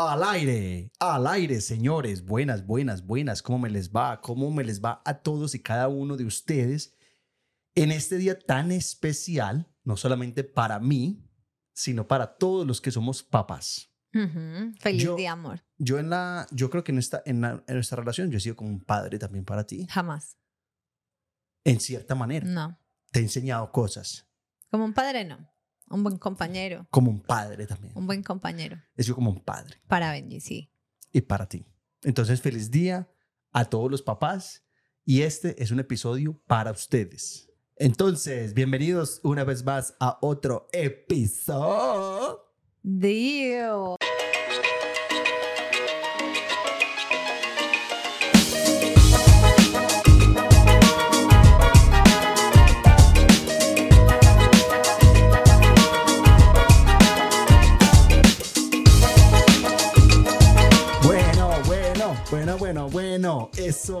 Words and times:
Al 0.00 0.22
aire, 0.22 0.92
al 1.00 1.26
aire, 1.26 1.60
señores. 1.60 2.24
Buenas, 2.24 2.64
buenas, 2.64 3.04
buenas. 3.04 3.42
¿Cómo 3.42 3.58
me 3.58 3.68
les 3.68 3.90
va? 3.90 4.20
¿Cómo 4.20 4.48
me 4.52 4.62
les 4.62 4.80
va 4.80 5.02
a 5.04 5.14
todos 5.22 5.56
y 5.56 5.58
cada 5.60 5.88
uno 5.88 6.16
de 6.16 6.24
ustedes 6.24 6.94
en 7.74 7.90
este 7.90 8.16
día 8.16 8.38
tan 8.38 8.70
especial, 8.70 9.66
no 9.82 9.96
solamente 9.96 10.44
para 10.44 10.78
mí, 10.78 11.28
sino 11.74 12.06
para 12.06 12.36
todos 12.38 12.64
los 12.64 12.80
que 12.80 12.92
somos 12.92 13.24
papás? 13.24 13.92
Feliz 14.78 15.02
Yo- 15.02 15.16
día, 15.16 15.32
amor. 15.32 15.64
Yo 15.78 15.98
en 15.98 16.10
la, 16.10 16.46
yo 16.52 16.70
creo 16.70 16.84
que 16.84 16.92
en 16.92 16.98
esta, 16.98 17.20
en, 17.26 17.40
la- 17.40 17.64
en 17.66 17.74
nuestra 17.74 17.96
relación 17.96 18.30
yo 18.30 18.38
he 18.38 18.40
sido 18.40 18.54
como 18.54 18.70
un 18.70 18.80
padre 18.80 19.18
también 19.18 19.44
para 19.44 19.64
ti, 19.66 19.84
Jamás. 19.90 20.38
en 21.64 21.80
cierta 21.80 22.14
manera. 22.14 22.46
No. 22.46 22.78
Te 23.10 23.18
he 23.20 23.22
enseñado 23.22 23.72
cosas 23.72 24.28
Como 24.70 24.84
un 24.84 24.92
padre, 24.92 25.24
no. 25.24 25.50
Un 25.90 26.02
buen 26.02 26.18
compañero. 26.18 26.86
como 26.90 27.10
un 27.10 27.20
padre 27.20 27.66
también. 27.66 27.92
Un 27.96 28.06
buen 28.06 28.22
compañero. 28.22 28.76
He 28.96 29.02
sido 29.02 29.14
como 29.14 29.30
un 29.30 29.40
padre 29.44 29.80
Para 29.88 30.12
Benji, 30.12 30.40
sí. 30.40 30.70
y 31.12 31.20
para 31.22 31.48
ti. 31.48 31.64
Entonces, 32.02 32.40
feliz 32.40 32.70
día 32.70 33.08
a 33.52 33.64
todos 33.64 33.90
los 33.90 34.02
papás 34.02 34.64
y 35.04 35.22
este 35.22 35.62
es 35.62 35.70
un 35.70 35.80
episodio 35.80 36.40
para 36.46 36.70
ustedes. 36.70 37.50
Entonces, 37.76 38.54
bienvenidos 38.54 39.20
una 39.22 39.44
vez 39.44 39.64
más 39.64 39.94
a 40.00 40.18
otro 40.20 40.68
episodio. 40.72 42.40
Dio. 42.82 43.97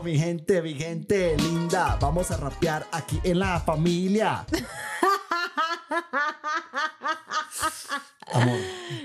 Mi 0.08 0.18
gente, 0.18 0.62
mi 0.62 0.72
gente 0.72 1.36
linda. 1.36 1.98
Vamos 2.00 2.30
a 2.30 2.38
rapear 2.38 2.86
aquí 2.92 3.20
en 3.24 3.40
la 3.40 3.60
familia. 3.60 4.46
Amor, 8.32 8.58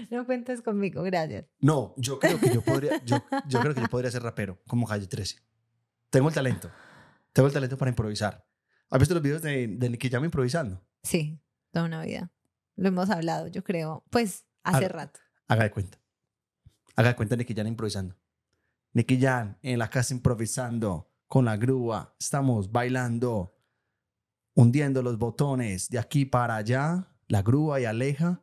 No 0.09 0.25
cuentes 0.25 0.61
conmigo, 0.61 1.03
gracias. 1.03 1.43
no, 1.59 1.93
yo 1.97 2.19
creo 2.19 2.39
que 2.39 2.53
yo 2.53 2.61
podría, 2.61 3.03
yo, 3.03 3.17
yo 3.47 3.59
creo 3.59 3.75
que 3.75 3.81
yo 3.81 3.89
podría 3.89 4.09
ser 4.11 4.23
rapero, 4.23 4.61
como 4.65 4.87
Calle 4.87 5.07
13. 5.07 5.39
Tengo 6.09 6.29
el 6.29 6.33
talento. 6.33 6.71
Tengo 7.33 7.47
el 7.47 7.53
talento 7.53 7.77
para 7.77 7.89
improvisar. 7.89 8.47
¿Has 8.89 8.99
visto 8.99 9.13
los 9.13 9.23
videos 9.23 9.41
de, 9.41 9.67
de 9.67 9.89
Nicky 9.89 10.09
Jam 10.09 10.23
improvisando? 10.23 10.81
Sí, 11.01 11.37
toda 11.71 11.83
una 11.83 12.01
vida. 12.05 12.31
Lo 12.77 12.87
hemos 12.87 13.09
hablado, 13.09 13.47
yo 13.47 13.61
creo. 13.65 14.05
Pues 14.09 14.45
hace 14.63 14.87
rato. 14.87 15.19
Haga 15.49 15.63
de 15.63 15.71
cuenta. 15.71 15.99
Haga 16.95 17.09
de 17.09 17.15
cuenta 17.17 17.35
Nicky 17.35 17.53
Jam 17.53 17.67
improvisando. 17.67 18.15
Nicky 18.93 19.19
Jam 19.19 19.57
en 19.61 19.79
la 19.79 19.89
casa 19.89 20.13
improvisando 20.13 21.09
con 21.27 21.45
la 21.45 21.57
grúa. 21.57 22.15
Estamos 22.19 22.71
bailando, 22.71 23.55
hundiendo 24.55 25.01
los 25.01 25.17
botones 25.17 25.89
de 25.89 25.99
aquí 25.99 26.25
para 26.25 26.55
allá. 26.57 27.07
La 27.27 27.41
grúa 27.41 27.79
y 27.81 27.85
aleja. 27.85 28.41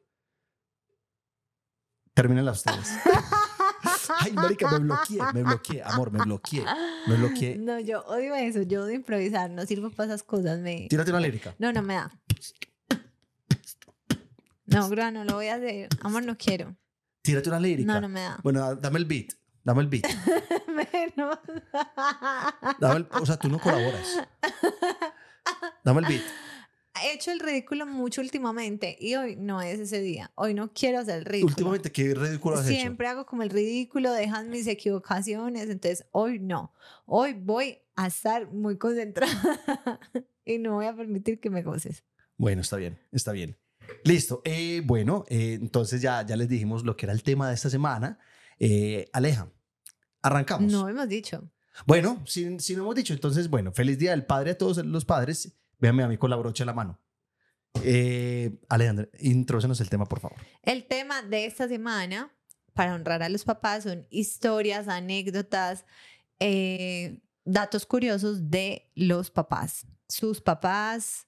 Termínenla 2.14 2.52
ustedes. 2.52 2.88
Ay, 4.18 4.32
marica, 4.32 4.68
me 4.72 4.78
bloqueé, 4.80 5.18
me 5.32 5.42
bloqueé, 5.44 5.82
amor, 5.84 6.10
me 6.10 6.18
bloqueé. 6.24 6.64
Me 7.06 7.14
bloqueé. 7.16 7.56
No, 7.56 7.78
yo 7.78 8.02
odio 8.06 8.34
eso. 8.34 8.62
Yo 8.62 8.82
odio 8.84 8.94
improvisar. 8.96 9.48
No 9.50 9.64
sirvo 9.64 9.90
para 9.90 10.08
esas 10.08 10.22
cosas. 10.24 10.58
Me... 10.58 10.88
Tírate 10.88 11.10
una 11.10 11.20
lírica. 11.20 11.54
No, 11.58 11.72
no 11.72 11.80
me 11.82 11.94
da. 11.94 12.10
No, 14.66 14.88
grúa, 14.88 15.10
no 15.10 15.24
lo 15.24 15.34
voy 15.34 15.46
a 15.46 15.54
hacer. 15.54 15.88
Amor, 16.02 16.24
no 16.24 16.36
quiero. 16.36 16.76
Tírate 17.22 17.48
una 17.48 17.60
lírica. 17.60 17.92
No, 17.94 18.00
no 18.00 18.08
me 18.08 18.20
da. 18.20 18.38
Bueno, 18.42 18.60
da- 18.60 18.74
dame 18.74 18.98
el 18.98 19.04
beat. 19.04 19.32
Dame 19.64 19.82
el 19.82 19.88
beat. 19.88 20.04
Menos. 20.68 21.38
Dame 22.78 22.96
el- 22.96 23.08
o 23.10 23.26
sea, 23.26 23.36
tú 23.38 23.48
no 23.48 23.58
colaboras. 23.58 24.18
Dame 25.84 26.00
el 26.00 26.06
beat. 26.06 26.22
He 27.02 27.14
hecho 27.14 27.30
el 27.30 27.40
ridículo 27.40 27.86
mucho 27.86 28.20
últimamente 28.20 28.96
y 29.00 29.14
hoy 29.14 29.36
no 29.36 29.62
es 29.62 29.78
ese 29.80 30.00
día. 30.00 30.30
Hoy 30.34 30.52
no 30.54 30.72
quiero 30.72 30.98
hacer 30.98 31.18
el 31.20 31.24
ridículo. 31.24 31.52
Últimamente, 31.52 31.90
qué 31.92 32.14
ridículo 32.14 32.56
has 32.56 32.66
hecho. 32.68 32.78
Siempre 32.80 33.06
hago 33.06 33.24
como 33.24 33.42
el 33.42 33.48
ridículo, 33.50 34.12
dejan 34.12 34.50
mis 34.50 34.66
equivocaciones. 34.66 35.70
Entonces, 35.70 36.04
hoy 36.10 36.38
no. 36.40 36.74
Hoy 37.06 37.32
voy 37.32 37.78
a 37.96 38.06
estar 38.08 38.50
muy 38.52 38.76
concentrada 38.76 39.30
y 40.44 40.58
no 40.58 40.74
voy 40.74 40.86
a 40.86 40.94
permitir 40.94 41.40
que 41.40 41.48
me 41.48 41.62
goces. 41.62 42.04
Bueno, 42.36 42.60
está 42.60 42.76
bien, 42.76 42.98
está 43.12 43.32
bien. 43.32 43.56
Listo. 44.04 44.42
eh, 44.44 44.82
bueno, 44.84 45.24
eh, 45.28 45.54
entonces 45.60 46.02
ya, 46.02 46.24
ya 46.26 46.36
les 46.36 46.48
dijimos 46.48 46.84
lo 46.84 46.96
que 46.96 47.06
era 47.06 47.12
el 47.14 47.22
tema 47.22 47.48
de 47.48 47.54
esta 47.54 47.70
semana. 47.70 48.18
Eh, 48.60 49.08
Aleja, 49.12 49.50
arrancamos. 50.22 50.70
No 50.70 50.88
hemos 50.88 51.08
dicho. 51.08 51.50
Bueno, 51.86 52.22
si, 52.26 52.60
si 52.60 52.76
no 52.76 52.82
hemos 52.82 52.94
dicho, 52.94 53.12
entonces, 53.12 53.48
bueno, 53.48 53.72
feliz 53.72 53.98
día 53.98 54.10
del 54.12 54.26
padre 54.26 54.52
a 54.52 54.58
todos 54.58 54.76
los 54.84 55.04
padres. 55.04 55.56
Véanme 55.78 56.02
a 56.02 56.08
mí 56.08 56.18
con 56.18 56.30
la 56.30 56.36
brocha 56.36 56.62
en 56.62 56.66
la 56.66 56.74
mano. 56.74 57.00
Eh, 57.82 58.60
Alejandra, 58.68 59.08
introdúcenos 59.18 59.80
el 59.80 59.88
tema, 59.88 60.06
por 60.06 60.20
favor. 60.20 60.38
El 60.62 60.86
tema 60.86 61.22
de 61.22 61.46
esta 61.46 61.68
semana, 61.68 62.30
para 62.74 62.94
honrar 62.94 63.22
a 63.22 63.28
los 63.28 63.44
papás, 63.44 63.84
son 63.84 64.06
historias, 64.10 64.88
anécdotas, 64.88 65.86
eh, 66.38 67.20
datos 67.44 67.86
curiosos 67.86 68.50
de 68.50 68.90
los 68.94 69.30
papás. 69.30 69.86
Sus 70.08 70.40
papás, 70.40 71.26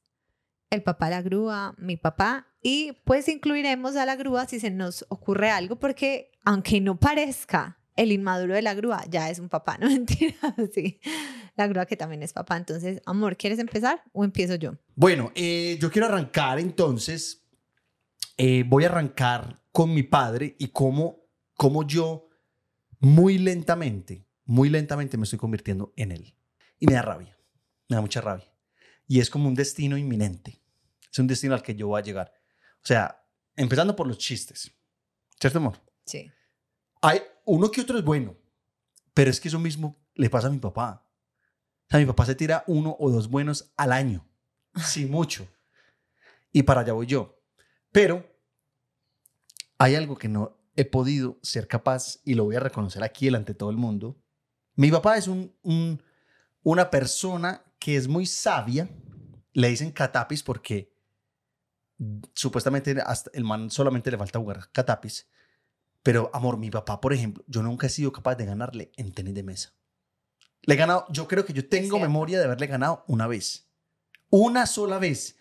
el 0.75 0.83
papá 0.83 1.11
la 1.11 1.23
grúa, 1.23 1.75
mi 1.79 1.97
papá, 1.97 2.49
y 2.63 2.93
pues 3.05 3.29
incluiremos 3.29 3.97
a 3.97 4.07
la 4.07 4.17
grúa 4.17 4.47
si 4.47 4.61
se 4.61 4.71
nos 4.71 5.05
ocurre 5.09 5.51
algo, 5.51 5.77
porque 5.79 6.31
aunque 6.45 6.81
no 6.81 6.99
parezca, 6.99 7.79
el 7.97 8.11
inmaduro 8.11 8.55
de 8.55 8.63
la 8.63 8.75
grúa 8.75 9.05
ya 9.11 9.29
es 9.29 9.39
un 9.39 9.49
papá, 9.49 9.77
no 9.79 9.87
mentira, 9.91 10.35
sí. 10.73 11.01
La 11.57 11.67
grúa 11.67 11.85
que 11.85 11.97
también 11.97 12.23
es 12.23 12.33
papá. 12.33 12.57
Entonces, 12.57 13.03
amor, 13.05 13.37
¿quieres 13.37 13.59
empezar 13.59 14.03
o 14.13 14.25
empiezo 14.25 14.55
yo? 14.55 14.79
Bueno, 14.95 15.31
eh, 15.35 15.77
yo 15.81 15.91
quiero 15.91 16.07
arrancar 16.07 16.59
entonces. 16.59 17.47
eh, 18.39 18.65
voy 18.67 18.85
a 18.85 18.87
arrancar 18.89 19.63
con 19.71 19.93
mi 19.93 20.03
padre 20.03 20.57
y 20.59 20.69
cómo, 20.69 21.27
cómo 21.55 21.87
yo 21.87 22.29
muy 22.99 23.37
lentamente, 23.37 24.27
muy 24.45 24.71
lentamente 24.71 25.19
me 25.19 25.25
estoy 25.25 25.39
convirtiendo 25.39 25.93
en 25.97 26.13
él. 26.13 26.35
Y 26.79 26.87
me 26.87 26.95
da 26.95 27.03
rabia, 27.03 27.37
me 27.89 27.97
da 27.97 28.01
mucha 28.01 28.21
rabia. 28.23 28.51
Y 29.07 29.21
es 29.21 29.29
como 29.29 29.49
un 29.49 29.55
destino 29.55 29.99
inminente. 29.99 30.62
Es 31.13 31.19
un 31.19 31.27
destino 31.27 31.55
al 31.55 31.63
que 31.63 31.75
yo 31.75 31.89
voy 31.89 32.01
a 32.01 32.03
llegar. 32.05 32.33
O 32.83 32.87
sea, 32.87 33.23
empezando 33.55 33.95
por 33.95 34.07
los 34.07 34.19
chistes. 34.19 34.73
¿Cierto, 35.39 35.59
amor? 35.59 35.79
Sí. 36.07 36.31
Hay 37.03 37.21
uno 37.45 37.71
que 37.71 37.81
otro 37.83 37.99
es 37.99 38.05
bueno, 38.05 38.37
pero 39.15 39.31
es 39.31 39.41
que 39.41 39.49
eso 39.49 39.59
mismo 39.59 40.01
le 40.15 40.31
pasa 40.31 40.47
a 40.47 40.51
mi 40.51 40.59
papá. 40.59 41.07
O 41.87 41.91
sea, 41.91 42.01
mi 42.01 42.07
papá 42.07 42.25
se 42.27 42.35
tira 42.35 42.65
uno 42.67 42.97
o 42.99 43.11
dos 43.11 43.29
buenos 43.29 43.73
al 43.77 43.93
año, 43.93 44.27
sin 44.85 45.11
mucho. 45.11 45.47
Y 46.53 46.63
para 46.63 46.81
allá 46.81 46.93
voy 46.95 47.07
yo. 47.07 47.39
Pero 47.91 48.27
hay 49.79 49.95
algo 49.95 50.17
que 50.17 50.29
no 50.29 50.59
he 50.77 50.85
podido 50.85 51.39
ser 51.43 51.67
capaz 51.69 52.21
y 52.25 52.35
lo 52.35 52.45
voy 52.45 52.57
a 52.57 52.61
reconocer 52.61 53.03
aquí 53.03 53.27
delante 53.27 53.53
de 53.53 53.59
todo 53.59 53.71
el 53.71 53.77
mundo. 53.77 54.19
Mi 54.75 54.91
papá 54.91 55.19
es 55.19 55.29
un, 55.29 55.55
un- 55.63 56.03
una 56.63 56.91
persona 56.91 57.63
que 57.79 57.97
es 57.97 58.09
muy 58.09 58.25
sabia. 58.27 58.89
Le 59.53 59.69
dicen 59.69 59.91
catapis 59.91 60.43
porque 60.43 60.92
supuestamente 62.35 62.97
hasta 63.05 63.31
el 63.35 63.45
man 63.45 63.71
solamente 63.71 64.11
le 64.11 64.19
falta 64.19 64.39
jugar 64.39 64.71
catapis. 64.73 65.29
Pero, 66.03 66.31
amor, 66.35 66.57
mi 66.57 66.71
papá, 66.71 67.01
por 67.01 67.13
ejemplo, 67.13 67.45
yo 67.47 67.63
nunca 67.63 67.87
he 67.87 67.91
sido 67.91 68.13
capaz 68.13 68.35
de 68.35 68.47
ganarle 68.47 68.91
en 68.97 69.13
tenis 69.13 69.35
de 69.35 69.43
mesa. 69.43 69.73
Le 70.63 70.75
he 70.75 70.77
ganado, 70.77 71.07
yo 71.11 71.29
creo 71.29 71.45
que 71.45 71.53
yo 71.53 71.69
tengo 71.69 71.99
memoria 71.99 72.39
de 72.39 72.45
haberle 72.45 72.67
ganado 72.67 73.05
una 73.07 73.27
vez. 73.27 73.69
Una 74.31 74.67
sola 74.67 74.99
vez. 74.99 75.37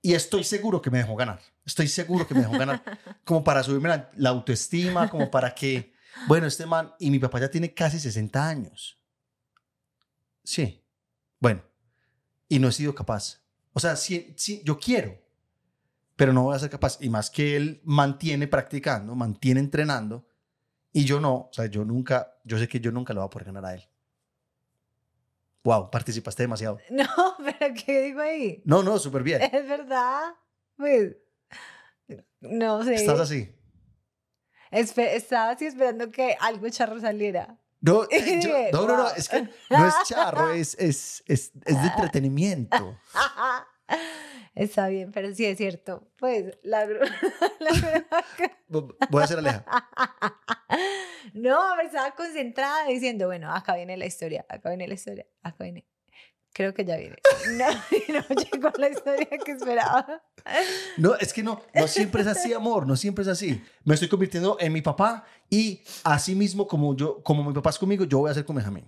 Y 0.00 0.14
estoy 0.14 0.42
seguro 0.42 0.82
que 0.82 0.90
me 0.90 0.98
dejó 0.98 1.14
ganar. 1.14 1.40
Estoy 1.64 1.86
seguro 1.86 2.26
que 2.26 2.34
me 2.34 2.40
dejó 2.40 2.58
ganar. 2.58 2.82
Como 3.24 3.44
para 3.44 3.62
subirme 3.62 3.88
la, 3.88 4.10
la 4.16 4.30
autoestima, 4.30 5.08
como 5.08 5.30
para 5.30 5.54
que, 5.54 5.94
bueno, 6.26 6.46
este 6.46 6.66
man, 6.66 6.92
y 6.98 7.10
mi 7.10 7.20
papá 7.20 7.38
ya 7.38 7.50
tiene 7.50 7.72
casi 7.72 8.00
60 8.00 8.48
años. 8.48 8.98
Sí. 10.42 10.84
Bueno. 11.38 11.62
Y 12.48 12.58
no 12.58 12.68
he 12.68 12.72
sido 12.72 12.94
capaz. 12.94 13.42
O 13.72 13.80
sea, 13.80 13.96
sí, 13.96 14.34
sí, 14.36 14.60
yo 14.64 14.78
quiero, 14.78 15.21
pero 16.22 16.32
no 16.32 16.44
voy 16.44 16.54
a 16.54 16.58
ser 16.60 16.70
capaz. 16.70 16.98
Y 17.00 17.08
más 17.10 17.30
que 17.30 17.56
él 17.56 17.80
mantiene 17.82 18.46
practicando, 18.46 19.16
mantiene 19.16 19.58
entrenando, 19.58 20.24
y 20.92 21.04
yo 21.04 21.18
no, 21.18 21.34
o 21.34 21.50
sea, 21.52 21.66
yo 21.66 21.84
nunca, 21.84 22.34
yo 22.44 22.58
sé 22.58 22.68
que 22.68 22.78
yo 22.78 22.92
nunca 22.92 23.12
lo 23.12 23.22
voy 23.22 23.26
a 23.26 23.30
poder 23.30 23.46
ganar 23.46 23.64
a 23.66 23.74
él. 23.74 23.88
Wow, 25.64 25.90
participaste 25.90 26.44
demasiado. 26.44 26.78
No, 26.90 27.06
pero 27.44 27.74
¿qué 27.84 28.02
digo 28.02 28.20
ahí? 28.20 28.62
No, 28.64 28.84
no, 28.84 28.98
súper 29.00 29.24
bien. 29.24 29.42
Es 29.42 29.66
verdad. 29.68 30.34
Pues, 30.76 31.16
no 32.40 32.84
sé. 32.84 32.94
Estás 32.94 33.18
así. 33.18 33.52
Espe- 34.70 35.14
estaba 35.14 35.50
así 35.50 35.66
esperando 35.66 36.08
que 36.12 36.36
algo 36.38 36.68
charro 36.68 37.00
saliera. 37.00 37.58
No, 37.80 38.04
eh, 38.10 38.40
yo- 38.40 38.70
no, 38.80 38.86
no, 38.86 38.96
no, 38.96 39.08
es 39.10 39.28
que 39.28 39.42
no 39.70 39.86
es 39.88 39.94
charro, 40.04 40.52
es, 40.52 40.76
es, 40.78 41.24
es, 41.26 41.50
es 41.64 41.82
de 41.82 41.88
entretenimiento. 41.88 42.96
Está 44.54 44.88
bien, 44.88 45.12
pero 45.12 45.34
sí 45.34 45.46
es 45.46 45.56
cierto. 45.56 46.08
Pues, 46.18 46.58
la, 46.62 46.86
la 47.60 48.10
Voy 48.68 49.20
a 49.20 49.24
hacer 49.24 49.38
Aleja. 49.38 49.64
No, 51.34 51.76
me 51.76 51.84
estaba 51.84 52.10
concentrada 52.14 52.86
diciendo, 52.88 53.26
bueno, 53.26 53.54
acá 53.54 53.76
viene 53.76 53.96
la 53.96 54.06
historia, 54.06 54.44
acá 54.48 54.70
viene 54.70 54.88
la 54.88 54.94
historia, 54.94 55.24
acá 55.42 55.64
viene. 55.64 55.86
Creo 56.52 56.74
que 56.74 56.84
ya 56.84 56.96
viene. 56.96 57.16
No, 57.52 57.66
no 57.68 58.42
llegó 58.42 58.70
la 58.76 58.88
historia 58.88 59.28
que 59.44 59.52
esperaba. 59.52 60.22
No, 60.96 61.14
es 61.14 61.32
que 61.32 61.42
no, 61.42 61.62
no 61.74 61.86
siempre 61.86 62.22
es 62.22 62.28
así, 62.28 62.52
amor, 62.52 62.86
no 62.86 62.96
siempre 62.96 63.22
es 63.22 63.28
así. 63.28 63.62
Me 63.84 63.94
estoy 63.94 64.08
convirtiendo 64.08 64.56
en 64.60 64.72
mi 64.72 64.82
papá 64.82 65.24
y 65.48 65.80
así 66.04 66.34
mismo 66.34 66.66
como 66.66 66.94
yo, 66.96 67.22
como 67.22 67.44
mi 67.44 67.54
papá 67.54 67.70
es 67.70 67.78
conmigo, 67.78 68.04
yo 68.04 68.18
voy 68.18 68.30
a 68.30 68.34
ser 68.34 68.44
con 68.44 68.56
Benjamín. 68.56 68.84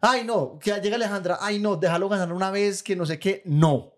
Ay, 0.00 0.24
no, 0.24 0.58
que 0.58 0.72
llega 0.80 0.96
Alejandra, 0.96 1.38
ay, 1.40 1.58
no, 1.58 1.76
déjalo 1.76 2.08
ganar 2.08 2.32
una 2.32 2.50
vez, 2.50 2.82
que 2.82 2.94
no 2.94 3.04
sé 3.04 3.18
qué. 3.18 3.42
No, 3.44 3.94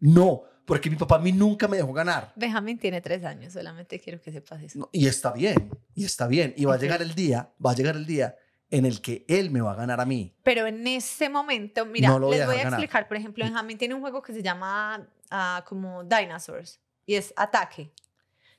no, 0.00 0.44
porque 0.64 0.90
mi 0.90 0.96
papá 0.96 1.16
a 1.16 1.18
mí 1.18 1.32
nunca 1.32 1.68
me 1.68 1.76
dejó 1.76 1.92
ganar. 1.92 2.32
Benjamín 2.36 2.78
tiene 2.78 3.00
tres 3.00 3.24
años, 3.24 3.52
solamente 3.52 4.00
quiero 4.00 4.20
que 4.20 4.32
sepas 4.32 4.62
eso. 4.62 4.78
No, 4.78 4.88
y 4.92 5.06
está 5.06 5.32
bien, 5.32 5.70
y 5.94 6.04
está 6.04 6.26
bien. 6.26 6.54
Y 6.56 6.64
va 6.64 6.74
a 6.74 6.78
llegar 6.78 7.02
el 7.02 7.14
día, 7.14 7.50
va 7.64 7.72
a 7.72 7.74
llegar 7.74 7.96
el 7.96 8.06
día 8.06 8.36
en 8.70 8.86
el 8.86 9.00
que 9.00 9.24
él 9.28 9.50
me 9.50 9.60
va 9.60 9.72
a 9.72 9.76
ganar 9.76 10.00
a 10.00 10.04
mí. 10.04 10.34
Pero 10.42 10.66
en 10.66 10.86
ese 10.86 11.28
momento, 11.28 11.86
mira, 11.86 12.08
No 12.08 12.18
voy 12.20 12.34
a 12.34 12.38
les 12.38 12.46
voy 12.46 12.56
a 12.56 12.62
explicar. 12.62 13.06
Por 13.06 13.16
ejemplo, 13.16 13.44
Benjamín 13.44 13.78
tiene 13.78 13.94
un 13.94 14.00
juego 14.00 14.22
que 14.22 14.32
se 14.32 14.42
llama 14.42 15.06
ah, 15.30 15.64
como 15.68 16.02
Dinosaurs 16.04 16.80
y 17.06 17.14
es 17.14 17.32
ataque. 17.36 17.92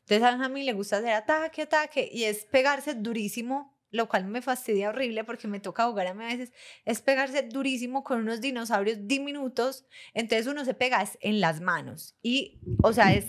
Entonces 0.02 0.24
a 0.24 0.32
Benjamín 0.32 0.66
le 0.66 0.74
gusta 0.74 0.98
hacer 0.98 1.14
ataque, 1.14 1.64
ataque 1.64 2.10
y 2.12 2.26
es 2.26 2.46
pegarse 2.46 2.94
durísimo, 2.94 3.75
lo 3.92 4.10
cual 4.10 4.26
me 4.26 4.42
fastidia 4.42 4.90
horrible 4.90 5.24
porque 5.24 5.48
me 5.48 5.60
toca 5.60 5.86
jugar 5.88 6.08
a 6.08 6.14
mí 6.14 6.24
a 6.24 6.28
veces. 6.28 6.54
Es 6.86 7.02
pegarse 7.02 7.44
durísimo 7.44 8.04
con 8.04 8.20
unos 8.22 8.42
dinosaurios 8.42 9.00
diminutos. 9.02 9.86
Entonces 10.14 10.48
uno 10.48 10.66
se 10.66 10.74
pega 10.74 11.08
en 11.22 11.42
las 11.42 11.62
manos 11.62 12.16
y, 12.22 12.60
o 12.84 12.94
sea, 12.94 13.14
es 13.14 13.26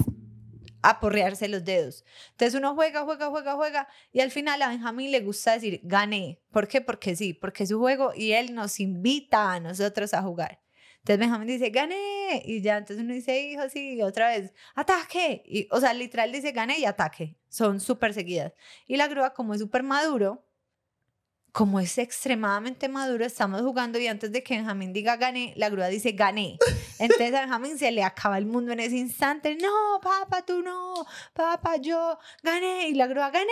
aporrearse 0.82 1.48
los 1.48 1.64
dedos. 1.64 2.04
Entonces 2.30 2.54
uno 2.58 2.74
juega, 2.74 3.02
juega, 3.02 3.28
juega, 3.28 3.54
juega 3.54 3.88
y 4.12 4.20
al 4.20 4.30
final 4.30 4.62
a 4.62 4.68
Benjamín 4.68 5.10
le 5.10 5.20
gusta 5.20 5.52
decir 5.52 5.80
gané. 5.82 6.40
¿Por 6.50 6.68
qué? 6.68 6.80
Porque 6.80 7.16
sí, 7.16 7.34
porque 7.34 7.64
es 7.64 7.70
su 7.70 7.78
juego 7.78 8.12
y 8.14 8.32
él 8.32 8.54
nos 8.54 8.78
invita 8.80 9.52
a 9.52 9.60
nosotros 9.60 10.14
a 10.14 10.22
jugar. 10.22 10.60
Entonces 10.98 11.20
Benjamín 11.20 11.48
dice 11.48 11.70
gané 11.70 12.42
y 12.44 12.62
ya 12.62 12.78
entonces 12.78 13.04
uno 13.04 13.14
dice 13.14 13.40
hijo 13.40 13.68
sí 13.68 14.02
otra 14.02 14.30
vez 14.30 14.52
ataque 14.74 15.42
y 15.46 15.68
o 15.70 15.80
sea 15.80 15.94
literal 15.94 16.32
dice 16.32 16.50
gané 16.50 16.80
y 16.80 16.84
ataque 16.84 17.36
son 17.48 17.80
súper 17.80 18.12
seguidas 18.12 18.54
y 18.88 18.96
la 18.96 19.06
grúa 19.06 19.32
como 19.32 19.54
es 19.54 19.60
súper 19.60 19.84
maduro 19.84 20.45
como 21.56 21.80
es 21.80 21.96
extremadamente 21.96 22.86
maduro 22.86 23.24
estamos 23.24 23.62
jugando 23.62 23.98
y 23.98 24.06
antes 24.06 24.30
de 24.30 24.42
que 24.42 24.58
Benjamín 24.58 24.92
diga 24.92 25.16
gané 25.16 25.54
la 25.56 25.70
grúa 25.70 25.88
dice 25.88 26.12
gané 26.12 26.58
entonces 26.98 27.32
a 27.32 27.40
Benjamín 27.40 27.78
se 27.78 27.90
le 27.92 28.04
acaba 28.04 28.36
el 28.36 28.44
mundo 28.44 28.72
en 28.72 28.80
ese 28.80 28.98
instante 28.98 29.56
no 29.56 29.98
papá 30.02 30.44
tú 30.44 30.60
no 30.60 31.06
papá 31.32 31.76
yo 31.78 32.18
gané 32.42 32.90
y 32.90 32.94
la 32.94 33.06
grúa 33.06 33.30
gané 33.30 33.46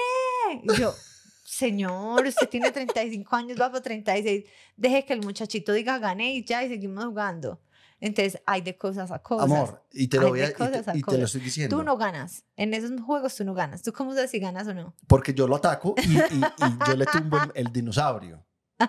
y 0.62 0.78
yo 0.78 0.92
Señor, 1.44 2.26
usted 2.26 2.48
tiene 2.48 2.72
35 2.72 3.36
años, 3.36 3.60
va 3.60 3.70
por 3.70 3.80
36. 3.80 4.44
Deje 4.76 5.04
que 5.04 5.12
el 5.12 5.20
muchachito 5.20 5.72
diga 5.72 5.98
gané 5.98 6.34
y 6.34 6.44
ya 6.44 6.64
y 6.64 6.68
seguimos 6.68 7.04
jugando. 7.04 7.60
Entonces, 8.06 8.40
hay 8.46 8.60
de 8.60 8.76
cosas 8.76 9.10
a 9.10 9.18
cosas. 9.20 9.44
Amor, 9.50 9.82
y 9.92 10.08
te 10.08 10.18
lo, 10.18 10.24
Hay 10.26 10.30
voy 10.30 10.40
a, 10.42 10.48
y 10.50 10.52
te- 10.52 10.90
a 10.90 10.96
y 10.96 11.02
te 11.02 11.16
lo 11.18 11.24
estoy 11.24 11.40
diciendo. 11.40 11.76
Tú 11.76 11.82
no 11.82 11.96
ganas. 11.96 12.44
En 12.56 12.74
esos 12.74 12.90
juegos 13.00 13.34
tú 13.34 13.44
no 13.44 13.54
ganas. 13.54 13.82
¿Tú 13.82 13.92
cómo 13.92 14.12
sabes 14.14 14.30
si 14.30 14.38
ganas 14.40 14.66
o 14.68 14.74
no? 14.74 14.94
Porque 15.08 15.32
yo 15.32 15.48
lo 15.48 15.56
ataco 15.56 15.94
y, 15.96 16.18
y- 16.18 16.42
yo 16.86 16.96
le 16.96 17.06
tumbo 17.06 17.38
el, 17.38 17.50
el 17.54 17.72
dinosaurio. 17.72 18.46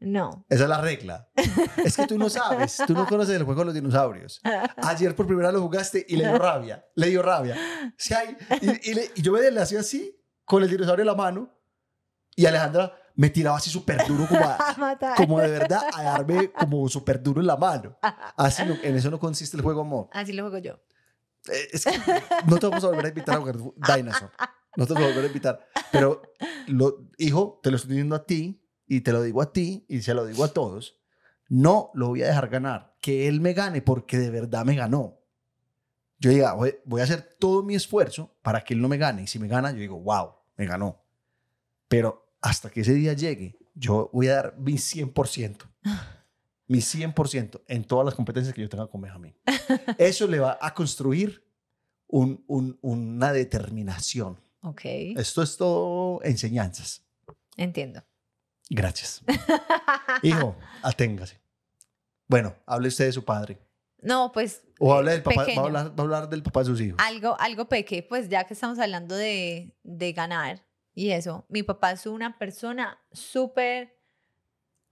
No. 0.00 0.44
Esa 0.48 0.64
es 0.64 0.68
la 0.68 0.80
regla. 0.80 1.28
Es 1.76 1.96
que 1.96 2.06
tú 2.08 2.18
no 2.18 2.28
sabes, 2.28 2.78
tú 2.88 2.92
no 2.92 3.06
conoces 3.06 3.36
el 3.36 3.44
juego 3.44 3.60
de 3.60 3.64
los 3.66 3.74
dinosaurios. 3.74 4.40
Ayer 4.78 5.14
por 5.14 5.26
primera 5.28 5.48
vez 5.48 5.54
lo 5.54 5.62
jugaste 5.62 6.04
y 6.08 6.16
le 6.16 6.26
dio 6.28 6.38
rabia, 6.38 6.84
le 6.96 7.06
dio 7.08 7.22
rabia. 7.22 7.56
Sí, 7.96 8.12
hay- 8.12 8.36
y, 8.60 8.90
y 8.90 8.94
le- 8.94 9.10
y 9.14 9.22
yo 9.22 9.30
me 9.32 9.48
le 9.48 9.60
hacía 9.60 9.78
así, 9.80 10.20
con 10.44 10.62
el 10.64 10.68
dinosaurio 10.70 11.02
en 11.02 11.06
la 11.06 11.14
mano, 11.14 11.50
y 12.34 12.46
Alejandra 12.46 12.92
me 13.14 13.30
tiraba 13.30 13.56
así 13.58 13.70
súper 13.70 14.06
duro, 14.06 14.26
como, 14.26 14.44
a- 14.44 14.58
como 15.16 15.40
de 15.40 15.50
verdad, 15.50 15.82
a 15.92 16.02
darme 16.02 16.50
como 16.52 16.88
súper 16.88 17.22
duro 17.22 17.40
en 17.40 17.46
la 17.46 17.56
mano. 17.56 17.96
Así 18.36 18.64
no- 18.66 18.76
en 18.82 18.96
eso 18.96 19.10
no 19.10 19.18
consiste 19.18 19.56
el 19.56 19.62
juego, 19.62 19.82
amor. 19.82 20.08
Así 20.12 20.32
lo 20.32 20.42
juego 20.44 20.58
yo. 20.58 20.80
Eh, 21.52 21.68
Es 21.72 21.84
que 21.84 21.98
no 22.46 22.58
te 22.58 22.66
vamos 22.68 22.84
a 22.84 22.88
volver 22.88 23.06
a 23.06 23.08
invitar 23.08 23.34
a 23.36 23.38
jugar 23.38 23.56
Dinosaur. 23.76 24.30
No 24.76 24.86
te 24.86 24.94
vamos 24.94 25.08
a 25.08 25.10
volver 25.10 25.24
a 25.24 25.26
invitar. 25.26 25.66
Pero, 25.90 26.22
lo, 26.68 27.08
hijo, 27.18 27.60
te 27.62 27.70
lo 27.70 27.76
estoy 27.76 27.90
diciendo 27.90 28.14
a 28.16 28.24
ti 28.24 28.62
y 28.86 29.00
te 29.00 29.12
lo 29.12 29.22
digo 29.22 29.42
a 29.42 29.52
ti 29.52 29.84
y 29.88 30.00
se 30.02 30.14
lo 30.14 30.24
digo 30.24 30.44
a 30.44 30.48
todos. 30.48 30.98
No 31.48 31.90
lo 31.94 32.08
voy 32.08 32.22
a 32.22 32.26
dejar 32.28 32.48
ganar. 32.48 32.96
Que 33.00 33.28
él 33.28 33.40
me 33.40 33.52
gane 33.52 33.82
porque 33.82 34.18
de 34.18 34.30
verdad 34.30 34.64
me 34.64 34.74
ganó. 34.76 35.18
Yo 36.18 36.30
diga, 36.30 36.54
voy 36.54 37.00
a 37.00 37.04
hacer 37.04 37.36
todo 37.40 37.64
mi 37.64 37.74
esfuerzo 37.74 38.34
para 38.42 38.62
que 38.62 38.74
él 38.74 38.80
no 38.80 38.88
me 38.88 38.96
gane. 38.96 39.22
Y 39.22 39.26
si 39.26 39.38
me 39.40 39.48
gana, 39.48 39.72
yo 39.72 39.78
digo, 39.78 39.98
wow, 40.00 40.34
me 40.56 40.66
ganó. 40.66 41.02
Pero 41.88 42.31
hasta 42.42 42.68
que 42.70 42.80
ese 42.82 42.92
día 42.94 43.12
llegue, 43.14 43.56
yo 43.74 44.10
voy 44.12 44.28
a 44.28 44.34
dar 44.34 44.58
mi 44.58 44.74
100%. 44.74 45.56
Mi 46.68 46.78
100% 46.78 47.62
en 47.66 47.84
todas 47.84 48.04
las 48.04 48.14
competencias 48.14 48.54
que 48.54 48.60
yo 48.62 48.68
tenga 48.68 48.86
con 48.86 49.00
Benjamín. 49.00 49.34
Eso 49.98 50.26
le 50.26 50.38
va 50.40 50.58
a 50.60 50.74
construir 50.74 51.44
un- 52.06 52.42
un- 52.46 52.78
una 52.82 53.32
determinación. 53.32 54.38
Ok. 54.62 54.80
Esto 54.84 55.42
es 55.42 55.56
todo 55.56 56.20
enseñanzas. 56.22 57.02
Entiendo. 57.56 58.02
Gracias. 58.70 59.22
Hijo, 60.22 60.56
aténgase. 60.82 61.40
Bueno, 62.28 62.54
hable 62.66 62.88
usted 62.88 63.06
de 63.06 63.12
su 63.12 63.24
padre. 63.24 63.58
No, 64.00 64.32
pues. 64.32 64.62
O 64.78 64.94
hable 64.94 65.12
del 65.12 65.22
papá, 65.22 65.44
va 65.56 65.62
a 65.62 65.64
hablar, 65.66 65.90
va 65.90 65.94
a 65.98 66.02
hablar 66.02 66.28
del 66.28 66.42
papá 66.42 66.60
de 66.60 66.66
sus 66.66 66.80
hijos. 66.80 66.98
Algo, 67.04 67.36
algo 67.38 67.68
peque, 67.68 68.02
pues 68.02 68.28
ya 68.28 68.44
que 68.44 68.54
estamos 68.54 68.78
hablando 68.78 69.14
de, 69.14 69.74
de 69.82 70.12
ganar 70.12 70.64
y 70.94 71.10
eso, 71.10 71.46
mi 71.48 71.62
papá 71.62 71.92
es 71.92 72.06
una 72.06 72.38
persona 72.38 73.00
súper 73.12 73.96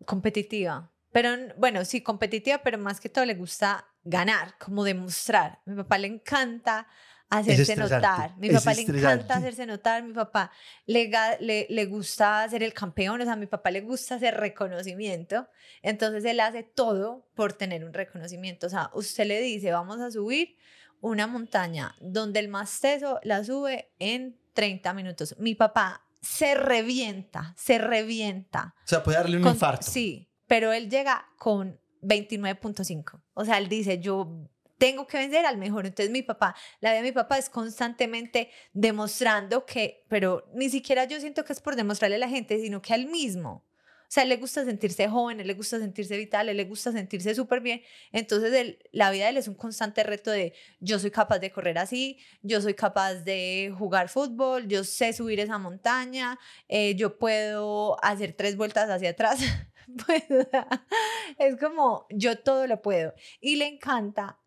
competitiva, 0.07 0.91
pero 1.13 1.31
bueno, 1.57 1.85
sí, 1.85 2.03
competitiva, 2.03 2.59
pero 2.63 2.79
más 2.79 3.01
que 3.01 3.09
todo 3.09 3.25
le 3.25 3.35
gusta 3.35 3.87
ganar, 4.05 4.57
como 4.59 4.85
demostrar. 4.85 5.61
Mi 5.67 5.77
papá 5.77 5.99
le 5.99 6.07
encanta 6.07 6.87
hacerse 7.29 7.63
estresante, 7.63 7.95
notar, 7.95 8.37
mi 8.39 8.49
es 8.49 8.55
papá 8.55 8.75
le 8.75 8.83
encanta 8.83 9.35
hacerse 9.37 9.67
notar, 9.67 10.03
mi 10.03 10.13
papá 10.13 10.51
le, 10.87 11.11
le, 11.41 11.67
le 11.69 11.87
gusta 11.87 12.49
ser 12.49 12.63
el 12.63 12.75
campeón, 12.75 13.21
o 13.21 13.25
sea, 13.25 13.35
a 13.35 13.37
mi 13.37 13.47
papá 13.47 13.71
le 13.71 13.83
gusta 13.83 14.17
hacer 14.17 14.37
reconocimiento, 14.37 15.49
entonces 15.81 16.25
él 16.25 16.41
hace 16.41 16.65
todo 16.65 17.29
por 17.35 17.53
tener 17.53 17.85
un 17.85 17.93
reconocimiento, 17.93 18.67
o 18.67 18.71
sea, 18.71 18.91
usted 18.95 19.27
le 19.27 19.41
dice, 19.41 19.71
vamos 19.71 20.01
a 20.01 20.11
subir 20.11 20.57
una 21.01 21.29
montaña 21.29 21.95
donde 22.01 22.41
el 22.41 22.49
más 22.49 22.81
teso 22.81 23.21
la 23.23 23.45
sube 23.45 23.93
en 24.01 24.37
30 24.53 24.93
minutos. 24.95 25.35
Mi 25.39 25.55
papá 25.55 26.05
se 26.21 26.55
revienta, 26.55 27.55
se 27.57 27.79
revienta. 27.79 28.75
O 28.85 28.89
sea, 28.89 29.03
puede 29.03 29.19
darle 29.19 29.37
un 29.39 29.43
Con- 29.43 29.53
infarto. 29.53 29.91
Sí, 29.91 30.29
pero 30.47 30.73
él 30.73 30.91
llega 30.91 31.27
con 31.39 31.81
29.5. 32.03 33.21
O 33.35 33.45
sea, 33.45 33.59
él 33.59 33.69
dice, 33.69 33.99
yo 34.01 34.49
tengo 34.79 35.07
que 35.07 35.19
vencer 35.19 35.45
al 35.47 35.59
mejor. 35.59 35.87
Entonces 35.87 36.11
mi 36.11 36.23
papá, 36.23 36.55
la 36.81 36.91
vida 36.91 37.03
de 37.03 37.09
mi 37.09 37.13
papá 37.13 37.39
es 37.39 37.51
constantemente 37.51 38.51
demostrando 38.73 39.67
que, 39.67 40.05
pero 40.09 40.49
ni 40.55 40.71
siquiera 40.71 41.05
yo 41.05 41.21
siento 41.21 41.45
que 41.45 41.53
es 41.53 41.61
por 41.61 41.77
demostrarle 41.77 42.17
a 42.17 42.21
la 42.21 42.29
gente, 42.29 42.59
sino 42.61 42.81
que 42.83 42.93
a 42.93 42.97
él 42.97 43.07
mismo. 43.07 43.65
O 44.11 44.13
sea, 44.13 44.25
él 44.25 44.29
le 44.29 44.39
gusta 44.39 44.65
sentirse 44.65 45.09
joven, 45.09 45.39
él 45.39 45.47
le 45.47 45.55
gusta 45.55 45.79
sentirse 45.79 46.17
vital, 46.17 46.49
él 46.49 46.57
le 46.57 46.65
gusta 46.65 46.91
sentirse 46.91 47.33
súper 47.33 47.61
bien. 47.61 47.81
Entonces, 48.11 48.77
la 48.91 49.13
vida 49.13 49.27
de 49.27 49.31
él 49.31 49.37
es 49.37 49.47
un 49.47 49.55
constante 49.55 50.03
reto 50.03 50.33
de 50.33 50.53
yo 50.81 50.99
soy 50.99 51.13
capaz 51.13 51.39
de 51.39 51.53
correr 51.53 51.79
así, 51.79 52.19
yo 52.43 52.61
soy 52.61 52.75
capaz 52.75 53.15
de 53.23 53.73
jugar 53.79 54.09
fútbol, 54.09 54.67
yo 54.67 54.83
sé 54.83 55.13
subir 55.13 55.39
esa 55.39 55.59
montaña, 55.59 56.41
eh, 56.67 56.97
yo 56.97 57.19
puedo 57.21 58.05
hacer 58.05 58.33
tres 58.33 58.57
vueltas 58.57 58.91
hacia 58.91 59.11
atrás. 59.11 59.39
Es 61.39 61.57
como 61.57 62.07
yo 62.11 62.37
todo 62.39 62.67
lo 62.67 62.83
puedo. 62.83 63.15
Y 63.41 63.57
le 63.57 63.67
encanta, 63.69 64.40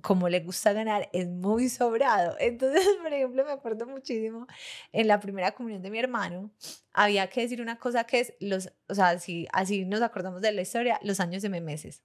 como 0.00 0.28
le 0.28 0.40
gusta 0.40 0.72
ganar, 0.72 1.08
es 1.12 1.28
muy 1.28 1.68
sobrado. 1.68 2.36
Entonces, 2.40 2.86
por 3.02 3.12
ejemplo, 3.12 3.44
me 3.44 3.52
acuerdo 3.52 3.86
muchísimo 3.86 4.46
en 4.92 5.08
la 5.08 5.20
primera 5.20 5.52
comunión 5.52 5.82
de 5.82 5.90
mi 5.90 5.98
hermano, 5.98 6.50
había 6.92 7.28
que 7.28 7.42
decir 7.42 7.60
una 7.60 7.78
cosa 7.78 8.04
que 8.04 8.20
es 8.20 8.34
los, 8.40 8.72
o 8.88 8.94
sea, 8.94 9.10
así, 9.10 9.46
así 9.52 9.84
nos 9.84 10.00
acordamos 10.02 10.40
de 10.40 10.52
la 10.52 10.62
historia, 10.62 10.98
los 11.02 11.20
años 11.20 11.42
de 11.42 11.48
meses. 11.60 12.02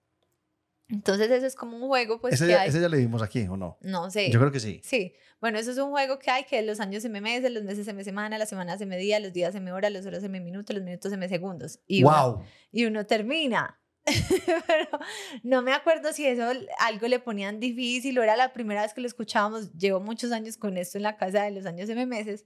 Entonces, 0.90 1.30
eso 1.30 1.46
es 1.46 1.56
como 1.56 1.76
un 1.78 1.88
juego, 1.88 2.22
pues, 2.22 2.36
ese, 2.36 2.48
ya, 2.48 2.62
hay. 2.62 2.70
ese 2.70 2.80
ya 2.80 2.88
le 2.88 2.98
dimos 2.98 3.22
aquí, 3.22 3.46
¿o 3.48 3.58
no? 3.58 3.78
No 3.82 4.10
sé. 4.10 4.32
Yo 4.32 4.40
creo 4.40 4.54
que 4.54 4.62
sí. 4.62 4.80
Sí, 4.84 5.14
bueno, 5.42 5.60
eso 5.60 5.72
es 5.72 5.78
un 5.78 5.92
juego 5.92 6.18
que 6.18 6.32
hay 6.32 6.46
que 6.46 6.62
los 6.62 6.80
años 6.80 7.04
se 7.04 7.10
me 7.10 7.20
meses, 7.20 7.52
los 7.52 7.64
meses 7.64 7.86
se 7.86 7.94
me 7.94 8.06
semana, 8.06 8.38
las 8.38 8.50
semanas 8.50 8.80
se 8.80 8.86
me 8.86 8.98
día, 8.98 9.20
los 9.20 9.34
días 9.34 9.54
se 9.54 9.60
me 9.60 9.74
hora, 9.74 9.90
las 9.90 10.06
horas 10.06 10.22
se 10.22 10.30
me 10.30 10.40
minutos, 10.40 10.74
los 10.76 10.84
minutos 10.84 11.12
se 11.12 11.18
me 11.18 11.28
segundos. 11.28 11.80
Y 11.88 12.04
uno, 12.04 12.36
wow. 12.36 12.44
y 12.72 12.86
uno 12.86 13.06
termina. 13.06 13.80
Pero 14.68 15.00
no 15.44 15.62
me 15.62 15.74
acuerdo 15.74 16.14
si 16.14 16.26
eso 16.26 16.50
algo 16.80 17.08
le 17.08 17.20
ponían 17.20 17.60
difícil 17.60 18.18
o 18.18 18.24
era 18.24 18.36
la 18.36 18.54
primera 18.54 18.82
vez 18.82 18.94
que 18.94 19.02
lo 19.02 19.08
escuchábamos. 19.08 19.74
Llevo 19.74 20.00
muchos 20.00 20.32
años 20.32 20.58
con 20.58 20.78
esto 20.78 20.98
en 20.98 21.04
la 21.04 21.18
casa 21.18 21.44
de 21.44 21.52
los 21.52 21.66
años 21.66 21.88
de 21.88 22.06
meses. 22.06 22.46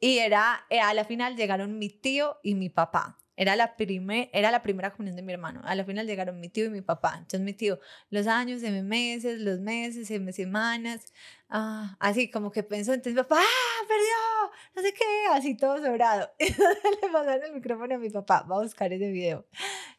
Y 0.00 0.18
era, 0.18 0.66
eh, 0.70 0.80
a 0.80 0.92
la 0.94 1.04
final 1.04 1.36
llegaron 1.36 1.78
mi 1.78 1.88
tío 1.88 2.38
y 2.42 2.54
mi 2.54 2.68
papá. 2.68 3.18
Era 3.36 3.56
la, 3.56 3.76
primer, 3.76 4.30
era 4.32 4.50
la 4.52 4.62
primera 4.62 4.92
comunión 4.92 5.16
de 5.16 5.22
mi 5.22 5.32
hermano. 5.32 5.60
A 5.64 5.74
la 5.74 5.84
final 5.84 6.06
llegaron 6.06 6.38
mi 6.40 6.48
tío 6.48 6.66
y 6.66 6.70
mi 6.70 6.82
papá. 6.82 7.14
Entonces 7.16 7.40
mi 7.40 7.52
tío, 7.52 7.80
los 8.10 8.26
años, 8.28 8.60
de 8.60 8.70
meses, 8.82 9.40
los 9.40 9.58
meses, 9.60 10.06
semanas, 10.34 11.12
ah, 11.48 11.96
así 11.98 12.30
como 12.30 12.50
que 12.52 12.62
pensó, 12.62 12.92
entonces 12.92 13.20
papá, 13.20 13.40
¡ah, 13.40 13.84
perdió! 13.88 14.52
No 14.76 14.82
sé 14.82 14.92
qué, 14.94 15.04
así 15.32 15.56
todo 15.56 15.78
sobrado. 15.84 16.30
Entonces 16.38 16.78
le 17.02 17.08
pasaron 17.08 17.44
el 17.44 17.52
micrófono 17.54 17.94
a 17.94 17.98
mi 17.98 18.10
papá, 18.10 18.46
va 18.50 18.56
a 18.58 18.62
buscar 18.62 18.92
ese 18.92 19.08
video. 19.10 19.46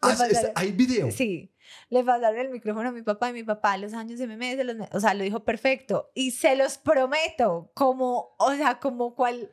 Ah, 0.01 0.10
pasaron- 0.18 0.51
¿Hay 0.56 0.72
video? 0.72 1.12
Sí, 1.12 1.51
le 1.89 2.04
pasaron 2.04 2.39
el 2.39 2.50
micrófono 2.50 2.89
a 2.89 2.92
mi 2.92 3.01
papá 3.01 3.30
y 3.30 3.34
mi 3.34 3.44
papá 3.44 3.77
los 3.77 3.94
años 3.94 4.20
de 4.20 4.27
meses, 4.27 4.65
los 4.65 4.75
me- 4.75 4.89
o 4.92 5.00
sea, 5.00 5.13
lo 5.13 5.24
dijo 5.24 5.44
perfecto. 5.44 6.10
Y 6.13 6.32
se 6.32 6.56
los 6.56 6.77
prometo, 6.77 7.72
como, 7.74 8.36
o 8.39 8.54
sea, 8.56 8.80
como 8.80 9.15
cual 9.15 9.51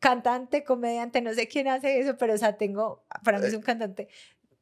cantante, 0.00 0.64
comediante, 0.64 1.20
no 1.20 1.32
sé 1.34 1.46
quién 1.46 1.68
hace 1.68 2.00
eso, 2.00 2.16
pero 2.16 2.34
o 2.34 2.38
sea, 2.38 2.56
tengo, 2.56 3.04
para 3.22 3.38
mí 3.38 3.46
es 3.46 3.54
un 3.54 3.62
cantante, 3.62 4.08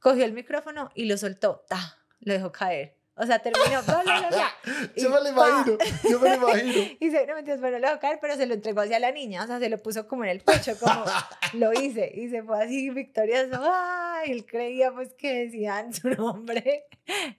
cogió 0.00 0.25
el 0.25 0.33
micrófono 0.33 0.90
y 0.95 1.07
lo 1.07 1.16
soltó, 1.16 1.64
ta, 1.68 1.97
lo 2.21 2.33
dejó 2.35 2.52
caer. 2.52 2.99
O 3.21 3.26
sea, 3.26 3.40
terminó, 3.40 3.83
bla, 3.83 4.02
bla, 4.04 4.28
bla, 4.28 4.49
y 4.95 5.02
Yo 5.02 5.11
me 5.11 5.16
lo 5.16 5.35
pa. 5.35 5.49
imagino, 5.49 5.78
yo 6.09 6.21
me 6.21 6.28
lo 6.30 6.37
imagino. 6.37 6.90
Y 7.00 7.11
se, 7.11 7.26
no 7.26 7.35
mentiras, 7.35 7.61
bueno, 7.61 7.80
lo 7.80 7.88
dejó 7.88 7.99
caer, 7.99 8.18
pero 8.21 8.37
se 8.37 8.47
lo 8.47 8.54
entregó 8.54 8.80
hacia 8.83 9.00
la 9.00 9.11
niña, 9.11 9.42
o 9.42 9.47
sea, 9.49 9.59
se 9.59 9.68
lo 9.68 9.78
puso 9.78 10.07
como 10.07 10.23
en 10.23 10.30
el 10.30 10.40
pecho, 10.40 10.78
como 10.78 11.04
lo 11.54 11.73
hice, 11.73 12.12
y 12.14 12.28
se 12.28 12.45
fue 12.45 12.62
así 12.62 12.90
victorioso. 12.90 13.61
¡Ay! 13.61 14.30
Él 14.30 14.47
creía 14.47 14.92
pues 14.92 15.14
que 15.14 15.47
decían 15.47 15.92
su 15.95 16.11
nombre, 16.11 16.87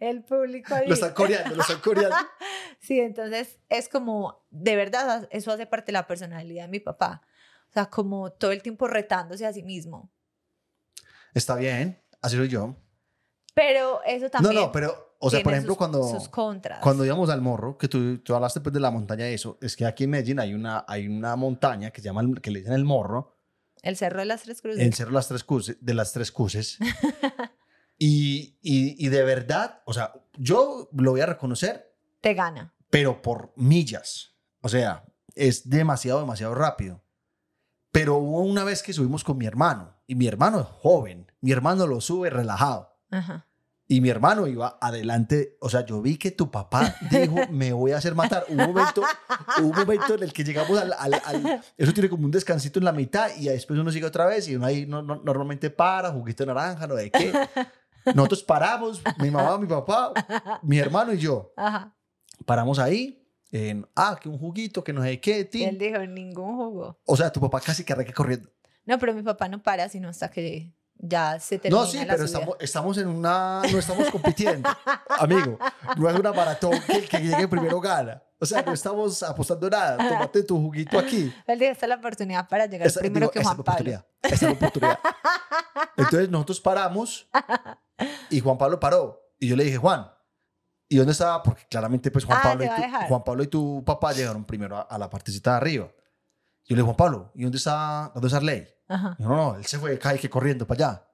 el 0.02 0.22
público. 0.24 0.76
ahí. 0.76 0.88
Lo 0.88 0.96
están 0.96 1.14
coreando, 1.14 1.56
lo 1.56 1.62
están 1.62 1.80
coreando. 1.80 2.16
Sí, 2.80 3.00
entonces 3.00 3.60
es 3.70 3.88
como, 3.88 4.46
de 4.52 4.76
verdad, 4.76 5.30
eso 5.32 5.52
hace 5.52 5.66
parte 5.66 5.88
de 5.88 5.94
la 5.94 6.08
personalidad 6.08 6.64
de 6.64 6.70
mi 6.70 6.80
papá. 6.82 7.22
O 7.70 7.74
sea, 7.74 7.86
como 7.88 8.32
todo 8.32 8.52
el 8.52 8.62
tiempo 8.62 8.88
retándose 8.88 9.46
a 9.46 9.54
sí 9.54 9.64
mismo. 9.64 10.12
Está 11.34 11.56
bien, 11.56 12.02
así 12.22 12.36
soy 12.36 12.48
yo. 12.48 12.76
Pero 13.54 14.02
eso 14.06 14.26
No, 14.26 14.32
también. 14.32 14.56
no, 14.56 14.72
pero, 14.72 15.16
o 15.20 15.30
sea, 15.30 15.42
por 15.44 15.54
ejemplo, 15.54 15.74
sus- 15.74 15.78
cuando, 15.78 16.04
Sus 16.04 16.30
contras. 16.30 16.80
cuando 16.82 17.06
íbamos 17.06 17.30
al 17.30 17.42
morro, 17.42 17.78
que 17.78 17.88
tú, 17.88 18.18
tú 18.20 18.34
hablaste 18.36 18.62
pues 18.62 18.74
de 18.74 18.80
la 18.80 18.90
montaña 18.90 19.30
y 19.30 19.34
eso, 19.34 19.58
es 19.62 19.76
que 19.76 19.86
aquí 19.86 20.06
en 20.06 20.12
Medellín 20.12 20.40
hay 20.40 20.54
una, 20.54 20.86
hay 20.88 21.08
una 21.08 21.36
montaña 21.36 21.92
que 21.92 22.02
se 22.02 22.06
llama, 22.06 22.24
que 22.42 22.52
le 22.52 22.60
dicen 22.60 22.74
el 22.74 22.86
morro, 22.86 23.36
El 23.82 23.96
Cerro 23.98 24.20
de 24.20 24.26
las 24.26 24.44
Tres 24.44 24.62
Cruces. 24.62 24.82
el 24.82 24.94
cerro 24.94 25.10
de 25.12 25.16
las 25.16 25.28
tres 25.28 25.44
cruces, 25.44 25.78
de 25.80 25.94
las 25.94 26.12
tres 26.14 26.32
cruces. 26.32 26.78
y, 27.98 28.58
y, 28.62 29.06
y 29.06 29.10
de 29.10 29.24
verdad, 29.24 29.82
o 29.86 29.94
sea, 29.94 30.14
yo 30.38 30.90
lo 30.94 31.12
voy 31.12 31.22
a 31.22 31.26
reconocer, 31.26 31.94
Te 32.22 32.34
gana. 32.34 32.74
pero 32.90 33.22
por 33.22 33.52
millas. 33.56 34.36
O 34.62 34.70
sea, 34.70 35.06
es 35.36 35.70
demasiado, 35.70 36.20
demasiado 36.20 36.56
rápido. 36.56 37.04
Pero 37.92 38.18
hubo 38.18 38.42
una 38.42 38.64
vez 38.64 38.84
que 38.84 38.94
subimos 38.94 39.24
con 39.24 39.38
mi 39.38 39.46
hermano, 39.46 39.96
y 40.06 40.16
mi 40.16 40.28
hermano 40.28 40.60
es 40.62 40.68
joven, 40.68 41.32
mi 41.42 41.52
hermano 41.52 41.88
lo 41.88 42.02
sube 42.02 42.30
relajado. 42.30 42.96
Ajá. 43.12 43.46
Y 43.92 44.02
mi 44.02 44.10
hermano 44.10 44.46
iba 44.46 44.78
adelante, 44.80 45.58
o 45.62 45.68
sea, 45.70 45.84
yo 45.84 46.00
vi 46.00 46.18
que 46.18 46.30
tu 46.30 46.52
papá 46.52 46.96
dijo, 47.10 47.36
me 47.52 47.74
voy 47.74 47.92
a 47.92 47.98
hacer 47.98 48.14
matar. 48.14 48.46
Hubo 48.48 48.62
un 48.64 48.68
momento, 48.76 49.02
hubo 49.60 49.68
un 49.70 49.76
momento 49.76 50.14
en 50.14 50.22
el 50.22 50.32
que 50.32 50.44
llegamos 50.44 50.78
al, 50.80 50.94
al- 50.94 51.22
al- 51.26 51.64
Eso 51.76 51.92
tiene 51.92 52.08
como 52.08 52.26
un 52.26 52.32
descansito 52.32 52.78
en 52.78 52.86
la 52.86 52.92
mitad 52.92 53.32
y 53.36 53.46
después 53.48 53.80
uno 53.80 53.92
sigue 53.92 54.06
otra 54.06 54.28
vez 54.28 54.48
y 54.48 54.56
uno 54.56 54.68
ahí 54.68 54.86
no- 54.86 55.02
no- 55.02 55.22
normalmente 55.24 55.72
para, 55.72 56.12
juguito 56.12 56.44
de 56.44 56.54
naranja, 56.54 56.86
no 56.86 56.94
de 56.94 57.10
qué. 57.10 57.34
Nosotros 58.14 58.44
paramos, 58.44 59.02
mi 59.18 59.32
mamá, 59.32 59.58
mi 59.58 59.66
papá, 59.68 60.14
mi 60.62 60.78
hermano 60.78 61.12
y 61.14 61.18
yo. 61.18 61.52
Ajá. 61.58 61.96
Paramos 62.46 62.78
ahí, 62.78 63.19
en, 63.52 63.88
ah, 63.96 64.18
que 64.22 64.30
un 64.30 64.38
juguito, 64.38 64.84
que 64.84 64.94
no 64.94 65.04
sé 65.04 65.20
qué, 65.20 65.46
tin. 65.46 65.70
él 65.70 65.78
dijo, 65.78 66.00
ningún 66.06 66.56
jugo. 66.56 67.00
O 67.06 67.18
sea, 67.18 67.32
tu 67.32 67.40
papá 67.42 67.60
casi 67.62 67.84
que 67.84 67.94
arranca 67.94 68.14
corriendo. 68.14 68.50
No, 68.86 68.98
pero 69.00 69.14
mi 69.14 69.22
papá 69.24 69.48
no 69.48 69.62
para 69.62 69.88
sino 69.90 70.10
hasta 70.10 70.30
que 70.32 70.72
ya 71.02 71.40
se 71.40 71.58
termina 71.60 71.82
No, 71.84 71.88
sí, 71.90 71.98
la 71.98 72.06
pero 72.16 72.28
subida. 72.28 72.40
estamos, 72.40 72.58
estamos 72.60 72.98
en 72.98 73.08
una. 73.08 73.62
No 73.72 73.80
estamos 73.80 74.10
compitiendo, 74.10 74.70
amigo. 75.20 75.58
No 75.98 76.10
es 76.10 76.16
una 76.20 76.34
maratón 76.34 76.72
que 76.86 76.94
el 76.98 77.08
que 77.10 77.20
llegue 77.20 77.48
primero 77.48 77.80
gana. 77.80 78.22
O 78.42 78.46
sea, 78.46 78.62
no 78.62 78.74
estamos 78.74 79.22
apostando 79.24 79.70
nada. 79.70 79.98
Tómate 80.10 80.44
tu 80.44 80.58
juguito 80.60 80.98
aquí. 80.98 81.34
Él 81.46 81.60
dijo, 81.60 81.72
esta 81.72 81.86
es 81.86 81.90
la 81.90 81.96
oportunidad 81.96 82.48
para 82.48 82.66
llegar 82.68 82.88
Esa- 82.88 83.00
primero 83.02 83.26
digo, 83.28 83.32
que 83.32 83.44
Juan 83.44 83.54
es 83.54 83.58
la 83.58 83.64
Pablo. 83.64 83.74
oportunidad. 83.74 84.06
Esa 84.24 84.36
es 84.36 84.42
la 84.44 84.52
oportunidad. 84.52 85.00
Entonces 85.98 86.30
nosotros 86.30 86.62
paramos 86.62 87.28
y 88.30 88.40
Juan 88.40 88.58
Pablo 88.58 88.80
paró. 88.80 89.22
Y 89.40 89.48
yo 89.48 89.56
le 89.56 89.64
dije, 89.66 89.78
Juan, 89.78 90.10
¿y 90.90 90.98
dónde 90.98 91.12
estaba? 91.14 91.42
Porque 91.44 91.64
claramente, 91.70 92.12
pues 92.12 92.26
Juan, 92.26 92.40
Ah, 92.40 92.44
Pablo, 92.44 92.66
y 92.66 92.68
tu. 92.68 93.08
Juan 93.08 93.24
Pablo 93.24 93.44
y 93.44 93.48
tu 93.48 93.84
papá 93.86 94.12
llegaron 94.12 94.44
primero 94.44 94.76
a, 94.78 94.82
a 94.82 94.98
la 94.98 95.10
partecita 95.10 95.52
de 95.52 95.58
arriba. 95.58 95.86
Yo 96.66 96.76
le 96.76 96.82
dije, 96.82 96.84
Juan 96.84 96.98
Pablo, 96.98 97.32
¿y 97.36 97.44
dónde 97.44 97.58
está, 97.58 98.12
dónde 98.14 98.28
está 98.28 98.38
Arley? 98.38 98.68
Ajá. 98.88 99.16
Dijo, 99.18 99.30
no, 99.30 99.36
no, 99.36 99.56
él 99.56 99.66
se 99.66 99.80
fue 99.80 99.98
cae 99.98 100.20
que 100.20 100.30
corriendo 100.30 100.68
para 100.68 100.86
allá. 100.88 101.06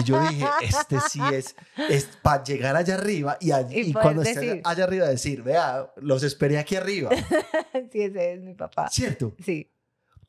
Y 0.00 0.02
yo 0.04 0.20
dije, 0.28 0.46
este 0.62 0.98
sí 1.00 1.20
es, 1.32 1.54
es 1.88 2.06
para 2.22 2.42
llegar 2.44 2.74
allá 2.76 2.94
arriba 2.94 3.36
y, 3.40 3.50
allí- 3.52 3.76
Y 3.80 3.90
y 3.90 3.92
cuando 3.92 4.22
esté 4.22 4.40
decir. 4.40 4.62
allá 4.64 4.84
arriba 4.84 5.06
decir, 5.08 5.42
vea, 5.42 5.92
los 5.96 6.22
esperé 6.22 6.58
aquí 6.58 6.76
arriba. 6.76 7.10
Sí, 7.92 8.02
ese 8.02 8.34
es 8.34 8.40
mi 8.40 8.54
papá. 8.54 8.88
¿Cierto? 8.88 9.34
Sí. 9.44 9.72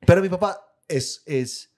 Pero 0.05 0.21
mi 0.21 0.29
papá 0.29 0.63
es, 0.87 1.21
es, 1.25 1.71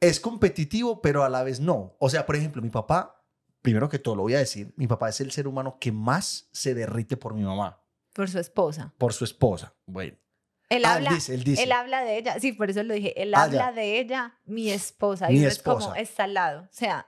es 0.00 0.18
competitivo, 0.20 1.00
pero 1.02 1.22
a 1.24 1.28
la 1.28 1.42
vez 1.42 1.60
no. 1.60 1.96
O 2.00 2.08
sea, 2.10 2.24
por 2.26 2.34
ejemplo, 2.36 2.60
mi 2.62 2.70
papá, 2.70 3.19
primero 3.62 3.88
que 3.88 3.98
todo 3.98 4.16
lo 4.16 4.22
voy 4.22 4.34
a 4.34 4.38
decir, 4.38 4.72
mi 4.76 4.86
papá 4.86 5.08
es 5.08 5.20
el 5.20 5.30
ser 5.32 5.46
humano 5.46 5.78
que 5.80 5.92
más 5.92 6.48
se 6.52 6.74
derrite 6.74 7.16
por 7.16 7.34
mi 7.34 7.42
mamá, 7.42 7.82
Por 8.14 8.28
su 8.30 8.38
esposa. 8.38 8.92
por 8.98 9.12
su 9.12 9.24
esposa. 9.24 9.74
Bueno, 9.86 10.16
Él 10.68 10.84
Ah, 10.84 10.96
él 10.98 11.06
habla, 11.06 11.10
dice, 11.14 11.34
él 11.34 11.44
dice. 11.44 11.62
él 11.64 11.72
habla 11.72 12.02
de 12.04 12.18
ella. 12.18 12.38
Sí, 12.40 12.52
por 12.52 12.70
eso 12.70 12.82
lo 12.84 12.94
dije. 12.94 13.20
Él 13.20 13.34
Ah, 13.34 13.42
habla 13.44 13.70
ya. 13.70 13.72
de 13.72 13.98
ella, 13.98 14.38
mi 14.46 14.70
esposa. 14.70 15.28
Mi 15.28 15.34
y 15.34 15.38
uno 15.40 15.48
es 15.48 15.60
como, 15.62 15.78
esposa. 15.80 15.98
está 16.00 16.24
al 16.24 16.34
lado. 16.34 16.60
O 16.62 16.68
sea, 16.70 17.06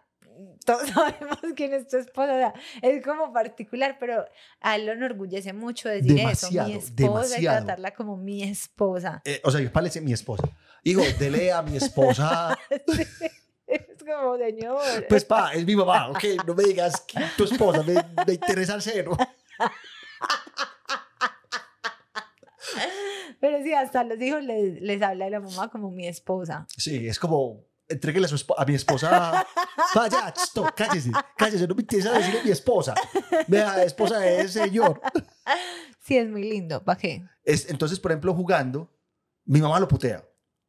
todos 0.67 0.89
sabemos 0.89 1.39
quién 1.55 1.73
es 1.75 1.87
tu 1.87 1.97
esposa. 1.97 2.33
O 2.35 2.39
sea, 2.39 2.55
es 2.83 3.05
como 3.05 3.33
particular, 3.33 3.99
pero 4.01 4.25
a 4.61 4.77
él 4.77 4.87
lo 4.87 4.93
enorgullece 4.93 5.53
mucho 5.53 5.89
decir 5.89 6.13
Demasiado, 6.15 6.69
eso. 6.71 6.75
Mi 6.75 6.79
esposa 6.79 6.99
y 6.99 7.03
demasiado. 7.05 7.57
tratarla 7.67 7.95
como 7.95 8.17
mi 8.17 8.43
esposa. 8.43 9.23
eh, 9.25 9.41
o 9.45 9.51
sea, 9.53 9.61
le 9.61 9.71
dice 9.85 10.01
mi 10.01 10.13
esposa. 10.13 10.43
Hijo, 10.85 11.03
dele 11.21 11.53
a 11.53 11.63
mi 11.63 11.77
esposa. 11.77 12.59
Es 13.88 14.05
como, 14.05 14.37
señor. 14.37 15.07
Pues 15.09 15.25
pa, 15.25 15.52
es 15.55 15.64
mi 15.64 15.75
mamá, 15.76 16.09
ok, 16.11 16.25
no 16.47 16.55
me 16.55 16.64
digas 16.64 17.00
que 17.02 17.19
tu 17.37 17.45
esposa, 17.45 17.83
me, 17.83 17.95
me 18.26 18.33
interesa 18.35 18.75
el 18.75 18.83
cero. 18.83 19.17
Pero 23.41 23.62
sí, 23.62 23.73
hasta 23.73 24.05
los 24.05 24.21
hijos 24.21 24.43
les, 24.45 24.81
les 24.81 25.02
habla 25.02 25.25
de 25.26 25.31
la 25.33 25.41
mamá 25.41 25.69
como 25.69 25.91
mi 25.91 26.07
esposa. 26.07 26.67
Sí, 26.76 27.09
es 27.09 27.19
como, 27.19 27.64
entréguele 27.88 28.26
a, 28.26 28.29
su 28.29 28.37
espo- 28.37 28.55
a 28.57 28.64
mi 28.64 28.75
esposa. 28.75 29.47
Vaya, 29.95 30.33
stop, 30.37 30.71
cállese, 30.76 31.11
cállese, 31.37 31.67
no 31.67 31.75
me 31.75 31.83
interesa 31.83 32.12
decirle 32.12 32.43
mi 32.45 32.50
esposa. 32.50 32.95
Vea, 33.49 33.83
esposa 33.83 34.19
del 34.19 34.49
señor. 34.49 35.00
Sí, 36.00 36.17
es 36.19 36.29
muy 36.29 36.45
lindo. 36.45 36.83
¿Para 36.85 36.99
qué? 36.99 37.25
Es, 37.45 37.69
entonces, 37.69 37.99
por 37.99 38.12
ejemplo, 38.12 38.33
jugando, 38.35 38.88
mi 39.45 39.61
mamá 39.61 39.81
lo 39.81 39.88
putea. 39.88 40.25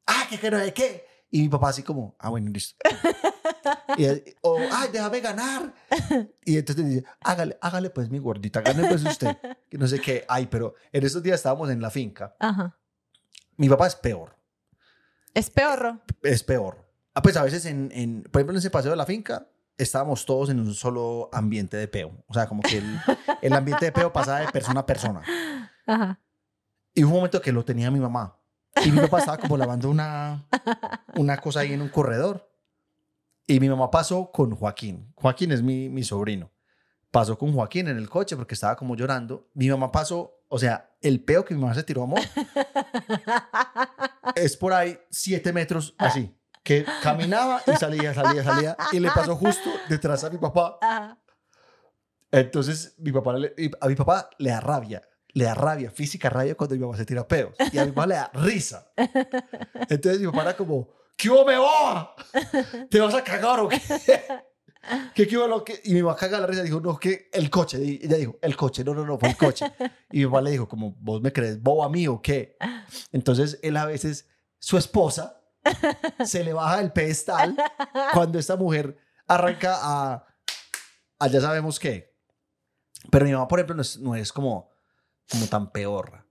Ah, 0.08 0.26
que 0.30 0.38
que 0.40 0.50
no 0.52 0.58
qué. 0.74 1.06
Y 1.34 1.42
mi 1.42 1.50
papá 1.50 1.70
así 1.70 1.82
como, 1.82 2.16
ah, 2.20 2.30
bueno, 2.30 2.52
listo. 2.52 2.76
Y 3.98 4.06
o, 4.42 4.60
ay, 4.72 4.90
déjame 4.94 5.20
ganar. 5.20 5.74
Y 6.46 6.60
entonces 6.60 6.86
dice, 6.86 7.06
hágale, 7.22 7.58
hágale 7.60 7.90
pues 7.90 8.08
mi 8.12 8.20
gordita, 8.20 8.62
gane 8.62 8.88
pues 8.88 9.04
usted. 9.04 9.36
Que 9.68 9.80
no 9.80 9.88
sé 9.88 10.00
qué. 10.00 10.26
Ay, 10.28 10.46
pero 10.46 10.76
en 10.92 11.04
estos 11.04 11.24
días 11.24 11.38
estábamos 11.38 11.72
en 11.72 11.82
la 11.82 11.90
finca. 11.90 12.36
Ajá. 12.40 12.78
Mi 13.58 13.68
papá 13.68 13.88
es 13.88 13.96
peor. 13.96 14.38
Es 15.34 15.50
peorro. 15.50 16.02
es 16.22 16.44
peor. 16.44 16.88
Ah, 17.16 17.24
pues 17.24 17.36
a 17.36 17.44
veces, 17.44 17.66
en, 17.66 17.90
en, 17.92 18.22
por 18.32 18.40
ejemplo, 18.40 18.54
en 18.54 18.60
ese 18.60 18.70
paseo 18.70 18.92
de 18.92 18.98
la 18.98 19.08
finca, 19.08 19.48
estábamos 19.76 20.28
todos 20.28 20.52
en 20.52 20.60
un 20.60 20.76
solo 20.76 21.32
ambiente 21.34 21.78
de 21.78 21.88
peo. 21.88 22.12
O 22.28 22.34
sea, 22.36 22.46
como 22.46 22.62
que 22.62 22.78
el, 22.78 23.00
el 23.42 23.54
ambiente 23.54 23.86
de 23.86 23.92
peo 23.92 24.14
pasaba 24.14 24.42
de 24.42 24.52
persona 24.52 24.82
a 24.82 24.86
persona. 24.86 25.24
Ajá. 25.88 26.20
Y 26.94 27.04
hubo 27.04 27.10
un 27.14 27.18
momento 27.18 27.42
que 27.42 27.52
lo 27.52 27.66
tenía 27.66 27.90
mi 27.90 28.00
mamá. 28.00 28.38
Y 28.86 28.92
mi 28.92 29.00
papá 29.02 29.20
estaba 29.20 29.38
como 29.38 29.58
lavando 29.58 29.90
una, 29.90 30.46
una 31.16 31.38
cosa 31.38 31.62
ahí 31.62 31.74
en 31.74 31.82
un 31.82 31.90
corredor. 31.90 32.50
Y 33.46 33.60
mi 33.60 33.70
mamá 33.70 33.92
pasó 33.92 34.32
con 34.32 34.56
Joaquín. 34.56 35.12
Joaquín 35.16 35.52
es 35.52 35.62
mi, 35.62 35.90
mi 35.90 36.04
sobrino. 36.04 36.52
Pasó 37.12 37.38
con 37.38 37.54
Joaquín 37.54 37.88
en 37.88 37.98
el 37.98 38.10
coche 38.10 38.36
porque 38.36 38.56
estaba 38.56 38.76
como 38.76 38.96
llorando. 38.96 39.50
Mi 39.54 39.70
mamá 39.70 39.92
pasó, 39.92 40.42
o 40.48 40.58
sea, 40.58 40.96
el 41.02 41.24
peo 41.24 41.46
que 41.46 41.54
mi 41.54 41.62
mamá 41.62 41.76
se 41.76 41.84
tiró, 41.84 42.04
amor, 42.04 42.22
es 44.36 44.58
por 44.58 44.74
ahí 44.74 44.98
siete 45.10 45.54
metros 45.54 45.94
así. 45.98 46.36
Que 46.64 46.86
caminaba 47.02 47.62
y 47.68 47.74
salía, 47.76 48.14
salía, 48.14 48.44
salía. 48.44 48.78
Y 48.94 49.00
le 49.00 49.12
pasó 49.12 49.36
justo 49.36 49.70
detrás 49.90 50.24
a 50.24 50.30
mi 50.30 50.38
papá. 50.38 50.80
Entonces, 52.32 52.96
mi 52.98 53.12
papá 53.12 53.34
le- 53.34 53.54
a 53.82 53.88
mi 53.88 53.96
papá 53.96 54.30
le 54.40 54.50
da 54.50 54.60
rabia. 54.62 55.04
Le 55.34 55.46
da 55.46 55.54
rabia, 55.54 55.92
física 55.92 56.30
rabia 56.30 56.56
cuando 56.56 56.76
mi 56.76 56.82
mamá 56.82 56.96
se 56.96 57.06
tira 57.06 57.28
peos. 57.28 57.56
Y 57.72 57.78
a 57.78 57.86
mi 57.86 57.92
mamá 57.92 58.08
le 58.08 58.16
da 58.16 58.32
risa. 58.34 58.92
Entonces, 59.90 60.20
mi 60.22 60.28
papá 60.28 60.44
era 60.44 60.58
como, 60.58 60.90
¿qué 61.18 61.30
hubo, 61.30 61.46
me 61.46 61.58
va? 61.58 62.16
¿Te 62.90 63.00
vas 63.00 63.14
a 63.16 63.24
cagar 63.24 63.60
o 63.60 63.68
qué? 63.68 63.82
¿Qué, 65.16 65.28
qué 65.28 65.36
lo 65.36 65.64
que? 65.64 65.80
Y 65.86 65.94
mi 65.94 66.04
mamá 66.04 66.16
caga 66.16 66.40
la 66.40 66.48
risa 66.48 66.62
y 66.62 66.66
dijo, 66.66 66.82
no, 66.82 66.98
que 67.00 67.30
el 67.32 67.50
coche. 67.50 67.78
Ella 67.78 68.18
dijo, 68.18 68.38
el 68.42 68.56
coche. 68.56 68.84
No, 68.84 68.94
no, 68.94 69.06
no, 69.06 69.18
fue 69.18 69.30
el 69.30 69.38
coche. 69.38 69.66
Y 70.12 70.20
mi 70.20 70.26
papá 70.26 70.42
le 70.42 70.52
dijo, 70.52 70.68
como, 70.68 70.96
¿vos 71.00 71.22
me 71.22 71.32
crees 71.32 71.62
bobo 71.62 71.84
a 71.84 71.90
mí 71.90 72.08
o 72.08 72.22
qué? 72.22 72.58
Entonces, 73.12 73.60
él 73.64 73.78
a 73.78 73.86
veces 73.86 74.30
su 74.60 74.78
esposa 74.78 75.42
se 76.26 76.44
le 76.44 76.54
baja 76.54 76.82
el 76.82 76.92
pedestal 76.92 77.56
cuando 78.14 78.40
esta 78.40 78.56
mujer 78.56 78.98
arranca 79.28 79.78
a, 79.82 80.28
a 81.20 81.28
ya 81.28 81.42
sabemos 81.42 81.80
qué. 81.80 82.14
Pero 83.10 83.26
mi 83.26 83.32
mamá, 83.32 83.48
por 83.48 83.60
ejemplo, 83.60 83.76
no 83.76 83.82
es, 83.82 83.98
no 84.00 84.16
es 84.16 84.32
como, 84.32 84.70
como 85.30 85.48
tan 85.48 85.72
peor. 85.72 86.26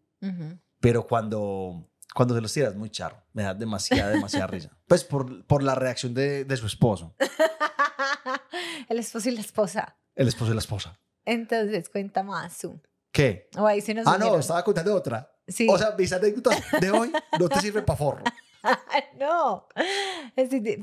Pero 0.81 1.07
cuando, 1.07 1.89
cuando 2.15 2.35
se 2.35 2.41
los 2.41 2.53
tira 2.53 2.69
es 2.69 2.77
muy 2.77 2.91
charro. 2.91 3.23
Me 3.33 3.43
da 3.43 3.55
demasiada, 3.55 4.11
demasiada 4.11 4.47
risa. 4.47 4.71
Pues 4.87 5.05
por, 5.05 5.45
por 5.47 5.63
la 5.63 5.75
reacción 5.75 6.13
de, 6.13 6.45
de 6.45 6.57
su 6.57 6.67
esposo. 6.67 7.15
El 8.89 8.99
esposo 8.99 9.29
y 9.29 9.33
la 9.33 9.41
esposa. 9.41 9.97
El 10.15 10.29
esposo 10.29 10.51
y 10.51 10.55
la 10.55 10.61
esposa. 10.61 10.99
Entonces, 11.25 11.89
cuenta 11.89 12.23
más. 12.23 12.67
¿Qué? 13.11 13.49
O 13.57 13.67
ahí 13.67 13.81
se 13.81 13.95
nos 13.95 14.07
Ah, 14.07 14.19
no, 14.19 14.39
estaba 14.39 14.63
contando 14.65 14.95
otra. 14.95 15.33
Sí. 15.47 15.67
O 15.71 15.79
sea, 15.79 15.95
mis 15.97 16.13
anécdotas 16.13 16.63
de 16.81 16.91
hoy 16.91 17.13
no 17.39 17.49
te 17.49 17.61
sirven 17.61 17.85
para 17.85 17.97
forro. 17.97 18.25
no. 19.19 19.67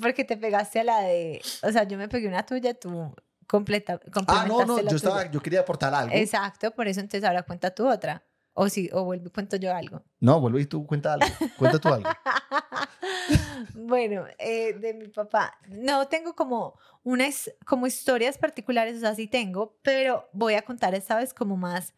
Porque 0.02 0.24
te 0.24 0.38
pegaste 0.38 0.80
a 0.80 0.84
la 0.84 1.02
de. 1.02 1.42
O 1.64 1.72
sea, 1.72 1.84
yo 1.84 1.98
me 1.98 2.08
pegué 2.10 2.28
una 2.28 2.46
tuya, 2.46 2.74
tú 2.74 3.14
completa, 3.50 4.00
Ah, 4.28 4.46
no, 4.48 4.64
no, 4.64 4.80
yo, 4.80 4.96
estaba, 4.96 5.30
yo 5.32 5.42
quería 5.42 5.62
aportar 5.62 5.92
algo. 5.94 6.16
Exacto, 6.16 6.70
por 6.70 6.88
eso 6.88 7.00
entonces 7.00 7.28
ahora 7.28 7.42
cuenta 7.42 7.74
tú 7.74 7.90
otra. 7.90 8.24
O 8.54 8.70
sí, 8.70 8.90
o 8.94 9.06
vuelvo 9.06 9.28
y 9.28 9.32
cuento 9.32 9.56
yo 9.56 9.74
algo. 9.74 10.04
No, 10.20 10.40
vuelve 10.40 10.62
y 10.62 10.66
tú 10.66 10.86
cuenta 10.86 11.14
algo. 11.14 11.26
Cuenta 11.58 11.80
tú 11.80 11.88
algo. 11.88 12.10
bueno, 13.74 14.26
eh, 14.38 14.74
de 14.74 14.94
mi 14.94 15.08
papá. 15.08 15.58
No 15.68 16.08
tengo 16.08 16.36
como 16.36 16.78
unas 17.04 17.52
como 17.66 17.88
historias 17.88 18.38
particulares, 18.38 18.98
o 18.98 19.00
sea, 19.00 19.16
sí 19.16 19.28
tengo, 19.28 19.80
pero 19.82 20.30
voy 20.34 20.54
a 20.54 20.62
contar 20.62 20.94
esta 20.94 21.16
vez 21.16 21.34
como 21.34 21.58
más 21.58 21.96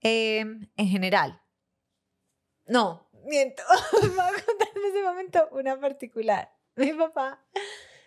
eh, 0.00 0.40
en 0.76 0.86
general. 0.86 1.42
No, 2.66 3.10
miento. 3.26 3.62
voy 4.00 4.08
a 4.08 4.44
contar 4.44 4.68
en 4.76 4.84
ese 4.90 5.02
momento 5.02 5.48
una 5.52 5.78
particular. 5.78 6.50
Mi 6.76 6.94
papá, 6.94 7.44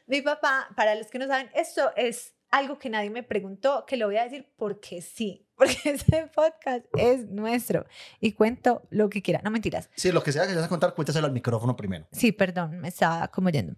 mi 0.07 0.21
papá, 0.21 0.69
para 0.75 0.95
los 0.95 1.07
que 1.07 1.19
no 1.19 1.27
saben, 1.27 1.51
esto 1.53 1.91
es 1.95 2.32
algo 2.53 2.77
que 2.77 2.87
nadie 2.87 3.09
me 3.09 3.23
preguntó, 3.23 3.83
que 3.87 3.97
lo 3.97 4.05
voy 4.05 4.17
a 4.17 4.23
decir 4.25 4.47
porque 4.55 5.01
sí, 5.01 5.47
porque 5.57 5.75
este 5.85 6.27
podcast 6.27 6.85
es 6.97 7.27
nuestro 7.29 7.85
y 8.19 8.33
cuento 8.33 8.83
lo 8.91 9.09
que 9.09 9.21
quiera. 9.23 9.41
No 9.43 9.49
mentiras. 9.49 9.89
Sí, 9.95 10.11
lo 10.11 10.21
que 10.21 10.31
sea 10.31 10.43
que 10.43 10.49
vayas 10.49 10.65
a 10.65 10.69
contar, 10.69 10.93
cuéntaselo 10.93 11.25
al 11.25 11.33
micrófono 11.33 11.75
primero. 11.75 12.07
Sí, 12.11 12.31
perdón, 12.31 12.79
me 12.79 12.89
estaba 12.89 13.27
como 13.29 13.49
yendo. 13.49 13.73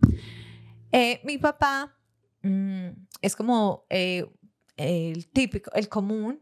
Eh, 0.91 1.21
mi 1.23 1.37
papá 1.37 1.97
mm, 2.41 2.87
es 3.21 3.35
como 3.35 3.85
eh, 3.89 4.25
el 4.75 5.29
típico, 5.31 5.71
el 5.73 5.87
común, 5.87 6.41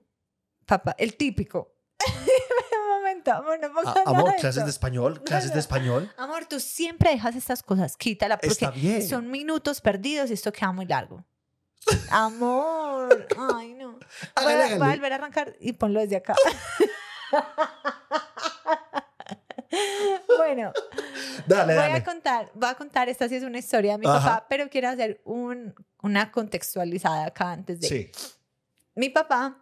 papá, 0.66 0.96
el 0.98 1.16
típico. 1.16 1.76
Amor, 3.26 3.58
no 3.62 3.74
pongas 3.74 3.96
Ah, 3.96 4.04
amor, 4.08 4.36
clases 4.38 4.66
de 4.66 4.70
español, 4.70 5.24
clases 5.24 5.52
no. 5.52 5.54
de 5.54 5.60
español. 5.62 6.12
Amor, 6.18 6.46
tú 6.46 6.60
siempre 6.60 7.12
dejas 7.12 7.36
estas 7.38 7.64
cosas, 7.64 7.96
quítala, 7.96 8.38
porque 8.38 8.52
Está 8.52 8.72
bien. 8.72 9.08
son 9.08 9.32
minutos 9.32 9.80
perdidos 9.80 10.30
y 10.30 10.34
esto 10.34 10.52
queda 10.52 10.74
muy 10.74 10.86
largo. 10.86 11.24
Amor, 12.12 13.28
ay 13.50 13.74
no. 13.74 13.98
Voy 14.44 14.54
a, 14.54 14.78
voy 14.78 14.88
a 14.88 14.92
volver 14.92 15.14
a 15.14 15.16
arrancar 15.16 15.56
y 15.60 15.74
ponlo 15.74 16.00
desde 16.00 16.18
acá. 16.18 16.36
bueno, 20.38 20.72
Dale, 21.48 21.74
voy 21.74 21.84
a 21.84 21.88
dale. 21.90 22.04
contar, 22.04 22.52
voy 22.54 22.70
a 22.70 22.76
contar, 22.76 23.10
esta 23.10 23.28
sí 23.28 23.36
es 23.36 23.44
una 23.44 23.58
historia 23.58 23.94
de 23.94 23.98
mi 24.00 24.08
Ajá. 24.08 24.20
papá, 24.20 24.46
pero 24.50 24.70
quiero 24.70 24.90
hacer 24.90 25.22
un, 25.26 25.74
una 26.02 26.32
contextualizada 26.32 27.26
acá 27.26 27.52
antes 27.52 27.80
de. 27.82 27.88
Sí. 27.88 28.12
Mi 28.96 29.10
papá 29.10 29.58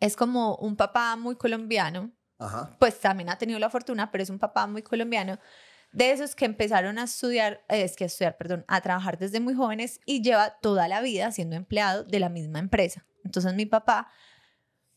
es 0.00 0.16
como 0.16 0.56
un 0.56 0.76
papá 0.76 1.16
muy 1.16 1.36
colombiano, 1.36 2.10
Ajá. 2.38 2.76
pues 2.78 2.98
también 3.00 3.28
ha 3.30 3.38
tenido 3.38 3.58
la 3.58 3.70
fortuna, 3.70 4.10
pero 4.10 4.22
es 4.22 4.30
un 4.30 4.38
papá 4.38 4.66
muy 4.66 4.82
colombiano, 4.82 5.38
de 5.96 6.10
esos 6.10 6.36
que 6.36 6.44
empezaron 6.44 6.98
a 6.98 7.04
estudiar, 7.04 7.64
eh, 7.70 7.82
es 7.82 7.96
que 7.96 8.04
a 8.04 8.06
estudiar, 8.08 8.36
perdón, 8.36 8.66
a 8.68 8.82
trabajar 8.82 9.16
desde 9.16 9.40
muy 9.40 9.54
jóvenes 9.54 9.98
y 10.04 10.20
lleva 10.20 10.50
toda 10.60 10.88
la 10.88 11.00
vida 11.00 11.32
siendo 11.32 11.56
empleado 11.56 12.04
de 12.04 12.20
la 12.20 12.28
misma 12.28 12.58
empresa. 12.58 13.06
Entonces 13.24 13.54
mi 13.54 13.64
papá, 13.64 14.06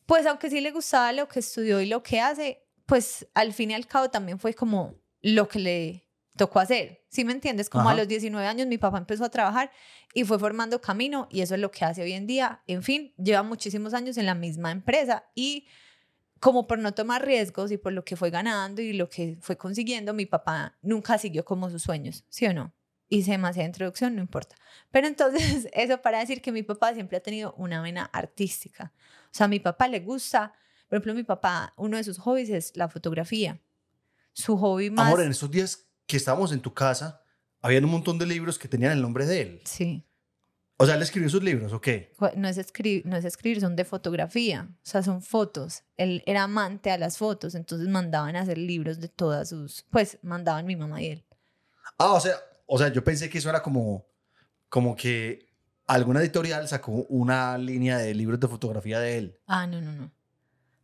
pues 0.06 0.26
aunque 0.26 0.50
sí 0.50 0.60
le 0.60 0.72
gustaba 0.72 1.14
lo 1.14 1.30
que 1.30 1.40
estudió 1.40 1.80
y 1.80 1.86
lo 1.86 2.04
que 2.04 2.20
hace, 2.20 2.68
pues 2.86 3.26
al 3.34 3.54
fin 3.54 3.72
y 3.72 3.76
al 3.76 3.88
cabo 3.88 4.10
también 4.10 4.40
fue 4.40 4.54
como 4.54 4.94
lo 5.22 5.48
que 5.48 5.60
le 5.60 6.10
tocó 6.36 6.60
hacer. 6.60 7.06
¿Sí 7.08 7.24
me 7.24 7.32
entiendes? 7.32 7.70
Como 7.70 7.88
a 7.88 7.96
los 7.96 8.10
19 8.10 8.46
años 8.46 8.68
mi 8.68 8.78
papá 8.78 8.98
empezó 8.98 9.24
a 9.24 9.30
trabajar 9.30 9.72
y 10.14 10.26
fue 10.26 10.38
formando 10.38 10.82
camino 10.82 11.30
y 11.32 11.40
eso 11.40 11.56
es 11.56 11.62
lo 11.62 11.72
que 11.72 11.86
hace 11.86 12.02
hoy 12.02 12.12
en 12.12 12.28
día. 12.28 12.62
En 12.68 12.84
fin, 12.84 13.14
lleva 13.16 13.42
muchísimos 13.42 13.94
años 13.94 14.18
en 14.18 14.26
la 14.26 14.36
misma 14.36 14.72
empresa 14.72 15.24
y 15.34 15.66
como 16.40 16.68
por 16.68 16.80
no 16.80 16.94
tomar 16.94 17.26
riesgos 17.26 17.72
y 17.72 17.78
por 17.78 17.94
lo 17.94 18.04
que 18.06 18.16
fue 18.16 18.30
ganando 18.30 18.82
y 18.82 18.94
lo 18.94 19.10
que 19.10 19.38
fue 19.42 19.58
consiguiendo, 19.58 20.14
mi 20.14 20.26
papá 20.26 20.78
nunca 20.82 21.18
siguió 21.18 21.46
como 21.46 21.70
sus 21.70 21.84
sueños, 21.84 22.26
¿sí 22.30 22.46
o 22.46 22.54
no? 22.54 22.74
Hice 23.10 23.32
demasiada 23.32 23.68
introducción, 23.68 24.16
no 24.16 24.22
importa. 24.22 24.56
Pero 24.92 25.08
entonces, 25.08 25.68
eso 25.74 26.02
para 26.02 26.20
decir 26.20 26.42
que 26.42 26.52
mi 26.52 26.64
papá 26.64 26.94
siempre 26.94 27.18
ha 27.18 27.22
tenido 27.22 27.54
una 27.54 27.82
vena 27.82 28.06
artística. 28.06 28.94
O 29.26 29.30
sea, 29.32 29.46
a 29.46 29.50
mi 29.50 29.60
papá 29.60 29.88
le 29.88 30.00
gusta, 30.00 30.54
por 30.88 30.98
ejemplo, 30.98 31.14
mi 31.14 31.24
papá, 31.24 31.74
uno 31.76 31.98
de 31.98 32.04
sus 32.04 32.20
hobbies 32.20 32.50
es 32.50 32.76
la 32.76 32.88
fotografía. 32.88 33.60
Su 34.32 34.58
hobby 34.58 34.90
más... 34.90 35.08
Amor, 35.08 35.22
en 35.22 35.32
estos 35.32 35.52
días 35.52 35.88
que 36.06 36.18
estábamos 36.18 36.52
en 36.52 36.62
tu 36.62 36.74
casa, 36.74 37.24
habían 37.62 37.86
un 37.86 37.92
montón 37.92 38.18
de 38.18 38.26
libros 38.26 38.58
que 38.58 38.68
tenían 38.68 38.92
el 38.94 39.02
nombre 39.02 39.26
de 39.26 39.42
él. 39.42 39.62
Sí. 39.66 40.06
O 40.82 40.86
sea, 40.86 40.96
él 40.96 41.02
escribió 41.02 41.30
sus 41.30 41.44
libros, 41.44 41.74
¿o 41.74 41.82
qué? 41.82 42.14
No 42.38 42.48
es, 42.48 42.58
escribir, 42.58 43.06
no 43.06 43.18
es 43.18 43.26
escribir, 43.26 43.60
son 43.60 43.76
de 43.76 43.84
fotografía, 43.84 44.70
o 44.72 44.80
sea, 44.82 45.04
son 45.04 45.22
fotos. 45.22 45.84
Él 45.98 46.24
era 46.26 46.44
amante 46.44 46.90
a 46.90 46.98
las 46.98 47.18
fotos, 47.18 47.54
entonces 47.54 47.90
mandaban 47.90 48.38
a 48.38 48.42
hacer 48.42 48.58
libros 48.58 49.02
de 49.02 49.10
todas 49.10 49.50
sus, 49.50 49.86
pues 49.90 50.20
mandaban 50.22 50.66
mi 50.66 50.78
mamá 50.78 51.02
y 51.02 51.08
él. 51.08 51.26
Ah, 51.98 52.14
o 52.14 52.22
sea, 52.22 52.36
o 52.66 52.78
sea, 52.78 52.88
yo 52.94 53.04
pensé 53.04 53.30
que 53.30 53.40
eso 53.40 53.50
era 53.50 53.62
como, 53.62 54.06
como 54.70 54.96
que 54.96 55.50
alguna 55.86 56.22
editorial 56.22 56.66
sacó 56.70 56.92
una 57.10 57.58
línea 57.58 57.98
de 57.98 58.14
libros 58.14 58.40
de 58.40 58.48
fotografía 58.48 59.02
de 59.02 59.18
él. 59.18 59.40
Ah, 59.48 59.68
no, 59.68 59.82
no, 59.82 59.92
no. 59.92 60.14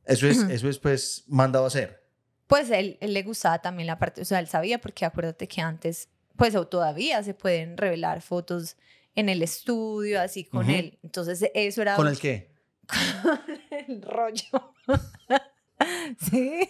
Eso 0.03 0.27
es, 0.27 0.39
eso 0.49 0.67
es 0.67 0.77
pues 0.77 1.23
mandado 1.27 1.63
a 1.63 1.67
hacer. 1.67 2.03
Pues 2.47 2.69
él, 2.69 2.97
él 2.99 3.13
le 3.13 3.23
gustaba 3.23 3.61
también 3.61 3.87
la 3.87 3.97
parte, 3.97 4.23
o 4.23 4.25
sea, 4.25 4.39
él 4.39 4.47
sabía 4.47 4.81
porque 4.81 5.05
acuérdate 5.05 5.47
que 5.47 5.61
antes, 5.61 6.09
pues 6.35 6.53
o 6.57 6.67
todavía 6.67 7.23
se 7.23 7.33
pueden 7.33 7.77
revelar 7.77 8.21
fotos 8.21 8.75
en 9.15 9.29
el 9.29 9.41
estudio, 9.41 10.21
así 10.21 10.45
con 10.45 10.69
él. 10.69 10.99
Entonces 11.03 11.49
eso 11.53 11.81
era... 11.81 11.95
¿Con 11.95 12.07
el 12.07 12.19
qué? 12.19 12.51
con 13.23 13.39
el 13.71 14.01
rollo. 14.01 14.73
sí. 16.29 16.69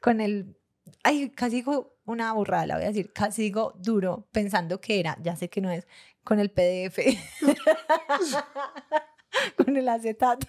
Con 0.00 0.20
el. 0.20 0.56
Ay, 1.02 1.30
casi 1.30 1.56
digo 1.56 1.96
una 2.04 2.32
burrada, 2.32 2.66
la 2.66 2.74
voy 2.76 2.84
a 2.84 2.88
decir. 2.88 3.12
Casi 3.12 3.42
digo 3.42 3.74
duro, 3.78 4.28
pensando 4.32 4.80
que 4.80 5.00
era. 5.00 5.16
Ya 5.22 5.36
sé 5.36 5.48
que 5.50 5.60
no 5.60 5.70
es. 5.70 5.86
Con 6.24 6.38
el 6.40 6.50
PDF. 6.50 6.98
con 9.56 9.76
el 9.76 9.88
acetato. 9.88 10.46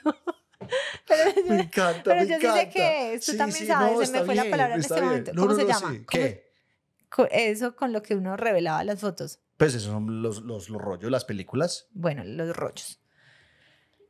Pero, 1.08 1.24
Me 1.48 1.62
encanta, 1.64 2.02
pero 2.04 2.22
me 2.22 2.28
yo 2.28 2.40
sí 2.40 2.46
encanta. 2.46 2.62
sé 2.62 2.70
qué 2.70 3.14
es. 3.16 3.26
Tú 3.26 3.32
Sí, 3.32 3.38
también 3.38 3.60
sí, 3.60 3.66
sabes. 3.68 3.94
no, 3.98 4.06
se 4.06 4.12
me 4.12 4.24
fue 4.26 4.36
la 4.36 4.50
palabra 4.50 4.76
en 4.76 4.82
este 4.82 4.94
bien. 4.94 5.06
momento. 5.06 5.34
No, 5.34 5.42
¿Cómo 5.42 5.54
no, 5.54 5.60
se 5.60 5.66
llama? 5.66 5.92
sí. 5.92 6.06
¿Cómo- 6.06 7.28
¿Qué? 7.28 7.30
Eso 7.32 7.76
con 7.76 7.92
lo 7.92 8.02
que 8.02 8.16
uno 8.16 8.38
revelaba 8.38 8.84
las 8.84 9.00
fotos. 9.02 9.40
Pues 9.62 9.76
esos 9.76 9.92
son 9.92 10.24
los, 10.24 10.42
los, 10.42 10.70
los 10.70 10.82
rollos, 10.82 11.12
las 11.12 11.24
películas. 11.24 11.86
bueno, 11.92 12.24
los 12.24 12.58
rollos. 12.58 13.00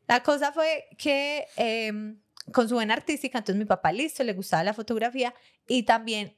La 0.07 0.23
cosa 0.23 0.53
fue 0.53 0.85
que 0.97 1.45
em, 1.57 2.21
con 2.53 2.69
su 2.69 2.75
buena 2.75 2.93
artística, 2.93 3.39
entonces 3.39 3.59
mi 3.59 3.65
papá 3.65 3.91
listo, 3.91 4.23
le 4.23 4.31
gustaba 4.31 4.63
la 4.63 4.73
fotografía 4.73 5.33
y 5.67 5.83
también 5.83 6.37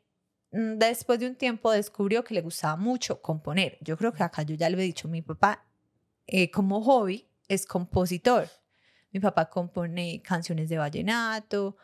mm, 0.52 0.80
después 0.80 1.19
de 1.19 1.28
un 1.28 1.36
tiempo 1.36 1.71
descubrió 1.71 2.23
que 2.23 2.34
le 2.34 2.41
gustaba 2.41 2.76
mucho 2.76 3.21
componer. 3.21 3.78
Yo 3.82 3.97
creo 3.97 4.13
que 4.13 4.23
acá 4.23 4.41
yo 4.41 4.56
ya 4.56 4.67
lo 4.71 4.80
he 4.80 4.82
dicho, 4.82 5.08
mi 5.08 5.21
papá 5.21 5.63
eh, 6.26 6.49
como 6.49 6.82
hobby 6.82 7.30
es 7.47 7.67
compositor. 7.67 8.49
Mi 9.12 9.19
papá 9.19 9.47
compone 9.47 10.23
canciones 10.23 10.69
de 10.69 10.80
vallenato, 10.80 11.78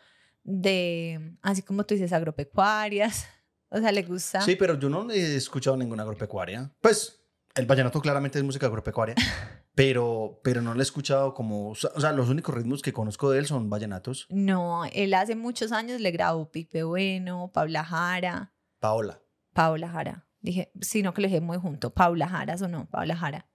de, 0.44 1.36
así 1.44 1.62
como 1.62 1.86
tú 1.86 1.94
dices, 1.94 2.12
agropecuarias. 2.12 3.28
O 3.72 3.78
sea, 3.78 3.92
le 3.92 4.02
gusta. 4.02 4.42
Sí, 4.42 4.56
pero 4.56 4.80
yo 4.80 4.90
no 4.90 5.12
he 5.12 5.36
escuchado 5.36 5.78
ninguna 5.78 6.02
agropecuaria. 6.02 6.72
Pues 6.82 7.19
el 7.56 7.66
vallenato 7.66 8.02
claramente 8.02 8.38
es 8.38 8.44
música 8.44 8.68
agropecuaria, 8.68 9.16
pero, 9.76 10.40
pero 10.44 10.62
no 10.62 10.74
le 10.74 10.80
he 10.80 10.84
escuchado 10.84 11.34
como... 11.34 11.70
O 11.70 11.76
sea, 11.76 12.12
los 12.12 12.30
únicos 12.30 12.56
ritmos 12.56 12.82
que 12.82 12.94
conozco 12.94 13.32
de 13.32 13.40
él 13.40 13.46
son 13.46 13.70
vallenatos. 13.70 14.28
No, 14.30 14.86
él 14.86 15.14
hace 15.14 15.36
muchos 15.36 15.72
años 15.72 16.02
le 16.02 16.12
grabó 16.12 16.52
Pipe 16.52 16.84
Bueno, 16.84 17.52
Paula 17.54 17.84
Jara. 17.84 18.54
Paola. 18.80 19.22
Paula 19.54 19.90
Jara. 19.90 20.26
Dije, 20.42 20.72
sino 20.82 21.14
que 21.14 21.22
lo 21.22 21.28
dije 21.28 21.42
muy 21.42 21.58
junto. 21.58 21.94
Paula 21.94 22.28
Jara 22.28 22.56
o 22.62 22.68
no, 22.68 22.90
Paula 22.90 23.16
Jara. 23.16 23.48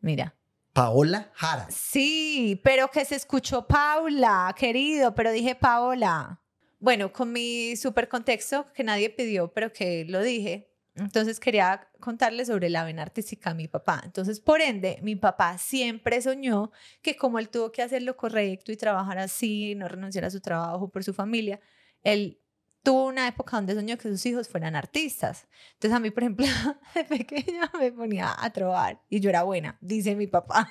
Mira. 0.00 0.34
Paola 0.72 1.30
Jara. 1.34 1.66
Sí, 1.70 2.60
pero 2.62 2.88
que 2.88 3.04
se 3.04 3.16
escuchó 3.16 3.66
Paula, 3.66 4.54
querido, 4.56 5.14
pero 5.14 5.32
dije 5.32 5.54
Paola. 5.54 6.40
Bueno, 6.78 7.12
con 7.12 7.32
mi 7.32 7.74
super 7.76 8.08
contexto 8.08 8.66
que 8.72 8.84
nadie 8.84 9.10
pidió, 9.10 9.52
pero 9.52 9.72
que 9.72 10.04
lo 10.04 10.22
dije. 10.22 10.70
Entonces 10.98 11.40
quería 11.40 11.88
contarles 12.00 12.48
sobre 12.48 12.70
la 12.70 12.84
vena 12.84 13.02
artística 13.02 13.50
de 13.50 13.56
mi 13.56 13.68
papá. 13.68 14.02
Entonces, 14.04 14.40
por 14.40 14.60
ende, 14.60 14.98
mi 15.02 15.16
papá 15.16 15.58
siempre 15.58 16.20
soñó 16.22 16.70
que 17.02 17.16
como 17.16 17.38
él 17.38 17.48
tuvo 17.48 17.72
que 17.72 17.82
hacer 17.82 18.02
lo 18.02 18.16
correcto 18.16 18.72
y 18.72 18.76
trabajar 18.76 19.18
así, 19.18 19.74
no 19.74 19.88
renunciar 19.88 20.24
a 20.24 20.30
su 20.30 20.40
trabajo 20.40 20.90
por 20.90 21.04
su 21.04 21.14
familia, 21.14 21.60
él 22.02 22.40
tuvo 22.88 23.04
una 23.06 23.28
época 23.28 23.56
donde 23.56 23.74
soñó 23.74 23.96
que 23.98 24.08
sus 24.08 24.24
hijos 24.26 24.48
fueran 24.48 24.74
artistas. 24.76 25.46
Entonces 25.74 25.96
a 25.96 26.00
mí, 26.00 26.10
por 26.10 26.22
ejemplo, 26.22 26.46
de 26.94 27.04
pequeña 27.04 27.70
me 27.78 27.92
ponía 27.92 28.34
a 28.38 28.50
trobar 28.50 29.00
y 29.08 29.20
yo 29.20 29.30
era 29.30 29.42
buena, 29.42 29.76
dice 29.80 30.14
mi 30.14 30.26
papá. 30.26 30.70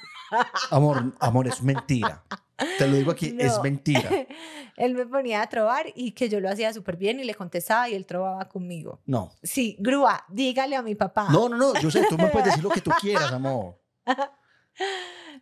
Amor, 0.71 1.13
amor, 1.19 1.47
es 1.47 1.61
mentira. 1.61 2.23
Te 2.79 2.87
lo 2.87 2.95
digo 2.95 3.11
aquí, 3.11 3.35
es 3.39 3.55
No. 3.57 3.63
mentira. 3.63 4.09
él 4.77 4.95
me 4.95 5.05
ponía 5.05 5.41
a 5.41 5.47
trobar 5.47 5.85
y 5.95 6.11
que 6.13 6.27
yo 6.29 6.39
lo 6.39 6.49
hacía 6.49 6.73
súper 6.73 6.97
bien 6.97 7.19
y 7.19 7.23
le 7.23 7.35
contestaba 7.35 7.87
y 7.89 7.93
él 7.95 8.05
trovaba 8.05 8.47
conmigo. 8.49 8.99
No. 9.05 9.31
Sí, 9.43 9.75
grúa, 9.79 10.25
dígale 10.29 10.75
a 10.75 10.81
mi 10.81 10.95
papá. 10.95 11.27
No, 11.31 11.47
no, 11.49 11.55
no, 11.57 11.79
yo 11.79 11.91
sé, 11.91 12.03
tú 12.09 12.17
me 12.17 12.27
puedes 12.27 12.47
decir 12.47 12.63
lo 12.63 12.69
que 12.71 12.81
tú 12.81 12.91
quieras, 12.99 13.31
amor. 13.31 13.79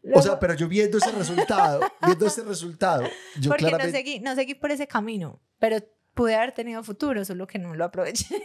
Luego- 0.02 0.20
O 0.20 0.22
sea, 0.24 0.40
pero 0.40 0.54
yo 0.54 0.68
viendo 0.68 0.98
ese 0.98 1.12
resultado, 1.12 1.82
viendo 2.06 2.26
ese 2.26 2.44
resultado, 2.44 3.04
yo 3.40 3.50
porque 3.50 3.64
no 3.64 3.70
claramente... 3.70 3.98
seguí, 3.98 4.20
no 4.20 4.36
seguí 4.36 4.56
por 4.56 4.72
ese 4.72 4.88
camino, 4.88 5.42
pero 5.60 5.78
pude 6.16 6.34
haber 6.36 6.52
tenido 6.54 6.82
futuro, 6.84 7.24
solo 7.24 7.46
que 7.46 7.60
no 7.60 7.76
lo 7.76 7.86
aproveché. 7.86 8.42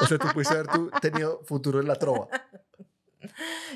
O 0.00 0.06
sea, 0.06 0.16
tú 0.18 0.28
pudiste 0.32 0.54
haber 0.54 0.68
tú 0.68 0.90
tenido 1.02 1.42
futuro 1.44 1.80
en 1.80 1.88
la 1.88 1.96
trova. 1.96 2.28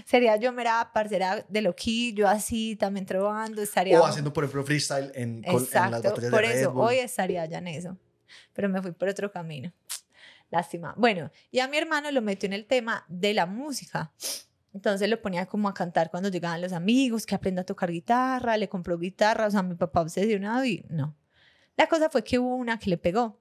Sería 0.04 0.36
yo 0.36 0.52
mera 0.52 0.90
parcera 0.92 1.44
de 1.48 1.62
loquillo, 1.62 2.28
así, 2.28 2.76
también 2.76 3.06
trovando, 3.06 3.60
estaría... 3.62 4.00
O 4.00 4.04
haciendo, 4.04 4.32
por 4.32 4.44
ejemplo, 4.44 4.64
freestyle 4.64 5.10
en, 5.14 5.42
con- 5.42 5.50
en 5.50 5.52
las 5.54 5.62
Exacto, 5.62 5.90
batallas 5.96 6.12
por 6.12 6.22
de 6.42 6.48
Red 6.48 6.60
eso, 6.60 6.72
Bull. 6.72 6.82
hoy 6.86 6.96
estaría 6.98 7.44
ya 7.46 7.58
en 7.58 7.68
eso, 7.68 7.96
pero 8.52 8.68
me 8.68 8.80
fui 8.82 8.92
por 8.92 9.08
otro 9.08 9.30
camino. 9.32 9.72
Lástima. 10.50 10.94
Bueno, 10.96 11.30
y 11.50 11.60
a 11.60 11.68
mi 11.68 11.76
hermano 11.76 12.10
lo 12.10 12.22
metió 12.22 12.46
en 12.46 12.52
el 12.54 12.66
tema 12.66 13.04
de 13.08 13.34
la 13.34 13.44
música. 13.46 14.12
Entonces 14.72 15.08
lo 15.08 15.20
ponía 15.20 15.46
como 15.46 15.68
a 15.68 15.74
cantar 15.74 16.10
cuando 16.10 16.28
llegaban 16.28 16.60
los 16.62 16.72
amigos, 16.72 17.26
que 17.26 17.34
aprenda 17.34 17.62
a 17.62 17.64
tocar 17.66 17.90
guitarra, 17.90 18.56
le 18.56 18.68
compró 18.68 18.98
guitarra, 18.98 19.46
o 19.46 19.50
sea, 19.50 19.62
mi 19.62 19.74
papá 19.74 20.02
obsesionado 20.02 20.64
y 20.64 20.84
no. 20.88 21.16
La 21.78 21.86
cosa 21.86 22.10
fue 22.10 22.24
que 22.24 22.40
hubo 22.40 22.56
una 22.56 22.80
que 22.80 22.90
le 22.90 22.98
pegó 22.98 23.40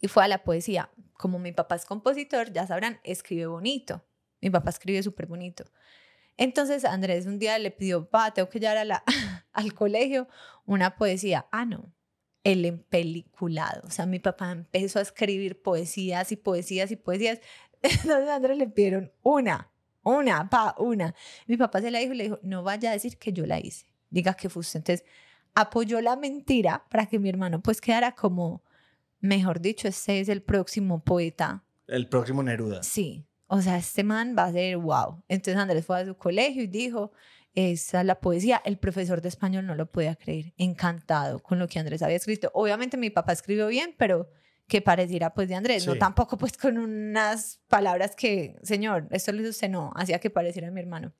y 0.00 0.08
fue 0.08 0.24
a 0.24 0.28
la 0.28 0.42
poesía. 0.42 0.90
Como 1.12 1.38
mi 1.38 1.52
papá 1.52 1.76
es 1.76 1.86
compositor, 1.86 2.52
ya 2.52 2.66
sabrán, 2.66 2.98
escribe 3.04 3.46
bonito. 3.46 4.04
Mi 4.40 4.50
papá 4.50 4.70
escribe 4.70 5.00
súper 5.04 5.26
bonito. 5.26 5.64
Entonces 6.36 6.84
Andrés 6.84 7.26
un 7.26 7.38
día 7.38 7.56
le 7.60 7.70
pidió, 7.70 8.10
pa, 8.10 8.34
tengo 8.34 8.48
que 8.48 8.58
llevar 8.58 8.78
a 8.78 8.84
la, 8.84 9.04
al 9.52 9.72
colegio 9.72 10.26
una 10.66 10.96
poesía. 10.96 11.46
Ah, 11.52 11.64
no, 11.64 11.94
el 12.42 12.64
empeliculado. 12.64 13.82
O 13.86 13.90
sea, 13.90 14.04
mi 14.04 14.18
papá 14.18 14.50
empezó 14.50 14.98
a 14.98 15.02
escribir 15.02 15.62
poesías 15.62 16.32
y 16.32 16.36
poesías 16.36 16.90
y 16.90 16.96
poesías. 16.96 17.38
Entonces 17.82 18.28
a 18.28 18.34
Andrés 18.34 18.58
le 18.58 18.66
pidieron 18.66 19.12
una, 19.22 19.70
una, 20.02 20.50
pa, 20.50 20.74
una. 20.76 21.14
Mi 21.46 21.56
papá 21.56 21.80
se 21.80 21.92
la 21.92 22.00
dijo 22.00 22.14
y 22.14 22.16
le 22.16 22.24
dijo, 22.24 22.40
no 22.42 22.64
vaya 22.64 22.90
a 22.90 22.94
decir 22.94 23.16
que 23.16 23.32
yo 23.32 23.46
la 23.46 23.60
hice. 23.60 23.86
Diga 24.10 24.34
que 24.34 24.48
fue 24.48 24.58
usted. 24.58 24.80
Entonces 24.80 25.06
apoyó 25.54 26.00
la 26.00 26.16
mentira 26.16 26.84
para 26.90 27.06
que 27.06 27.18
mi 27.18 27.28
hermano 27.28 27.60
pues 27.62 27.80
quedara 27.80 28.12
como, 28.12 28.62
mejor 29.20 29.60
dicho, 29.60 29.88
este 29.88 30.20
es 30.20 30.28
el 30.28 30.42
próximo 30.42 31.02
poeta 31.02 31.64
El 31.86 32.08
próximo 32.08 32.42
Neruda. 32.42 32.82
Sí, 32.82 33.26
o 33.46 33.60
sea, 33.60 33.76
este 33.76 34.04
man 34.04 34.34
va 34.36 34.44
a 34.44 34.52
ser 34.52 34.76
wow. 34.76 35.22
Entonces 35.28 35.56
Andrés 35.56 35.84
fue 35.84 36.00
a 36.00 36.06
su 36.06 36.16
colegio 36.16 36.62
y 36.62 36.66
dijo, 36.66 37.12
esa 37.54 38.00
es 38.00 38.06
la 38.06 38.20
poesía. 38.20 38.60
El 38.64 38.78
profesor 38.78 39.20
de 39.20 39.28
español 39.28 39.66
no 39.66 39.74
lo 39.74 39.90
podía 39.90 40.16
creer, 40.16 40.52
encantado 40.56 41.40
con 41.42 41.58
lo 41.58 41.68
que 41.68 41.78
Andrés 41.78 42.02
había 42.02 42.16
escrito. 42.16 42.50
Obviamente 42.54 42.96
mi 42.96 43.10
papá 43.10 43.32
escribió 43.32 43.68
bien, 43.68 43.94
pero 43.96 44.28
que 44.66 44.80
pareciera 44.80 45.34
pues 45.34 45.48
de 45.48 45.54
Andrés, 45.54 45.86
no 45.86 45.96
tampoco 45.96 46.38
pues 46.38 46.56
con 46.56 46.78
unas 46.78 47.60
palabras 47.68 48.16
que, 48.16 48.56
señor, 48.62 49.08
esto 49.10 49.30
lo 49.32 49.42
hizo 49.42 49.50
usted, 49.50 49.68
no, 49.68 49.92
hacía 49.94 50.18
que 50.18 50.30
pareciera 50.30 50.70
mi 50.70 50.80
hermano. 50.80 51.12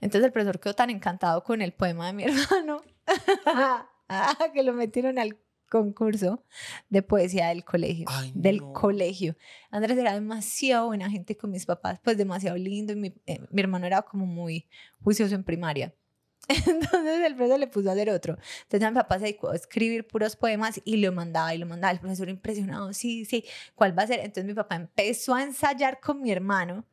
Entonces 0.00 0.26
el 0.26 0.32
profesor 0.32 0.60
quedó 0.60 0.74
tan 0.74 0.90
encantado 0.90 1.42
con 1.42 1.62
el 1.62 1.72
poema 1.72 2.06
de 2.06 2.12
mi 2.12 2.24
hermano 2.24 2.82
que 4.54 4.62
lo 4.62 4.72
metieron 4.72 5.18
al 5.18 5.38
concurso 5.68 6.44
de 6.88 7.02
poesía 7.02 7.48
del 7.48 7.64
colegio, 7.64 8.06
Ay, 8.08 8.32
del 8.34 8.58
no. 8.58 8.72
colegio. 8.72 9.36
Andrés 9.70 9.98
era 9.98 10.14
demasiado 10.14 10.86
buena 10.86 11.10
gente 11.10 11.36
con 11.36 11.50
mis 11.50 11.66
papás, 11.66 12.00
pues 12.02 12.16
demasiado 12.16 12.56
lindo 12.56 12.92
y 12.92 12.96
mi, 12.96 13.14
eh, 13.26 13.40
mi 13.50 13.60
hermano 13.60 13.86
era 13.86 14.02
como 14.02 14.26
muy 14.26 14.66
juicioso 15.02 15.34
en 15.34 15.44
primaria. 15.44 15.94
Entonces 16.48 17.26
el 17.26 17.34
profesor 17.34 17.58
le 17.58 17.66
puso 17.66 17.90
a 17.90 17.92
hacer 17.92 18.08
otro. 18.10 18.38
Entonces 18.62 18.88
mi 18.88 18.94
papá 18.94 19.18
se 19.18 19.26
dedicó 19.26 19.50
a 19.50 19.56
escribir 19.56 20.06
puros 20.06 20.36
poemas 20.36 20.80
y 20.84 20.96
lo 20.96 21.12
mandaba 21.12 21.54
y 21.54 21.58
lo 21.58 21.66
mandaba. 21.66 21.92
El 21.92 22.00
profesor 22.00 22.28
impresionado, 22.30 22.92
sí, 22.94 23.24
sí, 23.26 23.44
¿cuál 23.74 23.98
va 23.98 24.04
a 24.04 24.06
ser? 24.06 24.20
Entonces 24.20 24.46
mi 24.46 24.54
papá 24.54 24.76
empezó 24.76 25.34
a 25.34 25.42
ensayar 25.42 26.00
con 26.00 26.22
mi 26.22 26.30
hermano 26.30 26.86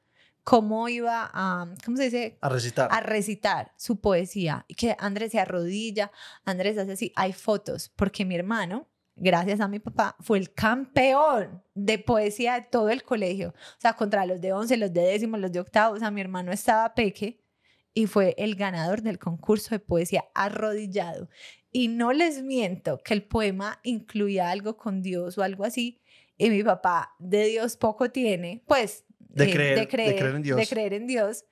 cómo 0.45 0.87
iba 0.87 1.29
a, 1.33 1.67
¿cómo 1.83 1.97
se 1.97 2.03
dice? 2.03 2.37
A 2.39 2.49
recitar. 2.49 2.87
a 2.91 2.99
recitar 3.01 3.73
su 3.77 3.99
poesía 3.99 4.63
y 4.67 4.75
que 4.75 4.95
Andrés 4.99 5.31
se 5.31 5.39
arrodilla, 5.39 6.11
Andrés 6.45 6.77
hace 6.77 6.91
así, 6.93 7.11
hay 7.15 7.33
fotos, 7.33 7.91
porque 7.95 8.25
mi 8.25 8.35
hermano, 8.35 8.87
gracias 9.15 9.59
a 9.59 9.67
mi 9.67 9.79
papá, 9.79 10.15
fue 10.19 10.37
el 10.37 10.53
campeón 10.53 11.63
de 11.73 11.97
poesía 11.97 12.53
de 12.53 12.61
todo 12.61 12.89
el 12.89 13.01
colegio, 13.01 13.49
o 13.49 13.81
sea, 13.81 13.93
contra 13.93 14.25
los 14.27 14.39
de 14.39 14.53
11, 14.53 14.77
los 14.77 14.93
de 14.93 15.01
décimo, 15.01 15.35
los 15.37 15.51
de 15.51 15.61
octavo, 15.61 15.95
o 15.95 15.99
sea, 15.99 16.11
mi 16.11 16.21
hermano 16.21 16.51
estaba 16.51 16.93
peque 16.93 17.41
y 17.95 18.05
fue 18.05 18.35
el 18.37 18.55
ganador 18.55 19.01
del 19.01 19.17
concurso 19.17 19.71
de 19.71 19.79
poesía 19.79 20.25
arrodillado. 20.35 21.27
Y 21.71 21.87
no 21.87 22.13
les 22.13 22.43
miento 22.43 22.99
que 23.03 23.15
el 23.15 23.23
poema 23.23 23.79
incluía 23.83 24.51
algo 24.51 24.77
con 24.77 25.01
Dios 25.01 25.39
o 25.39 25.43
algo 25.43 25.63
así, 25.63 26.03
y 26.37 26.49
mi 26.49 26.63
papá 26.63 27.15
de 27.17 27.45
Dios 27.47 27.77
poco 27.77 28.11
tiene, 28.11 28.63
pues 28.67 29.04
De 29.35 29.45
eh, 29.45 29.53
creer- 29.53 29.75
de 29.75 29.81
de 29.81 29.87
creer, 29.87 30.35
en 30.35 30.41
Dios. 30.41 30.57
de 30.57 30.67
creer 30.67 30.93
en 30.93 31.07
Dios. 31.07 31.45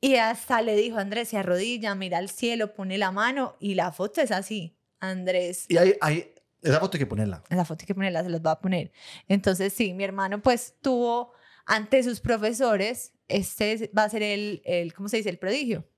Y 0.00 0.16
hasta 0.16 0.60
le 0.60 0.76
dijo, 0.76 0.98
Andrés, 0.98 1.28
se 1.28 1.38
arrodilla, 1.38 1.94
mira 1.94 2.18
al 2.18 2.28
cielo, 2.28 2.74
pone 2.74 2.98
la 2.98 3.10
mano 3.10 3.56
y 3.60 3.74
la 3.74 3.90
foto 3.92 4.20
es 4.20 4.30
así. 4.30 4.76
Andrés, 5.00 5.64
Y 5.68 5.76
hay, 5.78 5.94
hay, 6.00 6.34
esa 6.62 6.80
foto 6.80 6.96
hay 6.96 7.00
que 7.00 7.06
ponerla. 7.06 7.42
esa 7.48 7.64
foto 7.64 7.82
hay 7.82 7.86
que 7.86 7.94
ponerla, 7.94 8.22
se 8.22 8.28
los 8.30 8.40
va 8.42 8.52
a 8.52 8.60
poner. 8.60 8.92
Entonces, 9.28 9.72
sí, 9.72 9.92
mi 9.94 10.04
hermano 10.04 10.42
pues 10.42 10.74
tuvo 10.82 11.32
ante 11.66 12.02
sus 12.02 12.20
profesores, 12.20 13.12
este 13.28 13.72
es- 13.72 13.90
va 13.96 14.04
a 14.04 14.08
ser 14.10 14.22
el, 14.22 14.60
el, 14.66 14.92
¿cómo 14.92 15.08
se 15.08 15.16
dice? 15.18 15.30
El 15.30 15.38
prodigio 15.38 15.88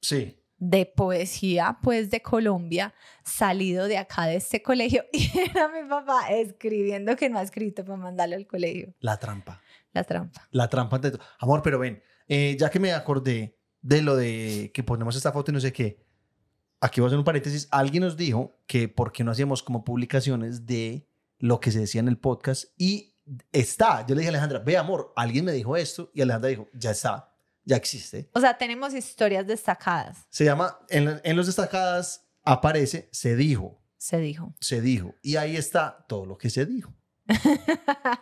Sí. 0.00 0.38
de 0.58 0.86
poesía, 0.86 1.78
pues 1.82 2.10
de 2.10 2.20
Colombia, 2.20 2.92
salido 3.24 3.86
de 3.86 3.96
acá 3.98 4.26
de 4.26 4.36
este 4.36 4.62
colegio. 4.62 5.04
Y 5.12 5.30
era 5.38 5.68
mi 5.68 5.88
papá 5.88 6.28
escribiendo 6.30 7.16
que 7.16 7.28
no 7.30 7.38
ha 7.38 7.42
escrito 7.42 7.84
para 7.84 7.96
mandarlo 7.96 8.36
al 8.36 8.46
colegio. 8.46 8.94
La 9.00 9.18
trampa. 9.18 9.62
La 9.98 10.04
trampa. 10.04 10.48
La 10.50 10.68
trampa 10.68 10.96
ante 10.96 11.10
todo. 11.10 11.22
Amor, 11.38 11.62
pero 11.62 11.78
ven, 11.78 12.02
eh, 12.28 12.56
ya 12.58 12.70
que 12.70 12.78
me 12.78 12.92
acordé 12.92 13.58
de 13.80 14.02
lo 14.02 14.16
de 14.16 14.70
que 14.72 14.82
ponemos 14.82 15.16
esta 15.16 15.32
foto 15.32 15.50
y 15.50 15.54
no 15.54 15.60
sé 15.60 15.72
qué, 15.72 16.04
aquí 16.80 17.00
voy 17.00 17.06
a 17.06 17.08
hacer 17.08 17.18
un 17.18 17.24
paréntesis. 17.24 17.68
Alguien 17.70 18.02
nos 18.02 18.16
dijo 18.16 18.56
que 18.66 18.88
por 18.88 19.12
qué 19.12 19.24
no 19.24 19.32
hacíamos 19.32 19.62
como 19.62 19.84
publicaciones 19.84 20.66
de 20.66 21.08
lo 21.38 21.60
que 21.60 21.70
se 21.70 21.80
decía 21.80 22.00
en 22.00 22.08
el 22.08 22.18
podcast 22.18 22.66
y 22.76 23.16
está. 23.52 24.06
Yo 24.06 24.14
le 24.14 24.20
dije 24.20 24.28
a 24.28 24.30
Alejandra, 24.30 24.58
ve 24.60 24.76
amor, 24.76 25.12
alguien 25.16 25.44
me 25.44 25.52
dijo 25.52 25.76
esto 25.76 26.10
y 26.14 26.22
Alejandra 26.22 26.50
dijo, 26.50 26.68
ya 26.72 26.90
está, 26.90 27.34
ya 27.64 27.76
existe. 27.76 28.30
O 28.34 28.40
sea, 28.40 28.56
tenemos 28.56 28.94
historias 28.94 29.46
destacadas, 29.46 30.26
Se 30.30 30.44
llama, 30.44 30.78
en, 30.88 31.20
en 31.22 31.36
los 31.36 31.46
destacadas 31.46 32.26
aparece, 32.42 33.08
se 33.12 33.36
dijo, 33.36 33.80
se 33.98 34.18
dijo. 34.18 34.54
se 34.60 34.80
dijo. 34.80 35.14
Y 35.22 35.36
ahí 35.36 35.56
está 35.56 36.04
todo 36.08 36.24
lo 36.24 36.38
que 36.38 36.50
se 36.50 36.64
dijo. 36.66 36.94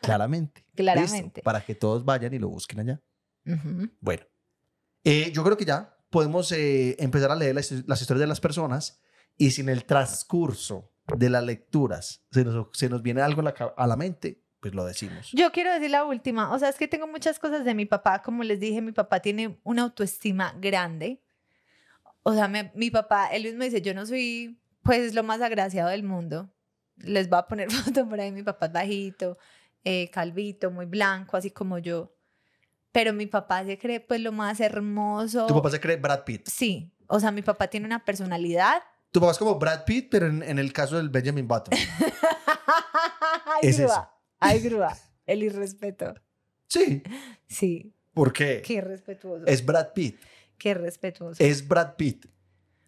Claramente. 0.03 0.65
Claramente. 0.75 1.21
Listo, 1.37 1.45
para 1.45 1.61
que 1.65 1.75
todos 1.75 2.05
vayan 2.05 2.35
y 2.35 2.39
lo 2.39 2.49
busquen 2.49 2.81
allá. 2.81 3.01
Bueno, 4.01 4.25
eh, 5.05 5.31
yo 5.33 5.45
creo 5.45 5.57
que 5.57 5.65
ya 5.65 5.97
podemos 6.11 6.51
eh, 6.53 6.97
empezar 6.99 7.31
a 7.31 7.37
leer 7.37 7.55
las, 7.55 7.71
las 7.87 8.01
historias 8.01 8.21
de 8.21 8.27
las 8.27 8.41
personas 8.41 9.01
y 9.37 9.51
si 9.53 9.61
en 9.61 9.69
el 9.69 9.85
transcurso 9.85 10.93
de 11.17 11.31
las 11.31 11.45
lecturas 11.45 12.25
se 12.33 12.45
nos, 12.45 12.69
se 12.73 12.89
nos 12.89 13.03
viene 13.03 13.21
algo 13.21 13.41
a 13.41 13.45
la, 13.45 13.55
ca- 13.55 13.75
a 13.77 13.87
la 13.87 13.97
mente, 13.97 14.43
pues 14.61 14.75
lo 14.75 14.85
decimos. 14.85 15.31
Yo 15.33 15.53
quiero 15.53 15.73
decir 15.73 15.91
la 15.91 16.05
última, 16.05 16.53
o 16.53 16.59
sea, 16.59 16.69
es 16.69 16.77
que 16.77 16.89
tengo 16.89 17.07
muchas 17.07 17.39
cosas 17.39 17.65
de 17.65 17.75
mi 17.75 17.87
papá, 17.87 18.23
como 18.23 18.43
les 18.43 18.59
dije, 18.59 18.81
mi 18.83 18.93
papá 18.93 19.21
tiene 19.21 19.61
una 19.63 19.83
autoestima 19.83 20.55
grande. 20.59 21.23
O 22.25 22.35
sea, 22.35 22.49
me- 22.49 22.73
mi 22.75 22.91
papá, 22.91 23.29
él 23.29 23.45
mismo 23.45 23.63
dice, 23.63 23.81
yo 23.83 23.95
no 23.95 24.05
soy 24.07 24.59
pues 24.83 25.15
lo 25.15 25.23
más 25.23 25.41
agraciado 25.41 25.91
del 25.91 26.03
mundo. 26.03 26.51
Les 26.99 27.29
voy 27.29 27.39
a 27.39 27.47
poner 27.47 27.71
foto 27.73 28.09
por 28.09 28.21
ahí, 28.21 28.33
mi 28.33 28.43
papá 28.43 28.67
es 28.67 28.73
bajito, 28.73 29.39
eh, 29.85 30.11
calvito, 30.11 30.71
muy 30.71 30.87
blanco, 30.87 31.37
así 31.37 31.51
como 31.51 31.79
yo. 31.79 32.13
Pero 32.93 33.13
mi 33.13 33.27
papá 33.27 33.65
se 33.65 33.77
cree 33.79 34.01
pues 34.01 34.21
lo 34.21 34.33
más 34.33 34.59
hermoso. 34.61 35.47
Tu 35.47 35.55
papá 35.55 35.71
se 35.71 35.81
cree 35.81 35.97
Brad 35.97 36.25
Pitt. 36.25 36.49
Sí, 36.49 36.93
o 37.09 37.21
sea, 37.21 37.31
mi 37.31 37.43
papá 37.43 37.69
tiene 37.69 37.85
una 37.87 38.05
personalidad. 38.05 38.83
Tu 39.11 39.21
papá 39.21 39.33
es 39.33 39.39
como 39.39 39.59
Brad 39.59 39.85
Pitt, 39.85 40.09
pero 40.11 40.27
en, 40.27 40.43
en 40.43 40.59
el 40.59 40.73
caso 40.73 40.97
del 40.97 41.11
Benjamin 41.11 41.47
Button. 41.47 41.75
Ay, 43.47 43.61
Es 43.69 43.79
grúa, 43.79 43.93
eso. 43.93 44.09
ay, 44.41 44.61
grúa, 44.65 44.97
el 45.27 45.43
irrespeto. 45.43 46.15
Sí. 46.69 47.03
Sí, 47.47 47.95
¿Por 48.13 48.33
qué? 48.33 48.63
qué 48.65 48.81
respetuoso. 48.81 49.47
Es 49.47 49.65
Brad 49.65 49.93
Pitt. 49.93 50.19
Qué 50.59 50.75
respetuoso. 50.75 51.43
Es 51.43 51.67
Brad 51.67 51.95
Pitt. 51.97 52.27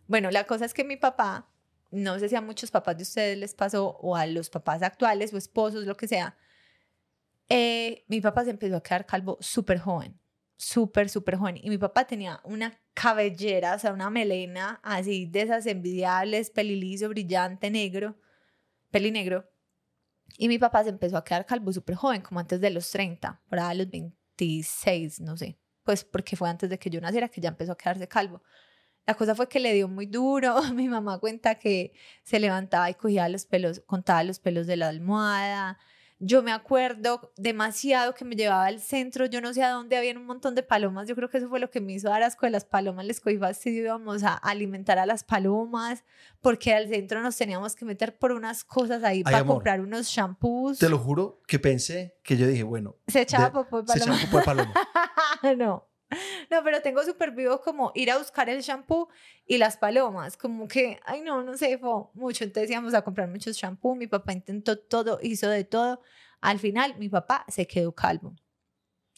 Bueno, 0.06 0.30
la 0.30 0.44
cosa 0.44 0.64
es 0.64 0.74
que 0.74 0.84
mi 0.84 0.96
papá, 0.96 1.48
no 1.90 2.18
sé 2.18 2.28
si 2.28 2.36
a 2.36 2.40
muchos 2.40 2.70
papás 2.70 2.96
de 2.96 3.02
ustedes 3.02 3.38
les 3.38 3.54
pasó 3.54 3.96
o 4.00 4.16
a 4.16 4.26
los 4.26 4.50
papás 4.50 4.82
actuales 4.82 5.32
o 5.32 5.38
esposos, 5.38 5.84
lo 5.86 5.96
que 5.96 6.08
sea, 6.08 6.36
eh, 7.48 8.04
mi 8.08 8.20
papá 8.20 8.44
se 8.44 8.50
empezó 8.50 8.76
a 8.76 8.82
quedar 8.82 9.06
calvo 9.06 9.38
súper 9.40 9.78
joven, 9.78 10.20
súper, 10.56 11.08
súper 11.08 11.36
joven. 11.36 11.58
Y 11.62 11.70
mi 11.70 11.78
papá 11.78 12.06
tenía 12.06 12.40
una 12.44 12.78
cabellera, 12.94 13.74
o 13.74 13.78
sea, 13.78 13.92
una 13.92 14.10
melena 14.10 14.80
así 14.82 15.26
de 15.26 15.42
esas 15.42 15.66
envidiables, 15.66 16.50
peliliso, 16.50 17.08
brillante, 17.08 17.70
negro, 17.70 18.18
pelinegro. 18.90 19.48
Y 20.36 20.48
mi 20.48 20.58
papá 20.58 20.84
se 20.84 20.90
empezó 20.90 21.16
a 21.16 21.24
quedar 21.24 21.46
calvo 21.46 21.72
súper 21.72 21.94
joven, 21.96 22.20
como 22.20 22.40
antes 22.40 22.60
de 22.60 22.70
los 22.70 22.90
30, 22.90 23.42
para 23.48 23.72
los 23.72 23.88
26, 23.88 25.20
no 25.20 25.36
sé. 25.36 25.58
Pues 25.84 26.04
porque 26.04 26.36
fue 26.36 26.50
antes 26.50 26.68
de 26.68 26.78
que 26.78 26.90
yo 26.90 27.00
naciera 27.00 27.28
que 27.28 27.40
ya 27.40 27.48
empezó 27.48 27.72
a 27.72 27.78
quedarse 27.78 28.06
calvo. 28.08 28.42
La 29.08 29.14
cosa 29.14 29.34
fue 29.34 29.48
que 29.48 29.58
le 29.58 29.72
dio 29.72 29.88
muy 29.88 30.04
duro. 30.04 30.60
Mi 30.74 30.86
mamá 30.86 31.18
cuenta 31.18 31.54
que 31.54 31.94
se 32.24 32.38
levantaba 32.38 32.90
y 32.90 32.94
cogía 32.94 33.26
los 33.30 33.46
pelos, 33.46 33.80
contaba 33.86 34.22
los 34.22 34.38
pelos 34.38 34.66
de 34.66 34.76
la 34.76 34.88
almohada, 34.88 35.78
yo 36.20 36.42
me 36.42 36.52
acuerdo 36.52 37.32
demasiado 37.36 38.12
que 38.12 38.24
me 38.26 38.34
llevaba 38.34 38.66
al 38.66 38.80
centro, 38.80 39.24
yo 39.24 39.40
no 39.40 39.54
sé 39.54 39.62
a 39.62 39.70
dónde 39.70 39.96
había 39.96 40.12
un 40.18 40.26
montón 40.26 40.54
de 40.54 40.62
palomas, 40.62 41.08
yo 41.08 41.14
creo 41.14 41.30
que 41.30 41.38
eso 41.38 41.48
fue 41.48 41.60
lo 41.60 41.70
que 41.70 41.80
me 41.80 41.92
hizo 41.92 42.08
dar 42.08 42.22
asco 42.22 42.44
de 42.44 42.50
las 42.50 42.64
palomas, 42.64 43.06
les 43.06 43.20
cogí 43.20 43.38
fastidio, 43.38 43.84
íbamos 43.84 44.24
a 44.24 44.34
alimentar 44.34 44.98
a 44.98 45.06
las 45.06 45.22
palomas, 45.22 46.04
porque 46.40 46.74
al 46.74 46.88
centro 46.88 47.22
nos 47.22 47.36
teníamos 47.36 47.76
que 47.76 47.84
meter 47.84 48.18
por 48.18 48.32
unas 48.32 48.64
cosas 48.64 49.04
ahí 49.04 49.22
para 49.22 49.44
comprar 49.44 49.80
unos 49.80 50.08
shampoos. 50.08 50.78
Te 50.78 50.88
lo 50.88 50.98
juro 50.98 51.40
que 51.46 51.58
pensé 51.58 52.18
que 52.22 52.36
yo 52.36 52.46
dije, 52.46 52.64
bueno. 52.64 52.96
Se 53.06 53.22
echaba 53.22 53.52
popó 53.52 53.82
de 53.82 53.86
paloma. 53.86 54.16
Se 54.16 54.24
echaba 54.24 54.30
popó 54.30 54.38
de 54.38 54.44
paloma. 54.44 54.74
no. 55.56 55.88
No, 56.50 56.62
pero 56.64 56.80
tengo 56.80 57.02
súper 57.02 57.32
vivo 57.32 57.60
como 57.60 57.92
ir 57.94 58.10
a 58.10 58.18
buscar 58.18 58.48
el 58.48 58.62
shampoo 58.62 59.08
y 59.46 59.58
las 59.58 59.76
palomas, 59.76 60.36
como 60.36 60.66
que, 60.66 60.98
ay 61.04 61.20
no, 61.20 61.42
no 61.42 61.56
sé, 61.56 61.78
fue 61.78 61.90
mucho. 62.14 62.44
Entonces 62.44 62.70
íbamos 62.70 62.94
a 62.94 63.02
comprar 63.02 63.28
muchos 63.28 63.56
shampoo, 63.56 63.94
mi 63.94 64.06
papá 64.06 64.32
intentó 64.32 64.78
todo, 64.78 65.18
hizo 65.22 65.48
de 65.48 65.64
todo. 65.64 66.00
Al 66.40 66.58
final 66.58 66.96
mi 66.98 67.08
papá 67.08 67.44
se 67.48 67.66
quedó 67.66 67.94
calvo, 67.94 68.34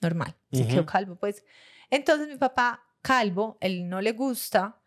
normal, 0.00 0.36
se 0.52 0.66
quedó 0.66 0.86
calvo. 0.86 1.16
Pues 1.16 1.44
entonces 1.90 2.28
mi 2.28 2.36
papá 2.36 2.84
calvo, 3.02 3.58
él 3.60 3.88
no 3.88 4.00
le 4.00 4.12
gusta, 4.12 4.80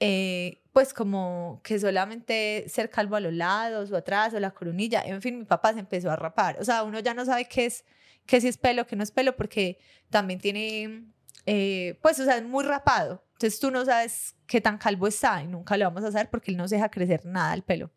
eh, 0.00 0.62
pues 0.72 0.94
como 0.94 1.60
que 1.64 1.78
solamente 1.78 2.64
ser 2.68 2.90
calvo 2.90 3.16
a 3.16 3.20
los 3.20 3.32
lados 3.32 3.90
o 3.90 3.96
atrás 3.96 4.32
o 4.34 4.40
la 4.40 4.52
coronilla, 4.52 5.02
en 5.02 5.20
fin, 5.20 5.38
mi 5.38 5.44
papá 5.44 5.72
se 5.72 5.80
empezó 5.80 6.10
a 6.10 6.16
rapar. 6.16 6.58
O 6.60 6.64
sea, 6.64 6.82
uno 6.84 7.00
ya 7.00 7.14
no 7.14 7.24
sabe 7.24 7.46
qué 7.46 7.66
es, 7.66 7.84
qué 8.26 8.40
si 8.40 8.48
es 8.48 8.58
pelo, 8.58 8.86
qué 8.86 8.96
no 8.96 9.02
es 9.02 9.10
pelo, 9.10 9.36
porque 9.36 9.78
también 10.10 10.40
tiene 10.40 11.04
eh, 11.46 11.98
pues, 12.02 12.18
o 12.20 12.24
sea, 12.24 12.36
es 12.36 12.44
muy 12.44 12.64
rapado. 12.64 13.24
Entonces 13.32 13.58
tú 13.58 13.70
no 13.70 13.84
sabes 13.84 14.36
qué 14.46 14.60
tan 14.60 14.78
calvo 14.78 15.06
está 15.06 15.42
y 15.42 15.46
nunca 15.46 15.76
lo 15.76 15.86
vamos 15.86 16.04
a 16.04 16.08
hacer 16.08 16.28
porque 16.28 16.50
él 16.50 16.56
no 16.56 16.68
se 16.68 16.76
deja 16.76 16.90
crecer 16.90 17.24
nada 17.24 17.54
el 17.54 17.62
pelo. 17.62 17.90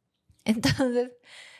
Entonces, 0.44 1.12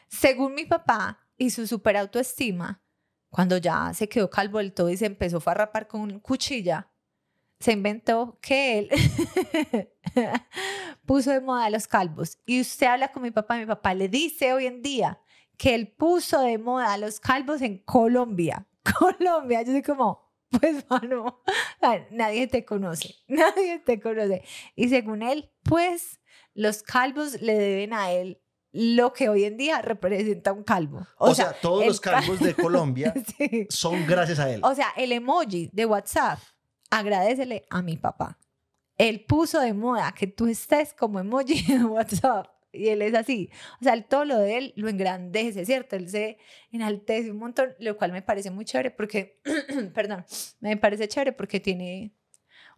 según 0.09 0.55
mi 0.55 0.67
papá 0.67 1.19
y 1.37 1.51
su 1.51 1.67
super 1.67 1.97
autoestima, 1.97 2.83
cuando 3.31 3.57
ya 3.57 3.93
se 3.95 4.09
quedó 4.09 4.29
calvo 4.29 4.59
del 4.59 4.73
todo 4.73 4.91
y 4.91 4.97
se 4.97 5.07
empezó 5.07 5.43
a 5.47 5.55
rapar 5.55 5.87
con 5.87 6.19
cuchilla, 6.21 6.91
se 7.61 7.73
inventó 7.73 8.39
que 8.41 8.79
él 8.79 8.91
puso 11.07 11.31
de 11.31 11.41
moda 11.41 11.71
los 11.71 11.87
calvos. 11.87 12.39
Y 12.47 12.61
usted 12.61 12.87
habla 12.87 13.13
con 13.13 13.23
mi 13.23 13.31
papá, 13.31 13.59
mi 13.59 13.67
papá 13.67 13.95
le 13.95 14.09
dice 14.09 14.53
hoy 14.53 14.67
en 14.67 14.83
día 14.83 15.21
que 15.57 15.75
él 15.75 15.89
puso 15.89 16.41
de 16.41 16.57
moda 16.57 16.97
los 16.97 17.21
calvos 17.21 17.61
en 17.61 17.79
Colombia. 17.79 18.67
Colombia, 18.99 19.63
yo 19.63 19.73
soy 19.73 19.83
como, 19.83 20.30
pues 20.61 20.85
mano, 20.89 21.43
nadie 22.11 22.47
te 22.47 22.65
conoce, 22.65 23.15
nadie 23.29 23.79
te 23.79 24.01
conoce. 24.01 24.43
Y 24.75 24.89
según 24.89 25.23
él, 25.23 25.51
pues 25.63 26.21
los 26.55 26.83
calvos 26.83 27.41
le 27.41 27.55
deben 27.55 27.93
a 27.93 28.13
él 28.13 28.41
lo 28.73 29.13
que 29.13 29.29
hoy 29.29 29.45
en 29.45 29.57
día 29.57 29.83
representa 29.83 30.53
un 30.53 30.63
calvo. 30.63 31.07
O, 31.19 31.35
sea, 31.35 31.53
todos 31.53 31.85
los 31.85 32.01
calvos 32.01 32.39
de 32.39 32.55
Colombia 32.55 33.13
son 33.69 34.07
gracias 34.07 34.39
a 34.39 34.51
él. 34.51 34.61
O 34.63 34.75
sea, 34.75 34.89
el 34.97 35.13
emoji 35.13 35.71
de 35.73 35.87
WhatsApp, 35.87 36.39
agradecele 36.89 37.67
a 37.69 37.83
mi 37.83 37.97
papá. 37.97 38.39
Él 38.97 39.25
puso 39.25 39.61
de 39.61 39.73
moda 39.73 40.13
que 40.13 40.27
tú 40.27 40.47
estés 40.47 40.95
como 40.95 41.19
emoji 41.19 41.63
de 41.63 41.85
WhatsApp 41.85 42.49
y 42.73 42.89
él 42.89 43.03
es 43.03 43.15
así. 43.15 43.51
O 43.81 43.85
sea, 43.85 44.01
todo 44.03 44.25
lo 44.25 44.39
de 44.39 44.59
él 44.59 44.73
lo 44.77 44.89
engrandece, 44.89 45.65
¿cierto? 45.65 45.97
Él 45.97 46.09
se 46.09 46.39
enaltece 46.71 47.31
un 47.31 47.39
montón, 47.39 47.75
lo 47.79 47.97
cual 47.97 48.13
me 48.13 48.23
parece 48.23 48.51
muy 48.51 48.65
chévere 48.65 48.91
porque, 48.91 49.41
perdón, 49.95 50.25
me 50.61 50.77
parece 50.77 51.09
chévere 51.09 51.33
porque 51.33 51.61
tiene 51.61 52.15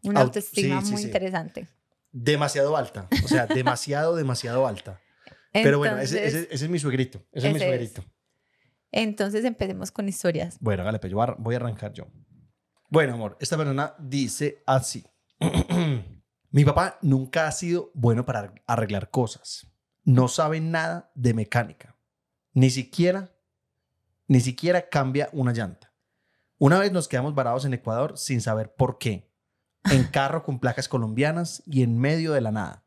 una 0.02 0.20
autoestima 0.20 0.80
muy 0.80 1.02
interesante. 1.02 1.68
Demasiado 2.10 2.76
alta, 2.76 3.08
o 3.24 3.28
sea, 3.28 3.46
demasiado, 3.46 4.16
demasiado 4.16 4.66
alta. 4.66 5.00
Pero 5.52 5.78
bueno, 5.78 5.98
ese, 5.98 6.26
ese, 6.26 6.48
es 6.50 6.68
mi 6.68 6.78
suegrito, 6.78 7.22
ese, 7.30 7.48
es 7.48 7.54
mi 7.54 7.60
suegrito. 7.60 8.04
Entonces 8.90 9.44
empecemos 9.44 9.90
con 9.90 10.08
historias. 10.08 10.56
Bueno, 10.60 10.82
hágale, 10.82 10.98
pues 10.98 11.10
yo 11.10 11.36
voy 11.38 11.54
a 11.54 11.58
arrancar 11.58 11.92
yo. 11.92 12.06
Bueno, 12.88 13.14
amor, 13.14 13.36
esta 13.40 13.56
persona 13.56 13.94
dice 13.98 14.62
así. 14.66 15.04
mi 16.50 16.64
papá 16.64 16.98
nunca 17.02 17.46
ha 17.46 17.52
sido 17.52 17.90
bueno 17.94 18.24
para 18.24 18.54
arreglar 18.66 19.10
cosas 19.10 19.71
no 20.04 20.28
sabe 20.28 20.60
nada 20.60 21.10
de 21.14 21.34
mecánica. 21.34 21.96
Ni 22.52 22.70
siquiera, 22.70 23.32
ni 24.26 24.40
siquiera 24.40 24.88
cambia 24.88 25.28
una 25.32 25.52
llanta. 25.52 25.92
Una 26.58 26.78
vez 26.78 26.92
nos 26.92 27.08
quedamos 27.08 27.34
varados 27.34 27.64
en 27.64 27.74
Ecuador 27.74 28.16
sin 28.16 28.40
saber 28.40 28.74
por 28.74 28.98
qué. 28.98 29.30
En 29.90 30.04
carro 30.04 30.44
con 30.44 30.60
placas 30.60 30.88
colombianas 30.88 31.62
y 31.66 31.82
en 31.82 31.98
medio 31.98 32.32
de 32.32 32.40
la 32.40 32.52
nada. 32.52 32.84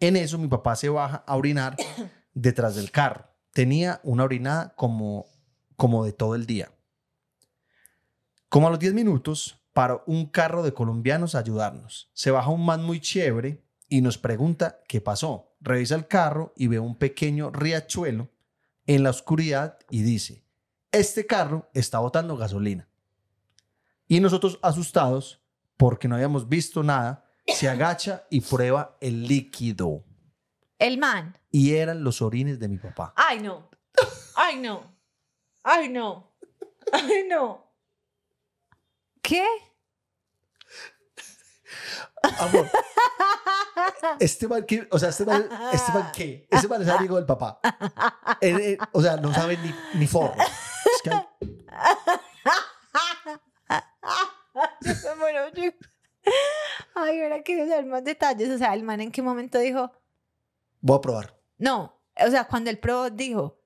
En 0.00 0.16
eso 0.16 0.38
mi 0.38 0.48
papá 0.48 0.76
se 0.76 0.88
baja 0.88 1.22
a 1.26 1.36
orinar 1.36 1.76
detrás 2.34 2.74
del 2.74 2.90
carro. 2.90 3.28
Tenía 3.52 4.00
una 4.02 4.24
orinada 4.24 4.74
como, 4.76 5.26
como 5.76 6.04
de 6.04 6.12
todo 6.12 6.34
el 6.34 6.46
día. 6.46 6.72
Como 8.48 8.66
a 8.66 8.70
los 8.70 8.78
10 8.78 8.94
minutos, 8.94 9.62
paró 9.72 10.02
un 10.06 10.26
carro 10.26 10.62
de 10.62 10.72
colombianos 10.72 11.34
a 11.34 11.40
ayudarnos. 11.40 12.10
Se 12.14 12.30
baja 12.30 12.50
un 12.50 12.64
man 12.64 12.82
muy 12.82 13.00
chévere 13.00 13.62
y 13.92 14.00
nos 14.00 14.16
pregunta 14.16 14.80
qué 14.88 15.02
pasó 15.02 15.52
revisa 15.60 15.96
el 15.96 16.06
carro 16.06 16.54
y 16.56 16.66
ve 16.66 16.78
un 16.78 16.96
pequeño 16.96 17.50
riachuelo 17.50 18.30
en 18.86 19.02
la 19.02 19.10
oscuridad 19.10 19.78
y 19.90 20.00
dice, 20.00 20.46
este 20.90 21.26
carro 21.26 21.68
está 21.74 21.98
botando 21.98 22.38
gasolina. 22.38 22.88
Y 24.08 24.20
nosotros 24.20 24.58
asustados, 24.62 25.42
porque 25.76 26.08
no 26.08 26.14
habíamos 26.14 26.48
visto 26.48 26.82
nada, 26.82 27.30
se 27.46 27.68
agacha 27.68 28.24
y 28.30 28.40
prueba 28.40 28.96
el 29.02 29.28
líquido. 29.28 30.04
El 30.78 30.96
man. 30.96 31.38
Y 31.50 31.74
eran 31.74 32.02
los 32.02 32.22
orines 32.22 32.58
de 32.58 32.68
mi 32.68 32.78
papá. 32.78 33.12
Ay, 33.14 33.40
no. 33.40 33.68
Ay, 34.34 34.58
no. 34.58 34.90
Ay, 35.62 35.90
no. 35.90 36.32
Ay, 36.92 37.24
no. 37.28 37.70
¿Qué? 39.20 39.46
Amor. 42.38 42.68
Este 44.18 44.46
man, 44.46 44.64
¿qué? 44.64 44.86
O 44.90 44.98
sea, 44.98 45.08
este 45.08 45.24
man, 45.24 45.48
este 45.72 45.92
man, 45.92 46.12
¿qué? 46.14 46.46
Este 46.50 46.68
man 46.68 46.82
es 46.82 46.88
amigo 46.88 47.16
del 47.16 47.26
papá. 47.26 47.58
o 48.92 49.02
sea, 49.02 49.16
no 49.16 49.32
sabe 49.32 49.56
ni, 49.58 49.74
ni 49.94 50.06
forro. 50.06 50.34
Es 50.38 51.02
que 51.02 51.10
hay... 51.10 51.26
bueno, 55.18 55.40
Ay, 56.94 57.22
ahora 57.22 57.42
quiero 57.42 57.68
saber 57.68 57.86
más 57.86 58.04
detalles. 58.04 58.50
O 58.50 58.58
sea, 58.58 58.74
el 58.74 58.82
man 58.82 59.00
en 59.00 59.10
qué 59.10 59.22
momento 59.22 59.58
dijo. 59.58 59.90
Voy 60.80 60.98
a 60.98 61.00
probar. 61.00 61.38
No, 61.58 62.00
o 62.16 62.30
sea, 62.30 62.44
cuando 62.44 62.70
él 62.70 62.78
probó, 62.78 63.10
dijo, 63.10 63.60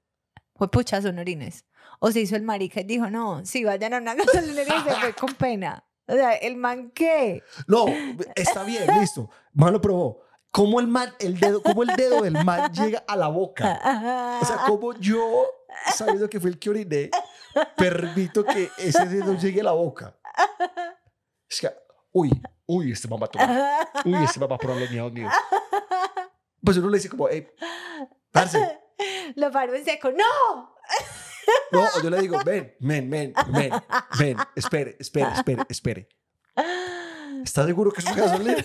fue 0.54 0.70
pucha, 0.70 1.02
son 1.02 1.18
orines. 1.18 1.64
O 1.98 2.10
se 2.10 2.20
hizo 2.20 2.36
el 2.36 2.42
marica 2.42 2.80
y 2.80 2.84
dijo, 2.84 3.10
no, 3.10 3.44
sí, 3.44 3.64
vayan 3.64 3.94
a 3.94 3.98
una 3.98 4.14
gasolinería 4.14 4.76
y 4.76 4.82
se 4.82 4.94
fue 4.96 5.12
con 5.14 5.34
pena. 5.34 5.84
O 6.08 6.12
sea, 6.12 6.34
¿el 6.34 6.56
man 6.56 6.90
qué? 6.90 7.42
No, 7.66 7.86
está 8.34 8.62
bien, 8.64 8.86
listo. 9.00 9.30
Man 9.52 9.72
lo 9.72 9.80
probó. 9.80 10.22
¿Cómo 10.52 10.80
el, 10.80 10.86
man, 10.86 11.12
el, 11.18 11.38
dedo, 11.38 11.62
cómo 11.62 11.82
el 11.82 11.90
dedo 11.96 12.22
del 12.22 12.42
man 12.44 12.72
llega 12.72 13.04
a 13.06 13.16
la 13.16 13.28
boca? 13.28 13.78
O 14.40 14.44
sea, 14.44 14.60
¿cómo 14.66 14.94
yo, 14.94 15.44
sabiendo 15.94 16.30
que 16.30 16.40
fue 16.40 16.48
el 16.48 16.58
que 16.58 16.70
oriné, 16.70 17.10
permito 17.76 18.42
que 18.42 18.70
ese 18.78 19.04
dedo 19.06 19.34
llegue 19.34 19.60
a 19.60 19.64
la 19.64 19.72
boca? 19.72 20.16
Es 21.48 21.60
que, 21.60 21.70
uy, 22.12 22.30
uy, 22.64 22.92
este 22.92 23.06
mamá 23.06 23.26
toma. 23.26 23.86
Uy, 24.04 24.24
este 24.24 24.40
mamá 24.40 24.56
probar 24.56 24.80
los 24.80 24.90
míos, 24.90 25.12
míos. 25.12 25.32
Pues 26.64 26.78
uno 26.78 26.88
le 26.88 26.98
dice 26.98 27.10
como, 27.10 27.28
hey, 27.28 27.46
parce. 28.32 28.80
Lo 29.34 29.50
paro 29.50 29.74
en 29.74 29.84
seco. 29.84 30.10
¡No! 30.10 30.75
No, 31.72 31.86
yo 32.02 32.10
le 32.10 32.20
digo, 32.20 32.38
ven, 32.44 32.74
ven, 32.80 33.10
ven, 33.10 33.34
ven, 33.48 33.72
ven, 34.18 34.36
espere, 34.54 34.96
espere, 34.98 35.32
espere, 35.34 35.62
espere. 35.68 36.08
¿Estás 37.44 37.66
seguro 37.66 37.92
que 37.92 38.00
es 38.00 38.06
un 38.06 38.16
gasolina? 38.16 38.56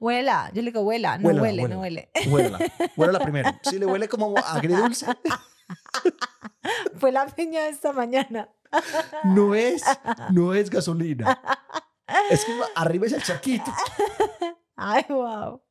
Huela, 0.00 0.50
yo 0.52 0.62
le 0.62 0.70
digo 0.70 0.82
huela, 0.82 1.18
no 1.18 1.28
huele, 1.28 1.68
no 1.68 1.80
huele. 1.80 2.10
Huela, 2.26 2.58
huela 2.96 3.18
primero. 3.20 3.50
Si 3.62 3.78
le 3.78 3.86
huele 3.86 4.08
como 4.08 4.34
agridulce. 4.38 5.06
Fue 6.98 7.12
la 7.12 7.26
peña 7.26 7.64
de 7.64 7.70
esta 7.70 7.92
mañana. 7.92 8.48
No 9.24 9.54
es, 9.54 9.82
no 10.30 10.54
es 10.54 10.70
gasolina. 10.70 11.40
Es 12.30 12.44
que 12.44 12.52
arriba 12.74 13.06
es 13.06 13.12
el 13.12 13.22
chaquito. 13.22 13.72
Ay, 14.76 15.04
wow. 15.08 15.62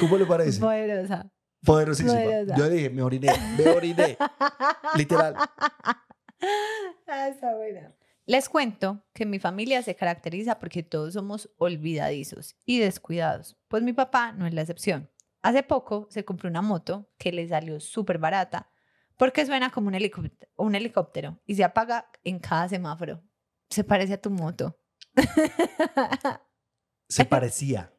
¿Cómo 0.00 0.16
le 0.16 0.26
parece? 0.26 0.60
Poderosa. 0.60 1.30
Poderosísima. 1.66 2.20
Yo 2.56 2.70
dije, 2.70 2.88
me 2.90 3.02
oriné, 3.02 3.32
me 3.58 3.68
oriné. 3.70 4.16
Literal. 4.96 5.36
Ah, 7.08 7.28
está 7.28 7.54
buena. 7.54 7.94
Les 8.26 8.48
cuento 8.48 9.02
que 9.14 9.24
mi 9.24 9.38
familia 9.38 9.82
se 9.82 9.94
caracteriza 9.94 10.58
porque 10.58 10.82
todos 10.82 11.14
somos 11.14 11.48
olvidadizos 11.56 12.56
y 12.66 12.78
descuidados, 12.78 13.56
pues 13.68 13.82
mi 13.82 13.94
papá 13.94 14.32
no 14.32 14.46
es 14.46 14.52
la 14.52 14.60
excepción. 14.60 15.10
Hace 15.40 15.62
poco 15.62 16.08
se 16.10 16.24
compró 16.26 16.50
una 16.50 16.60
moto 16.60 17.08
que 17.16 17.32
le 17.32 17.48
salió 17.48 17.78
súper 17.80 18.18
barata 18.18 18.70
Porque 19.16 19.46
suena 19.46 19.70
como 19.70 19.88
un 19.88 19.94
helicóptero, 19.94 20.50
un 20.56 20.74
helicóptero 20.74 21.40
y 21.46 21.54
se 21.54 21.64
apaga 21.64 22.10
en 22.24 22.38
cada 22.38 22.68
semáforo. 22.68 23.22
Se 23.70 23.82
parece 23.82 24.14
a 24.14 24.20
tu 24.20 24.30
moto. 24.30 24.78
Se 27.08 27.24
parecía. 27.24 27.94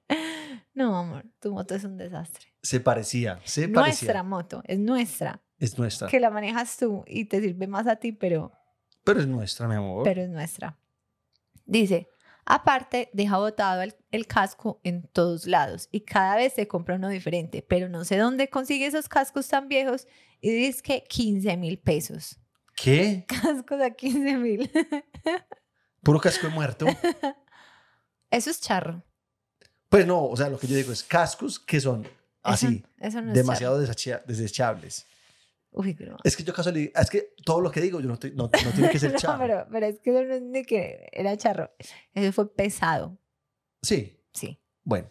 No, 0.77 0.95
amor, 0.95 1.25
tu 1.39 1.51
moto 1.53 1.73
es 1.73 1.83
un 1.83 1.97
desastre. 1.97 2.53
Se 2.61 2.79
parecía. 2.79 3.39
Se 3.45 3.67
Nuestra 3.67 3.81
parecía. 3.81 4.23
moto, 4.23 4.61
es 4.65 4.77
nuestra. 4.77 5.41
Es 5.57 5.75
nuestra. 5.79 6.07
Que 6.07 6.19
la 6.19 6.29
manejas 6.29 6.77
tú 6.77 7.03
y 7.07 7.25
te 7.25 7.41
sirve 7.41 7.65
más 7.65 7.87
a 7.87 7.95
ti, 7.95 8.11
pero, 8.11 8.51
Pero 9.03 9.19
es 9.19 9.25
nuestra, 9.27 9.67
mi 9.67 9.73
amor. 9.73 10.03
pero 10.03 10.21
es 10.21 10.29
nuestra. 10.29 10.77
Dice, 11.65 12.09
aparte, 12.45 13.09
deja 13.13 13.39
botado 13.39 13.81
el, 13.81 13.95
el 14.11 14.27
casco 14.27 14.79
en 14.83 15.07
todos 15.07 15.47
lados 15.47 15.89
y 15.91 16.01
cada 16.01 16.35
vez 16.35 16.53
se 16.53 16.67
compra 16.67 16.95
uno 16.97 17.09
diferente, 17.09 17.65
pero 17.67 17.89
no 17.89 18.05
sé 18.05 18.17
dónde 18.17 18.47
consigue 18.49 18.85
esos 18.85 19.09
cascos 19.09 19.47
tan 19.47 19.67
viejos 19.67 20.07
y 20.41 20.51
dice 20.51 20.83
que 20.83 21.03
15 21.09 21.57
mil 21.57 21.79
pesos. 21.79 22.39
¿Qué? 22.75 23.25
Cascos 23.41 23.81
a 23.81 23.89
15 23.89 24.37
mil. 24.37 24.71
Puro 26.03 26.19
casco 26.19 26.45
de 26.45 26.53
muerto. 26.53 26.85
Eso 28.29 28.51
es 28.51 28.61
charro. 28.61 29.03
Pues 29.89 30.05
no, 30.05 30.25
o 30.25 30.35
sea, 30.35 30.49
lo 30.49 30.57
que 30.59 30.67
yo 30.67 30.75
digo 30.75 30.91
es 30.91 31.03
cascos 31.03 31.59
que 31.59 31.79
son 31.79 32.07
así, 32.43 32.83
Eso, 32.99 33.07
eso 33.07 33.21
no 33.21 33.33
demasiado 33.33 33.79
desecha- 33.81 34.23
desechables. 34.25 35.05
Uy, 35.71 35.93
pero... 35.93 36.17
Es 36.23 36.35
que 36.35 36.43
yo 36.43 36.53
casualidad, 36.53 37.01
es 37.01 37.09
que 37.09 37.33
todo 37.45 37.61
lo 37.61 37.69
que 37.71 37.81
digo 37.81 37.99
yo 37.99 38.07
no, 38.07 38.15
estoy- 38.15 38.31
no, 38.31 38.43
no 38.43 38.71
tiene 38.71 38.89
que 38.89 38.99
ser 38.99 39.15
charro. 39.15 39.39
pero, 39.39 39.67
pero 39.71 39.85
es 39.85 39.99
que 39.99 40.09
eso 40.09 40.23
no 40.23 40.33
es 40.33 40.41
ni 40.41 40.63
que 40.63 41.07
era 41.11 41.35
charro. 41.37 41.71
Eso 42.13 42.31
fue 42.33 42.53
pesado. 42.53 43.17
Sí, 43.81 44.19
Sí. 44.33 44.59
bueno. 44.83 45.09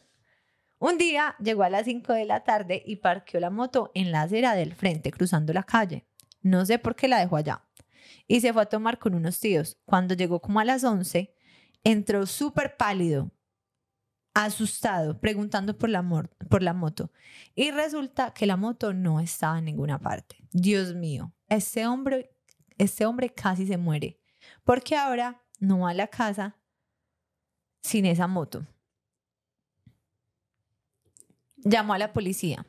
Un 0.78 0.98
día 0.98 1.34
llegó 1.40 1.62
a 1.62 1.70
las 1.70 1.84
5 1.86 2.12
de 2.12 2.26
la 2.26 2.44
tarde 2.44 2.82
y 2.84 2.96
parqueó 2.96 3.40
la 3.40 3.48
moto 3.50 3.90
en 3.94 4.12
la 4.12 4.22
acera 4.22 4.54
del 4.54 4.74
frente, 4.74 5.10
cruzando 5.10 5.52
la 5.54 5.62
calle. 5.62 6.06
No 6.42 6.66
sé 6.66 6.78
por 6.78 6.94
qué 6.96 7.08
la 7.08 7.18
dejó 7.18 7.36
allá. 7.36 7.64
Y 8.28 8.40
se 8.42 8.52
fue 8.52 8.62
a 8.62 8.66
tomar 8.66 8.98
con 8.98 9.14
unos 9.14 9.40
tíos. 9.40 9.78
Cuando 9.86 10.14
llegó 10.14 10.40
como 10.40 10.60
a 10.60 10.64
las 10.64 10.84
11, 10.84 11.34
entró 11.82 12.26
súper 12.26 12.76
pálido, 12.76 13.30
asustado, 14.44 15.20
preguntando 15.20 15.76
por 15.76 15.88
la, 15.88 16.04
por 16.48 16.62
la 16.62 16.72
moto. 16.72 17.10
Y 17.54 17.70
resulta 17.70 18.32
que 18.32 18.46
la 18.46 18.56
moto 18.56 18.92
no 18.92 19.20
estaba 19.20 19.58
en 19.58 19.64
ninguna 19.66 19.98
parte. 19.98 20.36
Dios 20.52 20.94
mío, 20.94 21.32
este 21.48 21.86
hombre, 21.86 22.30
este 22.78 23.06
hombre 23.06 23.32
casi 23.32 23.66
se 23.66 23.76
muere. 23.76 24.20
Porque 24.64 24.96
ahora 24.96 25.42
no 25.58 25.80
va 25.80 25.90
a 25.90 25.94
la 25.94 26.08
casa 26.08 26.56
sin 27.82 28.04
esa 28.06 28.26
moto 28.26 28.66
llamó 31.66 31.94
a 31.94 31.98
la 31.98 32.12
policía 32.12 32.66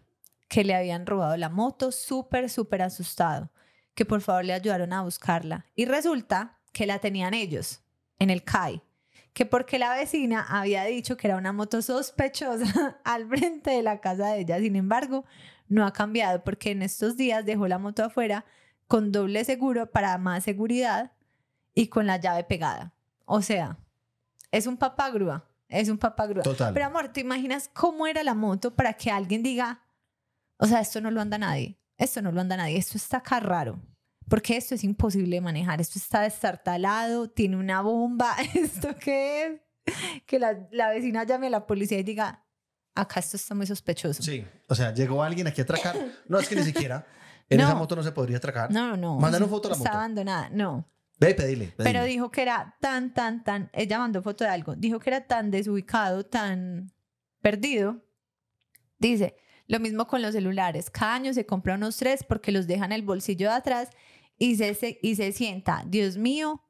que 0.48 0.64
le 0.64 0.76
habían 0.76 1.06
robado 1.06 1.38
la 1.38 1.50
moto, 1.50 1.92
súper, 1.92 2.50
súper 2.50 2.82
asustado, 2.82 3.52
que 3.94 4.06
por 4.06 4.22
favor 4.22 4.46
le 4.46 4.54
ayudaron 4.54 4.94
a 4.94 5.04
buscarla. 5.04 5.66
Y 5.76 5.86
resulta 5.86 6.60
que 6.72 6.88
la 6.88 7.00
tenían 7.00 7.34
ellos 7.34 7.82
en 8.20 8.30
el 8.30 8.44
CAI, 8.44 8.82
que 9.38 9.45
porque 9.45 9.78
la 9.78 9.93
vecina 9.93 10.47
había 10.50 10.84
dicho 10.86 11.15
que 11.15 11.28
era 11.28 11.38
una 11.38 11.54
moto 11.54 11.84
sospechosa 11.84 12.97
al 13.04 13.28
frente 13.28 13.69
de 13.69 13.84
la 13.84 14.02
casa 14.02 14.30
de 14.30 14.39
ella. 14.39 14.58
Sin 14.58 14.76
embargo, 14.76 15.26
no 15.67 15.86
ha 15.86 15.93
cambiado 15.93 16.43
porque 16.43 16.71
en 16.71 16.82
estos 16.82 17.17
días 17.17 17.45
dejó 17.45 17.67
la 17.67 17.78
moto 17.78 18.04
afuera 18.04 18.45
con 18.88 19.12
doble 19.12 19.45
seguro 19.45 19.91
para 19.91 20.17
más 20.17 20.43
seguridad 20.43 21.12
y 21.76 21.89
con 21.89 22.08
la 22.08 22.17
llave 22.17 22.45
pegada. 22.45 22.95
O 23.26 23.43
sea, 23.43 23.78
es 24.50 24.65
un 24.65 24.76
papá 24.76 25.12
grúa, 25.12 25.47
es 25.69 25.89
un 25.89 26.00
papá 26.00 26.26
grúa. 26.26 26.41
Total. 26.41 26.73
Pero 26.73 26.88
amor, 26.88 27.10
¿te 27.10 27.21
imaginas 27.21 27.69
cómo 27.71 28.08
era 28.08 28.23
la 28.23 28.34
moto 28.34 28.76
para 28.76 28.93
que 28.93 29.12
alguien 29.12 29.43
diga, 29.43 29.84
o 30.58 30.65
sea, 30.65 30.80
esto 30.80 31.00
no 31.00 31.12
lo 31.12 31.21
anda 31.21 31.38
nadie, 31.38 31.78
esto 32.00 32.23
no 32.23 32.32
lo 32.32 32.41
anda 32.41 32.58
nadie, 32.58 32.78
esto 32.78 32.97
está 32.97 33.17
acá 33.17 33.39
raro, 33.39 33.80
porque 34.30 34.58
esto 34.58 34.76
es 34.76 34.84
imposible 34.84 35.38
de 35.38 35.42
manejar, 35.42 35.80
esto 35.82 36.00
está 36.00 36.22
destartalado, 36.22 37.30
tiene 37.30 37.58
una 37.58 37.82
bomba, 37.82 38.36
¿esto 38.56 38.90
qué 39.00 39.46
es? 39.46 39.94
Que 40.26 40.38
la, 40.40 40.68
la 40.72 40.90
vecina 40.90 41.24
llame 41.24 41.48
a 41.48 41.50
la 41.50 41.66
policía 41.66 41.98
y 42.00 42.04
diga, 42.04 42.44
acá 42.94 43.20
esto 43.20 43.38
está 43.38 43.56
muy 43.56 43.66
sospechoso. 43.68 44.22
Sí, 44.22 44.46
o 44.68 44.76
sea, 44.76 44.94
llegó 44.94 45.24
alguien 45.24 45.48
aquí 45.48 45.62
a 45.62 45.63
atracar. 45.63 45.96
No, 46.28 46.40
es 46.40 46.48
que 46.50 46.56
ni 46.56 46.63
siquiera. 46.63 47.06
En 47.50 47.60
No. 47.60 47.63
esa 47.63 47.76
moto 47.76 47.96
no 47.96 48.04
se 48.04 48.12
podría 48.12 48.36
atracar. 48.38 48.70
No, 48.74 48.98
no. 48.98 49.18
Mándale 49.20 49.46
una 49.46 49.50
foto 49.52 49.70
a 49.70 49.72
la 49.72 49.78
Está 49.78 49.90
moto. 49.92 49.98
abandonada, 50.00 50.50
no. 50.50 50.86
Ve, 51.18 51.34
pedile. 51.34 51.68
pedile. 51.68 51.94
Pero 51.94 52.04
dijo 52.04 52.30
que 52.30 52.42
era 52.42 52.76
tan, 52.82 53.13
tan, 53.13 53.42
tan, 53.46 53.70
ella 53.72 54.00
mandó 54.00 54.22
foto 54.22 54.44
de 54.44 54.50
algo, 54.50 54.76
dijo 54.76 55.00
que 55.00 55.10
era 55.12 55.26
tan 55.28 55.50
desubicado, 55.50 56.26
tan 56.26 56.92
perdido. 57.42 58.04
Dice, 59.00 59.38
lo 59.68 59.80
mismo 59.80 60.08
con 60.08 60.22
los 60.22 60.34
celulares, 60.34 60.90
cada 60.90 61.16
año 61.16 61.34
se 61.34 61.46
compra 61.46 61.76
unos 61.76 61.96
tres 61.96 62.26
porque 62.26 62.52
los 62.52 62.68
deja 62.68 62.84
en 62.84 62.92
el 62.92 63.04
bolsillo 63.04 63.48
de 63.50 63.56
atrás 63.56 63.90
y 64.38 64.56
se, 64.56 65.00
y 65.02 65.15
se 65.15 65.32
sienta, 65.32 65.84
Dios 65.88 66.17
mío, 66.17 66.63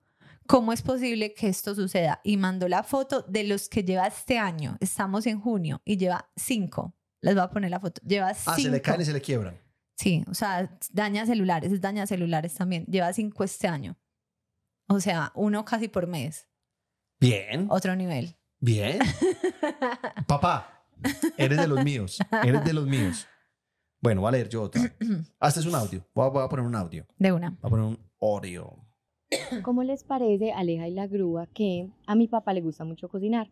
¿cómo 0.47 0.73
es 0.73 0.81
posible 0.81 1.33
que 1.33 1.47
esto 1.47 1.75
suceda? 1.75 2.21
Y 2.23 2.37
mandó 2.37 2.67
la 2.67 2.83
foto 2.83 3.21
de 3.23 3.43
los 3.43 3.69
que 3.69 3.83
lleva 3.83 4.07
este 4.07 4.37
año, 4.37 4.77
estamos 4.79 5.25
en 5.27 5.39
junio 5.41 5.81
y 5.85 5.97
lleva 5.97 6.29
cinco. 6.35 6.95
Les 7.21 7.33
voy 7.35 7.43
a 7.43 7.49
poner 7.49 7.71
la 7.71 7.79
foto, 7.79 8.01
lleva 8.05 8.33
cinco. 8.33 8.51
Ah, 8.51 8.59
se 8.59 8.69
le 8.69 8.81
caen 8.81 9.01
y 9.01 9.05
se 9.05 9.13
le 9.13 9.21
quiebran. 9.21 9.59
Sí, 9.95 10.23
o 10.29 10.33
sea, 10.33 10.77
daña 10.91 11.25
celulares, 11.25 11.71
es 11.71 11.81
daña 11.81 12.05
celulares 12.05 12.53
también. 12.53 12.85
Lleva 12.85 13.11
cinco 13.13 13.43
este 13.43 13.67
año. 13.67 13.97
O 14.87 14.99
sea, 14.99 15.31
uno 15.35 15.65
casi 15.65 15.87
por 15.87 16.07
mes. 16.07 16.47
Bien, 17.19 17.65
Otro 17.69 17.95
nivel. 17.95 18.37
bien. 18.59 18.99
Papá, 20.27 20.85
eres 21.37 21.57
de 21.57 21.67
los 21.67 21.83
míos. 21.83 22.19
Eres 22.43 22.63
de 22.63 22.73
los 22.73 22.85
míos. 22.85 23.27
Bueno, 24.01 24.21
voy 24.21 24.29
a 24.29 24.31
leer 24.31 24.49
yo 24.49 24.63
otra. 24.63 24.81
Ah, 25.39 25.47
este 25.47 25.61
es 25.61 25.65
un 25.65 25.75
audio. 25.75 26.05
Voy 26.13 26.25
a, 26.25 26.29
voy 26.29 26.43
a 26.43 26.49
poner 26.49 26.65
un 26.65 26.75
audio. 26.75 27.05
De 27.17 27.31
una. 27.31 27.49
Voy 27.49 27.59
a 27.61 27.69
poner 27.69 27.85
un 27.85 27.99
audio. 28.21 28.77
¿Cómo 29.63 29.83
les 29.83 30.03
parece, 30.03 30.51
Aleja 30.51 30.87
y 30.87 30.93
la 30.93 31.07
grúa, 31.07 31.47
que 31.47 31.89
a 32.05 32.15
mi 32.15 32.27
papá 32.27 32.53
le 32.53 32.61
gusta 32.61 32.85
mucho 32.85 33.09
cocinar? 33.09 33.49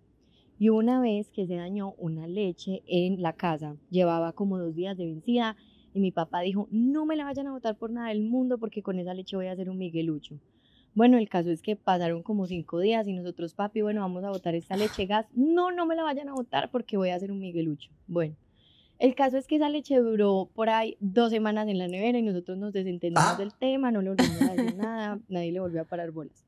Y 0.58 0.70
una 0.70 1.02
vez 1.02 1.32
que 1.32 1.48
se 1.48 1.56
dañó 1.56 1.94
una 1.98 2.28
leche 2.28 2.84
en 2.88 3.22
la 3.22 3.34
casa, 3.34 3.76
llevaba 3.90 4.32
como 4.34 4.58
dos 4.58 4.74
días 4.74 4.98
de 4.98 5.06
vencida 5.06 5.58
y 5.94 6.00
mi 6.00 6.12
papá 6.12 6.42
dijo, 6.42 6.68
no 6.72 7.06
me 7.06 7.16
la 7.16 7.26
vayan 7.26 7.48
a 7.48 7.52
botar 7.52 7.78
por 7.78 7.90
nada 7.90 8.10
del 8.10 8.22
mundo 8.22 8.58
porque 8.58 8.82
con 8.82 9.00
esa 9.00 9.14
leche 9.14 9.36
voy 9.36 9.48
a 9.48 9.52
hacer 9.52 9.70
un 9.70 9.78
miguelucho. 9.78 10.40
Bueno, 10.94 11.18
el 11.18 11.28
caso 11.28 11.50
es 11.52 11.62
que 11.62 11.76
pasaron 11.76 12.24
como 12.24 12.48
cinco 12.48 12.80
días 12.80 13.06
y 13.08 13.14
nosotros, 13.14 13.54
papi, 13.54 13.82
bueno, 13.82 14.00
vamos 14.00 14.24
a 14.24 14.30
botar 14.30 14.56
esta 14.56 14.78
leche 14.78 15.08
gas. 15.08 15.26
No, 15.34 15.72
no 15.72 15.86
me 15.86 15.96
la 15.96 16.04
vayan 16.04 16.30
a 16.30 16.34
botar 16.34 16.72
porque 16.72 16.96
voy 16.96 17.10
a 17.10 17.16
hacer 17.16 17.34
un 17.34 17.40
miguelucho. 17.40 17.92
Bueno, 18.08 18.38
el 19.00 19.16
caso 19.16 19.38
es 19.38 19.48
que 19.48 19.56
esa 19.58 19.70
leche 19.70 19.98
duró 19.98 20.50
por 20.54 20.70
ahí 20.70 20.98
dos 21.00 21.32
semanas 21.32 21.68
en 21.68 21.78
la 21.78 21.88
nevera 21.88 22.18
y 22.18 22.22
nosotros 22.22 22.58
nos 22.58 22.74
desentendimos 22.74 23.34
Ah. 23.34 23.36
del 23.38 23.54
tema, 23.54 23.92
no 23.92 24.02
le 24.02 24.10
volvimos 24.10 24.42
a 24.42 24.54
decir 24.54 24.76
nada, 24.76 25.20
nadie 25.30 25.52
le 25.52 25.60
volvió 25.60 25.82
a 25.82 25.86
parar 25.86 26.12
bolas. 26.12 26.46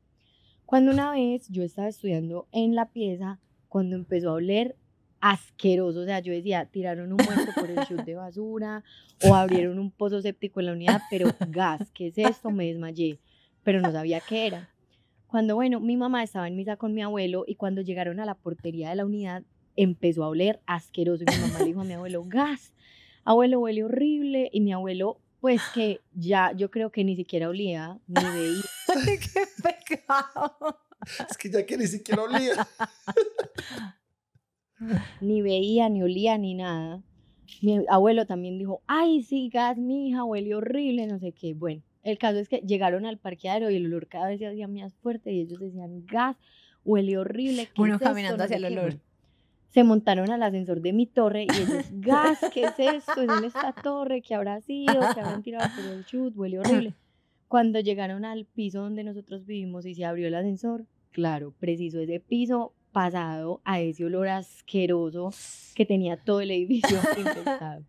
Cuando 0.65 0.91
una 0.91 1.11
vez 1.11 1.47
yo 1.49 1.63
estaba 1.63 1.87
estudiando 1.87 2.47
en 2.51 2.75
la 2.75 2.85
pieza, 2.89 3.39
cuando 3.69 3.95
empezó 3.95 4.29
a 4.29 4.33
oler 4.33 4.75
asqueroso, 5.19 6.01
o 6.01 6.05
sea, 6.05 6.19
yo 6.19 6.31
decía, 6.31 6.65
tiraron 6.65 7.11
un 7.11 7.17
muerto 7.25 7.51
por 7.59 7.69
el 7.69 7.79
chute 7.85 8.03
de 8.03 8.15
basura 8.15 8.83
o 9.27 9.33
abrieron 9.35 9.79
un 9.79 9.91
pozo 9.91 10.21
séptico 10.21 10.59
en 10.59 10.65
la 10.67 10.71
unidad, 10.73 11.01
pero 11.09 11.29
gas, 11.49 11.89
¿qué 11.91 12.07
es 12.07 12.17
esto? 12.17 12.51
Me 12.51 12.67
desmayé, 12.67 13.19
pero 13.63 13.81
no 13.81 13.91
sabía 13.91 14.19
qué 14.21 14.47
era. 14.47 14.69
Cuando, 15.25 15.55
bueno, 15.55 15.79
mi 15.79 15.97
mamá 15.97 16.23
estaba 16.23 16.47
en 16.47 16.55
misa 16.55 16.77
con 16.77 16.93
mi 16.93 17.01
abuelo 17.01 17.43
y 17.47 17.55
cuando 17.55 17.81
llegaron 17.81 18.19
a 18.19 18.25
la 18.25 18.35
portería 18.35 18.89
de 18.89 18.95
la 18.95 19.05
unidad, 19.05 19.43
empezó 19.77 20.23
a 20.25 20.29
oler 20.29 20.59
asqueroso 20.65 21.23
y 21.23 21.31
mi 21.33 21.41
mamá 21.41 21.59
le 21.59 21.65
dijo 21.65 21.81
a 21.81 21.85
mi 21.85 21.93
abuelo, 21.93 22.23
gas, 22.27 22.73
abuelo, 23.23 23.59
huele 23.61 23.83
horrible 23.83 24.49
y 24.51 24.59
mi 24.61 24.73
abuelo, 24.73 25.21
pues 25.39 25.61
que 25.73 26.01
ya 26.13 26.51
yo 26.53 26.69
creo 26.71 26.91
que 26.91 27.03
ni 27.03 27.15
siquiera 27.15 27.47
olía, 27.47 27.99
ni 28.07 28.23
veía. 28.23 28.61
¡Qué 29.05 29.41
pecado! 29.63 30.79
Es 31.29 31.37
que 31.37 31.49
ya 31.49 31.65
que 31.65 31.77
ni 31.77 31.87
siquiera 31.87 32.23
olía. 32.23 32.67
ni 35.21 35.41
veía, 35.41 35.89
ni 35.89 36.03
olía, 36.03 36.37
ni 36.37 36.53
nada. 36.53 37.01
Mi 37.61 37.79
abuelo 37.89 38.25
también 38.25 38.57
dijo, 38.57 38.81
ay, 38.87 39.23
sí, 39.23 39.49
gas, 39.49 39.77
mi 39.77 40.09
hija, 40.09 40.23
huele 40.23 40.53
horrible, 40.55 41.07
no 41.07 41.17
sé 41.19 41.31
qué. 41.31 41.53
Bueno, 41.53 41.81
el 42.03 42.17
caso 42.17 42.39
es 42.39 42.49
que 42.49 42.57
llegaron 42.59 43.05
al 43.05 43.17
parqueadero 43.17 43.69
y 43.69 43.75
el 43.77 43.85
olor 43.85 44.07
cada 44.07 44.27
vez 44.27 44.39
se 44.39 44.47
hacía 44.47 44.67
más 44.67 44.93
fuerte 44.95 45.31
y 45.31 45.41
ellos 45.41 45.59
decían, 45.59 46.05
gas, 46.05 46.35
huele 46.83 47.17
horrible. 47.17 47.67
¿qué 47.73 47.81
Uno 47.81 47.95
es 47.95 48.01
caminando 48.01 48.43
hacia 48.43 48.57
el 48.57 48.67
qué". 48.67 48.79
olor. 48.79 48.99
Se 49.69 49.83
montaron 49.83 50.31
al 50.31 50.41
ascensor 50.43 50.81
de 50.81 50.93
mi 50.93 51.05
torre 51.05 51.43
y 51.43 51.47
ellos, 51.51 51.85
gas, 51.91 52.39
¿qué 52.53 52.63
es 52.65 52.79
esto? 52.79 53.21
Es 53.21 53.43
esta 53.43 53.73
torre, 53.73 54.21
¿qué 54.21 54.33
habrá 54.33 54.61
sido? 54.61 54.93
¿Qué 55.13 55.19
habrán 55.21 55.43
tirado 55.43 55.69
por 55.75 55.85
el 55.93 56.05
chut? 56.05 56.33
Huele 56.35 56.59
horrible. 56.59 56.93
Cuando 57.47 57.79
llegaron 57.79 58.25
al 58.25 58.45
piso 58.45 58.81
donde 58.81 59.03
nosotros 59.03 59.45
vivimos 59.45 59.85
y 59.85 59.93
se 59.95 60.05
abrió 60.05 60.27
el 60.27 60.35
ascensor, 60.35 60.85
claro, 61.11 61.53
preciso 61.59 61.99
ese 61.99 62.19
piso 62.19 62.73
pasado 62.91 63.61
a 63.65 63.79
ese 63.79 64.05
olor 64.05 64.27
asqueroso 64.29 65.31
que 65.75 65.85
tenía 65.85 66.17
todo 66.17 66.41
el 66.41 66.51
edificio 66.51 66.97
infectado. 67.17 67.83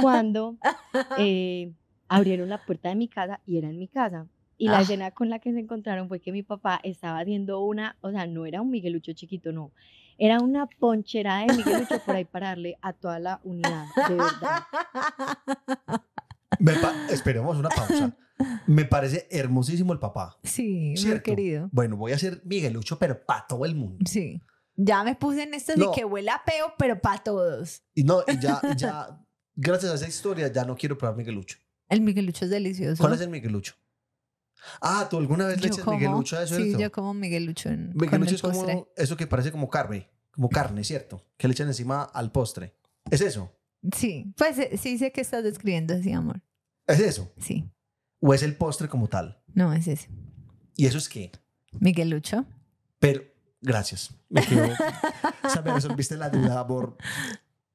Cuando 0.00 0.56
eh, 1.18 1.72
abrieron 2.08 2.48
la 2.48 2.58
puerta 2.64 2.88
de 2.88 2.94
mi 2.96 3.08
casa 3.08 3.40
y 3.46 3.58
era 3.58 3.68
en 3.68 3.78
mi 3.78 3.88
casa. 3.88 4.26
Y 4.58 4.68
la 4.68 4.78
Ah. 4.78 4.82
escena 4.82 5.10
con 5.10 5.28
la 5.28 5.38
que 5.38 5.52
se 5.52 5.58
encontraron 5.60 6.08
fue 6.08 6.20
que 6.20 6.32
mi 6.32 6.42
papá 6.42 6.80
estaba 6.82 7.18
haciendo 7.20 7.60
una, 7.64 7.96
o 8.00 8.10
sea, 8.10 8.26
no 8.26 8.46
era 8.46 8.60
un 8.62 8.70
Miguelucho 8.70 9.12
chiquito, 9.12 9.52
no. 9.52 9.72
Era 10.24 10.38
una 10.38 10.66
poncherada 10.66 11.46
de 11.46 11.56
Miguelucho 11.56 11.98
por 12.06 12.14
ahí 12.14 12.24
para 12.24 12.50
darle 12.50 12.78
a 12.80 12.92
toda 12.92 13.18
la 13.18 13.40
unidad, 13.42 13.86
de 14.08 14.14
verdad. 14.14 14.62
Me 16.60 16.72
esperemos 17.10 17.56
una 17.56 17.68
pausa. 17.70 18.16
Me 18.68 18.84
parece 18.84 19.26
hermosísimo 19.32 19.92
el 19.92 19.98
papá. 19.98 20.38
Sí, 20.44 20.90
muy 20.90 20.96
¿cierto? 20.96 21.24
querido. 21.24 21.68
Bueno, 21.72 21.96
voy 21.96 22.12
a 22.12 22.18
ser 22.18 22.40
Miguelucho, 22.44 23.00
pero 23.00 23.20
para 23.24 23.48
todo 23.48 23.64
el 23.64 23.74
mundo. 23.74 24.04
Sí. 24.08 24.40
Ya 24.76 25.02
me 25.02 25.16
puse 25.16 25.42
en 25.42 25.54
esto 25.54 25.72
No. 25.76 25.86
de 25.86 25.92
que 25.96 26.04
huele 26.04 26.30
a 26.30 26.40
peo, 26.46 26.72
pero 26.78 27.00
para 27.00 27.20
todos. 27.20 27.82
Y 27.92 28.04
no, 28.04 28.20
y 28.28 28.38
ya, 28.38 28.60
ya, 28.76 29.20
gracias 29.56 29.90
a 29.90 29.94
esa 29.96 30.06
historia, 30.06 30.52
ya 30.52 30.64
no 30.64 30.76
quiero 30.76 30.96
probar 30.96 31.16
Miguelucho. 31.16 31.58
El 31.88 32.00
Miguelucho 32.00 32.44
es 32.44 32.50
delicioso. 32.52 33.00
¿Cuál 33.02 33.14
es 33.14 33.20
el 33.22 33.28
Miguelucho? 33.28 33.74
Ah, 34.80 35.06
¿tú 35.10 35.18
alguna 35.18 35.46
vez 35.46 35.60
le 35.60 35.68
echas 35.68 35.84
como- 35.84 35.98
Miguelucho 35.98 36.36
a 36.36 36.42
eso? 36.44 36.56
Sí, 36.56 36.74
yo 36.78 36.90
como 36.92 37.14
Miguelucho 37.14 37.68
en, 37.68 37.92
Miguelucho 37.94 38.30
el 38.30 38.34
es 38.36 38.42
como 38.42 38.54
postre. 38.54 38.84
eso 38.96 39.16
que 39.16 39.26
parece 39.26 39.50
como 39.52 39.68
carne, 39.68 40.08
como 40.30 40.48
carne, 40.48 40.84
¿cierto? 40.84 41.24
Que 41.36 41.48
le 41.48 41.52
echan 41.52 41.68
encima 41.68 42.02
al 42.04 42.30
postre. 42.32 42.74
¿Es 43.10 43.20
eso? 43.20 43.50
Sí, 43.96 44.32
pues 44.36 44.58
eh, 44.58 44.78
sí 44.80 44.98
sé 44.98 45.10
que 45.12 45.20
estás 45.20 45.42
describiendo 45.42 45.94
así, 45.94 46.12
amor. 46.12 46.40
¿Es 46.86 47.00
eso? 47.00 47.32
Sí, 47.38 47.68
¿O 48.20 48.32
es 48.34 48.42
el 48.44 48.56
postre 48.56 48.88
como 48.88 49.08
tal? 49.08 49.42
no 49.54 49.72
es 49.72 49.86
ese. 49.88 50.08
¿Y 50.76 50.86
eso 50.86 50.98
es 50.98 51.08
qué? 51.08 51.30
Miguelucho. 51.80 52.46
Pero, 53.00 53.22
gracias. 53.60 54.14
Me 54.28 54.46
quedo. 54.46 54.68
o 55.44 55.48
sea, 55.48 55.62
me 55.62 55.72
resolviste 55.74 56.16
la 56.16 56.30
duda, 56.30 56.60
amor. 56.60 56.96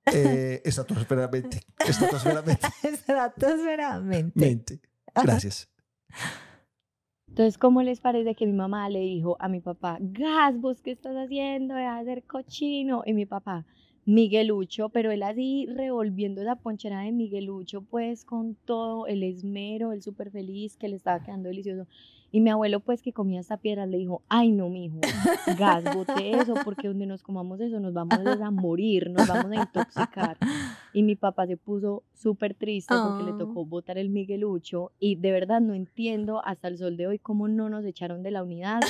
Eh, 0.06 0.62
estratosferamente. 0.64 1.62
Estratosferamente. 1.80 2.68
Estratosferamente. 2.84 4.40
Mente. 4.40 4.82
Gracias. 5.14 5.68
Entonces, 7.38 7.60
¿cómo 7.60 7.84
les 7.84 8.00
parece 8.00 8.34
que 8.34 8.48
mi 8.48 8.54
mamá 8.54 8.90
le 8.90 9.02
dijo 9.02 9.38
a 9.40 9.48
mi 9.48 9.60
papá, 9.60 10.00
Gas, 10.02 10.60
vos 10.60 10.82
qué 10.82 10.90
estás 10.90 11.16
haciendo? 11.16 11.76
Deja 11.76 12.00
de 12.00 12.06
ser 12.06 12.24
cochino. 12.24 13.04
Y 13.06 13.14
mi 13.14 13.28
papá, 13.28 13.64
Miguelucho, 14.06 14.90
pero 14.90 15.12
él 15.12 15.22
así 15.22 15.68
revolviendo 15.68 16.42
esa 16.42 16.56
ponchera 16.56 17.02
de 17.02 17.12
Miguelucho, 17.12 17.84
pues 17.84 18.26
con 18.26 18.56
todo 18.66 19.06
el 19.06 19.22
esmero, 19.22 19.92
el 19.92 20.02
súper 20.02 20.32
feliz, 20.32 20.78
que 20.78 20.88
le 20.88 20.96
estaba 20.96 21.22
quedando 21.22 21.50
delicioso. 21.50 21.88
Y 22.38 22.40
mi 22.40 22.52
abuelo, 22.52 22.82
pues 22.82 23.02
que 23.02 23.14
comía 23.14 23.40
esta 23.40 23.58
piedra, 23.58 23.88
le 23.88 23.98
dijo, 23.98 24.22
ay 24.30 24.52
no, 24.52 24.70
mijo, 24.70 25.00
gas, 25.58 25.84
bote 25.96 26.34
eso, 26.38 26.54
porque 26.64 26.88
donde 26.88 27.08
nos 27.08 27.24
comamos 27.24 27.60
eso 27.60 27.80
nos 27.80 27.94
vamos 27.96 28.20
a 28.28 28.52
morir, 28.52 29.10
nos 29.10 29.28
vamos 29.28 29.52
a 29.52 29.56
intoxicar. 29.56 30.38
Y 30.94 31.02
mi 31.02 31.16
papá 31.16 31.48
se 31.48 31.58
puso 31.58 32.04
súper 32.14 32.54
triste 32.54 32.94
porque 32.94 33.24
le 33.24 33.32
Ah. 33.32 33.38
tocó 33.40 33.66
botar 33.66 33.98
el 33.98 34.10
Miguelucho 34.12 34.92
y 35.00 35.16
de 35.16 35.32
verdad 35.32 35.62
no 35.62 35.74
entiendo 35.74 36.46
hasta 36.46 36.68
el 36.68 36.78
sol 36.78 36.96
de 36.96 37.08
hoy 37.08 37.18
cómo 37.18 37.48
no 37.48 37.70
nos 37.70 37.84
echaron 37.86 38.22
de 38.22 38.30
la 38.30 38.44
unidad 38.44 38.82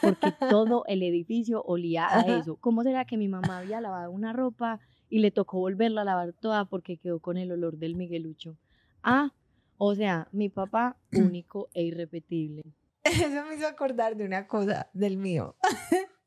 porque 0.00 0.32
todo 0.48 0.84
el 0.86 1.02
edificio 1.02 1.62
olía 1.62 2.06
a 2.08 2.22
eso. 2.38 2.56
¿Cómo 2.56 2.84
será 2.84 3.04
que 3.04 3.18
mi 3.18 3.28
mamá 3.28 3.58
había 3.58 3.82
lavado 3.82 4.10
una 4.12 4.32
ropa 4.32 4.80
y 5.10 5.18
le 5.18 5.30
tocó 5.30 5.58
volverla 5.58 6.00
a 6.00 6.04
lavar 6.04 6.32
toda 6.32 6.64
porque 6.64 6.96
quedó 6.96 7.18
con 7.20 7.36
el 7.36 7.52
olor 7.52 7.76
del 7.76 7.96
Miguelucho? 7.96 8.56
Ah, 9.02 9.30
o 9.76 9.94
sea, 9.94 10.26
mi 10.32 10.48
papá 10.48 10.96
único 11.12 11.68
e 11.74 11.82
irrepetible. 11.82 12.62
Eso 13.04 13.44
me 13.46 13.56
hizo 13.56 13.66
acordar 13.66 14.16
de 14.16 14.24
una 14.24 14.46
cosa 14.46 14.88
del 14.94 15.18
mío. 15.18 15.56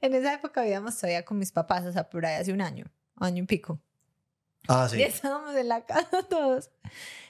en 0.00 0.14
esa 0.14 0.34
época 0.34 0.62
vivíamos 0.62 0.96
todavía 0.96 1.24
con 1.24 1.38
mis 1.38 1.52
papás, 1.52 1.84
o 1.86 1.92
sea, 1.92 2.08
por 2.08 2.24
ahí 2.26 2.40
hace 2.40 2.52
un 2.52 2.60
año, 2.60 2.86
año 3.16 3.42
y 3.42 3.46
pico. 3.46 3.80
Ah, 4.68 4.88
Y 4.90 4.96
sí. 4.96 5.02
estábamos 5.02 5.54
en 5.54 5.68
la 5.68 5.84
casa 5.84 6.22
todos. 6.28 6.70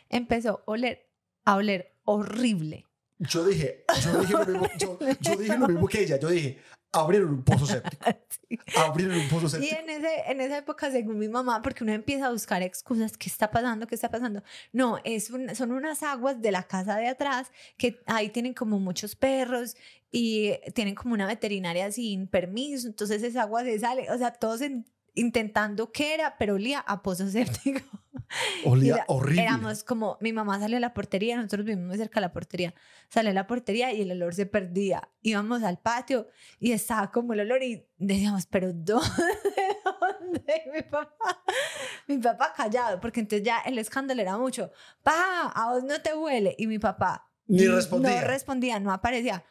Empezó 0.09 0.63
a 0.67 0.71
oler, 0.71 1.09
a 1.45 1.57
oler 1.57 1.95
horrible. 2.05 2.87
Yo 3.19 3.45
dije, 3.45 3.85
yo 4.05 4.21
dije 4.21 4.33
lo 4.33 4.47
mismo, 4.47 4.69
yo, 4.79 4.99
yo 5.21 5.37
dije 5.37 5.59
lo 5.59 5.69
mismo 5.69 5.89
que 5.89 6.03
ella. 6.03 6.19
Yo 6.19 6.29
dije, 6.29 6.61
abrieron 7.01 7.31
un 7.31 7.43
pozo 7.45 7.67
séptico. 7.67 8.07
Sí. 8.49 8.59
Abrieron 8.77 9.17
un 9.19 9.29
pozo 9.29 9.47
Y 9.47 9.51
séptico. 9.51 9.75
en, 9.81 9.91
ese, 9.91 10.09
en 10.31 10.41
esa 10.41 10.59
época, 10.59 10.91
según 10.93 11.19
mi 11.19 11.29
mamá, 11.29 11.63
porque 11.63 11.83
uno 11.83 11.93
empieza 11.93 12.27
a 12.27 12.31
buscar 12.31 12.63
excusas, 12.63 13.17
¿qué 13.17 13.29
está 13.29 13.51
pasando? 13.51 13.87
¿Qué 13.89 13.95
está 13.97 14.09
pasando? 14.09 14.43
No, 14.73 14.99
es 15.05 15.31
un- 15.31 15.53
son 15.57 15.73
unas 15.73 16.03
aguas 16.05 16.41
de 16.41 16.53
la 16.53 16.63
casa 16.63 16.97
de 16.97 17.09
atrás 17.09 17.51
que 17.77 18.01
ahí 18.07 18.29
tienen 18.31 18.55
como 18.55 18.79
muchos 18.79 19.17
perros 19.17 19.77
y 20.13 20.53
tienen 20.75 20.95
como 20.95 21.15
una 21.15 21.27
veterinaria 21.27 21.91
sin 21.91 22.29
permiso, 22.29 22.87
entonces 22.87 23.23
esa 23.25 23.43
agua 23.43 23.65
se 23.65 23.79
sale, 23.81 24.09
o 24.13 24.17
sea, 24.19 24.31
todos 24.33 24.61
en- 24.61 24.87
intentando 25.17 25.91
qué 25.91 26.15
era, 26.15 26.37
pero 26.39 26.55
olía 26.55 26.79
a 26.79 27.03
pozo 27.03 27.29
séptico. 27.29 27.81
Olía 28.65 28.95
era- 28.95 29.05
horrible. 29.09 29.43
Éramos 29.43 29.85
como, 29.85 30.17
mi 30.21 30.33
mamá 30.33 30.59
salió 30.59 30.77
a 30.79 30.81
la 30.81 30.95
portería, 30.95 31.37
nosotros 31.37 31.65
vivimos 31.67 31.87
muy 31.89 31.97
cerca 31.99 32.19
de 32.21 32.27
la 32.27 32.33
portería, 32.33 32.75
salió 33.09 33.31
a 33.31 33.35
la 33.35 33.47
portería 33.47 33.93
y 33.93 34.03
el 34.03 34.11
olor 34.13 34.35
se 34.35 34.47
perdía. 34.47 35.09
Íbamos 35.23 35.63
al 35.63 35.79
patio 35.79 36.29
y 36.59 36.73
estaba 36.73 37.11
como 37.11 37.33
el 37.35 37.41
olor 37.41 37.63
y 37.63 37.87
decíamos, 37.99 38.47
pero 38.47 38.73
¿dónde? 38.73 39.05
¿Dónde? 39.85 40.63
Y 40.67 40.71
mi 40.71 40.83
papá, 40.83 41.43
mi 42.09 42.19
papá 42.19 42.53
callado, 42.57 43.01
porque 43.01 43.21
entonces 43.21 43.45
ya 43.47 43.59
el 43.61 43.79
escándalo 43.79 44.23
era 44.23 44.37
mucho. 44.39 44.71
Pa, 45.03 45.49
a 45.55 45.73
vos 45.73 45.85
no 45.85 46.01
te 46.01 46.15
huele. 46.15 46.55
Y 46.59 46.67
mi 46.67 46.79
papá 46.79 47.31
Ni 47.47 47.67
respondía. 47.67 48.21
no 48.23 48.27
respondía, 48.27 48.81
no 48.81 48.93
aparecía. 48.93 49.45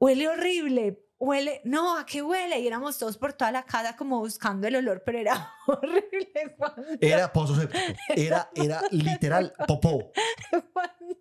Huele 0.00 0.28
horrible, 0.28 1.03
huele, 1.18 1.60
no, 1.64 1.96
¿a 1.98 2.06
qué 2.06 2.22
huele? 2.22 2.58
Y 2.60 2.66
éramos 2.66 2.98
todos 2.98 3.18
por 3.18 3.32
toda 3.32 3.52
la 3.52 3.64
casa 3.64 3.96
como 3.96 4.18
buscando 4.18 4.66
el 4.66 4.76
olor, 4.76 5.02
pero 5.04 5.18
era 5.18 5.52
horrible 5.66 6.54
cuando, 6.56 6.82
Era 7.00 7.32
pozo 7.32 7.54
séptico. 7.54 7.84
Era, 8.08 8.50
era 8.54 8.82
literal 8.90 9.52
popó. 9.66 10.12
cuando, 10.72 11.16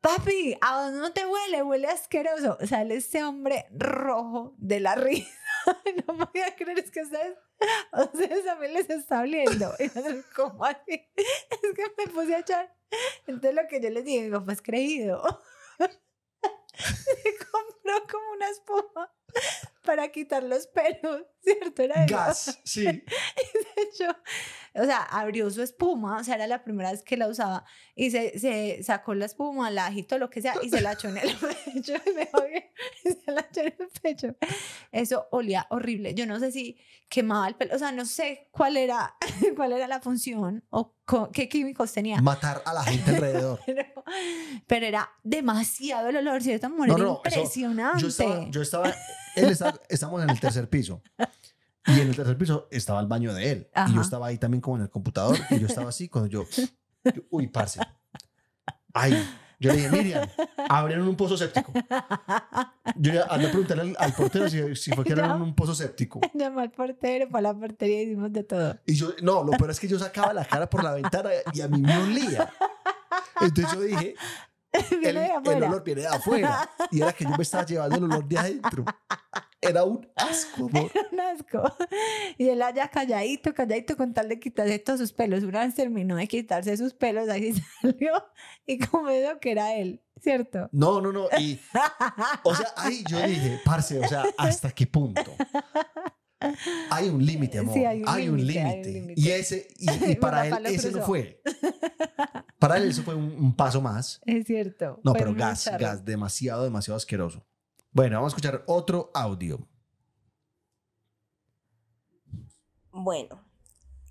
papi, 0.00 0.56
¿a 0.60 0.82
vos 0.82 0.92
no 0.92 1.12
te 1.12 1.26
huele? 1.26 1.62
Huele 1.62 1.88
asqueroso. 1.88 2.58
Sale 2.66 2.96
este 2.96 3.22
hombre 3.24 3.66
rojo 3.70 4.54
de 4.58 4.80
la 4.80 4.94
risa. 4.94 5.30
No 6.06 6.16
podía 6.16 6.56
creer, 6.56 6.78
es 6.78 6.90
que 6.90 7.02
ustedes, 7.02 7.36
a 7.92 8.04
ustedes 8.04 8.46
también 8.46 8.72
les 8.72 8.88
está 8.88 9.20
oliendo. 9.20 9.74
Y 9.78 9.84
nosotros, 9.84 10.24
¿cómo 10.34 10.64
así? 10.64 11.06
Es 11.16 11.74
que 11.76 11.82
me 11.98 12.12
puse 12.12 12.34
a 12.34 12.38
echar. 12.38 12.74
Entonces 13.26 13.54
lo 13.54 13.68
que 13.68 13.80
yo 13.80 13.90
les 13.90 14.04
dije, 14.04 14.22
mi 14.22 14.30
papá 14.30 14.54
es 14.54 14.62
creído. 14.62 15.22
Se 17.22 17.36
compró 17.50 18.06
como 18.10 18.32
una 18.32 18.48
espuma 18.48 19.12
para 19.84 20.10
quitar 20.10 20.42
los 20.42 20.66
pelos, 20.66 21.22
¿cierto? 21.40 21.82
Era. 21.82 22.06
Gas, 22.06 22.60
sí. 22.64 22.84
de 22.84 23.02
hecho, 23.82 24.16
o 24.74 24.84
sea, 24.84 25.02
abrió 25.02 25.50
su 25.50 25.62
espuma, 25.62 26.18
o 26.18 26.24
sea, 26.24 26.36
era 26.36 26.46
la 26.46 26.62
primera 26.62 26.90
vez 26.90 27.02
que 27.02 27.16
la 27.16 27.28
usaba, 27.28 27.64
y 27.94 28.10
se, 28.10 28.38
se 28.38 28.82
sacó 28.82 29.14
la 29.14 29.26
espuma, 29.26 29.70
la 29.70 29.86
agitó, 29.86 30.18
lo 30.18 30.30
que 30.30 30.42
sea, 30.42 30.54
y 30.62 30.70
se 30.70 30.80
la 30.80 30.92
echó 30.92 31.08
en 31.08 31.18
el 31.18 31.36
pecho, 31.74 31.94
y 32.06 32.12
me 32.12 32.26
jodió, 32.26 32.62
y 33.04 33.12
se 33.12 33.32
la 33.32 33.40
echó 33.40 33.60
en 33.60 33.74
el 33.78 33.88
pecho. 34.02 34.36
Eso 34.92 35.28
olía 35.30 35.66
horrible. 35.70 36.14
Yo 36.14 36.26
no 36.26 36.38
sé 36.38 36.52
si 36.52 36.78
quemaba 37.08 37.48
el 37.48 37.56
pelo, 37.56 37.74
o 37.74 37.78
sea, 37.78 37.92
no 37.92 38.04
sé 38.04 38.48
cuál 38.50 38.76
era, 38.76 39.16
cuál 39.56 39.72
era 39.72 39.88
la 39.88 40.00
función 40.00 40.64
o 40.70 40.94
co- 41.10 41.30
qué 41.32 41.48
químicos 41.48 41.92
tenía. 41.92 42.20
Matar 42.22 42.62
a 42.64 42.72
la 42.72 42.84
gente 42.84 43.10
alrededor. 43.10 43.60
Pero, 43.66 44.04
pero 44.66 44.86
era 44.86 45.10
demasiado 45.22 46.08
el 46.08 46.16
olor, 46.16 46.42
¿cierto, 46.42 46.66
amor? 46.66 46.88
No, 46.88 46.94
era 46.96 47.04
no, 47.04 47.20
eso- 47.24 47.40
impresionante. 47.40 48.00
Yo 48.02 48.08
estaba, 48.08 48.50
yo 48.50 48.62
estaba, 48.62 48.94
él 49.36 49.48
estaba, 49.50 49.80
estábamos 49.88 50.22
en 50.24 50.30
el 50.30 50.40
tercer 50.40 50.68
piso. 50.68 51.02
Y 51.86 52.00
en 52.00 52.08
el 52.08 52.16
tercer 52.16 52.36
piso 52.38 52.68
estaba 52.70 53.00
el 53.00 53.06
baño 53.06 53.32
de 53.34 53.50
él. 53.50 53.68
Y 53.74 53.78
Ajá. 53.78 53.92
yo 53.94 54.00
estaba 54.00 54.26
ahí 54.28 54.38
también 54.38 54.60
como 54.60 54.76
en 54.76 54.82
el 54.82 54.90
computador. 54.90 55.36
Y 55.50 55.58
yo 55.58 55.66
estaba 55.66 55.88
así 55.90 56.08
cuando 56.08 56.28
yo, 56.30 56.44
yo, 57.04 57.22
uy, 57.30 57.46
parce. 57.48 57.80
Ay, 58.92 59.12
yo 59.60 59.70
le 59.70 59.76
dije, 59.76 59.90
Miriam, 59.90 60.28
abrieron 60.68 61.06
un 61.06 61.16
pozo 61.16 61.36
séptico. 61.36 61.70
Yo 62.96 63.12
ya 63.12 63.24
andé 63.28 63.46
a 63.46 63.50
preguntarle 63.50 63.82
al, 63.82 63.96
al 63.98 64.14
portero 64.14 64.48
si, 64.48 64.74
si 64.74 64.90
fue 64.90 65.04
que 65.04 65.12
abrieron 65.12 65.42
un 65.42 65.54
pozo 65.54 65.74
séptico. 65.74 66.20
Llamó 66.34 66.60
al 66.60 66.70
portero, 66.70 67.28
para 67.28 67.42
la 67.42 67.54
portería 67.54 68.02
hicimos 68.02 68.32
de 68.32 68.42
todo. 68.42 68.78
Y 68.86 68.94
yo, 68.94 69.10
no, 69.22 69.44
lo 69.44 69.52
peor 69.52 69.70
es 69.70 69.78
que 69.78 69.86
yo 69.86 69.98
sacaba 69.98 70.32
la 70.32 70.46
cara 70.46 70.68
por 70.68 70.82
la 70.82 70.94
ventana 70.94 71.30
y 71.52 71.60
a 71.60 71.68
mí 71.68 71.80
me 71.82 71.96
olía. 71.98 72.50
Entonces 73.40 73.72
yo 73.74 73.80
dije, 73.82 74.14
el, 75.02 75.16
olor 75.64 75.82
viene 75.84 76.02
de 76.02 76.06
afuera. 76.06 76.70
Y 76.90 77.02
era 77.02 77.12
que 77.12 77.24
yo 77.24 77.30
me 77.30 77.42
estaba 77.42 77.64
llevando 77.64 77.96
el 77.96 78.04
olor 78.04 78.24
de 78.26 78.38
adentro. 78.38 78.84
Era 79.60 79.84
un 79.84 80.08
asco, 80.16 80.68
amor. 80.68 80.90
un 81.12 81.20
asco. 81.20 81.62
Y 82.38 82.48
él 82.48 82.62
allá 82.62 82.88
calladito, 82.88 83.52
calladito, 83.52 83.96
con 83.96 84.14
tal 84.14 84.28
de 84.28 84.40
quitarse 84.40 84.78
todos 84.78 85.00
sus 85.00 85.12
pelos. 85.12 85.44
Una 85.44 85.60
vez 85.60 85.74
terminó 85.74 86.16
de 86.16 86.26
quitarse 86.26 86.76
sus 86.76 86.94
pelos, 86.94 87.28
ahí 87.28 87.52
salió 87.82 88.12
y 88.66 88.78
como 88.78 89.10
eso 89.10 89.38
que 89.38 89.52
era 89.52 89.74
él, 89.74 90.02
¿cierto? 90.20 90.68
No, 90.72 91.00
no, 91.00 91.12
no. 91.12 91.26
Y, 91.38 91.60
o 92.42 92.54
sea, 92.54 92.72
ahí 92.76 93.04
yo 93.08 93.20
dije, 93.20 93.60
parce, 93.64 93.98
o 93.98 94.08
sea, 94.08 94.24
¿hasta 94.38 94.70
qué 94.70 94.86
punto? 94.86 95.34
Hay 96.90 97.08
un 97.08 97.24
límite, 97.24 97.58
amor. 97.58 97.74
Sí, 97.74 97.84
hay 97.84 98.28
un 98.28 98.44
límite. 98.46 99.14
Y 99.16 99.30
ese, 99.30 99.68
y, 99.78 100.14
para 100.20 100.46
él 100.46 100.66
ese 100.66 100.90
no 100.90 101.02
fue. 101.02 101.42
Para 102.58 102.76
él 102.76 102.90
eso 102.90 103.02
fue 103.02 103.14
un, 103.14 103.32
un 103.38 103.54
paso 103.54 103.80
más. 103.80 104.20
Es 104.26 104.46
cierto. 104.46 105.00
No, 105.02 105.12
pero 105.12 105.34
gas, 105.34 105.70
gas, 105.78 106.04
demasiado, 106.04 106.64
demasiado 106.64 106.96
asqueroso. 106.96 107.44
Bueno, 107.92 108.16
vamos 108.16 108.32
a 108.32 108.36
escuchar 108.36 108.64
otro 108.66 109.10
audio. 109.14 109.66
Bueno, 112.92 113.40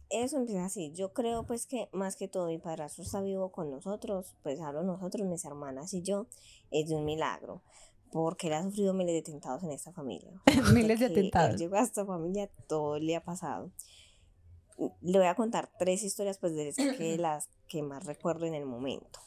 eso 0.10 0.38
empieza 0.38 0.66
así. 0.66 0.92
Yo 0.94 1.14
creo 1.14 1.46
pues 1.46 1.66
que 1.66 1.90
más 1.92 2.16
que 2.16 2.28
todo 2.28 2.48
mi 2.48 2.58
padrastro 2.58 3.04
está 3.04 3.22
vivo 3.22 3.52
con 3.52 3.70
nosotros, 3.70 4.36
pues 4.42 4.60
hablo 4.60 4.84
nosotros, 4.84 5.28
mis 5.28 5.46
hermanas 5.46 5.94
y 5.94 6.02
yo, 6.02 6.28
es 6.72 6.90
de 6.90 6.96
un 6.96 7.06
milagro, 7.06 7.62
porque 8.12 8.48
él 8.48 8.54
ha 8.54 8.64
sufrido 8.64 8.94
miles 8.94 9.14
de 9.14 9.20
atentados 9.20 9.64
en 9.64 9.72
esta 9.72 9.92
familia. 9.92 10.32
Miles 10.74 11.00
de 11.00 11.08
atentados. 11.08 11.52
Él 11.52 11.58
llegó 11.58 11.76
a 11.76 11.82
esta 11.82 12.06
familia, 12.06 12.50
todo 12.68 12.98
le 12.98 13.16
ha 13.16 13.24
pasado. 13.24 13.72
le 15.02 15.18
voy 15.18 15.28
a 15.28 15.36
contar 15.36 15.70
tres 15.78 16.04
historias, 16.04 16.38
pues 16.38 16.56
de 16.56 16.70
esas 16.70 16.96
que 16.98 17.18
las 17.20 17.50
que 17.68 17.84
más 17.84 18.06
recuerdo 18.06 18.46
en 18.46 18.56
el 18.56 18.66
momento. 18.66 19.20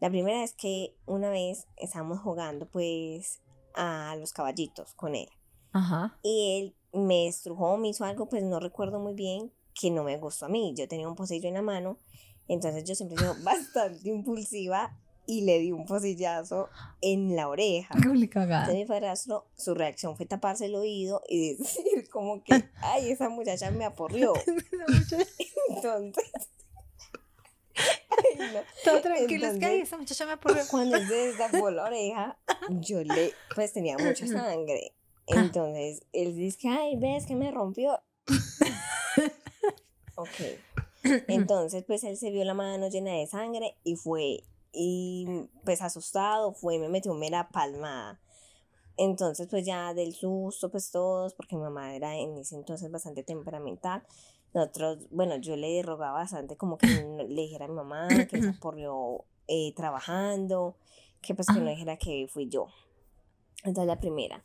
La 0.00 0.10
primera 0.10 0.42
es 0.42 0.54
que 0.54 0.94
una 1.06 1.30
vez 1.30 1.66
estábamos 1.76 2.20
jugando, 2.20 2.66
pues, 2.66 3.40
a 3.74 4.16
los 4.18 4.32
caballitos 4.32 4.94
con 4.94 5.14
él. 5.14 5.28
Ajá. 5.72 6.18
Y 6.22 6.60
él 6.60 6.76
me 6.92 7.26
estrujó, 7.26 7.76
me 7.76 7.88
hizo 7.88 8.04
algo, 8.04 8.28
pues 8.28 8.42
no 8.42 8.60
recuerdo 8.60 8.98
muy 8.98 9.14
bien, 9.14 9.52
que 9.78 9.90
no 9.90 10.04
me 10.04 10.16
gustó 10.16 10.46
a 10.46 10.48
mí. 10.48 10.74
Yo 10.76 10.88
tenía 10.88 11.08
un 11.08 11.16
pocillo 11.16 11.48
en 11.48 11.54
la 11.54 11.62
mano, 11.62 11.98
entonces 12.48 12.84
yo 12.84 12.94
siempre 12.94 13.16
he 13.16 13.20
sido 13.20 13.34
bastante 13.44 14.08
impulsiva 14.08 14.98
y 15.26 15.42
le 15.42 15.58
di 15.58 15.72
un 15.72 15.84
pocillazo 15.84 16.68
en 17.00 17.36
la 17.36 17.48
oreja. 17.48 17.94
Qué 18.02 18.28
cagada. 18.28 18.60
Entonces 18.62 18.76
mi 18.76 18.84
padrastro, 18.86 19.46
su 19.56 19.74
reacción 19.74 20.16
fue 20.16 20.26
taparse 20.26 20.66
el 20.66 20.74
oído 20.74 21.22
y 21.28 21.54
decir 21.54 22.08
como 22.10 22.42
que, 22.42 22.64
ay, 22.80 23.10
esa 23.10 23.28
muchacha 23.28 23.70
me 23.70 23.84
aporrió. 23.84 24.32
Entonces... 25.68 26.24
ay, 27.74 28.52
no. 28.52 28.60
Todo 28.84 29.00
tranquilo, 29.02 29.46
es 29.46 29.58
que 29.58 29.66
ay, 29.66 29.72
Entonces, 29.72 29.88
esa 29.88 29.98
muchacha 29.98 30.26
me 30.26 30.32
aporrió. 30.32 30.62
cuando 30.70 30.96
él 30.96 31.06
se 31.06 31.14
destapó 31.14 31.70
la 31.70 31.84
oreja, 31.84 32.38
yo 32.70 33.02
le, 33.02 33.32
pues 33.54 33.72
tenía 33.72 33.98
mucha 33.98 34.26
sangre. 34.26 34.92
Entonces, 35.26 36.04
él 36.12 36.36
dice 36.36 36.58
que, 36.58 36.68
ay, 36.68 36.96
ves 36.96 37.26
que 37.26 37.34
me 37.34 37.50
rompió. 37.50 38.00
ok. 40.14 40.28
Entonces, 41.28 41.84
pues 41.84 42.04
él 42.04 42.16
se 42.16 42.30
vio 42.30 42.44
la 42.44 42.54
mano 42.54 42.88
llena 42.88 43.12
de 43.12 43.26
sangre 43.26 43.76
y 43.84 43.96
fue, 43.96 44.44
y 44.76 45.48
pues 45.64 45.80
asustado, 45.80 46.52
fue 46.52 46.74
y 46.74 46.78
me 46.78 46.88
metió 46.88 47.14
mera 47.14 47.48
palmada. 47.48 48.20
Entonces, 48.98 49.48
pues 49.50 49.66
ya 49.66 49.92
del 49.94 50.14
susto, 50.14 50.70
pues 50.70 50.90
todos, 50.90 51.34
porque 51.34 51.56
mi 51.56 51.62
mamá 51.62 51.94
era 51.94 52.16
en 52.16 52.36
ese 52.36 52.56
entonces 52.56 52.90
bastante 52.90 53.22
temperamental. 53.22 54.02
Nosotros, 54.54 55.06
bueno, 55.10 55.36
yo 55.36 55.56
le 55.56 55.82
rogaba 55.82 56.12
bastante 56.12 56.56
como 56.56 56.78
que 56.78 56.86
le 56.86 57.42
dijera 57.42 57.66
a 57.66 57.68
mi 57.68 57.74
mamá 57.74 58.08
que 58.08 58.40
se 58.40 58.48
aporrió 58.56 59.24
eh, 59.48 59.74
trabajando, 59.74 60.76
que 61.20 61.34
pues 61.34 61.48
que 61.48 61.60
no 61.60 61.68
dijera 61.68 61.96
que 61.96 62.26
fui 62.28 62.48
yo. 62.48 62.68
Esa 63.64 63.82
es 63.82 63.86
la 63.86 63.98
primera. 63.98 64.44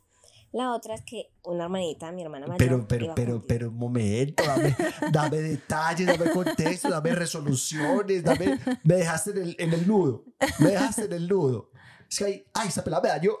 La 0.52 0.72
otra 0.74 0.94
es 0.94 1.02
que 1.02 1.30
una 1.44 1.64
hermanita, 1.64 2.12
mi 2.12 2.22
hermana 2.22 2.46
mayor, 2.46 2.58
Pero, 2.58 2.86
pero, 2.86 3.04
iba 3.06 3.14
pero, 3.14 3.42
pero, 3.46 3.68
un 3.70 3.76
momento, 3.76 4.44
dame, 4.44 4.76
dame 5.10 5.36
detalles, 5.38 6.06
dame 6.06 6.30
contexto, 6.30 6.90
dame 6.90 7.14
resoluciones, 7.14 8.22
dame, 8.22 8.58
me 8.84 8.94
dejaste 8.96 9.30
en 9.30 9.38
el, 9.38 9.56
en 9.58 9.72
el 9.72 9.86
nudo, 9.88 10.24
me 10.58 10.70
dejaste 10.72 11.06
en 11.06 11.12
el 11.14 11.26
nudo. 11.28 11.70
Es 12.10 12.18
que, 12.18 12.24
ay, 12.26 12.44
ay, 12.52 12.68
esa 12.68 12.84
pelada 12.84 13.02
me 13.02 13.08
dañó. 13.08 13.32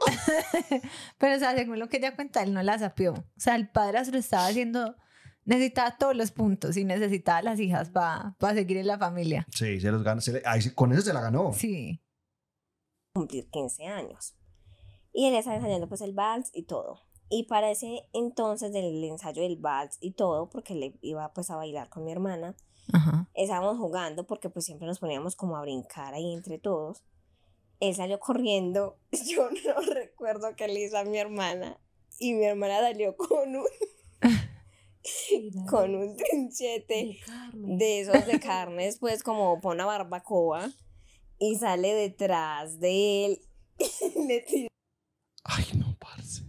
Pero, 1.18 1.36
o 1.36 1.38
sea, 1.38 1.54
según 1.54 1.78
lo 1.78 1.88
que 1.90 1.98
ella 1.98 2.16
cuenta, 2.16 2.42
él 2.42 2.54
no 2.54 2.62
la 2.62 2.78
sapió. 2.78 3.12
O 3.12 3.24
sea, 3.36 3.56
el 3.56 3.68
padrastro 3.68 4.18
estaba 4.18 4.46
haciendo, 4.46 4.96
necesitaba 5.44 5.98
todos 5.98 6.16
los 6.16 6.30
puntos 6.30 6.78
y 6.78 6.84
necesitaba 6.84 7.42
las 7.42 7.60
hijas 7.60 7.90
para 7.90 8.34
seguir 8.54 8.78
en 8.78 8.86
la 8.86 8.96
familia. 8.98 9.46
Sí, 9.50 9.78
se 9.78 9.90
los 9.90 10.02
ganó, 10.02 10.22
se 10.22 10.32
le- 10.32 10.42
ay, 10.46 10.62
sí, 10.62 10.70
con 10.70 10.90
eso 10.92 11.02
se 11.02 11.12
la 11.12 11.20
ganó. 11.20 11.52
Sí. 11.52 12.00
cumplir 13.14 13.50
15 13.50 13.84
años. 13.84 14.34
Y 15.12 15.26
él 15.26 15.34
estaba 15.34 15.56
ensayando 15.56 15.88
pues 15.88 16.00
el 16.00 16.12
vals 16.12 16.50
y 16.54 16.62
todo. 16.62 17.00
Y 17.28 17.44
para 17.44 17.70
ese 17.70 18.08
entonces 18.12 18.72
del 18.72 19.02
ensayo 19.04 19.42
del 19.42 19.56
vals 19.56 19.98
y 20.00 20.12
todo, 20.12 20.50
porque 20.50 20.74
le 20.74 20.94
iba 21.00 21.32
pues 21.32 21.50
a 21.50 21.56
bailar 21.56 21.88
con 21.88 22.04
mi 22.04 22.12
hermana, 22.12 22.54
Ajá. 22.92 23.28
estábamos 23.34 23.78
jugando 23.78 24.26
porque 24.26 24.50
pues 24.50 24.64
siempre 24.64 24.86
nos 24.86 24.98
poníamos 24.98 25.36
como 25.36 25.56
a 25.56 25.62
brincar 25.62 26.14
ahí 26.14 26.32
entre 26.34 26.58
todos. 26.58 27.02
Él 27.80 27.94
salió 27.94 28.20
corriendo, 28.20 28.98
yo 29.26 29.48
no 29.50 29.80
recuerdo 29.80 30.54
qué 30.56 30.68
le 30.68 30.84
hizo 30.84 30.98
a 30.98 31.04
mi 31.04 31.18
hermana 31.18 31.78
y 32.18 32.34
mi 32.34 32.44
hermana 32.44 32.80
salió 32.80 33.16
con 33.16 33.56
un, 33.56 33.66
con 35.70 35.94
un 35.94 36.16
trinchete 36.16 37.18
de 37.54 38.00
esos 38.00 38.26
de 38.26 38.38
carnes, 38.40 38.98
pues 38.98 39.22
como 39.22 39.60
por 39.60 39.74
una 39.74 39.86
barbacoa 39.86 40.70
y 41.38 41.56
sale 41.56 41.94
detrás 41.94 42.78
de 42.78 43.26
él 43.26 43.42
y 43.78 44.26
le 44.26 44.40
tira, 44.42 44.68
Ay, 45.54 45.66
no, 45.78 45.96
parce. 45.98 46.42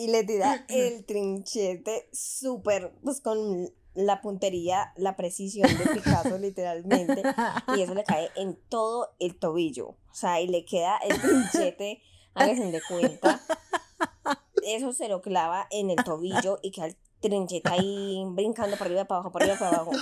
y 0.00 0.08
le 0.08 0.24
tira 0.24 0.64
el 0.68 1.04
trinchete 1.04 2.08
súper, 2.12 2.92
pues 3.02 3.20
con 3.20 3.68
la 3.94 4.22
puntería, 4.22 4.92
la 4.96 5.16
precisión 5.16 5.68
de 5.76 5.86
Picasso 5.86 6.38
literalmente, 6.40 7.22
y 7.76 7.82
eso 7.82 7.94
le 7.94 8.04
cae 8.04 8.30
en 8.36 8.58
todo 8.68 9.10
el 9.18 9.38
tobillo, 9.38 9.88
o 9.88 10.14
sea, 10.14 10.40
y 10.40 10.48
le 10.48 10.64
queda 10.64 10.96
el 10.98 11.20
trinchete, 11.20 12.00
háganse 12.34 12.70
de 12.70 12.80
cuenta, 12.88 13.40
eso 14.64 14.92
se 14.92 15.08
lo 15.08 15.20
clava 15.20 15.66
en 15.70 15.90
el 15.90 15.96
tobillo 15.96 16.58
y 16.62 16.70
queda 16.70 16.86
el 16.86 16.96
trinchete 17.20 17.68
ahí 17.68 18.24
brincando 18.28 18.76
para 18.78 18.86
arriba, 18.86 19.04
para 19.04 19.20
abajo, 19.20 19.32
para 19.32 19.44
arriba, 19.44 19.58
para 19.58 19.76
abajo. 19.76 19.92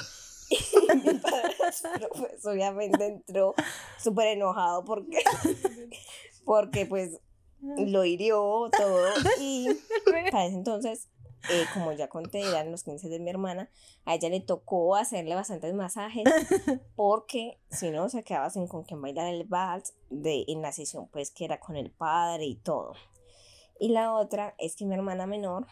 Y 0.50 0.96
mi 0.96 1.18
padrastro, 1.18 2.08
pues 2.16 2.46
obviamente 2.46 3.04
entró 3.04 3.54
súper 4.02 4.28
enojado 4.28 4.82
porque, 4.82 5.22
porque 6.48 6.86
pues 6.86 7.20
lo 7.60 8.06
hirió 8.06 8.70
todo 8.74 9.06
y 9.38 9.68
para 10.30 10.46
ese 10.46 10.56
entonces, 10.56 11.10
eh, 11.50 11.66
como 11.74 11.92
ya 11.92 12.08
conté, 12.08 12.40
eran 12.40 12.70
los 12.70 12.84
15 12.84 13.10
de 13.10 13.20
mi 13.20 13.28
hermana, 13.28 13.68
a 14.06 14.14
ella 14.14 14.30
le 14.30 14.40
tocó 14.40 14.96
hacerle 14.96 15.34
bastantes 15.34 15.74
masajes 15.74 16.24
porque 16.96 17.60
si 17.70 17.90
no 17.90 18.08
se 18.08 18.24
quedaba 18.24 18.48
sin 18.48 18.66
con 18.66 18.84
quien 18.84 19.02
bailar 19.02 19.26
el 19.26 19.44
vals 19.44 19.92
de, 20.08 20.46
en 20.48 20.62
la 20.62 20.72
sesión 20.72 21.08
pues 21.08 21.30
que 21.30 21.44
era 21.44 21.60
con 21.60 21.76
el 21.76 21.90
padre 21.90 22.46
y 22.46 22.54
todo. 22.54 22.94
Y 23.78 23.90
la 23.90 24.14
otra 24.14 24.54
es 24.56 24.74
que 24.74 24.86
mi 24.86 24.94
hermana 24.94 25.26
menor, 25.26 25.66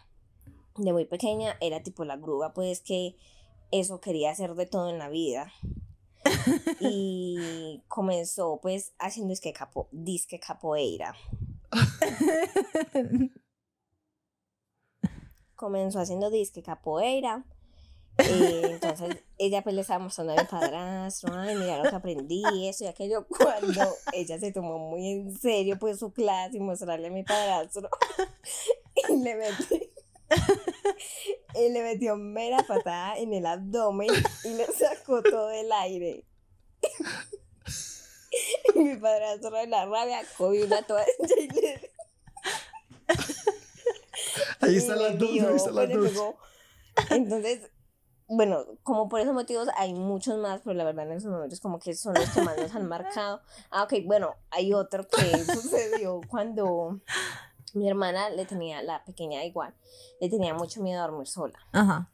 de 0.76 0.92
muy 0.92 1.06
pequeña, 1.06 1.56
era 1.62 1.82
tipo 1.82 2.04
la 2.04 2.18
grúa, 2.18 2.52
pues 2.52 2.82
que 2.82 3.16
eso 3.70 4.02
quería 4.02 4.30
hacer 4.30 4.54
de 4.54 4.66
todo 4.66 4.90
en 4.90 4.98
la 4.98 5.08
vida. 5.08 5.50
Y 6.80 7.82
comenzó 7.88 8.60
pues 8.60 8.92
haciendo 8.98 9.30
disque, 9.30 9.52
capo, 9.52 9.88
disque 9.92 10.38
capoeira. 10.38 11.14
comenzó 15.54 16.00
haciendo 16.00 16.30
disque 16.30 16.62
capoeira. 16.62 17.44
eh, 18.18 18.62
entonces 18.72 19.24
ella 19.36 19.62
pues 19.62 19.74
le 19.74 19.82
estaba 19.82 20.02
mostrando 20.04 20.32
a 20.32 20.36
mi 20.36 20.48
padrastro, 20.48 21.34
ay, 21.34 21.54
mira 21.56 21.82
lo 21.82 21.90
que 21.90 21.96
aprendí, 21.96 22.66
eso 22.66 22.84
y 22.84 22.86
aquello, 22.86 23.26
cuando 23.28 23.94
ella 24.12 24.38
se 24.38 24.52
tomó 24.52 24.78
muy 24.78 25.10
en 25.10 25.36
serio 25.36 25.78
pues 25.78 25.98
su 25.98 26.12
clase 26.12 26.56
y 26.56 26.60
mostrarle 26.60 27.08
a 27.08 27.10
mi 27.10 27.24
padrastro 27.24 27.90
y 29.10 29.16
le 29.16 29.34
metí 29.34 29.90
y 31.54 31.68
le 31.70 31.82
metió 31.82 32.16
mera 32.16 32.58
patada 32.66 33.16
en 33.18 33.32
el 33.32 33.46
abdomen 33.46 34.10
y 34.44 34.54
le 34.54 34.66
sacó 34.66 35.22
todo 35.22 35.50
el 35.50 35.70
aire. 35.72 36.24
Y 38.74 38.80
mi 38.80 38.96
padrastro 38.96 39.50
de 39.50 39.66
la 39.66 39.86
rabia 39.86 40.20
cogió 40.36 40.66
una 40.66 40.82
toalla 40.82 41.06
y 41.38 41.48
le 41.48 41.90
Ahí 44.60 44.76
están 44.76 45.02
las 45.02 45.18
dos, 45.18 45.30
ahí 45.30 45.56
están 45.56 45.74
las 45.74 45.88
dos. 45.90 46.10
pegó. 46.10 46.38
Entonces, 47.10 47.70
bueno, 48.28 48.64
como 48.82 49.08
por 49.08 49.20
esos 49.20 49.34
motivos 49.34 49.68
hay 49.76 49.94
muchos 49.94 50.38
más, 50.38 50.60
pero 50.62 50.74
la 50.74 50.84
verdad 50.84 51.06
en 51.06 51.12
esos 51.12 51.30
momentos 51.30 51.60
como 51.60 51.78
que 51.78 51.94
son 51.94 52.14
los 52.14 52.28
que 52.30 52.42
más 52.42 52.56
nos 52.56 52.74
han 52.74 52.88
marcado. 52.88 53.40
Ah, 53.70 53.84
ok, 53.84 53.94
bueno, 54.04 54.34
hay 54.50 54.74
otro 54.74 55.06
que 55.08 55.44
sucedió 55.44 56.20
cuando 56.28 57.00
mi 57.76 57.88
hermana 57.88 58.30
le 58.30 58.46
tenía, 58.46 58.82
la 58.82 59.04
pequeña 59.04 59.44
igual, 59.44 59.74
le 60.20 60.28
tenía 60.28 60.54
mucho 60.54 60.82
miedo 60.82 61.02
a 61.02 61.06
dormir 61.06 61.26
sola. 61.26 61.58
Ajá. 61.72 62.10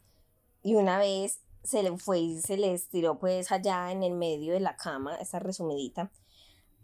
Y 0.63 0.75
una 0.75 0.99
vez 0.99 1.41
se 1.63 1.83
le 1.83 1.97
fue 1.97 2.19
y 2.19 2.41
se 2.41 2.57
le 2.57 2.75
estiró 2.75 3.19
pues 3.19 3.53
allá 3.53 3.93
en 3.93 4.03
el 4.03 4.15
medio 4.15 4.53
de 4.53 4.61
la 4.61 4.77
cama, 4.77 5.17
esa 5.17 5.39
resumidita, 5.39 6.11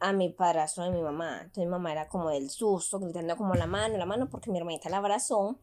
a 0.01 0.13
mi 0.13 0.31
padrastro 0.31 0.85
de 0.85 0.91
mi 0.91 1.03
mamá. 1.03 1.39
Entonces 1.39 1.65
mi 1.65 1.71
mamá 1.71 1.93
era 1.93 2.09
como 2.09 2.31
del 2.31 2.51
susto, 2.51 3.01
gritando 3.01 3.37
como 3.37 3.55
la 3.55 3.67
mano, 3.67 3.97
la 3.99 4.07
mano, 4.07 4.29
porque 4.31 4.51
mi 4.51 4.59
hermanita 4.59 4.89
la 4.89 4.99
abrazó. 4.99 5.59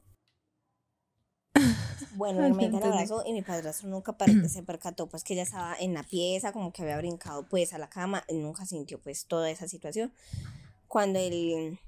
Bueno, 2.16 2.42
mi 2.42 2.46
hermanita 2.48 2.80
la 2.80 2.94
abrazó 2.94 3.24
y 3.26 3.32
mi 3.32 3.42
padrastro 3.42 3.88
nunca 3.88 4.16
se 4.50 4.64
percató 4.64 5.08
pues 5.08 5.24
que 5.24 5.34
ella 5.34 5.44
estaba 5.44 5.76
en 5.80 5.94
la 5.94 6.04
pieza, 6.04 6.52
como 6.52 6.74
que 6.74 6.82
había 6.82 6.98
brincado 6.98 7.48
pues 7.48 7.74
a 7.74 7.78
la 7.78 7.88
cama, 7.88 8.26
él 8.28 8.42
nunca 8.42 8.66
sintió 8.66 9.00
pues 9.00 9.26
toda 9.26 9.50
esa 9.50 9.70
situación. 9.70 10.12
Cuando 10.88 11.20
él, 11.20 11.80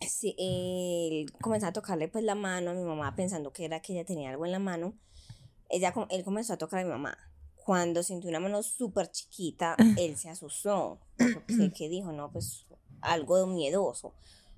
sí, 0.00 0.34
él 0.38 1.32
comenzó 1.40 1.66
a 1.66 1.72
tocarle 1.72 2.08
pues 2.08 2.24
la 2.24 2.34
mano 2.34 2.70
a 2.70 2.74
mi 2.74 2.82
mamá 2.82 3.14
pensando 3.14 3.52
que 3.52 3.64
era 3.64 3.80
que 3.80 3.92
ella 3.92 4.04
tenía 4.04 4.30
algo 4.30 4.46
en 4.46 4.52
la 4.52 4.58
mano, 4.58 4.94
ella, 5.68 5.94
él 6.10 6.24
comenzó 6.24 6.54
a 6.54 6.58
tocar 6.58 6.80
a 6.80 6.84
mi 6.84 6.90
mamá. 6.90 7.16
Cuando 7.56 8.02
sintió 8.02 8.28
una 8.30 8.40
mano 8.40 8.62
súper 8.62 9.10
chiquita, 9.10 9.76
él 9.96 10.16
se 10.16 10.30
asustó. 10.30 10.98
Porque 11.16 11.70
que 11.72 11.88
dijo, 11.90 12.10
no, 12.12 12.32
pues 12.32 12.66
algo 13.00 13.46
miedoso. 13.46 14.14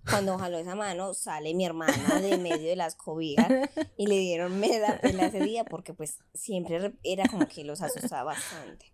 Cuando 0.08 0.36
jaló 0.38 0.58
esa 0.58 0.74
mano, 0.74 1.14
sale 1.14 1.54
mi 1.54 1.64
hermana 1.64 2.20
de 2.20 2.36
medio 2.38 2.68
de 2.68 2.74
las 2.76 2.96
cobijas 2.96 3.48
y 3.96 4.06
le 4.08 4.18
dieron 4.18 4.58
meda 4.58 4.98
pela 5.00 5.26
ese 5.26 5.40
día 5.40 5.64
porque 5.64 5.94
pues 5.94 6.18
siempre 6.34 6.78
re- 6.80 6.94
era 7.04 7.28
como 7.28 7.46
que 7.46 7.62
los 7.62 7.82
asustaba 7.82 8.24
bastante. 8.24 8.92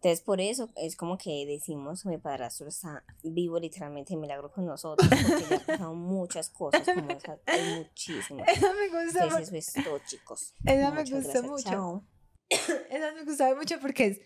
Entonces, 0.00 0.20
por 0.20 0.40
eso 0.40 0.68
es 0.76 0.94
como 0.94 1.18
que 1.18 1.44
decimos 1.44 2.02
que 2.04 2.08
mi 2.08 2.18
padrastro 2.18 2.68
está 2.68 3.04
vivo 3.24 3.58
literalmente 3.58 4.14
de 4.14 4.20
milagro 4.20 4.50
con 4.52 4.64
nosotros, 4.64 5.08
porque 5.08 5.46
le 5.48 5.54
han 5.56 5.60
pasado 5.66 5.94
muchas 5.94 6.50
cosas 6.50 6.86
como 6.94 7.10
esa, 7.10 7.36
hay 7.46 7.74
muchísimas. 7.78 8.46
Eso 8.56 8.66
me 8.74 8.86
gusta. 9.04 9.24
Entonces, 9.24 9.48
por- 9.50 9.56
eso 9.56 9.56
es 9.56 9.84
todo, 9.84 9.98
chicos. 10.06 10.54
Me 10.64 10.76
Muchas 10.90 11.10
gusta 11.10 11.32
gracias, 11.40 11.44
mucho. 11.44 11.68
chao. 11.68 12.04
Eso 12.50 13.14
me 13.16 13.24
gustaba 13.24 13.54
mucho 13.56 13.80
porque 13.80 14.06
es, 14.06 14.20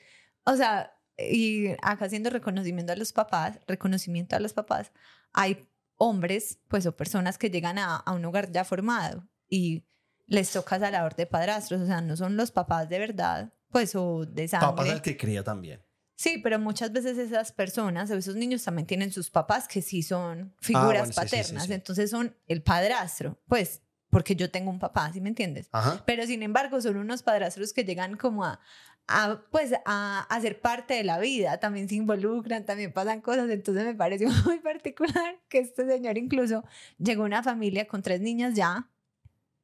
o 0.45 0.55
sea, 0.57 0.95
y 1.19 1.69
acá 1.83 2.05
haciendo 2.05 2.29
reconocimiento 2.31 2.93
a 2.93 2.97
los 2.97 3.13
papás, 3.13 3.59
reconocimiento 3.67 4.37
a 4.37 4.41
los 4.41 4.53
papás, 4.53 4.93
hay 5.33 5.67
hombres, 5.97 6.59
pues, 6.69 6.85
o 6.87 6.95
personas 6.97 7.39
que 7.39 7.49
llegan 7.51 7.79
a, 7.79 7.97
a 7.97 8.13
un 8.13 8.25
hogar 8.27 8.53
ya 8.53 8.65
formado 8.65 9.27
y 9.49 9.85
les 10.27 10.51
toca 10.53 10.77
esa 10.77 10.91
labor 10.91 11.15
de 11.17 11.27
padrastros, 11.27 11.81
o 11.81 11.87
sea, 11.87 12.01
no 12.01 12.17
son 12.17 12.37
los 12.37 12.51
papás 12.53 12.89
de 12.89 12.99
verdad, 12.99 13.53
pues, 13.73 13.95
o 13.97 14.25
de 14.27 14.49
Papá 14.49 14.83
es 14.83 14.89
sangre. 14.89 14.91
el 14.93 15.03
que 15.03 15.17
cría 15.17 15.43
también. 15.43 15.83
Sí, 16.15 16.39
pero 16.39 16.59
muchas 16.61 16.93
veces 16.93 17.19
esas 17.19 17.51
personas 17.51 18.09
o 18.11 18.15
esos 18.15 18.37
niños 18.37 18.63
también 18.63 18.87
tienen 18.87 19.11
sus 19.11 19.31
papás 19.31 19.67
que 19.67 19.83
sí 19.83 20.03
son 20.05 20.55
figuras 20.61 20.85
Ah, 20.85 20.87
bueno, 20.87 21.07
sí, 21.07 21.13
sí, 21.13 21.29
sí, 21.29 21.37
paternas, 21.37 21.67
sí. 21.67 21.73
entonces 21.73 22.11
son 22.11 22.37
el 22.47 22.63
padrastro, 22.63 23.41
pues, 23.49 23.83
porque 24.11 24.37
yo 24.37 24.51
tengo 24.51 24.71
un 24.71 24.79
papá, 24.79 25.11
¿sí 25.13 25.21
me 25.21 25.31
entiendes? 25.31 25.69
Ajá. 25.73 26.03
pero 26.07 26.25
sin 26.27 26.43
embargo 26.45 26.81
son 26.81 26.97
unos 26.99 27.23
padrastros 27.25 27.73
que 27.73 27.83
llegan 27.85 28.17
como 28.17 28.45
a, 28.45 28.61
a, 29.09 29.41
pues 29.51 29.73
a, 29.85 30.21
a 30.29 30.41
ser 30.41 30.61
parte 30.61 30.95
de 30.95 31.03
la 31.03 31.19
vida, 31.19 31.59
también 31.59 31.89
se 31.89 31.97
involucran, 31.97 32.67
también 32.67 32.93
pasan 32.93 33.21
cosas, 33.21 33.49
entonces 33.51 33.85
me 33.85 33.95
pareció 33.95 34.29
muy 34.45 34.61
particular 34.61 35.41
que 35.49 35.59
este 35.61 35.89
señor 35.89 36.19
incluso 36.19 36.63
llegó 36.99 37.23
a 37.23 37.27
una 37.27 37.43
familia 37.43 37.89
con 37.89 38.03
tres 38.03 38.21
niñas 38.21 38.55
ya 38.55 38.89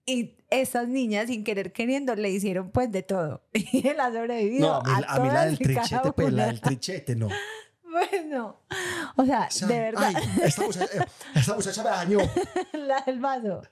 y 0.08 0.36
esas 0.50 0.88
niñas 0.88 1.26
sin 1.26 1.44
querer 1.44 1.72
queriendo 1.72 2.14
le 2.16 2.30
hicieron 2.30 2.70
pues 2.70 2.90
de 2.90 3.02
todo 3.02 3.42
y 3.52 3.86
él 3.86 4.00
ha 4.00 4.10
sobrevivido 4.10 4.66
No, 4.68 4.74
a 4.76 4.98
mí, 4.98 5.04
a 5.06 5.20
mí 5.20 5.28
la 5.28 5.44
del 5.46 5.58
trichete, 5.58 6.12
pues 6.16 6.32
la 6.32 6.46
del 6.46 6.60
trichete, 6.60 7.14
no. 7.14 7.28
bueno 7.90 8.56
o 9.16 9.24
sea 9.24 9.46
O 9.48 9.50
sea, 9.50 9.68
de 9.68 9.78
verdad 9.78 10.12
Ay, 10.14 10.14
esta 10.44 10.62
muchacha, 10.64 11.06
esta 11.34 11.54
muchacha 11.54 11.82
me 11.82 11.90
dañó. 11.90 12.18
la 12.72 13.00
del 13.06 13.18
vaso. 13.20 13.62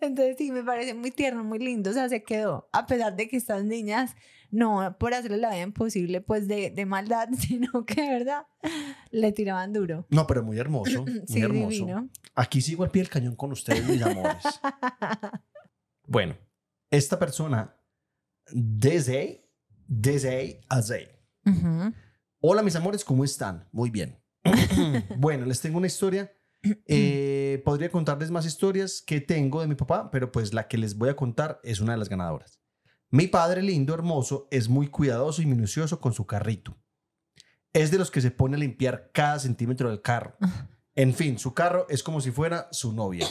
Entonces 0.00 0.36
sí, 0.38 0.50
me 0.50 0.62
parece 0.64 0.94
muy 0.94 1.10
tierno, 1.10 1.44
muy 1.44 1.58
lindo, 1.58 1.90
o 1.90 1.92
sea, 1.92 2.08
se 2.08 2.22
quedó, 2.24 2.68
a 2.72 2.86
pesar 2.86 3.14
de 3.14 3.28
que 3.28 3.36
estas 3.36 3.64
niñas, 3.64 4.16
no 4.50 4.96
por 4.98 5.12
hacerle 5.14 5.36
la 5.36 5.50
vida 5.50 5.62
imposible, 5.62 6.20
pues 6.22 6.48
de, 6.48 6.70
de 6.70 6.86
maldad, 6.86 7.28
sino 7.38 7.84
que 7.84 8.00
de 8.02 8.08
verdad 8.08 8.46
le 9.10 9.30
tiraban 9.32 9.72
duro. 9.72 10.06
No, 10.08 10.26
pero 10.26 10.42
muy 10.42 10.58
hermoso. 10.58 11.04
Muy 11.06 11.22
Sí, 11.26 11.40
hermoso. 11.40 11.68
divino. 11.68 12.08
Aquí 12.34 12.60
sigo 12.62 12.82
al 12.84 12.90
pie 12.90 13.02
del 13.02 13.10
cañón 13.10 13.36
con 13.36 13.52
ustedes, 13.52 13.84
mis 13.86 14.00
amores. 14.02 14.42
Bueno, 16.12 16.36
esta 16.90 17.18
persona, 17.18 17.74
desde, 18.50 19.50
desde, 19.88 20.60
desde. 20.68 21.24
Ujú. 21.46 21.94
Hola, 22.42 22.62
mis 22.62 22.76
amores, 22.76 23.02
¿cómo 23.02 23.24
están? 23.24 23.66
Muy 23.72 23.88
bien. 23.88 24.22
bueno, 25.16 25.46
les 25.46 25.62
tengo 25.62 25.78
una 25.78 25.86
historia. 25.86 26.30
Eh, 26.86 27.62
podría 27.64 27.90
contarles 27.90 28.30
más 28.30 28.44
historias 28.44 29.00
que 29.00 29.22
tengo 29.22 29.62
de 29.62 29.68
mi 29.68 29.74
papá, 29.74 30.10
pero 30.10 30.30
pues 30.30 30.52
la 30.52 30.68
que 30.68 30.76
les 30.76 30.98
voy 30.98 31.08
a 31.08 31.16
contar 31.16 31.60
es 31.64 31.80
una 31.80 31.92
de 31.92 31.98
las 31.98 32.10
ganadoras. 32.10 32.60
Mi 33.08 33.26
padre 33.26 33.62
lindo, 33.62 33.94
hermoso, 33.94 34.48
es 34.50 34.68
muy 34.68 34.88
cuidadoso 34.88 35.40
y 35.40 35.46
minucioso 35.46 35.98
con 35.98 36.12
su 36.12 36.26
carrito. 36.26 36.76
Es 37.72 37.90
de 37.90 37.96
los 37.96 38.10
que 38.10 38.20
se 38.20 38.30
pone 38.30 38.56
a 38.56 38.60
limpiar 38.60 39.12
cada 39.14 39.38
centímetro 39.38 39.88
del 39.88 40.02
carro. 40.02 40.36
En 40.94 41.14
fin, 41.14 41.38
su 41.38 41.54
carro 41.54 41.86
es 41.88 42.02
como 42.02 42.20
si 42.20 42.30
fuera 42.30 42.68
su 42.70 42.92
novia. 42.92 43.26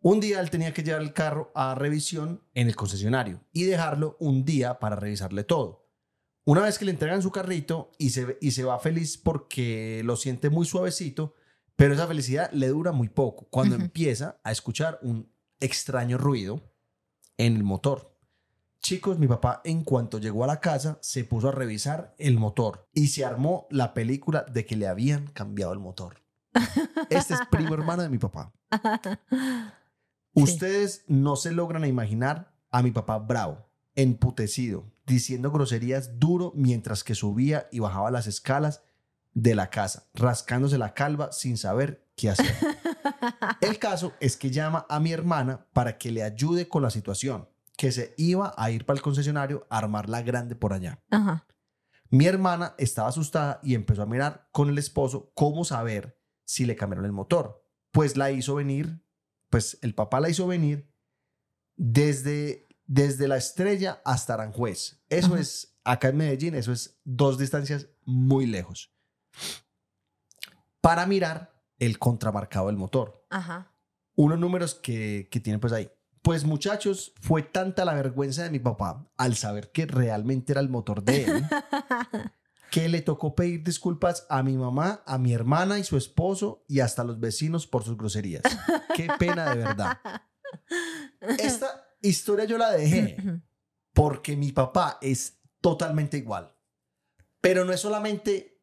Un 0.00 0.20
día 0.20 0.40
él 0.40 0.50
tenía 0.50 0.72
que 0.72 0.82
llevar 0.82 1.02
el 1.02 1.12
carro 1.12 1.50
a 1.54 1.74
revisión 1.74 2.42
en 2.54 2.68
el 2.68 2.76
concesionario 2.76 3.40
y 3.52 3.64
dejarlo 3.64 4.16
un 4.20 4.44
día 4.44 4.78
para 4.78 4.96
revisarle 4.96 5.42
todo. 5.42 5.88
Una 6.44 6.62
vez 6.62 6.78
que 6.78 6.84
le 6.84 6.92
entregan 6.92 7.20
su 7.20 7.32
carrito 7.32 7.90
y 7.98 8.10
se, 8.10 8.38
y 8.40 8.52
se 8.52 8.64
va 8.64 8.78
feliz 8.78 9.18
porque 9.18 10.02
lo 10.04 10.16
siente 10.16 10.50
muy 10.50 10.66
suavecito, 10.66 11.34
pero 11.76 11.94
esa 11.94 12.06
felicidad 12.06 12.50
le 12.52 12.68
dura 12.68 12.92
muy 12.92 13.08
poco 13.08 13.48
cuando 13.50 13.74
empieza 13.74 14.40
a 14.44 14.52
escuchar 14.52 14.98
un 15.02 15.30
extraño 15.60 16.16
ruido 16.16 16.62
en 17.36 17.56
el 17.56 17.64
motor. 17.64 18.16
Chicos, 18.80 19.18
mi 19.18 19.26
papá 19.26 19.60
en 19.64 19.82
cuanto 19.82 20.18
llegó 20.18 20.44
a 20.44 20.46
la 20.46 20.60
casa 20.60 20.98
se 21.02 21.24
puso 21.24 21.48
a 21.48 21.52
revisar 21.52 22.14
el 22.18 22.38
motor 22.38 22.88
y 22.94 23.08
se 23.08 23.24
armó 23.24 23.66
la 23.70 23.92
película 23.92 24.46
de 24.50 24.64
que 24.64 24.76
le 24.76 24.86
habían 24.86 25.26
cambiado 25.26 25.72
el 25.72 25.80
motor. 25.80 26.22
Este 27.10 27.34
es 27.34 27.40
primo 27.50 27.74
hermano 27.74 28.02
de 28.02 28.08
mi 28.08 28.18
papá. 28.18 28.52
Ustedes 30.42 31.04
no 31.08 31.36
se 31.36 31.52
logran 31.52 31.84
imaginar 31.84 32.52
a 32.70 32.82
mi 32.82 32.90
papá 32.90 33.18
bravo, 33.18 33.66
emputecido, 33.94 34.84
diciendo 35.06 35.50
groserías 35.50 36.18
duro 36.18 36.52
mientras 36.54 37.02
que 37.02 37.14
subía 37.14 37.68
y 37.72 37.80
bajaba 37.80 38.10
las 38.10 38.26
escalas 38.26 38.82
de 39.34 39.54
la 39.54 39.70
casa, 39.70 40.04
rascándose 40.14 40.78
la 40.78 40.94
calva 40.94 41.32
sin 41.32 41.56
saber 41.56 42.06
qué 42.16 42.30
hacer. 42.30 42.54
El 43.60 43.78
caso 43.78 44.12
es 44.20 44.36
que 44.36 44.50
llama 44.50 44.86
a 44.88 45.00
mi 45.00 45.12
hermana 45.12 45.66
para 45.72 45.98
que 45.98 46.10
le 46.10 46.22
ayude 46.22 46.68
con 46.68 46.82
la 46.82 46.90
situación, 46.90 47.48
que 47.76 47.92
se 47.92 48.14
iba 48.16 48.54
a 48.56 48.70
ir 48.70 48.84
para 48.84 48.96
el 48.96 49.02
concesionario 49.02 49.66
a 49.70 49.78
armar 49.78 50.08
la 50.08 50.22
grande 50.22 50.56
por 50.56 50.72
allá. 50.72 51.00
Ajá. 51.10 51.46
Mi 52.10 52.26
hermana 52.26 52.74
estaba 52.78 53.08
asustada 53.08 53.60
y 53.62 53.74
empezó 53.74 54.02
a 54.02 54.06
mirar 54.06 54.48
con 54.50 54.68
el 54.70 54.78
esposo 54.78 55.30
cómo 55.34 55.64
saber 55.64 56.18
si 56.44 56.64
le 56.64 56.74
cambiaron 56.74 57.04
el 57.04 57.12
motor. 57.12 57.62
Pues 57.90 58.16
la 58.16 58.30
hizo 58.30 58.54
venir, 58.54 59.02
pues 59.50 59.78
el 59.82 59.94
papá 59.94 60.20
la 60.20 60.28
hizo 60.28 60.46
venir 60.46 60.90
desde, 61.76 62.68
desde 62.86 63.28
la 63.28 63.36
estrella 63.36 64.00
hasta 64.04 64.34
Aranjuez. 64.34 65.02
Eso 65.08 65.34
Ajá. 65.34 65.40
es, 65.40 65.78
acá 65.84 66.08
en 66.08 66.16
Medellín, 66.16 66.54
eso 66.54 66.72
es 66.72 66.98
dos 67.04 67.38
distancias 67.38 67.88
muy 68.04 68.46
lejos. 68.46 68.92
Para 70.80 71.06
mirar 71.06 71.62
el 71.78 71.98
contramarcado 71.98 72.66
del 72.66 72.76
motor 72.76 73.24
Ajá. 73.30 73.74
unos 74.16 74.38
números 74.38 74.74
que, 74.74 75.28
que 75.30 75.40
tiene 75.40 75.58
pues 75.58 75.72
ahí. 75.72 75.90
Pues 76.22 76.44
muchachos, 76.44 77.14
fue 77.20 77.42
tanta 77.42 77.84
la 77.84 77.94
vergüenza 77.94 78.42
de 78.42 78.50
mi 78.50 78.58
papá 78.58 79.08
al 79.16 79.36
saber 79.36 79.70
que 79.70 79.86
realmente 79.86 80.52
era 80.52 80.60
el 80.60 80.68
motor 80.68 81.02
de 81.02 81.24
él 81.24 81.44
que 82.70 82.88
le 82.88 83.02
tocó 83.02 83.34
pedir 83.34 83.62
disculpas 83.62 84.26
a 84.28 84.42
mi 84.42 84.56
mamá, 84.56 85.02
a 85.06 85.18
mi 85.18 85.32
hermana 85.32 85.78
y 85.78 85.84
su 85.84 85.96
esposo 85.96 86.64
y 86.68 86.80
hasta 86.80 87.02
a 87.02 87.04
los 87.04 87.20
vecinos 87.20 87.66
por 87.66 87.84
sus 87.84 87.96
groserías. 87.96 88.42
Qué 88.94 89.08
pena 89.18 89.54
de 89.54 89.64
verdad. 89.64 89.98
Esta 91.38 91.88
historia 92.00 92.44
yo 92.44 92.58
la 92.58 92.70
dejé 92.72 93.16
porque 93.92 94.36
mi 94.36 94.52
papá 94.52 94.98
es 95.00 95.40
totalmente 95.60 96.18
igual. 96.18 96.54
Pero 97.40 97.64
no 97.64 97.72
es 97.72 97.80
solamente, 97.80 98.62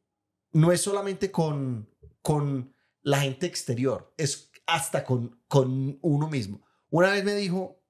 no 0.51 0.72
es 0.72 0.82
solamente 0.82 1.32
con, 1.32 1.89
con 2.22 2.76
la 3.01 3.20
gente 3.20 3.45
exterior, 3.45 4.14
es 4.18 4.51
hasta 4.68 5.03
con, 5.03 5.41
con 5.47 5.99
uno 6.01 6.30
mismo. 6.30 6.66
Una 6.89 7.12
vez 7.12 7.24
me 7.24 7.36
dijo 7.36 7.82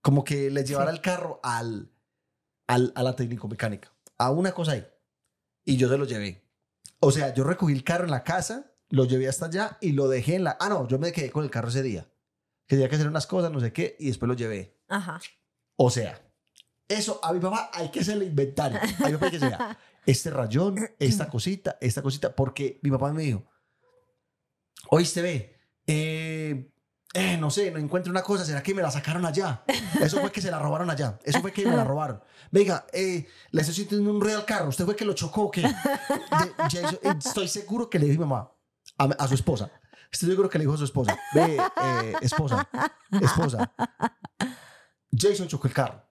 como 0.00 0.24
que 0.24 0.50
le 0.50 0.64
llevara 0.64 0.90
el 0.90 1.00
carro 1.00 1.40
al, 1.42 1.92
al, 2.66 2.92
a 2.94 3.02
la 3.02 3.16
técnico 3.16 3.48
mecánica, 3.48 3.92
a 4.18 4.30
una 4.30 4.52
cosa 4.52 4.72
ahí. 4.72 4.86
Y 5.64 5.76
yo 5.76 5.88
se 5.88 5.98
lo 5.98 6.04
llevé. 6.04 6.44
O 7.00 7.10
sea, 7.10 7.34
yo 7.34 7.44
recogí 7.44 7.72
el 7.72 7.84
carro 7.84 8.04
en 8.04 8.10
la 8.10 8.24
casa, 8.24 8.72
lo 8.90 9.04
llevé 9.04 9.28
hasta 9.28 9.46
allá 9.46 9.78
y 9.80 9.92
lo 9.92 10.08
dejé 10.08 10.36
en 10.36 10.44
la... 10.44 10.56
Ah, 10.60 10.68
no, 10.68 10.86
yo 10.88 10.98
me 10.98 11.12
quedé 11.12 11.30
con 11.30 11.44
el 11.44 11.50
carro 11.50 11.68
ese 11.68 11.82
día. 11.82 12.08
Que 12.66 12.76
tenía 12.76 12.88
que 12.88 12.96
hacer 12.96 13.08
unas 13.08 13.26
cosas, 13.26 13.52
no 13.52 13.60
sé 13.60 13.72
qué, 13.72 13.96
y 13.98 14.06
después 14.06 14.28
lo 14.28 14.34
llevé. 14.34 14.78
Ajá. 14.88 15.20
O 15.76 15.90
sea, 15.90 16.20
eso 16.88 17.20
a 17.22 17.32
mi 17.32 17.40
papá 17.40 17.70
hay 17.72 17.90
que 17.90 18.00
hacerle 18.00 18.26
inventario. 18.26 18.78
A 18.78 19.06
mi 19.06 19.12
papá 19.14 19.26
hay 19.26 19.32
que 19.32 19.38
decir, 19.38 19.56
este 20.06 20.30
rayón, 20.30 20.76
esta 20.98 21.28
cosita, 21.28 21.78
esta 21.80 22.02
cosita, 22.02 22.34
porque 22.34 22.78
mi 22.82 22.90
papá 22.90 23.12
me 23.12 23.22
dijo, 23.22 23.44
oíste, 24.88 25.22
ve, 25.22 25.56
eh, 25.86 26.73
eh, 27.14 27.36
no 27.38 27.50
sé, 27.50 27.70
no 27.70 27.78
encuentro 27.78 28.10
una 28.10 28.22
cosa, 28.22 28.44
¿será 28.44 28.62
que 28.62 28.74
me 28.74 28.82
la 28.82 28.90
sacaron 28.90 29.24
allá? 29.24 29.62
Eso 30.00 30.20
fue 30.20 30.30
que 30.30 30.42
se 30.42 30.50
la 30.50 30.58
robaron 30.58 30.90
allá, 30.90 31.18
eso 31.24 31.40
fue 31.40 31.52
que 31.52 31.64
me 31.64 31.74
la 31.76 31.84
robaron. 31.84 32.20
Venga, 32.50 32.84
eh, 32.92 33.26
le 33.50 33.60
estoy 33.60 33.74
sintiendo 33.74 34.10
un 34.10 34.20
ruido 34.20 34.38
al 34.38 34.44
carro, 34.44 34.68
¿usted 34.68 34.84
fue 34.84 34.94
que 34.96 35.04
lo 35.04 35.14
chocó 35.14 35.44
o 35.44 35.50
qué? 35.50 35.62
De- 35.62 35.72
Jason, 36.70 36.98
eh, 37.02 37.14
estoy 37.18 37.48
seguro 37.48 37.88
que 37.88 37.98
le 37.98 38.06
dijo 38.06 38.22
mi 38.22 38.28
mamá 38.28 38.50
a, 38.98 39.04
a 39.04 39.28
su 39.28 39.34
esposa. 39.34 39.70
Estoy 40.12 40.28
seguro 40.30 40.48
que 40.48 40.58
le 40.58 40.64
dijo 40.64 40.74
a 40.74 40.78
su 40.78 40.84
esposa, 40.84 41.18
ve, 41.34 41.56
eh, 41.82 42.12
esposa, 42.20 42.68
esposa, 43.20 43.72
Jason 45.16 45.48
chocó 45.48 45.66
el 45.68 45.74
carro. 45.74 46.02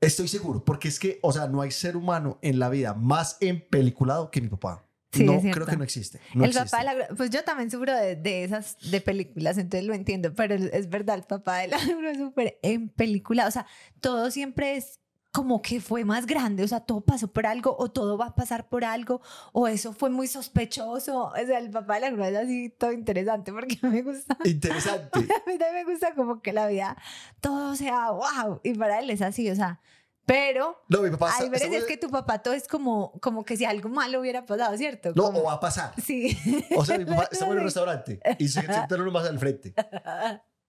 Estoy 0.00 0.28
seguro, 0.28 0.64
porque 0.64 0.88
es 0.88 0.98
que, 0.98 1.18
o 1.22 1.30
sea, 1.32 1.46
no 1.46 1.60
hay 1.60 1.70
ser 1.70 1.96
humano 1.96 2.38
en 2.42 2.58
la 2.58 2.70
vida 2.70 2.94
más 2.94 3.36
empeliculado 3.40 4.30
que 4.30 4.40
mi 4.40 4.48
papá. 4.48 4.84
Sí, 5.12 5.24
no, 5.24 5.40
creo 5.40 5.66
que 5.66 5.76
no 5.76 5.82
existe. 5.84 6.20
No 6.34 6.44
el 6.44 6.50
existe. 6.50 6.70
papá 6.70 6.84
de 6.92 6.98
la 6.98 7.08
pues 7.16 7.30
yo 7.30 7.42
también 7.42 7.70
sufro 7.70 7.94
de, 7.96 8.14
de 8.16 8.44
esas 8.44 8.76
de 8.90 9.00
películas, 9.00 9.58
entonces 9.58 9.86
lo 9.86 9.94
entiendo, 9.94 10.32
pero 10.34 10.54
es- 10.54 10.88
verdad, 10.88 11.16
el 11.16 11.24
papá 11.24 11.58
de 11.58 11.68
la 11.68 11.78
gru 11.84 12.06
es 12.08 12.18
súper 12.18 12.58
en 12.62 12.88
película, 12.88 13.46
o 13.46 13.50
sea, 13.50 13.66
todo 14.00 14.30
siempre 14.30 14.76
es 14.76 15.00
como 15.32 15.62
que 15.62 15.80
fue 15.80 16.04
más 16.04 16.26
grande, 16.26 16.64
o 16.64 16.68
sea, 16.68 16.80
todo 16.80 17.02
pasó 17.02 17.32
por 17.32 17.46
algo 17.46 17.76
o 17.78 17.88
todo 17.90 18.18
va 18.18 18.26
a 18.26 18.34
pasar 18.34 18.68
por 18.68 18.84
algo 18.84 19.20
o 19.52 19.68
eso 19.68 19.92
fue 19.92 20.10
muy 20.10 20.26
sospechoso, 20.26 21.26
o 21.26 21.34
sea, 21.36 21.58
el 21.58 21.70
papá 21.70 21.94
de 21.96 22.00
la 22.02 22.10
gru 22.10 22.24
es 22.24 22.36
así 22.36 22.68
todo 22.68 22.92
interesante 22.92 23.52
porque 23.52 23.78
me 23.86 24.02
gusta, 24.02 24.36
Interesante. 24.44 25.18
a 25.18 25.22
mí 25.50 25.58
también 25.58 25.86
me 25.86 25.92
gusta 25.92 26.14
como 26.14 26.40
que 26.42 26.52
la 26.52 26.66
vida 26.68 26.96
todo 27.40 27.74
sea 27.76 28.10
wow 28.10 28.60
y 28.64 28.74
para 28.74 28.98
él 29.00 29.10
es 29.10 29.22
así, 29.22 29.48
o 29.50 29.54
sea, 29.56 29.80
Pero 30.26 30.80
No, 30.88 31.02
mi 31.02 31.10
papá 31.10 31.34
hay 31.38 31.48
veces 31.48 31.72
es 31.72 31.84
que 31.84 31.96
tu 31.96 32.08
papá 32.08 32.38
todo 32.40 32.54
es 32.54 32.68
como, 32.68 33.18
como 33.20 33.44
que 33.44 33.56
si 33.56 33.64
algo 33.64 33.88
malo 33.88 34.20
hubiera 34.20 34.46
pasado, 34.46 34.76
¿cierto? 34.76 35.12
No, 35.16 35.24
Como- 35.24 35.40
o 35.40 35.44
va 35.44 35.54
a 35.54 35.60
pasar. 35.60 35.92
Sí. 36.04 36.38
O 36.76 36.84
sea, 36.84 36.98
mi 36.98 37.04
papá 37.04 37.28
está 37.30 37.46
en 37.46 37.52
un 37.52 37.58
restaurante 37.60 38.20
y 38.38 38.46
se 38.48 38.60
sienta 38.60 38.86
uno 38.96 39.10
más 39.10 39.26
al 39.26 39.38
frente. 39.38 39.74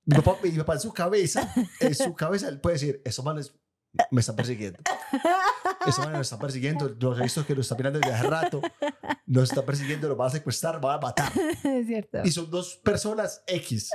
Mi 0.05 0.15
papá, 0.15 0.37
mi 0.41 0.51
papá 0.51 0.73
en 0.73 0.79
su 0.79 0.91
cabeza, 0.93 1.53
en 1.79 1.93
su 1.93 2.15
cabeza, 2.15 2.47
él 2.49 2.59
puede 2.59 2.75
decir, 2.75 3.01
esos 3.05 3.23
manes 3.23 3.53
me 4.09 4.21
están 4.21 4.35
persiguiendo. 4.37 4.79
Esos 5.85 5.99
manes 5.99 6.15
me 6.15 6.21
están 6.21 6.39
persiguiendo. 6.39 6.95
Los 6.99 7.19
he 7.19 7.23
visto 7.23 7.45
que 7.45 7.53
los 7.53 7.65
están 7.65 7.77
mirando 7.77 7.99
desde 7.99 8.13
hace 8.13 8.27
rato. 8.27 8.61
Nos 9.27 9.49
están 9.49 9.65
persiguiendo, 9.65 10.07
los 10.07 10.17
van 10.17 10.27
a 10.29 10.31
secuestrar, 10.31 10.81
van 10.81 10.97
a 10.97 11.01
matar. 11.01 11.31
es 11.63 11.85
cierto. 11.87 12.19
Y 12.23 12.31
son 12.31 12.49
dos 12.49 12.77
personas 12.77 13.43
X. 13.47 13.91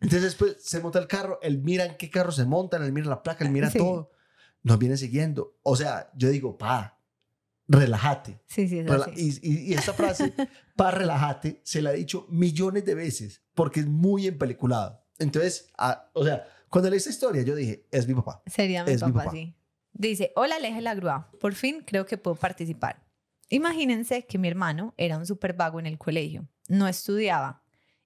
Entonces 0.00 0.22
después 0.22 0.56
se 0.60 0.80
monta 0.80 0.98
el 0.98 1.08
carro, 1.08 1.38
él 1.42 1.58
mira 1.58 1.84
en 1.84 1.96
qué 1.96 2.08
carro 2.10 2.32
se 2.32 2.44
montan, 2.46 2.82
él 2.84 2.92
mira 2.92 3.08
la 3.08 3.22
placa, 3.22 3.44
él 3.44 3.50
mira 3.50 3.68
Sí. 3.70 3.78
todo. 3.78 4.10
Nos 4.62 4.78
viene 4.78 4.96
siguiendo. 4.96 5.58
O 5.62 5.76
sea, 5.76 6.10
yo 6.16 6.28
digo, 6.30 6.58
pa, 6.58 7.00
relájate. 7.66 8.40
Sí, 8.46 8.68
sí, 8.68 8.78
es 8.80 8.86
Rela- 8.86 9.10
así. 9.12 9.38
y, 9.42 9.52
y, 9.52 9.58
y 9.70 9.74
esa 9.74 9.92
frase, 9.92 10.32
pa, 10.76 10.90
relájate, 10.90 11.60
se 11.64 11.82
la 11.82 11.92
he 11.92 11.96
dicho 11.96 12.26
millones 12.30 12.84
de 12.84 12.94
veces 12.94 13.42
porque 13.54 13.80
es 13.80 13.86
muy 13.86 14.26
empeliculado. 14.26 15.04
Entonces, 15.18 15.70
a- 15.76 16.10
o 16.14 16.24
sea, 16.24 16.46
cuando 16.68 16.90
leí 16.90 16.98
esta 16.98 17.10
historia, 17.10 17.42
yo 17.42 17.54
dije, 17.54 17.86
es 17.90 18.06
mi 18.06 18.14
papá. 18.14 18.42
Sería 18.46 18.84
mi 18.84 18.92
Es 18.92 19.02
mi 19.02 19.12
papá, 19.12 19.24
papá. 19.24 19.36
sí. 19.36 19.54
Dice, 19.92 20.32
hola, 20.36 20.56
Aleja 20.56 20.80
la 20.80 20.94
grúa. 20.94 21.30
Por 21.40 21.54
fin 21.54 21.82
creo 21.84 22.06
que 22.06 22.18
puedo 22.18 22.36
participar. 22.36 23.04
Imagínense 23.48 24.26
que 24.26 24.38
mi 24.38 24.46
hermano 24.48 24.94
era 24.96 25.16
un 25.16 25.26
súper 25.26 25.54
vago 25.54 25.80
en 25.80 25.86
el 25.86 25.98
colegio. 25.98 26.46
No 26.68 26.86
estudiaba 26.86 27.62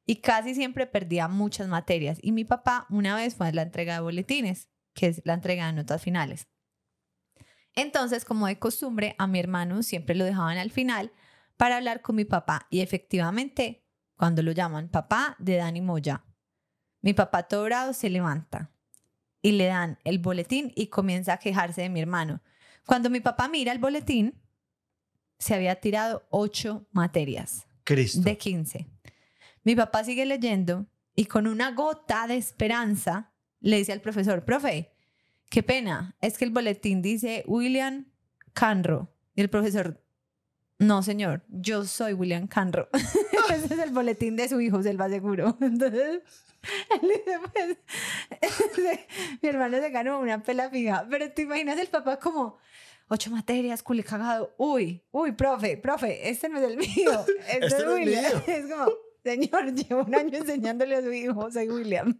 y 0.06 0.16
casi 0.16 0.54
siempre 0.54 0.86
perdía 0.86 1.28
muchas 1.28 1.68
materias. 1.68 2.18
Y 2.22 2.32
mi 2.32 2.44
papá 2.44 2.86
una 2.90 3.16
vez 3.16 3.34
fue 3.34 3.48
a 3.48 3.52
la 3.52 3.62
entrega 3.62 3.94
de 3.94 4.00
boletines, 4.00 4.68
que 4.94 5.06
es 5.06 5.22
la 5.24 5.34
entrega 5.34 5.66
de 5.66 5.72
notas 5.72 6.02
finales. 6.02 6.48
Entonces, 7.74 8.24
como 8.24 8.46
de 8.46 8.58
costumbre, 8.58 9.14
a 9.18 9.26
mi 9.26 9.38
hermano 9.38 9.82
siempre 9.82 10.14
lo 10.14 10.24
dejaban 10.24 10.58
al 10.58 10.70
final 10.70 11.12
para 11.56 11.76
hablar 11.76 12.02
con 12.02 12.16
mi 12.16 12.24
papá. 12.24 12.66
Y 12.70 12.80
efectivamente, 12.80 13.84
cuando 14.16 14.42
lo 14.42 14.52
llaman 14.52 14.88
papá 14.88 15.36
de 15.38 15.56
Dani 15.56 15.80
Moya, 15.80 16.24
mi 17.00 17.14
papá 17.14 17.44
todo 17.44 17.64
bravo 17.64 17.92
se 17.92 18.10
levanta 18.10 18.70
y 19.40 19.52
le 19.52 19.66
dan 19.66 19.98
el 20.04 20.18
boletín 20.18 20.72
y 20.76 20.86
comienza 20.86 21.34
a 21.34 21.38
quejarse 21.38 21.82
de 21.82 21.88
mi 21.88 22.00
hermano. 22.00 22.40
Cuando 22.86 23.10
mi 23.10 23.20
papá 23.20 23.48
mira 23.48 23.72
el 23.72 23.78
boletín, 23.78 24.40
se 25.38 25.54
había 25.54 25.76
tirado 25.76 26.24
ocho 26.30 26.86
materias 26.92 27.66
Cristo. 27.84 28.20
de 28.20 28.38
15. 28.38 28.86
Mi 29.64 29.74
papá 29.74 30.04
sigue 30.04 30.24
leyendo 30.24 30.86
y 31.16 31.24
con 31.26 31.46
una 31.46 31.72
gota 31.72 32.26
de 32.26 32.36
esperanza 32.36 33.31
le 33.62 33.78
dice 33.78 33.92
al 33.92 34.00
profesor, 34.00 34.44
profe, 34.44 34.92
qué 35.48 35.62
pena, 35.62 36.16
es 36.20 36.36
que 36.38 36.44
el 36.44 36.50
boletín 36.50 37.00
dice 37.02 37.44
William 37.46 38.06
Canro. 38.52 39.08
Y 39.34 39.40
el 39.40 39.48
profesor, 39.48 40.02
no 40.78 41.02
señor, 41.02 41.42
yo 41.48 41.84
soy 41.84 42.12
William 42.12 42.46
Canro. 42.46 42.88
Ese 43.50 43.74
es 43.74 43.80
el 43.80 43.90
boletín 43.90 44.36
de 44.36 44.48
su 44.48 44.60
hijo, 44.60 44.82
se 44.82 44.92
lo 44.94 45.04
aseguro. 45.04 45.56
Entonces, 45.60 46.20
él 46.90 47.00
dice, 47.02 47.38
pues, 47.52 48.98
mi 49.42 49.48
hermano 49.48 49.78
se 49.80 49.90
ganó 49.90 50.20
una 50.20 50.42
pela 50.42 50.70
fija, 50.70 51.06
pero 51.10 51.30
te 51.32 51.42
imaginas 51.42 51.78
el 51.78 51.88
papá 51.88 52.18
como... 52.18 52.58
Ocho 53.08 53.30
materias, 53.30 53.82
culi 53.82 54.02
cagado. 54.02 54.54
Uy, 54.56 55.02
uy, 55.10 55.32
profe, 55.32 55.76
profe, 55.76 56.30
este 56.30 56.48
no 56.48 56.58
es 56.58 56.64
el 56.64 56.78
mío. 56.78 57.10
Este, 57.46 57.66
Este 57.66 57.66
es 57.66 57.84
no 57.84 57.96
es 57.96 58.06
William. 58.06 58.22
mío. 58.24 58.42
Es 58.46 58.72
como, 58.72 58.90
señor, 59.22 59.74
llevo 59.74 60.02
un 60.04 60.14
año 60.14 60.38
enseñándole 60.38 60.96
a 60.96 61.02
su 61.02 61.12
hijo, 61.12 61.50
soy 61.50 61.68
William. 61.68 62.18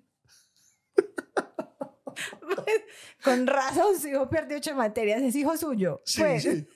Pues, 2.40 2.82
con 3.24 3.46
razón, 3.46 3.98
su 4.00 4.08
hijo 4.08 4.28
perdió 4.28 4.56
ocho 4.56 4.74
materias, 4.74 5.22
es 5.22 5.34
hijo 5.34 5.56
suyo. 5.56 6.02
Sí, 6.04 6.20
pues. 6.20 6.42
sí. 6.42 6.68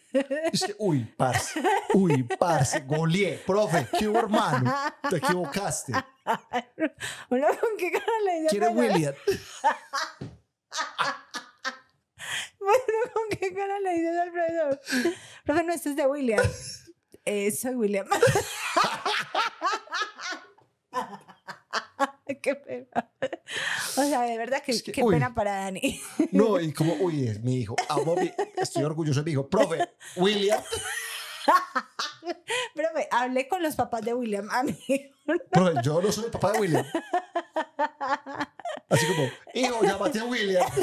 Es 0.52 0.64
que, 0.64 0.74
uy, 0.78 1.04
parce, 1.16 1.60
uy, 1.94 2.22
parce, 2.38 2.80
goleé. 2.80 3.38
Profe, 3.46 3.86
¿qué 3.98 4.06
hermano? 4.06 4.72
Te 5.08 5.16
equivocaste. 5.16 5.92
Uno 7.30 7.46
con 7.48 7.76
qué 7.78 7.92
cara 7.92 8.12
le 8.24 8.40
dice. 8.40 8.48
¿Quién 8.50 8.62
es 8.62 8.68
al 8.68 8.74
profesor? 8.74 8.94
William? 8.94 9.14
Bueno, 12.58 13.12
con 13.12 13.38
qué 13.38 13.54
cara 13.54 13.80
le 13.80 13.94
dices 13.94 14.16
al 14.16 14.32
profesor. 14.32 14.80
Profe, 15.44 15.64
no, 15.64 15.72
esto 15.72 15.90
es 15.90 15.96
de 15.96 16.06
William. 16.06 16.44
Eh, 17.24 17.50
soy 17.50 17.74
William. 17.74 18.06
qué 22.42 22.54
pena. 22.56 23.12
O 23.96 24.02
sea, 24.04 24.22
de 24.22 24.36
verdad 24.38 24.62
que 24.62 24.72
Es 24.72 24.82
que, 24.82 24.92
qué 24.92 25.02
uy. 25.02 25.14
pena 25.14 25.34
para 25.34 25.56
Dani. 25.64 26.00
No, 26.32 26.60
y 26.60 26.72
como, 26.72 26.94
uy, 26.94 27.26
es 27.28 27.42
mi 27.42 27.56
hijo. 27.60 27.76
Amo 27.88 28.16
mi- 28.16 28.32
estoy 28.56 28.82
orgulloso 28.84 29.20
de 29.20 29.24
mi 29.24 29.30
hijo. 29.32 29.48
Profe, 29.48 29.78
William. 30.16 30.60
Profe, 32.74 33.08
hablé 33.10 33.48
con 33.48 33.62
los 33.62 33.76
papás 33.76 34.02
de 34.02 34.14
William. 34.14 34.48
A 34.50 34.62
mí. 34.62 34.76
Profe, 35.50 35.74
yo 35.82 36.00
no 36.02 36.12
soy 36.12 36.26
el 36.26 36.30
papá 36.30 36.52
de 36.52 36.60
William. 36.60 36.84
Así 38.88 39.06
como, 39.06 39.28
hijo, 39.54 39.82
llámate 39.82 40.20
a 40.20 40.24
William. 40.24 40.64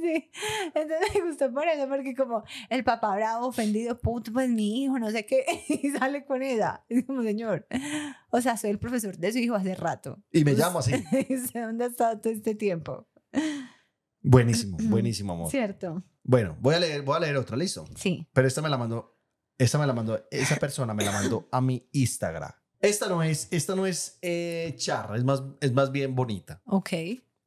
Sí, 0.00 0.30
entonces 0.74 1.12
me 1.12 1.28
gustó 1.28 1.52
por 1.52 1.66
eso, 1.66 1.88
porque 1.88 2.14
como 2.14 2.44
el 2.70 2.84
papá 2.84 3.16
bravo, 3.16 3.48
ofendido, 3.48 3.98
puto, 3.98 4.32
pues 4.32 4.48
mi 4.48 4.84
hijo, 4.84 4.96
no 5.00 5.10
sé 5.10 5.26
qué, 5.26 5.44
y 5.68 5.90
sale 5.90 6.24
con 6.24 6.40
ella. 6.40 6.84
Es 6.88 7.04
como, 7.04 7.22
señor, 7.24 7.66
o 8.30 8.40
sea, 8.40 8.56
soy 8.56 8.70
el 8.70 8.78
profesor 8.78 9.18
de 9.18 9.32
su 9.32 9.38
hijo 9.38 9.56
hace 9.56 9.74
rato. 9.74 10.22
Y 10.30 10.44
me 10.44 10.52
llamo 10.52 10.78
así. 10.78 10.92
¿Dónde 11.52 11.84
ha 11.84 11.88
estado 11.88 12.20
todo 12.20 12.32
este 12.32 12.54
tiempo? 12.54 13.08
Buenísimo, 14.22 14.78
buenísimo, 14.82 15.32
amor. 15.32 15.50
¿Cierto? 15.50 16.04
Bueno, 16.22 16.56
voy 16.60 16.76
a 16.76 16.80
leer, 16.80 17.02
voy 17.02 17.16
a 17.16 17.20
leer 17.20 17.36
otra, 17.36 17.56
listo. 17.56 17.84
Sí. 17.96 18.28
Pero 18.32 18.46
esta 18.46 18.62
me 18.62 18.68
la 18.68 18.78
mandó, 18.78 19.17
esta 19.58 19.78
me 19.78 19.86
la 19.86 19.92
mandó, 19.92 20.24
esa 20.30 20.56
persona 20.56 20.94
me 20.94 21.04
la 21.04 21.12
mandó 21.12 21.48
a 21.50 21.60
mi 21.60 21.88
Instagram. 21.92 22.52
Esta 22.80 23.08
no 23.08 23.22
es, 23.22 23.48
esta 23.50 23.74
no 23.74 23.86
es 23.86 24.18
eh, 24.22 24.74
charra, 24.78 25.16
es 25.16 25.24
más, 25.24 25.42
es 25.60 25.72
más 25.72 25.90
bien 25.90 26.14
bonita. 26.14 26.62
Ok. 26.64 26.90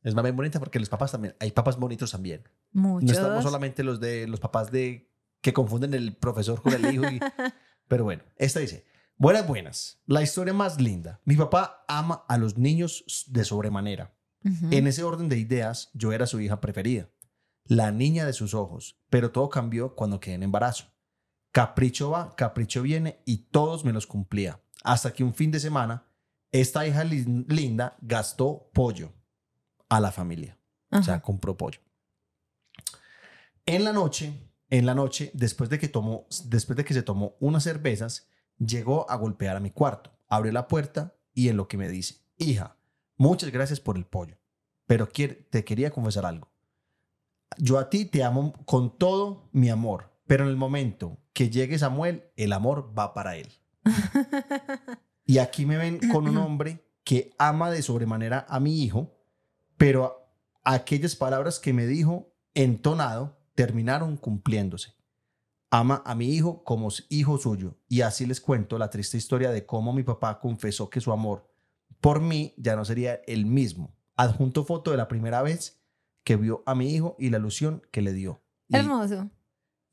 Es 0.04 0.14
más 0.16 0.24
bien 0.24 0.36
bonita 0.36 0.60
porque 0.60 0.80
los 0.80 0.90
papás 0.90 1.12
también, 1.12 1.36
hay 1.40 1.52
papás 1.52 1.78
bonitos 1.78 2.12
también. 2.12 2.44
Muchos. 2.74 3.10
No 3.10 3.14
estamos 3.16 3.44
solamente 3.44 3.84
los 3.84 4.00
de 4.00 4.28
los 4.28 4.40
papás 4.40 4.72
de 4.72 5.10
que 5.42 5.54
confunden 5.54 5.94
el 5.94 6.16
profesor 6.16 6.62
con 6.62 6.74
el 6.74 6.94
hijo. 6.94 7.06
y- 7.06 7.20
pero 7.88 8.04
bueno, 8.04 8.24
esta 8.38 8.60
dice, 8.60 8.86
buenas, 9.16 9.48
buenas. 9.48 10.02
La 10.06 10.22
historia 10.22 10.54
más 10.54 10.82
linda. 10.82 11.22
Mi 11.24 11.36
papá 11.36 11.86
ama 11.88 12.26
a 12.28 12.38
los 12.38 12.58
niños 12.58 13.26
de 13.28 13.46
sobremanera. 13.46 14.14
En 14.72 14.88
ese 14.88 15.04
orden 15.04 15.30
de 15.30 15.38
ideas, 15.38 15.92
yo 15.94 16.12
era 16.14 16.26
su 16.26 16.40
hija 16.42 16.60
preferida, 16.62 17.10
la 17.66 17.92
niña 17.92 18.26
de 18.26 18.34
sus 18.34 18.56
ojos, 18.56 19.00
pero 19.12 19.32
todo 19.32 19.50
cambió 19.50 19.94
cuando 19.96 20.20
quedé 20.20 20.34
en 20.34 20.42
embarazo. 20.44 20.91
Capricho 21.52 22.12
va, 22.12 22.36
capricho 22.36 22.82
viene 22.82 23.22
y 23.26 23.38
todos 23.52 23.84
me 23.84 23.94
los 23.94 24.08
cumplía. 24.08 24.60
Hasta 24.84 25.12
que 25.14 25.24
un 25.24 25.34
fin 25.34 25.52
de 25.52 25.60
semana, 25.60 26.06
esta 26.52 26.86
hija 26.88 27.04
lin- 27.04 27.46
linda 27.48 27.98
gastó 28.02 28.70
pollo 28.74 29.12
a 29.90 30.00
la 30.00 30.12
familia. 30.12 30.58
O 30.92 31.04
sea, 31.04 31.16
Ajá. 31.16 31.22
compró 31.24 31.56
pollo. 31.58 31.80
En 33.66 33.84
la 33.84 33.94
noche, 33.94 34.34
en 34.70 34.86
la 34.86 34.96
noche, 34.96 35.32
después 35.34 35.70
de 35.70 35.80
que 35.80 35.88
tomó, 35.88 36.26
después 36.46 36.78
de 36.78 36.86
que 36.86 36.94
se 36.94 37.04
tomó 37.04 37.36
unas 37.40 37.64
cervezas, 37.64 38.28
llegó 38.58 39.10
a 39.10 39.16
golpear 39.16 39.56
a 39.56 39.60
mi 39.60 39.72
cuarto. 39.72 40.12
Abrió 40.28 40.52
la 40.52 40.68
puerta 40.68 41.16
y 41.34 41.50
en 41.50 41.58
lo 41.58 41.68
que 41.68 41.78
me 41.78 41.88
dice, 41.90 42.22
hija, 42.38 42.78
muchas 43.18 43.52
gracias 43.52 43.80
por 43.80 43.98
el 43.98 44.06
pollo, 44.06 44.38
pero 44.88 45.08
te 45.08 45.64
quería 45.66 45.92
confesar 45.92 46.26
algo. 46.26 46.50
Yo 47.58 47.78
a 47.78 47.90
ti 47.90 48.06
te 48.06 48.24
amo 48.24 48.54
con 48.66 48.98
todo 48.98 49.50
mi 49.52 49.70
amor, 49.70 50.11
pero 50.32 50.46
en 50.46 50.50
el 50.50 50.56
momento 50.56 51.18
que 51.34 51.50
llegue 51.50 51.78
Samuel, 51.78 52.24
el 52.38 52.54
amor 52.54 52.98
va 52.98 53.14
para 53.14 53.36
él. 53.36 53.52
Y 55.26 55.40
aquí 55.40 55.66
me 55.66 55.76
ven 55.76 56.00
con 56.10 56.26
un 56.26 56.38
hombre 56.38 56.88
que 57.04 57.34
ama 57.38 57.70
de 57.70 57.82
sobremanera 57.82 58.46
a 58.48 58.62
mi 58.62 58.82
hijo, 58.82 59.14
pero 59.76 60.34
aquellas 60.64 61.18
palabras 61.18 61.60
que 61.60 61.74
me 61.74 61.86
dijo 61.86 62.34
entonado 62.54 63.42
terminaron 63.56 64.16
cumpliéndose. 64.16 64.94
Ama 65.70 66.02
a 66.06 66.16
mi 66.16 66.30
hijo 66.34 66.64
como 66.64 66.88
hijo 67.10 67.38
suyo. 67.38 67.78
Y 67.90 68.00
así 68.00 68.26
les 68.26 68.40
cuento 68.40 68.78
la 68.78 68.90
triste 68.90 69.18
historia 69.18 69.52
de 69.52 69.66
cómo 69.66 69.92
mi 69.92 70.04
papá 70.04 70.40
confesó 70.40 70.90
que 70.90 71.02
su 71.02 71.12
amor 71.12 71.52
por 72.00 72.22
mí 72.22 72.54
ya 72.56 72.78
no 72.78 72.86
sería 72.86 73.16
el 73.28 73.46
mismo. 73.46 73.98
Adjunto 74.16 74.64
foto 74.64 74.92
de 74.92 74.98
la 74.98 75.10
primera 75.10 75.42
vez 75.42 75.84
que 76.24 76.38
vio 76.38 76.64
a 76.66 76.74
mi 76.74 76.96
hijo 76.96 77.18
y 77.20 77.32
la 77.32 77.38
ilusión 77.38 77.86
que 77.92 78.02
le 78.02 78.14
dio. 78.14 78.42
Y, 78.70 78.78
Hermoso. 78.78 79.30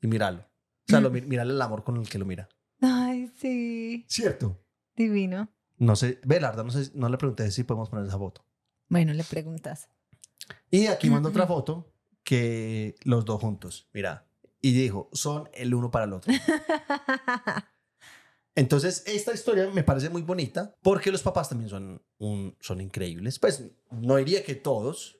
Y 0.01 0.07
míralo. 0.07 0.41
O 0.41 0.45
sea, 0.87 1.01
lo, 1.01 1.09
el 1.15 1.61
amor 1.61 1.83
con 1.83 1.97
el 1.97 2.09
que 2.09 2.19
lo 2.19 2.25
mira. 2.25 2.49
Ay, 2.81 3.31
sí. 3.35 4.05
¿Cierto? 4.07 4.59
Divino. 4.95 5.49
No 5.77 5.95
sé, 5.95 6.19
ve, 6.25 6.39
la 6.39 6.49
verdad, 6.49 6.65
no, 6.65 6.71
sé, 6.71 6.91
no 6.93 7.09
le 7.09 7.17
pregunté 7.17 7.49
si 7.51 7.63
podemos 7.63 7.89
poner 7.89 8.05
esa 8.05 8.17
foto. 8.17 8.45
Bueno, 8.89 9.13
le 9.13 9.23
preguntas. 9.23 9.89
Y 10.71 10.87
aquí 10.87 11.09
mando 11.09 11.29
otra 11.29 11.47
foto 11.47 11.93
que 12.23 12.95
los 13.03 13.25
dos 13.25 13.39
juntos, 13.39 13.87
mira. 13.93 14.27
Y 14.61 14.73
dijo, 14.73 15.09
son 15.13 15.49
el 15.53 15.73
uno 15.73 15.89
para 15.89 16.05
el 16.05 16.13
otro. 16.13 16.33
Entonces, 18.55 19.03
esta 19.05 19.33
historia 19.33 19.69
me 19.69 19.83
parece 19.83 20.09
muy 20.09 20.21
bonita 20.21 20.75
porque 20.81 21.11
los 21.11 21.21
papás 21.21 21.47
también 21.47 21.69
son, 21.69 22.01
un, 22.17 22.57
son 22.59 22.81
increíbles. 22.81 23.39
Pues 23.39 23.71
no 23.89 24.17
diría 24.17 24.43
que 24.43 24.55
todos, 24.55 25.17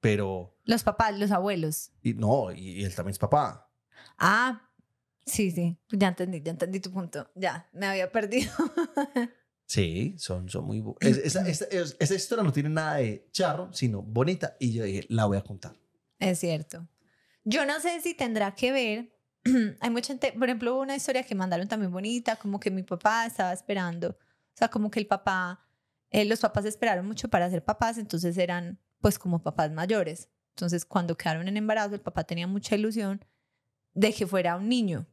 pero... 0.00 0.58
Los 0.64 0.82
papás, 0.82 1.18
los 1.18 1.30
abuelos. 1.30 1.92
Y, 2.02 2.12
no, 2.12 2.52
y, 2.52 2.80
y 2.80 2.84
él 2.84 2.94
también 2.94 3.12
es 3.12 3.18
papá. 3.18 3.69
Ah, 4.18 4.68
sí, 5.26 5.50
sí. 5.50 5.78
Ya 5.90 6.08
entendí, 6.08 6.42
ya 6.42 6.50
entendí 6.52 6.80
tu 6.80 6.90
punto. 6.92 7.30
Ya, 7.34 7.68
me 7.72 7.86
había 7.86 8.10
perdido. 8.10 8.50
Sí, 9.66 10.16
son, 10.18 10.48
son 10.48 10.64
muy... 10.64 10.82
es- 10.98 11.18
esa, 11.18 11.46
esa- 11.48 11.66
es- 11.66 11.96
esa 12.00 12.14
historia 12.16 12.42
no 12.42 12.52
tiene 12.52 12.68
nada 12.70 12.96
de 12.96 13.28
charro, 13.30 13.72
sino 13.72 14.02
bonita. 14.02 14.56
Y 14.58 14.72
yo 14.72 14.82
dije, 14.82 15.06
la 15.08 15.26
voy 15.26 15.36
a 15.38 15.42
contar. 15.42 15.74
Es 16.18 16.40
cierto. 16.40 16.88
Yo 17.44 17.64
no 17.64 17.78
sé 17.78 18.00
si 18.00 18.14
tendrá 18.14 18.52
que 18.56 18.72
ver. 18.72 19.16
Hay 19.80 19.90
mucha 19.90 20.08
gente, 20.08 20.32
por 20.32 20.48
ejemplo, 20.48 20.76
una 20.80 20.96
historia 20.96 21.22
que 21.22 21.36
mandaron 21.36 21.68
también 21.68 21.92
bonita, 21.92 22.34
como 22.34 22.58
que 22.58 22.72
mi 22.72 22.82
papá 22.82 23.26
estaba 23.26 23.52
esperando. 23.52 24.08
O 24.10 24.56
sea, 24.56 24.66
como 24.68 24.90
que 24.90 24.98
el 24.98 25.06
papá, 25.06 25.64
eh, 26.10 26.24
los 26.24 26.40
papás 26.40 26.64
esperaron 26.64 27.06
mucho 27.06 27.28
para 27.28 27.48
ser 27.48 27.64
papás, 27.64 27.96
entonces 27.96 28.36
eran 28.38 28.80
pues 29.00 29.20
como 29.20 29.40
papás 29.40 29.70
mayores. 29.70 30.30
Entonces, 30.56 30.84
cuando 30.84 31.16
quedaron 31.16 31.46
en 31.46 31.56
embarazo, 31.56 31.94
el 31.94 32.00
papá 32.00 32.24
tenía 32.24 32.48
mucha 32.48 32.74
ilusión 32.74 33.24
de 33.94 34.12
que 34.12 34.26
fuera 34.26 34.56
un 34.56 34.68
niño. 34.68 35.06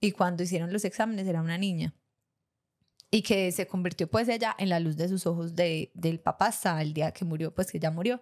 Y 0.00 0.12
cuando 0.12 0.42
hicieron 0.42 0.72
los 0.72 0.84
exámenes, 0.84 1.26
era 1.26 1.40
una 1.40 1.58
niña. 1.58 1.94
Y 3.10 3.22
que 3.22 3.50
se 3.52 3.66
convirtió 3.66 4.08
pues 4.08 4.28
ella 4.28 4.54
en 4.58 4.68
la 4.68 4.80
luz 4.80 4.96
de 4.96 5.08
sus 5.08 5.26
ojos 5.26 5.54
de, 5.54 5.90
del 5.94 6.20
papá 6.20 6.46
hasta 6.46 6.80
el 6.82 6.92
día 6.92 7.12
que 7.12 7.24
murió, 7.24 7.54
pues 7.54 7.70
que 7.72 7.80
ya 7.80 7.90
murió 7.90 8.20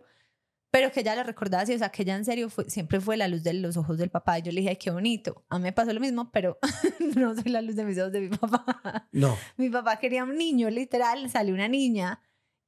pero 0.76 0.93
que 0.93 1.01
ella 1.01 1.16
la 1.16 1.22
recordaba 1.22 1.62
así, 1.62 1.72
o 1.72 1.78
sea, 1.78 1.89
que 1.89 2.03
ella 2.03 2.16
en 2.16 2.26
serio 2.26 2.51
fue, 2.51 2.68
siempre 2.68 3.01
fue 3.01 3.16
la 3.16 3.28
luz 3.28 3.43
de 3.43 3.55
los 3.55 3.78
ojos 3.78 3.97
del 3.97 4.11
papá. 4.11 4.39
Y 4.39 4.43
yo 4.43 4.53
le 4.53 4.61
dije, 4.61 4.68
ay, 4.68 4.76
qué 4.76 4.91
bonito. 4.91 5.43
A 5.49 5.59
mí 5.59 5.62
me 5.62 5.72
pasó 5.72 5.91
lo 5.95 6.01
mismo, 6.01 6.30
pero 6.32 6.59
no 7.16 7.34
soy 7.34 7.51
la 7.51 7.62
luz 7.62 7.76
de 7.76 7.84
mis 7.84 7.99
ojos 7.99 8.12
de 8.12 8.20
mi 8.20 8.28
papá. 8.28 9.09
No. 9.11 9.37
mi 9.57 9.70
papá 9.70 9.99
quería 9.99 10.24
un 10.24 10.37
niño, 10.37 10.68
literal, 10.68 11.30
salió 11.30 11.55
una 11.55 11.66
niña 11.66 12.20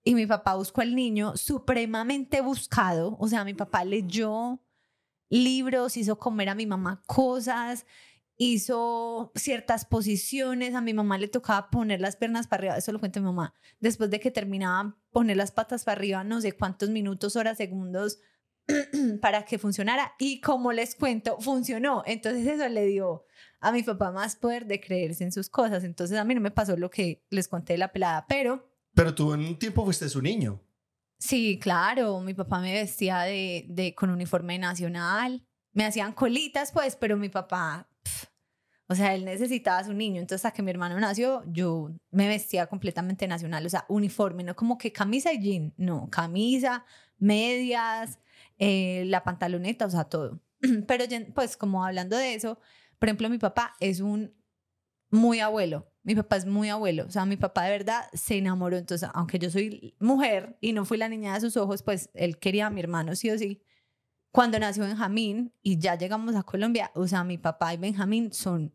y 0.05 0.15
mi 0.15 0.27
papá 0.27 0.55
buscó 0.55 0.81
al 0.81 0.95
niño 0.95 1.37
supremamente 1.37 2.41
buscado. 2.41 3.15
O 3.21 3.29
sea, 3.29 3.45
mi 3.45 3.53
papá 3.53 3.85
leyó 3.85 4.59
libros, 5.29 5.97
hizo 5.97 6.19
comer 6.19 6.49
a 6.49 6.55
mi 6.55 6.67
mamá 6.67 7.03
cosas, 7.07 7.87
hizo 8.37 9.33
ciertas 9.35 9.85
posiciones, 9.85 10.75
a 10.75 10.81
mi 10.81 10.95
mamá 10.95 11.19
le 11.19 11.29
tocaba 11.29 11.71
poner 11.71 12.01
las 12.01 12.17
piernas 12.17 12.47
para 12.47 12.61
arriba, 12.61 12.77
eso 12.77 12.93
lo 12.93 13.01
cuenta 13.01 13.21
mi 13.21 13.27
mamá, 13.27 13.55
después 13.81 14.11
de 14.11 14.21
que 14.21 14.31
terminaba 14.31 14.97
poner 15.11 15.37
las 15.37 15.51
patas 15.51 15.85
para 15.85 15.99
arriba, 15.99 16.25
no 16.25 16.41
sé 16.41 16.53
cuántos 16.53 16.91
minutos, 16.91 17.37
horas, 17.37 17.59
segundos 17.59 18.19
para 19.21 19.45
que 19.45 19.59
funcionara 19.59 20.13
y 20.19 20.41
como 20.41 20.73
les 20.73 20.95
cuento, 20.95 21.39
funcionó. 21.41 22.03
Entonces 22.07 22.47
eso 22.47 22.69
le 22.69 22.87
dio 22.87 23.25
a 23.61 23.73
mi 23.73 23.83
papá 23.83 24.11
más 24.11 24.37
poder 24.37 24.67
de 24.67 24.81
creerse 24.81 25.25
en 25.25 25.33
sus 25.33 25.49
cosas. 25.49 25.85
Entonces 25.85 26.19
a 26.19 26.25
mí 26.25 26.35
no 26.35 26.41
me 26.41 26.51
pasó 26.51 26.77
lo 26.77 26.91
que 26.91 27.25
les 27.31 27.49
conté 27.49 27.75
de 27.75 27.79
la 27.79 27.93
pelada, 27.93 28.27
pero 28.29 28.71
Pero 28.95 29.15
tú 29.15 29.33
en 29.33 29.41
un 29.41 29.59
tiempo 29.59 29.85
fuiste 29.85 30.09
su 30.09 30.21
niño. 30.21 30.61
Sí, 31.19 31.59
claro, 31.61 32.21
mi 32.21 32.33
papá 32.33 32.61
me 32.61 32.73
vestía 32.73 33.23
de, 33.23 33.67
de, 33.69 33.95
con 33.95 34.11
uniforme 34.11 34.59
nacional, 34.59 35.45
me 35.73 35.85
hacían 35.85 36.13
colitas 36.13 36.71
pues, 36.73 36.95
pero 36.95 37.17
mi 37.17 37.29
papá, 37.29 37.89
o 38.87 38.95
sea, 38.95 39.15
él 39.15 39.25
necesitaba 39.25 39.79
a 39.79 39.85
su 39.85 39.93
niño, 39.93 40.21
entonces 40.21 40.45
hasta 40.47 40.57
que 40.57 40.63
mi 40.63 40.71
hermano 40.71 40.99
nació, 41.01 41.43
yo 41.47 41.91
me 42.11 42.29
vestía 42.29 42.69
completamente 42.69 43.27
nacional, 43.27 43.67
o 43.67 43.69
sea, 43.69 43.85
uniforme, 43.89 44.45
no 44.45 44.55
como 44.55 44.79
que 44.79 44.93
camisa 44.93 45.33
y 45.33 45.41
jean, 45.41 45.75
no, 45.77 46.09
camisa, 46.09 46.85
medias, 47.19 48.21
eh, 48.59 49.05
la 49.07 49.25
pantaloneta, 49.25 49.87
o 49.87 49.91
sea, 49.91 50.05
todo. 50.05 50.41
Pero 50.87 51.05
pues 51.35 51.57
como 51.57 51.85
hablando 51.85 52.17
de 52.17 52.35
eso, 52.35 52.59
por 52.99 53.09
ejemplo, 53.09 53.29
mi 53.29 53.39
papá 53.39 53.75
es 53.81 54.01
un 54.01 54.35
muy 55.11 55.41
abuelo. 55.41 55.91
Mi 56.03 56.15
papá 56.15 56.37
es 56.37 56.47
muy 56.47 56.71
abuelo, 56.71 57.05
o 57.07 57.11
sea, 57.11 57.27
mi 57.27 57.37
papá 57.37 57.65
de 57.65 57.71
verdad 57.71 58.05
se 58.15 58.39
enamoró. 58.39 58.79
Entonces, 58.79 59.09
aunque 59.13 59.39
yo 59.39 59.51
soy 59.51 59.95
mujer 60.01 60.57
y 60.61 60.73
no 60.73 60.85
fui 60.87 60.97
la 60.97 61.09
niña 61.09 61.35
de 61.35 61.41
sus 61.41 61.57
ojos, 61.59 61.83
pues 61.83 62.09
él 62.15 62.39
quería 62.39 62.67
a 62.67 62.71
mi 62.71 62.81
hermano 62.81 63.15
sí 63.15 63.31
o 63.31 63.37
sí. 63.37 63.63
Cuando 64.31 64.59
nació 64.59 64.85
Benjamín 64.85 65.53
y 65.63 65.79
ya 65.79 65.97
llegamos 65.97 66.35
a 66.35 66.43
Colombia, 66.43 66.91
o 66.95 67.07
sea, 67.07 67.25
mi 67.25 67.37
papá 67.37 67.75
y 67.75 67.77
Benjamín 67.77 68.33
son, 68.33 68.75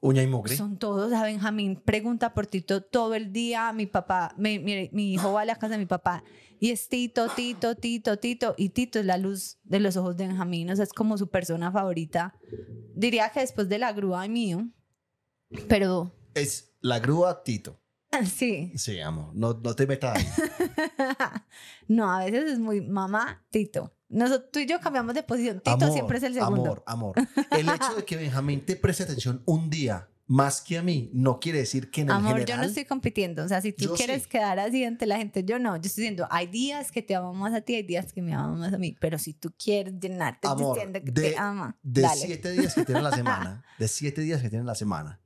Uña 0.00 0.22
y 0.22 0.26
mugre. 0.26 0.56
son 0.56 0.78
todos. 0.78 1.06
O 1.06 1.10
sea, 1.10 1.22
Benjamín 1.22 1.76
pregunta 1.76 2.32
por 2.32 2.46
Tito 2.46 2.82
todo 2.82 3.14
el 3.14 3.32
día. 3.32 3.72
Mi 3.72 3.86
papá, 3.86 4.34
mi, 4.38 4.58
mi, 4.58 4.88
mi 4.92 5.12
hijo 5.12 5.32
va 5.32 5.42
a 5.42 5.44
la 5.44 5.56
casa 5.56 5.74
de 5.74 5.78
mi 5.78 5.86
papá 5.86 6.22
y 6.60 6.70
es 6.70 6.88
Tito, 6.88 7.28
Tito, 7.28 7.74
Tito, 7.76 8.18
Tito. 8.18 8.54
Y 8.56 8.70
Tito 8.70 8.98
es 8.98 9.06
la 9.06 9.16
luz 9.16 9.58
de 9.64 9.80
los 9.80 9.96
ojos 9.96 10.16
de 10.16 10.26
Benjamín, 10.26 10.70
o 10.70 10.76
sea, 10.76 10.84
es 10.84 10.92
como 10.92 11.18
su 11.18 11.28
persona 11.28 11.70
favorita. 11.70 12.34
Diría 12.94 13.30
que 13.30 13.40
después 13.40 13.68
de 13.68 13.78
la 13.78 13.92
grúa 13.92 14.26
mío, 14.28 14.68
pero 15.68 16.12
Es 16.34 16.72
la 16.80 16.98
grúa 16.98 17.42
Tito. 17.42 17.80
sí. 18.26 18.72
Sí, 18.76 19.00
amor. 19.00 19.30
No, 19.34 19.54
no 19.62 19.74
te 19.74 19.86
metas 19.86 20.16
ahí. 20.18 20.26
no, 21.88 22.10
a 22.12 22.24
veces 22.24 22.52
es 22.52 22.58
muy 22.58 22.80
mamá, 22.80 23.44
Tito. 23.50 23.94
Nosotros, 24.08 24.50
tú 24.52 24.58
y 24.60 24.66
yo 24.66 24.80
cambiamos 24.80 25.14
de 25.14 25.22
posición. 25.22 25.58
Tito 25.58 25.72
Amor, 25.72 25.92
siempre 25.92 26.18
es 26.18 26.24
el 26.24 26.34
segundo. 26.34 26.62
Amor, 26.62 26.82
amor. 26.86 27.14
El 27.50 27.68
hecho 27.68 27.94
de 27.96 28.04
que 28.04 28.16
Benjamín 28.16 28.64
te 28.64 28.76
preste 28.76 29.02
atención 29.02 29.42
un 29.44 29.68
día 29.68 30.08
más 30.30 30.60
que 30.60 30.76
a 30.76 30.82
mí 30.82 31.10
no 31.14 31.40
quiere 31.40 31.58
decir 31.60 31.90
que 31.90 32.02
en 32.02 32.08
el 32.08 32.12
Amor, 32.16 32.32
yo 32.32 32.36
general... 32.40 32.60
no 32.60 32.66
estoy 32.66 32.84
compitiendo. 32.84 33.44
O 33.44 33.48
sea, 33.48 33.60
si 33.62 33.72
tú 33.72 33.84
Yo 33.84 33.94
quieres 33.94 34.22
sí. 34.24 34.28
quedar 34.30 34.58
así 34.58 34.84
ante 34.84 35.06
la 35.06 35.16
gente, 35.18 35.42
yo 35.44 35.58
no. 35.58 35.76
Yo 35.76 35.82
estoy 35.86 36.02
diciendo, 36.02 36.26
hay 36.30 36.46
días 36.46 36.90
que 36.92 37.00
te 37.02 37.14
amo 37.14 37.32
más 37.34 37.54
a 37.54 37.60
ti, 37.62 37.74
hay 37.74 37.82
días 37.82 38.12
que 38.12 38.20
me 38.22 38.34
amo 38.34 38.56
más 38.56 38.72
a 38.72 38.78
mí. 38.78 38.94
Pero 39.00 39.18
si 39.18 39.32
tú 39.34 39.54
quieres 39.62 39.94
llenarte 40.00 40.46
Amor, 40.48 40.74
diciendo 40.74 41.00
que 41.02 41.10
de- 41.12 41.30
te 41.30 41.38
ama, 41.38 41.78
De 41.82 42.02
dale. 42.02 42.20
siete 42.20 42.50
días 42.52 42.74
que 42.74 42.84
tiene 42.84 43.00
la 43.02 43.10
semana, 43.16 43.64
de 43.78 43.88
siete 43.88 44.20
días 44.22 44.40
que 44.42 44.50
tiene 44.50 44.64
la 44.66 44.74
semana, 44.74 45.18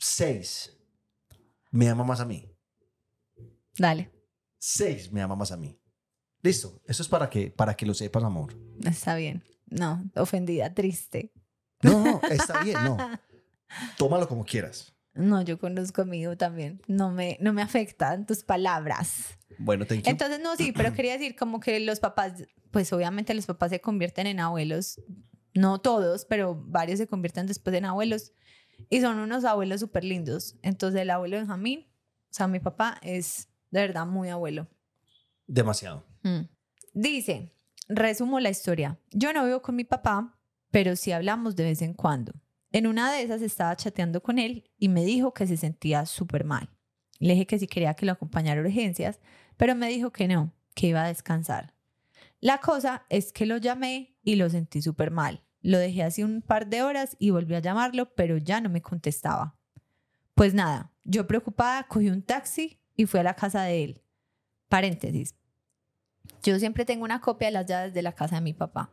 seis 0.00 0.76
me 1.70 1.88
ama 1.88 2.02
más 2.02 2.20
a 2.20 2.24
mí. 2.24 2.50
Dale. 3.76 4.10
Seis 4.58 5.12
me 5.12 5.22
ama 5.22 5.36
más 5.36 5.52
a 5.52 5.56
mí. 5.56 5.78
Listo. 6.42 6.80
Eso 6.86 7.02
es 7.02 7.08
para 7.08 7.28
que, 7.30 7.50
para 7.50 7.74
que 7.74 7.86
lo 7.86 7.94
sepas, 7.94 8.24
amor. 8.24 8.56
Está 8.84 9.14
bien. 9.14 9.44
No, 9.66 10.02
ofendida, 10.16 10.74
triste. 10.74 11.32
No, 11.82 12.02
no, 12.02 12.20
está 12.30 12.62
bien, 12.64 12.82
no. 12.82 12.96
Tómalo 13.96 14.26
como 14.26 14.44
quieras. 14.44 14.92
No, 15.14 15.42
yo 15.42 15.58
conozco 15.58 16.02
a 16.02 16.04
mi 16.04 16.20
hijo 16.20 16.36
también. 16.36 16.82
No 16.86 17.10
me, 17.10 17.36
no 17.40 17.52
me 17.52 17.62
afectan 17.62 18.26
tus 18.26 18.42
palabras. 18.42 19.38
Bueno, 19.58 19.86
thank 19.86 20.02
you. 20.02 20.10
Entonces, 20.10 20.40
no, 20.40 20.56
sí, 20.56 20.72
pero 20.72 20.92
quería 20.92 21.12
decir 21.12 21.36
como 21.36 21.60
que 21.60 21.78
los 21.80 22.00
papás, 22.00 22.44
pues 22.70 22.92
obviamente 22.92 23.34
los 23.34 23.46
papás 23.46 23.70
se 23.70 23.80
convierten 23.80 24.26
en 24.26 24.40
abuelos, 24.40 25.00
no 25.54 25.80
todos, 25.80 26.24
pero 26.24 26.54
varios 26.54 26.98
se 26.98 27.06
convierten 27.06 27.46
después 27.46 27.76
en 27.76 27.84
abuelos 27.84 28.32
y 28.88 29.00
son 29.00 29.18
unos 29.18 29.44
abuelos 29.44 29.80
súper 29.80 30.04
lindos. 30.04 30.56
Entonces, 30.62 31.02
el 31.02 31.10
abuelo 31.10 31.36
Benjamín, 31.36 31.86
o 32.30 32.32
sea, 32.32 32.46
mi 32.46 32.60
papá 32.60 32.98
es 33.02 33.48
de 33.70 33.80
verdad 33.80 34.06
muy 34.06 34.28
abuelo. 34.28 34.68
Demasiado. 35.46 36.04
Mm. 36.22 36.42
Dice, 36.94 37.52
resumo 37.88 38.40
la 38.40 38.50
historia. 38.50 38.98
Yo 39.10 39.32
no 39.32 39.44
vivo 39.44 39.62
con 39.62 39.76
mi 39.76 39.84
papá, 39.84 40.38
pero 40.70 40.96
sí 40.96 41.12
hablamos 41.12 41.56
de 41.56 41.64
vez 41.64 41.82
en 41.82 41.94
cuando. 41.94 42.32
En 42.72 42.86
una 42.86 43.12
de 43.12 43.22
esas 43.22 43.42
estaba 43.42 43.74
chateando 43.76 44.22
con 44.22 44.38
él 44.38 44.70
y 44.78 44.88
me 44.88 45.04
dijo 45.04 45.34
que 45.34 45.46
se 45.46 45.56
sentía 45.56 46.06
súper 46.06 46.44
mal. 46.44 46.70
Le 47.18 47.34
dije 47.34 47.46
que 47.46 47.58
si 47.58 47.66
quería 47.66 47.94
que 47.94 48.06
lo 48.06 48.12
acompañara 48.12 48.60
a 48.60 48.64
urgencias, 48.64 49.20
pero 49.56 49.74
me 49.74 49.88
dijo 49.88 50.10
que 50.12 50.28
no, 50.28 50.54
que 50.74 50.86
iba 50.86 51.02
a 51.04 51.08
descansar. 51.08 51.74
La 52.40 52.58
cosa 52.58 53.04
es 53.08 53.32
que 53.32 53.44
lo 53.44 53.58
llamé 53.58 54.16
y 54.22 54.36
lo 54.36 54.48
sentí 54.48 54.80
súper 54.80 55.10
mal. 55.10 55.44
Lo 55.62 55.78
dejé 55.78 56.02
hace 56.02 56.24
un 56.24 56.42
par 56.42 56.68
de 56.68 56.82
horas 56.82 57.16
y 57.18 57.30
volví 57.30 57.54
a 57.54 57.60
llamarlo, 57.60 58.14
pero 58.14 58.38
ya 58.38 58.60
no 58.60 58.70
me 58.70 58.80
contestaba. 58.80 59.56
Pues 60.34 60.54
nada, 60.54 60.92
yo 61.04 61.26
preocupada 61.26 61.86
cogí 61.86 62.08
un 62.08 62.22
taxi 62.22 62.80
y 62.96 63.06
fui 63.06 63.20
a 63.20 63.22
la 63.22 63.34
casa 63.34 63.62
de 63.62 63.84
él. 63.84 64.02
Paréntesis. 64.68 65.34
Yo 66.42 66.58
siempre 66.58 66.84
tengo 66.84 67.04
una 67.04 67.20
copia 67.20 67.48
de 67.48 67.52
las 67.52 67.66
llaves 67.66 67.92
de 67.92 68.02
la 68.02 68.14
casa 68.14 68.36
de 68.36 68.40
mi 68.40 68.54
papá. 68.54 68.90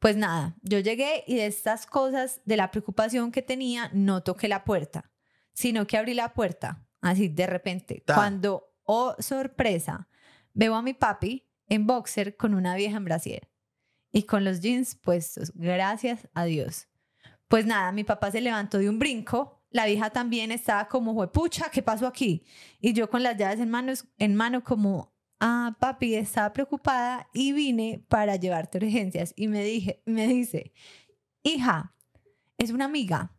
Pues 0.00 0.16
nada, 0.16 0.56
yo 0.62 0.78
llegué 0.78 1.24
y 1.26 1.36
de 1.36 1.46
estas 1.46 1.86
cosas, 1.86 2.40
de 2.44 2.56
la 2.56 2.70
preocupación 2.70 3.30
que 3.30 3.42
tenía, 3.42 3.90
no 3.92 4.22
toqué 4.22 4.48
la 4.48 4.64
puerta, 4.64 5.10
sino 5.52 5.86
que 5.86 5.98
abrí 5.98 6.14
la 6.14 6.32
puerta, 6.32 6.86
así 7.02 7.28
de 7.28 7.46
repente. 7.46 8.02
Ta. 8.06 8.14
Cuando, 8.14 8.72
oh 8.84 9.14
sorpresa, 9.18 10.08
veo 10.54 10.74
a 10.74 10.82
mi 10.82 10.94
papi 10.94 11.46
en 11.68 11.86
boxer 11.86 12.36
con 12.36 12.54
una 12.54 12.74
vieja 12.74 12.96
en 12.96 13.04
brasier 13.04 13.49
y 14.12 14.24
con 14.24 14.44
los 14.44 14.60
jeans 14.60 14.94
puestos, 14.94 15.52
gracias 15.54 16.28
a 16.34 16.44
Dios. 16.44 16.88
Pues 17.48 17.66
nada, 17.66 17.92
mi 17.92 18.04
papá 18.04 18.30
se 18.30 18.40
levantó 18.40 18.78
de 18.78 18.88
un 18.88 18.98
brinco, 18.98 19.60
la 19.70 19.86
vieja 19.86 20.10
también 20.10 20.50
estaba 20.50 20.88
como, 20.88 21.14
juepucha, 21.14 21.70
¿qué 21.70 21.82
pasó 21.82 22.06
aquí? 22.06 22.44
Y 22.80 22.92
yo 22.92 23.08
con 23.08 23.22
las 23.22 23.36
llaves 23.36 23.60
en, 23.60 23.70
manos, 23.70 24.06
en 24.18 24.34
mano 24.34 24.64
como, 24.64 25.14
ah, 25.38 25.76
papi, 25.78 26.14
estaba 26.16 26.52
preocupada 26.52 27.28
y 27.32 27.52
vine 27.52 28.04
para 28.08 28.36
llevarte 28.36 28.78
urgencias. 28.78 29.32
Y 29.36 29.48
me, 29.48 29.64
dije, 29.64 30.02
me 30.06 30.26
dice, 30.26 30.72
hija, 31.42 31.94
es 32.58 32.70
una 32.70 32.86
amiga, 32.86 33.32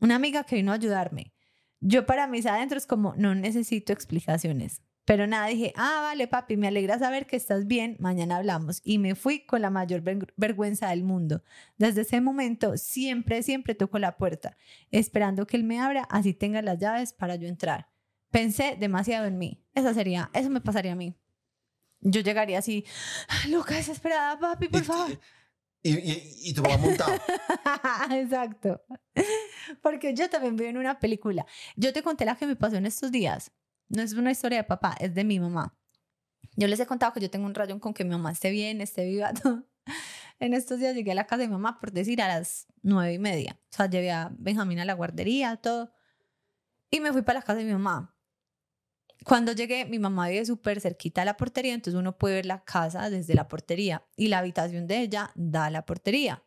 una 0.00 0.16
amiga 0.16 0.44
que 0.44 0.56
vino 0.56 0.72
a 0.72 0.76
ayudarme. 0.76 1.34
Yo 1.80 2.06
para 2.06 2.26
mis 2.26 2.46
adentros 2.46 2.86
como, 2.86 3.14
no 3.16 3.34
necesito 3.34 3.92
explicaciones. 3.92 4.82
Pero 5.06 5.26
nada, 5.26 5.48
dije, 5.48 5.72
ah, 5.76 6.00
vale, 6.02 6.26
papi, 6.28 6.56
me 6.56 6.66
alegra 6.68 6.98
saber 6.98 7.26
que 7.26 7.36
estás 7.36 7.66
bien, 7.66 7.96
mañana 8.00 8.36
hablamos. 8.36 8.80
Y 8.84 8.98
me 8.98 9.14
fui 9.14 9.44
con 9.44 9.60
la 9.60 9.68
mayor 9.70 10.00
ver- 10.00 10.32
vergüenza 10.36 10.88
del 10.88 11.04
mundo. 11.04 11.42
Desde 11.76 12.00
ese 12.02 12.20
momento, 12.22 12.76
siempre, 12.78 13.42
siempre 13.42 13.74
toco 13.74 13.98
la 13.98 14.16
puerta, 14.16 14.56
esperando 14.90 15.46
que 15.46 15.58
él 15.58 15.64
me 15.64 15.78
abra, 15.80 16.04
así 16.10 16.32
tenga 16.32 16.62
las 16.62 16.78
llaves 16.78 17.12
para 17.12 17.36
yo 17.36 17.48
entrar. 17.48 17.90
Pensé 18.30 18.76
demasiado 18.80 19.26
en 19.26 19.36
mí. 19.38 19.62
Esa 19.74 19.92
sería, 19.92 20.30
eso 20.32 20.48
me 20.50 20.60
pasaría 20.62 20.92
a 20.92 20.96
mí. 20.96 21.14
yo 22.00 22.20
llegaría 22.22 22.58
así, 22.58 22.84
loca, 23.48 23.74
desesperada, 23.74 24.38
papi, 24.38 24.68
por 24.68 24.84
favor. 24.84 25.20
Y, 25.82 25.90
y, 25.98 26.32
y 26.50 26.54
tu 26.54 26.62
montado. 26.62 27.12
Exacto. 28.10 28.82
Porque 29.82 30.14
yo 30.14 30.30
también 30.30 30.56
vivo 30.56 30.70
en 30.70 30.78
una 30.78 30.98
película. 30.98 31.44
Yo 31.76 31.92
te 31.92 32.02
conté 32.02 32.24
la 32.24 32.36
que 32.36 32.46
me 32.46 32.56
pasó 32.56 32.76
en 32.76 32.86
estos 32.86 33.12
días. 33.12 33.52
No 33.88 34.02
es 34.02 34.12
una 34.14 34.30
historia 34.30 34.58
de 34.58 34.64
papá, 34.64 34.94
es 35.00 35.14
de 35.14 35.24
mi 35.24 35.38
mamá. 35.38 35.76
Yo 36.56 36.68
les 36.68 36.80
he 36.80 36.86
contado 36.86 37.12
que 37.12 37.20
yo 37.20 37.30
tengo 37.30 37.46
un 37.46 37.54
rayón 37.54 37.80
con 37.80 37.94
que 37.94 38.04
mi 38.04 38.10
mamá 38.10 38.32
esté 38.32 38.50
bien, 38.50 38.80
esté 38.80 39.04
viva. 39.04 39.32
todo. 39.42 39.64
En 40.40 40.54
estos 40.54 40.78
días 40.78 40.94
llegué 40.94 41.12
a 41.12 41.14
la 41.14 41.26
casa 41.26 41.42
de 41.42 41.48
mi 41.48 41.52
mamá, 41.52 41.78
por 41.78 41.92
decir, 41.92 42.20
a 42.20 42.28
las 42.28 42.66
nueve 42.82 43.14
y 43.14 43.18
media. 43.18 43.60
O 43.72 43.76
sea, 43.76 43.86
llevé 43.88 44.10
a 44.10 44.30
Benjamín 44.38 44.78
a 44.80 44.84
la 44.84 44.94
guardería, 44.94 45.56
todo. 45.56 45.92
Y 46.90 47.00
me 47.00 47.12
fui 47.12 47.22
para 47.22 47.40
la 47.40 47.44
casa 47.44 47.58
de 47.58 47.64
mi 47.64 47.72
mamá. 47.72 48.16
Cuando 49.24 49.52
llegué, 49.52 49.86
mi 49.86 49.98
mamá 49.98 50.28
vive 50.28 50.44
súper 50.44 50.80
cerquita 50.80 51.22
a 51.22 51.24
la 51.24 51.36
portería, 51.36 51.72
entonces 51.72 51.98
uno 51.98 52.18
puede 52.18 52.36
ver 52.36 52.46
la 52.46 52.62
casa 52.64 53.08
desde 53.10 53.34
la 53.34 53.48
portería 53.48 54.06
y 54.16 54.28
la 54.28 54.38
habitación 54.38 54.86
de 54.86 55.00
ella 55.00 55.30
da 55.34 55.66
a 55.66 55.70
la 55.70 55.86
portería. 55.86 56.44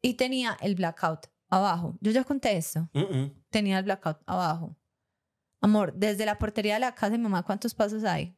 Y 0.00 0.14
tenía 0.14 0.56
el 0.60 0.74
blackout 0.74 1.26
abajo. 1.48 1.98
Yo 2.00 2.12
ya 2.12 2.24
conté 2.24 2.56
esto. 2.56 2.88
Mm. 2.92 3.32
Tenía 3.50 3.78
el 3.78 3.84
blackout 3.84 4.18
abajo. 4.26 4.76
Amor, 5.62 5.94
desde 5.94 6.26
la 6.26 6.38
portería 6.38 6.74
de 6.74 6.80
la 6.80 6.94
casa 6.94 7.10
de 7.10 7.18
mi 7.18 7.22
mamá, 7.22 7.44
¿cuántos 7.44 7.72
pasos 7.72 8.02
hay? 8.04 8.36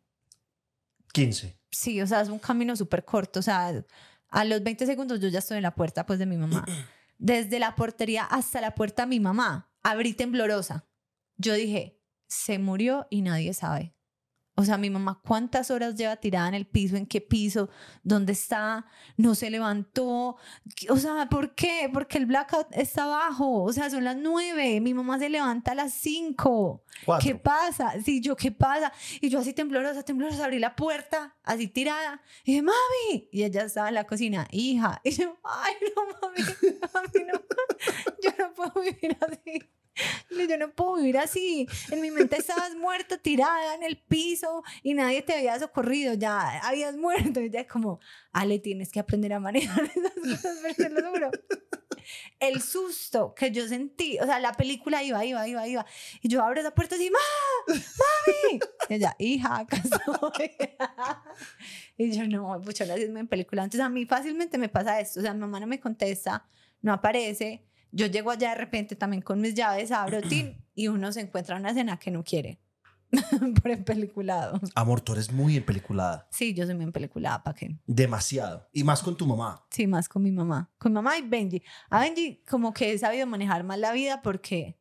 15. 1.12 1.58
Sí, 1.70 2.00
o 2.02 2.06
sea, 2.06 2.20
es 2.20 2.28
un 2.28 2.38
camino 2.38 2.76
súper 2.76 3.04
corto. 3.04 3.40
O 3.40 3.42
sea, 3.42 3.84
a 4.28 4.44
los 4.44 4.62
20 4.62 4.84
segundos 4.84 5.20
yo 5.20 5.28
ya 5.28 5.38
estoy 5.38 5.56
en 5.56 5.62
la 5.62 5.74
puerta, 5.74 6.04
pues, 6.04 6.18
de 6.18 6.26
mi 6.26 6.36
mamá. 6.36 6.64
Desde 7.18 7.58
la 7.58 7.74
portería 7.76 8.24
hasta 8.24 8.60
la 8.60 8.74
puerta 8.74 9.02
de 9.02 9.08
mi 9.08 9.20
mamá, 9.20 9.72
abrí 9.82 10.12
temblorosa. 10.12 10.86
Yo 11.36 11.54
dije, 11.54 11.98
se 12.26 12.58
murió 12.58 13.06
y 13.10 13.22
nadie 13.22 13.54
sabe. 13.54 13.94
O 14.56 14.64
sea, 14.64 14.78
mi 14.78 14.88
mamá, 14.88 15.20
¿cuántas 15.26 15.70
horas 15.72 15.96
lleva 15.96 16.14
tirada 16.16 16.46
en 16.48 16.54
el 16.54 16.64
piso? 16.66 16.96
¿En 16.96 17.06
qué 17.06 17.20
piso? 17.20 17.68
¿Dónde 18.04 18.32
está? 18.32 18.86
¿No 19.16 19.34
se 19.34 19.50
levantó? 19.50 20.36
¿Qué- 20.76 20.90
O 20.90 20.96
sea, 20.96 21.28
¿por 21.28 21.56
qué? 21.56 21.90
Porque 21.92 22.18
el 22.18 22.26
blackout 22.26 22.68
está 22.70 23.04
abajo. 23.04 23.64
O 23.64 23.72
sea, 23.72 23.90
son 23.90 24.04
las 24.04 24.16
nueve. 24.16 24.80
Mi 24.80 24.94
mamá 24.94 25.18
se 25.18 25.28
levanta 25.28 25.72
a 25.72 25.74
las 25.74 25.92
cinco. 25.94 26.84
Cuatro. 27.04 27.26
¿Qué 27.28 27.34
pasa? 27.34 27.94
Sí, 28.04 28.20
yo, 28.20 28.36
¿qué 28.36 28.52
pasa? 28.52 28.92
Y 29.20 29.28
yo 29.28 29.40
así 29.40 29.52
temblorosa, 29.52 30.04
temblorosa, 30.04 30.44
abrí 30.44 30.60
la 30.60 30.76
puerta, 30.76 31.34
así 31.42 31.66
tirada. 31.66 32.22
Y 32.44 32.52
dije, 32.52 32.62
mami. 32.62 33.28
Y 33.32 33.42
ella 33.42 33.64
estaba 33.64 33.88
en 33.88 33.94
la 33.94 34.04
cocina, 34.04 34.46
hija. 34.52 35.00
Y 35.02 35.10
yo, 35.10 35.36
ay, 35.42 35.74
no, 35.96 36.02
mami, 36.28 36.42
mami, 36.94 37.26
no. 37.32 37.40
Yo 38.22 38.30
no 38.38 38.54
puedo 38.54 38.72
vivir 38.82 39.16
así. 39.20 39.68
Yo 40.48 40.58
no 40.58 40.72
puedo 40.72 40.96
vivir 40.96 41.18
así. 41.18 41.66
En 41.90 42.00
mi 42.00 42.10
mente 42.10 42.36
estabas 42.36 42.74
muerta, 42.74 43.18
tirada 43.18 43.74
en 43.74 43.82
el 43.82 43.96
piso 43.96 44.62
y 44.82 44.94
nadie 44.94 45.22
te 45.22 45.34
había 45.34 45.58
socorrido. 45.58 46.14
Ya 46.14 46.60
habías 46.60 46.96
muerto. 46.96 47.40
Y 47.40 47.50
ya 47.50 47.66
como, 47.66 48.00
Ale, 48.32 48.58
tienes 48.58 48.90
que 48.90 49.00
aprender 49.00 49.32
a 49.32 49.40
manejar 49.40 49.84
esas 49.96 50.42
cosas, 50.42 50.76
te 50.76 50.88
lo 50.90 51.10
juro. 51.10 51.30
El 52.38 52.60
susto 52.60 53.34
que 53.34 53.50
yo 53.50 53.66
sentí, 53.66 54.18
o 54.18 54.26
sea, 54.26 54.38
la 54.38 54.52
película 54.52 55.02
iba, 55.02 55.24
iba, 55.24 55.48
iba, 55.48 55.66
iba. 55.66 55.86
Y 56.20 56.28
yo 56.28 56.42
abro 56.42 56.60
esa 56.60 56.74
puerta 56.74 56.96
así, 56.96 57.10
¡Ma! 57.10 57.18
¡Mami! 57.68 58.60
Y 58.88 58.94
ella, 58.94 59.16
hija, 59.18 59.60
acá 59.60 59.82
y 61.96 62.12
yo, 62.12 62.26
no, 62.26 62.60
pucha, 62.60 62.84
la 62.84 62.96
en 62.96 63.26
película. 63.26 63.64
Entonces, 63.64 63.84
a 63.84 63.88
mí 63.88 64.04
fácilmente 64.04 64.58
me 64.58 64.68
pasa 64.68 65.00
esto. 65.00 65.20
O 65.20 65.22
sea, 65.22 65.32
mi 65.32 65.40
mamá 65.40 65.60
no 65.60 65.66
me 65.66 65.80
contesta, 65.80 66.46
no 66.82 66.92
aparece. 66.92 67.64
Yo 67.96 68.06
llego 68.06 68.30
allá 68.32 68.50
de 68.50 68.54
repente 68.56 68.96
también 68.96 69.22
con 69.22 69.40
mis 69.40 69.54
llaves, 69.54 69.92
abro 69.92 70.20
tin 70.20 70.56
y 70.74 70.88
uno 70.88 71.12
se 71.12 71.20
encuentra 71.20 71.56
una 71.56 71.70
escena 71.70 71.96
que 71.98 72.10
no 72.10 72.24
quiere. 72.24 72.58
Por 73.62 73.70
empeliculado. 73.70 74.60
Amor, 74.74 75.00
tú 75.00 75.12
eres 75.12 75.30
muy 75.30 75.56
empeliculada. 75.56 76.26
Sí, 76.32 76.52
yo 76.54 76.66
soy 76.66 76.74
muy 76.74 76.84
empeliculada, 76.84 77.42
¿para 77.44 77.54
qué? 77.54 77.78
Demasiado. 77.86 78.68
Y 78.72 78.82
más 78.82 79.02
con 79.02 79.16
tu 79.16 79.24
mamá. 79.26 79.64
Sí, 79.70 79.86
más 79.86 80.08
con 80.08 80.22
mi 80.24 80.32
mamá. 80.32 80.72
Con 80.78 80.90
mi 80.90 80.94
mamá 80.96 81.16
y 81.16 81.22
Benji. 81.22 81.62
A 81.90 82.00
Benji 82.00 82.42
como 82.48 82.72
que 82.74 82.92
he 82.92 82.98
sabido 82.98 83.26
manejar 83.28 83.62
más 83.62 83.78
la 83.78 83.92
vida 83.92 84.20
porque 84.22 84.80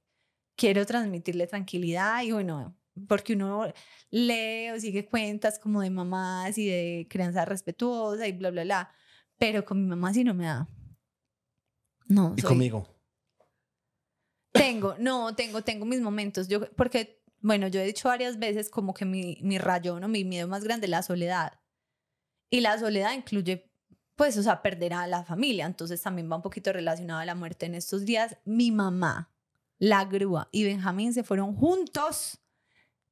quiero 0.56 0.84
transmitirle 0.88 1.46
tranquilidad 1.46 2.24
y 2.24 2.32
bueno, 2.32 2.76
porque 3.08 3.34
uno 3.34 3.72
lee 4.10 4.72
o 4.76 4.80
sigue 4.80 5.06
cuentas 5.06 5.60
como 5.60 5.82
de 5.82 5.92
mamás 5.92 6.58
y 6.58 6.66
de 6.68 7.08
crianza 7.12 7.46
respetuosa 7.46 8.28
y 8.28 8.32
bla, 8.32 8.50
bla, 8.50 8.64
bla. 8.64 8.92
Pero 9.38 9.64
con 9.64 9.80
mi 9.84 9.88
mamá 9.88 10.12
sí 10.12 10.24
no 10.24 10.34
me 10.34 10.46
da. 10.46 10.68
No, 12.08 12.34
Y 12.36 12.42
soy- 12.42 12.48
conmigo. 12.50 12.88
Tengo, 14.54 14.96
no, 15.00 15.36
tengo, 15.36 15.64
tengo 15.64 15.86
mis 15.86 16.00
momentos. 16.00 16.48
Yo, 16.48 16.70
porque, 16.76 17.22
bueno, 17.42 17.68
yo 17.68 17.82
he 17.82 17.86
dicho 17.86 18.08
varias 18.08 18.40
veces 18.40 18.70
como 18.70 18.94
que 18.94 19.04
mi, 19.04 19.38
mi 19.42 19.58
rayón 19.58 20.04
o 20.04 20.08
mi 20.08 20.24
miedo 20.24 20.48
más 20.48 20.64
grande 20.64 20.86
es 20.86 20.92
la 20.92 21.04
soledad. 21.04 21.60
Y 22.50 22.62
la 22.62 22.78
soledad 22.78 23.14
incluye, 23.14 23.72
pues, 24.16 24.38
o 24.38 24.44
sea, 24.44 24.62
perder 24.62 24.94
a 24.94 25.08
la 25.08 25.24
familia. 25.24 25.66
Entonces 25.66 26.02
también 26.02 26.32
va 26.32 26.36
un 26.36 26.44
poquito 26.44 26.72
relacionado 26.72 27.20
a 27.20 27.26
la 27.26 27.34
muerte. 27.34 27.66
En 27.66 27.74
estos 27.74 28.06
días, 28.06 28.38
mi 28.46 28.72
mamá, 28.72 29.32
la 29.80 30.06
grúa 30.06 30.50
y 30.52 30.64
Benjamín 30.64 31.14
se 31.14 31.24
fueron 31.24 31.56
juntos 31.56 32.40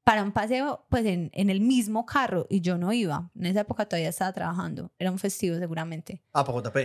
para 0.03 0.23
un 0.23 0.31
paseo, 0.31 0.85
pues, 0.89 1.05
en, 1.05 1.31
el 1.33 1.59
mismo 1.59 2.05
carro. 2.05 2.45
Y 2.51 2.61
yo 2.61 2.77
no 2.77 2.93
iba. 2.93 3.31
En 3.35 3.47
esa 3.47 3.61
época 3.61 3.87
todavía 3.87 4.09
estaba 4.09 4.31
trabajando. 4.31 4.91
Era 4.99 5.09
un 5.09 5.17
festivo 5.17 5.57
seguramente. 5.57 6.23
Ah, 6.33 6.45
para 6.45 6.59
JP. 6.61 6.77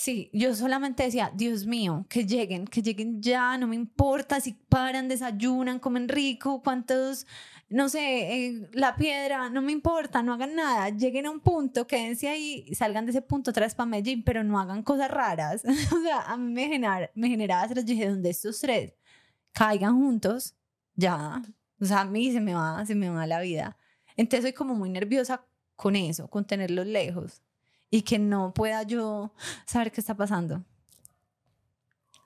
Sí, 0.00 0.30
yo 0.32 0.54
solamente 0.54 1.02
decía, 1.02 1.32
Dios 1.34 1.66
mío, 1.66 2.06
que 2.08 2.24
lleguen, 2.24 2.66
que 2.66 2.82
lleguen 2.82 3.20
ya, 3.20 3.58
no 3.58 3.66
me 3.66 3.74
importa 3.74 4.40
si 4.40 4.52
paran, 4.52 5.08
desayunan, 5.08 5.80
comen 5.80 6.08
rico, 6.08 6.62
cuántos, 6.62 7.26
no 7.68 7.88
sé, 7.88 8.46
eh, 8.46 8.70
la 8.74 8.94
piedra, 8.94 9.50
no 9.50 9.60
me 9.60 9.72
importa, 9.72 10.22
no 10.22 10.34
hagan 10.34 10.54
nada, 10.54 10.90
lleguen 10.90 11.26
a 11.26 11.30
un 11.32 11.40
punto, 11.40 11.88
quédense 11.88 12.28
ahí, 12.28 12.72
salgan 12.76 13.06
de 13.06 13.10
ese 13.10 13.22
punto 13.22 13.50
otra 13.50 13.68
para 13.70 13.86
Medellín, 13.86 14.22
pero 14.22 14.44
no 14.44 14.60
hagan 14.60 14.84
cosas 14.84 15.10
raras. 15.10 15.64
o 15.92 16.00
sea, 16.00 16.22
a 16.32 16.36
mí 16.36 16.52
me, 16.52 16.68
genera, 16.68 17.10
me 17.16 17.28
generaba 17.28 17.64
estrés, 17.64 17.84
yo 17.84 17.94
dije, 17.94 18.08
donde 18.08 18.30
estos 18.30 18.60
tres 18.60 18.94
caigan 19.52 19.96
juntos, 19.96 20.54
ya, 20.94 21.42
o 21.80 21.84
sea, 21.84 22.02
a 22.02 22.04
mí 22.04 22.30
se 22.32 22.40
me 22.40 22.54
va, 22.54 22.86
se 22.86 22.94
me 22.94 23.10
va 23.10 23.26
la 23.26 23.40
vida. 23.40 23.76
Entonces 24.16 24.42
soy 24.42 24.52
como 24.52 24.76
muy 24.76 24.90
nerviosa 24.90 25.44
con 25.74 25.96
eso, 25.96 26.28
con 26.28 26.46
tenerlos 26.46 26.86
lejos 26.86 27.42
y 27.90 28.02
que 28.02 28.18
no 28.18 28.52
pueda 28.52 28.82
yo 28.82 29.32
saber 29.66 29.92
qué 29.92 30.00
está 30.00 30.16
pasando. 30.16 30.64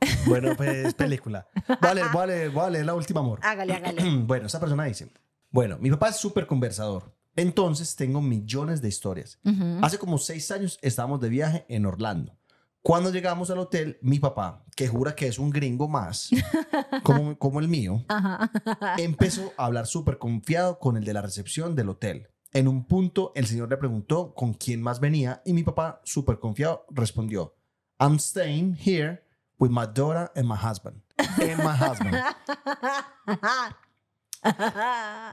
Bueno, 0.27 0.57
pues 0.57 0.95
película. 0.95 1.47
Vale, 1.81 2.03
vale, 2.13 2.49
vale, 2.49 2.85
la 2.85 2.95
última 2.95 3.21
amor. 3.21 3.39
Hágale, 3.43 3.75
hágale. 3.75 4.03
bueno, 4.25 4.47
esta 4.47 4.59
persona 4.59 4.85
dice, 4.85 5.13
bueno, 5.51 5.79
mi 5.79 5.91
papá 5.91 6.09
es 6.09 6.17
súper 6.17 6.47
conversador. 6.47 7.15
Entonces 7.37 7.95
tengo 7.97 8.21
millones 8.21 8.83
de 8.83 8.89
historias. 8.89 9.39
Ujú. 9.45 9.79
Hace 9.81 9.99
como 9.99 10.19
seis 10.19 10.51
años 10.51 10.79
estábamos 10.83 11.21
de 11.21 11.29
viaje 11.29 11.65
en 11.69 11.87
Orlando. 11.87 12.37
Cuando 12.83 13.11
llegamos 13.11 13.49
al 13.51 13.59
hotel, 13.61 13.99
mi 14.03 14.19
papá, 14.19 14.65
que 14.75 14.89
jura 14.89 15.15
que 15.15 15.29
es 15.29 15.39
un 15.39 15.51
gringo 15.51 15.87
más, 15.87 16.31
como, 17.05 17.39
como 17.39 17.61
el 17.61 17.69
mío, 17.69 18.05
Ajá. 18.09 18.51
empezó 18.99 19.53
a 19.57 19.67
hablar 19.67 19.87
súper 19.87 20.19
confiado 20.19 20.81
con 20.81 20.97
el 20.97 21.05
de 21.05 21.15
la 21.15 21.23
recepción 21.23 21.77
del 21.77 21.91
hotel. 21.91 22.29
En 22.55 22.69
un 22.69 22.85
punto, 22.85 23.33
el 23.35 23.47
señor 23.47 23.71
le 23.71 23.79
preguntó 23.79 24.35
con 24.35 24.53
quién 24.53 24.83
más 24.83 25.01
venía 25.01 25.41
y 25.45 25.55
mi 25.55 25.63
papá, 25.63 26.03
súper 26.05 26.39
confiado, 26.39 26.85
respondió, 26.91 27.55
I'm 27.99 28.19
staying 28.19 28.77
here 28.77 29.23
with 29.59 29.71
my 29.71 29.87
daughter 29.87 30.31
and 30.37 30.47
my 30.47 30.57
husband. 30.57 31.01
And 31.17 31.63
my 31.65 31.75
husband. 31.75 32.17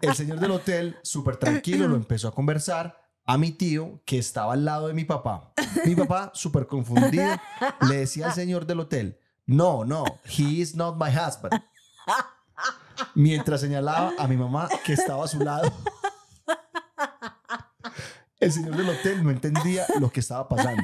El 0.02 0.16
señor 0.16 0.40
del 0.40 0.52
hotel, 0.52 0.98
súper 1.02 1.36
tranquilo, 1.36 1.88
lo 1.88 1.96
empezó 1.96 2.30
a 2.30 2.32
conversar 2.34 2.96
a 3.26 3.38
mi 3.38 3.52
tío 3.52 4.02
que 4.06 4.18
estaba 4.18 4.54
al 4.54 4.64
lado 4.64 4.88
de 4.88 4.94
mi 4.94 5.04
papá. 5.04 5.52
Mi 5.86 5.96
papá, 5.96 6.32
súper 6.34 6.68
confundido, 6.68 7.36
le 7.90 7.98
decía 7.98 8.28
al 8.28 8.34
señor 8.34 8.66
del 8.66 8.80
hotel, 8.80 9.20
no, 9.46 9.84
no, 9.84 10.06
he 10.24 10.62
is 10.62 10.74
not 10.74 10.96
my 10.96 11.10
husband. 11.10 11.62
Mientras 13.14 13.62
señalaba 13.62 14.14
a 14.18 14.28
mi 14.28 14.38
mamá 14.38 14.70
que 14.86 14.94
estaba 14.94 15.26
a 15.26 15.28
su 15.28 15.40
lado. 15.40 15.72
El 18.40 18.54
señor 18.54 18.78
del 18.78 18.90
hotel 18.90 19.24
no 19.24 19.32
entendía 19.32 19.86
lo 20.00 20.10
que 20.12 20.22
estaba 20.22 20.48
pasando. 20.48 20.84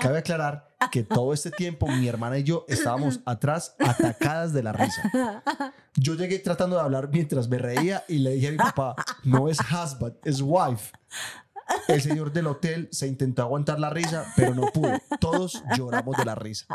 Cabe 0.00 0.18
aclarar 0.18 0.74
que 0.90 1.02
todo 1.02 1.34
este 1.34 1.50
tiempo 1.50 1.86
mi 1.86 2.08
hermana 2.08 2.38
y 2.38 2.44
yo 2.44 2.64
estábamos 2.66 3.20
atrás 3.26 3.76
atacadas 3.78 4.52
de 4.54 4.62
la 4.62 4.72
risa. 4.72 5.42
Yo 5.96 6.14
llegué 6.14 6.38
tratando 6.38 6.76
de 6.76 6.82
hablar 6.82 7.10
mientras 7.12 7.48
me 7.48 7.58
reía 7.58 8.04
y 8.08 8.18
le 8.18 8.30
dije 8.30 8.48
a 8.48 8.52
mi 8.52 8.56
papá, 8.56 8.94
no 9.22 9.48
es 9.48 9.58
husband, 9.60 10.16
es 10.24 10.40
wife. 10.40 10.92
El 11.88 12.00
señor 12.00 12.32
del 12.32 12.46
hotel 12.46 12.88
se 12.90 13.06
intentó 13.06 13.42
aguantar 13.42 13.78
la 13.78 13.90
risa, 13.90 14.32
pero 14.36 14.54
no 14.54 14.62
pudo. 14.72 14.98
Todos 15.20 15.62
lloramos 15.76 16.16
de 16.16 16.24
la 16.24 16.34
risa. 16.34 16.66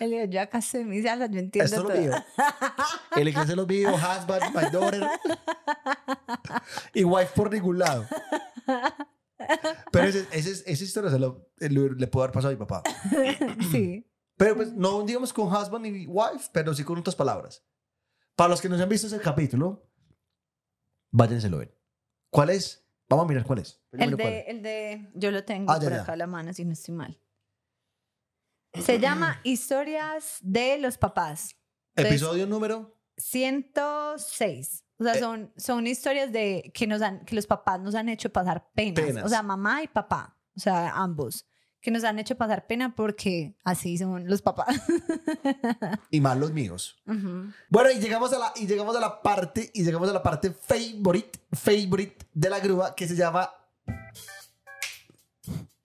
Él 0.00 0.10
dijo, 0.10 0.24
yo 0.24 0.40
acá 0.40 0.60
en 0.72 0.88
mi 0.88 1.02
salsa, 1.02 1.26
yo 1.26 1.38
entiendo 1.38 1.64
Esto 1.64 1.76
es 1.76 1.82
lo 1.82 1.88
todo. 1.88 2.00
mío. 2.00 2.12
El 3.16 3.28
inglés 3.28 3.46
se 3.46 3.56
los 3.56 3.66
mío, 3.68 3.94
husband, 3.94 4.54
my 4.54 4.70
daughter. 4.70 5.06
Y 6.94 7.04
wife 7.04 7.32
por 7.34 7.52
ningún 7.52 7.78
lado. 7.78 8.06
Pero 9.90 10.06
ese, 10.06 10.26
ese- 10.32 10.62
esa 10.72 10.84
historia 10.84 11.10
se 11.10 11.18
lo- 11.18 11.48
le, 11.58 11.68
le 11.68 12.06
puedo 12.06 12.24
haber 12.24 12.32
pasado 12.34 12.50
a 12.54 12.56
mi 12.56 12.64
papá. 12.64 12.82
sí. 13.70 14.06
Pero 14.36 14.56
pues 14.56 14.72
no 14.72 15.02
digamos 15.02 15.32
con 15.32 15.46
husband 15.52 15.86
y 15.86 16.06
wife, 16.06 16.48
pero 16.52 16.74
sí 16.74 16.84
con 16.84 16.98
otras 16.98 17.14
palabras. 17.16 17.64
Para 18.36 18.48
los 18.50 18.60
que 18.60 18.68
no 18.68 18.76
se 18.76 18.82
han 18.82 18.88
visto 18.88 19.06
ese 19.06 19.20
capítulo, 19.20 19.88
váyanselo 21.10 21.56
a 21.56 21.60
ver. 21.60 21.78
¿Cuál 22.30 22.50
es? 22.50 22.86
Vamos 23.08 23.26
a 23.26 23.28
mirar 23.28 23.44
cuál 23.44 23.58
es. 23.58 23.80
El 23.92 23.98
cuál 23.98 24.16
de, 24.16 24.38
es. 24.40 24.44
el 24.48 24.62
de, 24.62 25.10
yo 25.14 25.30
lo 25.30 25.44
tengo 25.44 25.70
Ah, 25.70 25.76
ya, 25.78 25.82
por 25.82 25.92
ya. 25.92 26.02
acá 26.02 26.12
a 26.14 26.16
la 26.16 26.26
mano, 26.26 26.52
si 26.54 26.64
no 26.64 26.72
estoy 26.72 26.94
mal. 26.94 27.20
Se 28.74 28.98
llama 28.98 29.40
Historias 29.44 30.38
de 30.40 30.78
los 30.78 30.98
papás. 30.98 31.56
Entonces, 31.94 32.20
Episodio 32.22 32.46
número. 32.46 32.96
106. 33.16 34.84
O 34.98 35.04
sea, 35.04 35.14
Eh. 35.14 35.20
son, 35.20 35.52
son 35.56 35.86
historias 35.86 36.32
de 36.32 36.70
que, 36.74 36.86
nos 36.86 37.02
han, 37.02 37.24
que 37.24 37.34
los 37.34 37.46
papás 37.46 37.80
nos 37.80 37.94
han 37.94 38.08
hecho 38.08 38.30
pasar 38.32 38.70
penas. 38.74 39.04
Penas. 39.04 39.24
O 39.24 39.28
sea, 39.28 39.42
mamá 39.42 39.82
y 39.82 39.88
papá. 39.88 40.38
O 40.56 40.60
sea, 40.60 40.90
ambos. 40.92 41.46
Que 41.80 41.90
nos 41.90 42.04
han 42.04 42.18
hecho 42.20 42.36
pasar 42.36 42.66
pena 42.68 42.94
porque 42.94 43.56
así 43.64 43.98
son 43.98 44.28
los 44.28 44.40
papás. 44.40 44.80
Y 46.10 46.20
más 46.20 46.38
los 46.38 46.52
míos. 46.52 47.02
Bueno, 47.04 47.90
y 47.90 47.98
llegamos 47.98 48.32
a 48.32 48.38
la, 48.38 48.52
y 48.54 48.66
llegamos 48.68 48.94
a 48.96 49.00
la 49.00 49.20
parte, 49.20 49.70
y 49.74 49.82
llegamos 49.82 50.08
a 50.08 50.12
la 50.12 50.22
parte 50.22 50.52
favorite, 50.52 51.40
favorite 51.52 52.24
de 52.32 52.50
la 52.50 52.60
grúa 52.60 52.94
que 52.94 53.08
se 53.08 53.16
llama 53.16 53.50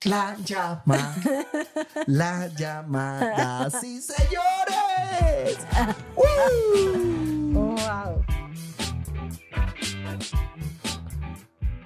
La 0.05 0.37
llamada. 0.45 1.15
La 2.05 2.47
llamada. 2.49 3.69
¡Sí, 3.71 3.99
señores! 3.99 5.57
¡Uh! 6.15 7.53
Wow. 7.53 8.25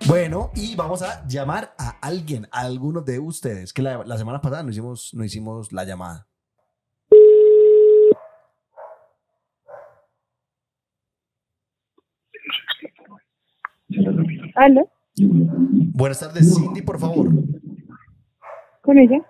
Bueno, 0.07 0.51
y 0.55 0.75
vamos 0.75 1.01
a 1.03 1.25
llamar 1.25 1.73
a 1.77 1.91
alguien, 2.01 2.49
a 2.51 2.61
algunos 2.61 3.05
de 3.05 3.19
ustedes, 3.19 3.71
que 3.71 3.81
la, 3.81 4.03
la 4.03 4.17
semana 4.17 4.41
pasada 4.41 4.63
no 4.63 4.71
hicimos, 4.71 5.13
no 5.13 5.23
hicimos 5.23 5.71
la 5.71 5.85
llamada. 5.85 6.27
¿Aló? 14.55 14.89
Buenas 15.15 16.19
tardes, 16.19 16.53
Cindy, 16.55 16.81
por 16.81 16.99
favor. 16.99 17.29
¿Con 18.91 18.97
ella? 18.97 19.21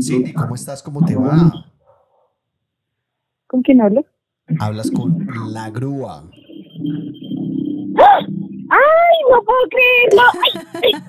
Cindy, 0.00 0.32
¿cómo 0.32 0.56
estás? 0.56 0.82
¿Cómo 0.82 1.04
te 1.04 1.14
va? 1.14 1.52
¿Con 3.46 3.62
quién 3.62 3.80
hablo? 3.80 4.04
Hablas 4.58 4.90
con 4.90 5.24
la 5.52 5.70
grúa. 5.70 6.24
¡Ay, 7.94 9.18
no 9.30 9.40
puedo 9.44 9.68
creerlo! 9.70 10.22
¡Ay, 10.42 10.50
ay! 10.82 11.02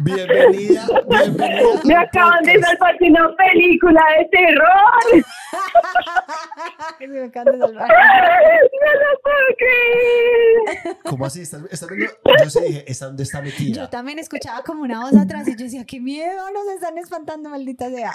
Bienvenida, 0.00 0.86
bienvenida. 1.08 1.80
Me 1.84 1.94
acaban 1.96 2.42
de 2.44 2.60
salvar 2.60 2.98
de 2.98 3.08
una 3.10 3.34
película 3.36 4.02
de 4.18 4.24
terror. 4.30 5.24
Me 7.08 7.24
encanta 7.24 7.52
salvar. 7.52 7.88
¡No 7.88 8.92
lo 8.92 9.20
puedo 9.22 9.46
creer! 9.58 10.96
¿Cómo 11.04 11.26
así? 11.26 11.42
¿Estás, 11.42 11.62
estás 11.70 11.88
viendo? 11.90 12.14
Yo 12.42 12.50
sí 12.50 12.60
dije, 12.66 12.84
¿esta 12.90 13.06
dónde 13.06 13.22
está 13.22 13.38
Yo 13.38 13.44
metida? 13.44 13.90
también 13.90 14.18
escuchaba 14.18 14.62
como 14.62 14.82
una 14.82 15.00
voz 15.00 15.14
atrás 15.16 15.46
y 15.48 15.52
yo 15.56 15.64
decía, 15.64 15.84
qué 15.86 16.00
miedo, 16.00 16.50
nos 16.52 16.66
están 16.74 16.98
espantando, 16.98 17.48
maldita 17.50 17.88
sea. 17.90 18.12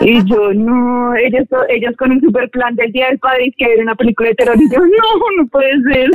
Y 0.00 0.24
yo, 0.28 0.52
no, 0.54 1.14
ellos, 1.16 1.46
ellos 1.68 1.94
con 1.98 2.12
un 2.12 2.20
super 2.20 2.48
plan 2.50 2.74
del 2.76 2.92
Día 2.92 3.06
del 3.08 3.18
Padre 3.18 3.46
y 3.46 3.52
que 3.52 3.72
era 3.72 3.82
una 3.82 3.94
película 3.94 4.30
de 4.30 4.34
terror. 4.36 4.56
Y 4.60 4.70
yo, 4.70 4.78
no, 4.80 5.42
no 5.42 5.48
puede 5.48 5.72
ser. 5.92 6.10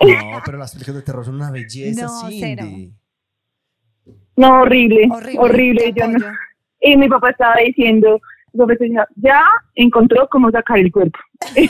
No, 0.00 0.40
pero 0.44 0.58
las 0.58 0.72
películas 0.72 0.96
de 0.96 1.02
terror 1.02 1.24
son 1.24 1.36
una 1.36 1.50
belleza, 1.50 2.02
No, 2.02 2.28
cero. 2.30 2.64
No, 4.36 4.60
horrible, 4.60 5.08
Horrible. 5.10 5.38
horrible. 5.40 5.92
Yo 5.96 6.08
no-. 6.08 6.18
Y 6.80 6.96
mi 6.96 7.08
papá 7.08 7.30
estaba 7.30 7.56
diciendo, 7.64 8.20
decía, 8.52 9.08
ya 9.16 9.42
encontró 9.74 10.28
cómo 10.30 10.50
sacar 10.50 10.78
el 10.78 10.90
cuerpo. 10.92 11.18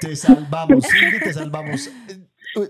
Te 0.00 0.16
salvamos, 0.16 0.84
Cindy, 0.86 1.18
te 1.20 1.32
salvamos. 1.32 1.90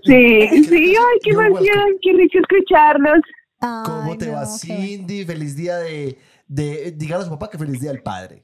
Sí, 0.03 0.47
sí, 0.63 0.95
ay, 0.95 1.19
qué 1.23 1.31
emoción, 1.31 1.97
qué 2.01 2.13
rico 2.13 2.39
escucharlos. 2.39 3.19
¿Cómo 3.59 4.11
Ay, 4.11 4.17
te 4.17 4.29
va, 4.29 4.41
no, 4.41 4.47
bueno. 4.47 4.57
Cindy? 4.57 5.25
Feliz 5.25 5.55
día 5.55 5.77
de, 5.77 6.17
de 6.47 6.91
dígale 6.91 7.23
a 7.23 7.25
su 7.25 7.31
papá 7.31 7.49
que 7.49 7.57
feliz 7.57 7.79
día 7.81 7.91
del 7.91 8.01
padre. 8.03 8.43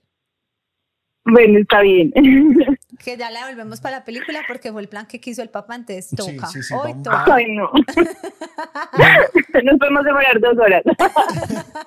Bueno, 1.31 1.59
está 1.59 1.81
bien. 1.81 2.11
Que 2.99 3.15
ya 3.15 3.31
la 3.31 3.47
volvemos 3.47 3.79
para 3.79 3.99
la 3.99 4.03
película 4.03 4.41
porque 4.45 4.73
fue 4.73 4.81
el 4.81 4.89
plan 4.89 5.05
que 5.07 5.21
quiso 5.21 5.41
el 5.41 5.47
papá 5.49 5.75
antes. 5.75 6.07
Sí, 6.09 6.17
Toca. 6.17 6.47
sí, 6.47 6.61
sí, 6.61 6.73
Hoy 6.73 6.91
vamos- 6.91 7.03
toca. 7.03 7.33
Ay, 7.33 7.45
no. 7.55 7.71
Nos 9.63 9.79
podemos 9.79 10.03
demorar 10.03 10.37
dos 10.41 10.57
horas. 10.57 10.83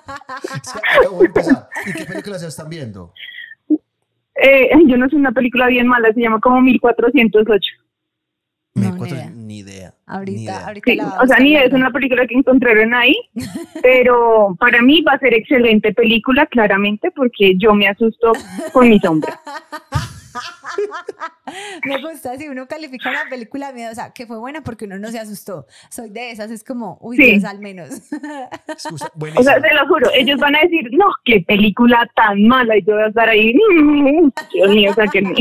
¿Y 1.85 1.93
qué 1.93 2.05
películas 2.05 2.41
se 2.41 2.47
están 2.47 2.67
viendo? 2.69 3.13
Eh, 4.35 4.69
yo 4.87 4.97
no 4.97 5.07
sé 5.07 5.15
una 5.15 5.31
película 5.31 5.67
bien 5.67 5.87
mala, 5.87 6.11
se 6.13 6.19
llama 6.21 6.39
como 6.39 6.61
1408. 6.61 7.71
No, 8.73 8.81
Me 8.81 8.87
ni 8.87 8.93
encuentro- 8.95 9.17
idea. 9.49 9.92
Ahorita, 10.05 10.67
ahorita 10.67 10.91
Sí, 10.91 10.97
la 10.97 11.17
o 11.21 11.27
sea, 11.27 11.39
ni 11.39 11.55
es 11.55 11.71
una 11.71 11.89
película 11.91 12.27
que 12.27 12.35
encontraron 12.35 12.93
ahí, 12.93 13.15
pero 13.81 14.55
para 14.59 14.81
mí 14.81 15.01
va 15.01 15.13
a 15.13 15.19
ser 15.19 15.33
excelente 15.33 15.93
película, 15.93 16.45
claramente, 16.45 17.11
porque 17.11 17.55
yo 17.57 17.73
me 17.73 17.87
asusto 17.87 18.33
con 18.71 18.89
mi 18.89 18.99
sombra. 18.99 19.39
Me 21.85 22.01
gusta 22.01 22.37
si 22.37 22.47
uno 22.47 22.67
califica 22.67 23.09
una 23.09 23.29
película 23.29 23.67
de 23.67 23.73
miedo, 23.73 23.91
o 23.91 23.95
sea, 23.95 24.11
que 24.13 24.25
fue 24.25 24.37
buena 24.37 24.61
porque 24.63 24.85
uno 24.85 24.97
no 24.97 25.09
se 25.11 25.19
asustó. 25.19 25.67
Soy 25.89 26.09
de 26.09 26.31
esas, 26.31 26.49
es 26.51 26.63
como, 26.63 26.97
uy, 27.01 27.17
Sí. 27.17 27.23
Dios, 27.31 27.43
al 27.43 27.59
menos. 27.59 27.89
O 29.35 29.43
sea, 29.43 29.61
te 29.61 29.73
lo 29.73 29.87
juro, 29.87 30.09
ellos 30.13 30.39
van 30.39 30.55
a 30.55 30.61
decir, 30.61 30.89
no, 30.91 31.05
qué 31.25 31.41
película 31.47 32.09
tan 32.15 32.43
mala, 32.47 32.77
y 32.77 32.83
yo 32.83 32.93
voy 32.93 33.03
a 33.03 33.07
estar 33.07 33.29
ahí, 33.29 33.53
"Mm, 33.53 34.29
Dios 34.53 34.69
mío, 34.69 34.93
sáquenme. 34.93 35.33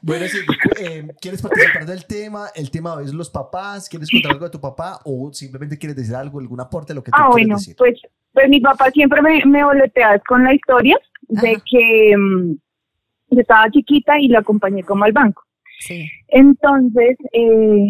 Bueno, 0.00 0.26
sí, 0.26 0.38
eh, 0.78 1.06
¿quieres 1.20 1.42
participar 1.42 1.86
del 1.86 2.06
tema? 2.06 2.48
El 2.54 2.70
tema 2.70 2.96
es 3.02 3.12
los 3.12 3.30
papás. 3.30 3.88
¿Quieres 3.88 4.10
contar 4.10 4.32
algo 4.32 4.44
de 4.46 4.50
tu 4.50 4.60
papá 4.60 5.00
o 5.04 5.32
simplemente 5.32 5.78
quieres 5.78 5.96
decir 5.96 6.14
algo, 6.14 6.38
algún 6.40 6.60
aporte, 6.60 6.94
lo 6.94 7.02
que 7.02 7.10
tú 7.10 7.16
Ah, 7.20 7.28
bueno, 7.30 7.56
decir? 7.56 7.74
pues, 7.76 8.00
pues 8.32 8.48
mi 8.48 8.60
papá 8.60 8.90
siempre 8.90 9.20
me, 9.22 9.44
me 9.44 9.64
boletea 9.64 10.18
con 10.20 10.44
la 10.44 10.54
historia 10.54 10.98
de 11.28 11.50
Ajá. 11.52 11.62
que 11.70 12.14
mm, 12.16 12.54
yo 13.34 13.40
estaba 13.40 13.70
chiquita 13.70 14.18
y 14.18 14.28
la 14.28 14.40
acompañé 14.40 14.82
como 14.84 15.04
al 15.04 15.12
banco. 15.12 15.42
Sí. 15.80 16.08
Entonces, 16.28 17.16
eh, 17.32 17.86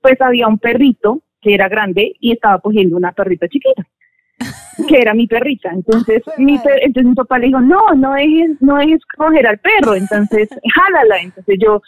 pues 0.00 0.20
había 0.20 0.46
un 0.48 0.58
perrito 0.58 1.22
que 1.40 1.54
era 1.54 1.68
grande 1.68 2.12
y 2.20 2.32
estaba 2.32 2.58
cogiendo 2.60 2.96
una 2.96 3.12
perrita 3.12 3.48
chiquita, 3.48 3.82
que 4.88 4.96
era 4.98 5.14
mi 5.14 5.26
perrita. 5.26 5.70
Entonces, 5.70 6.22
mi, 6.38 6.58
per- 6.58 6.82
entonces 6.82 7.08
mi 7.08 7.14
papá 7.14 7.38
le 7.38 7.46
dijo, 7.46 7.60
no, 7.60 7.80
no 7.96 8.12
dejes, 8.14 8.60
no 8.60 8.76
dejes 8.76 9.00
coger 9.16 9.46
al 9.46 9.58
perro, 9.58 9.94
entonces, 9.96 10.48
jálala. 10.74 11.18
Entonces 11.20 11.56
yo, 11.60 11.82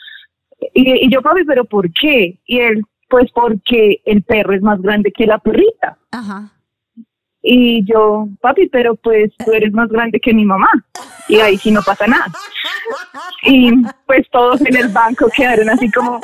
y, 0.75 1.07
y 1.07 1.11
yo, 1.11 1.23
papi, 1.23 1.45
pero 1.45 1.65
¿por 1.65 1.93
qué? 1.93 2.39
Y 2.47 2.59
él, 2.61 2.83
pues 3.09 3.31
porque 3.33 4.01
el 4.07 4.23
perro 4.23 4.55
es 4.55 4.63
más 4.63 4.81
grande 4.81 5.13
que 5.13 5.27
la 5.27 5.39
perrita. 5.39 5.99
Ajá. 6.11 6.51
Y 7.45 7.85
yo, 7.85 8.29
papi, 8.41 8.69
pero 8.69 8.95
pues 8.95 9.33
tú 9.45 9.53
eres 9.53 9.73
más 9.73 9.89
grande 9.89 10.21
que 10.21 10.33
mi 10.33 10.45
mamá. 10.45 10.71
Y 11.29 11.37
ahí 11.41 11.57
sí 11.59 11.71
no 11.73 11.81
pasa 11.83 12.07
nada. 12.07 12.27
Y 13.45 13.73
pues 14.07 14.27
todos 14.31 14.61
en 14.63 14.77
el 14.77 14.89
banco 14.89 15.29
quedaron 15.35 15.71
así 15.71 15.91
como, 15.91 16.21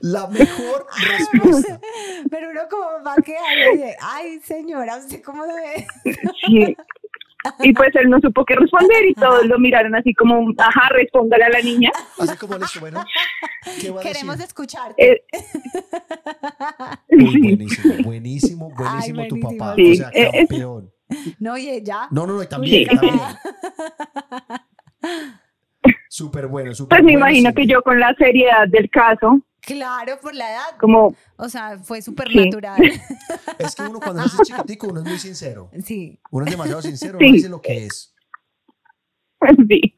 La 0.00 0.26
mejor 0.28 0.86
respuesta. 1.08 1.80
Pero 2.30 2.50
uno 2.50 2.60
como 2.70 2.84
va 3.04 3.12
a 3.14 3.22
quedar 3.22 3.42
y 3.58 3.76
dice, 3.76 3.96
ay, 4.00 4.40
señora, 4.40 4.96
¿usted 4.96 5.22
cómo 5.22 5.44
se 5.46 5.52
ve? 5.54 5.86
sí. 6.46 6.76
Y 7.60 7.74
pues 7.74 7.90
él 7.96 8.08
no 8.08 8.18
supo 8.20 8.42
qué 8.46 8.54
responder 8.56 9.04
y 9.06 9.12
todos 9.14 9.44
lo 9.44 9.58
miraron 9.58 9.94
así 9.94 10.14
como, 10.14 10.50
ajá, 10.56 10.88
respóndale 10.90 11.44
a 11.44 11.50
la 11.50 11.60
niña. 11.60 11.90
Así 12.18 12.36
como 12.38 12.56
listo, 12.56 12.80
bueno. 12.80 13.04
¿Qué 13.82 13.90
va 13.90 14.00
a 14.00 14.02
Queremos 14.02 14.36
decir? 14.36 14.48
escucharte. 14.48 15.12
Eh, 15.12 15.24
Uy, 17.10 17.38
buenísimo, 17.54 17.94
buenísimo, 18.02 18.70
buenísimo 18.70 19.20
Ay, 19.22 19.28
tu 19.28 19.36
buenísimo. 19.36 19.58
papá. 19.58 19.74
Sí, 19.76 19.92
O 19.92 19.94
sea, 19.96 20.10
eh. 20.14 20.30
campeón. 20.48 20.93
No, 21.40 21.56
y 21.56 21.68
ella. 21.70 22.08
No, 22.10 22.26
no, 22.26 22.34
no, 22.34 22.42
y 22.42 22.46
también, 22.46 22.88
Sí. 22.88 22.96
también. 22.96 23.18
Súper 26.08 26.46
bueno, 26.46 26.74
súper 26.74 26.96
Pues 26.98 27.04
me 27.04 27.12
bueno, 27.12 27.26
imagino 27.28 27.52
que 27.52 27.66
yo 27.66 27.82
con 27.82 27.98
la 28.00 28.14
seriedad 28.14 28.66
del 28.68 28.88
caso, 28.88 29.40
Claro, 29.60 30.18
por 30.22 30.34
la 30.34 30.50
edad. 30.52 30.76
como, 30.78 31.14
O 31.36 31.48
sea, 31.48 31.78
fue 31.78 32.00
súper 32.02 32.28
Sí. 32.28 32.36
natural. 32.44 32.76
Es 33.58 33.74
que 33.74 33.82
uno 33.82 33.98
cuando 34.00 34.24
es 34.24 34.32
chiquitico, 34.42 34.88
uno 34.88 35.00
es 35.00 35.06
muy 35.06 35.18
sincero. 35.18 35.70
Sí. 35.84 36.18
Uno 36.30 36.44
es 36.46 36.50
demasiado 36.52 36.80
sincero, 36.82 37.18
Sí. 37.18 37.24
uno 37.26 37.34
dice 37.34 37.48
lo 37.48 37.60
que 37.60 37.86
es. 37.86 38.14
sí, 39.68 39.94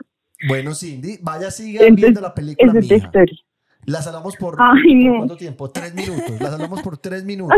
Bueno, 0.49 0.75
Cindy, 0.75 1.19
vaya, 1.23 1.51
siga 1.51 1.81
Entonces, 1.83 1.97
viendo 2.05 2.21
la 2.21 2.35
película, 2.35 2.71
esa 2.73 2.79
es 2.81 2.89
la 2.91 2.97
historia. 2.97 3.37
La 3.85 4.03
salamos 4.03 4.37
por, 4.37 4.57
Ay, 4.59 4.83
¿por 5.05 5.13
no. 5.13 5.17
cuánto 5.19 5.37
tiempo? 5.37 5.71
Tres 5.71 5.95
minutos. 5.95 6.41
La 6.41 6.51
salamos 6.51 6.83
por 6.83 6.99
tres 6.99 7.25
minutos. 7.25 7.57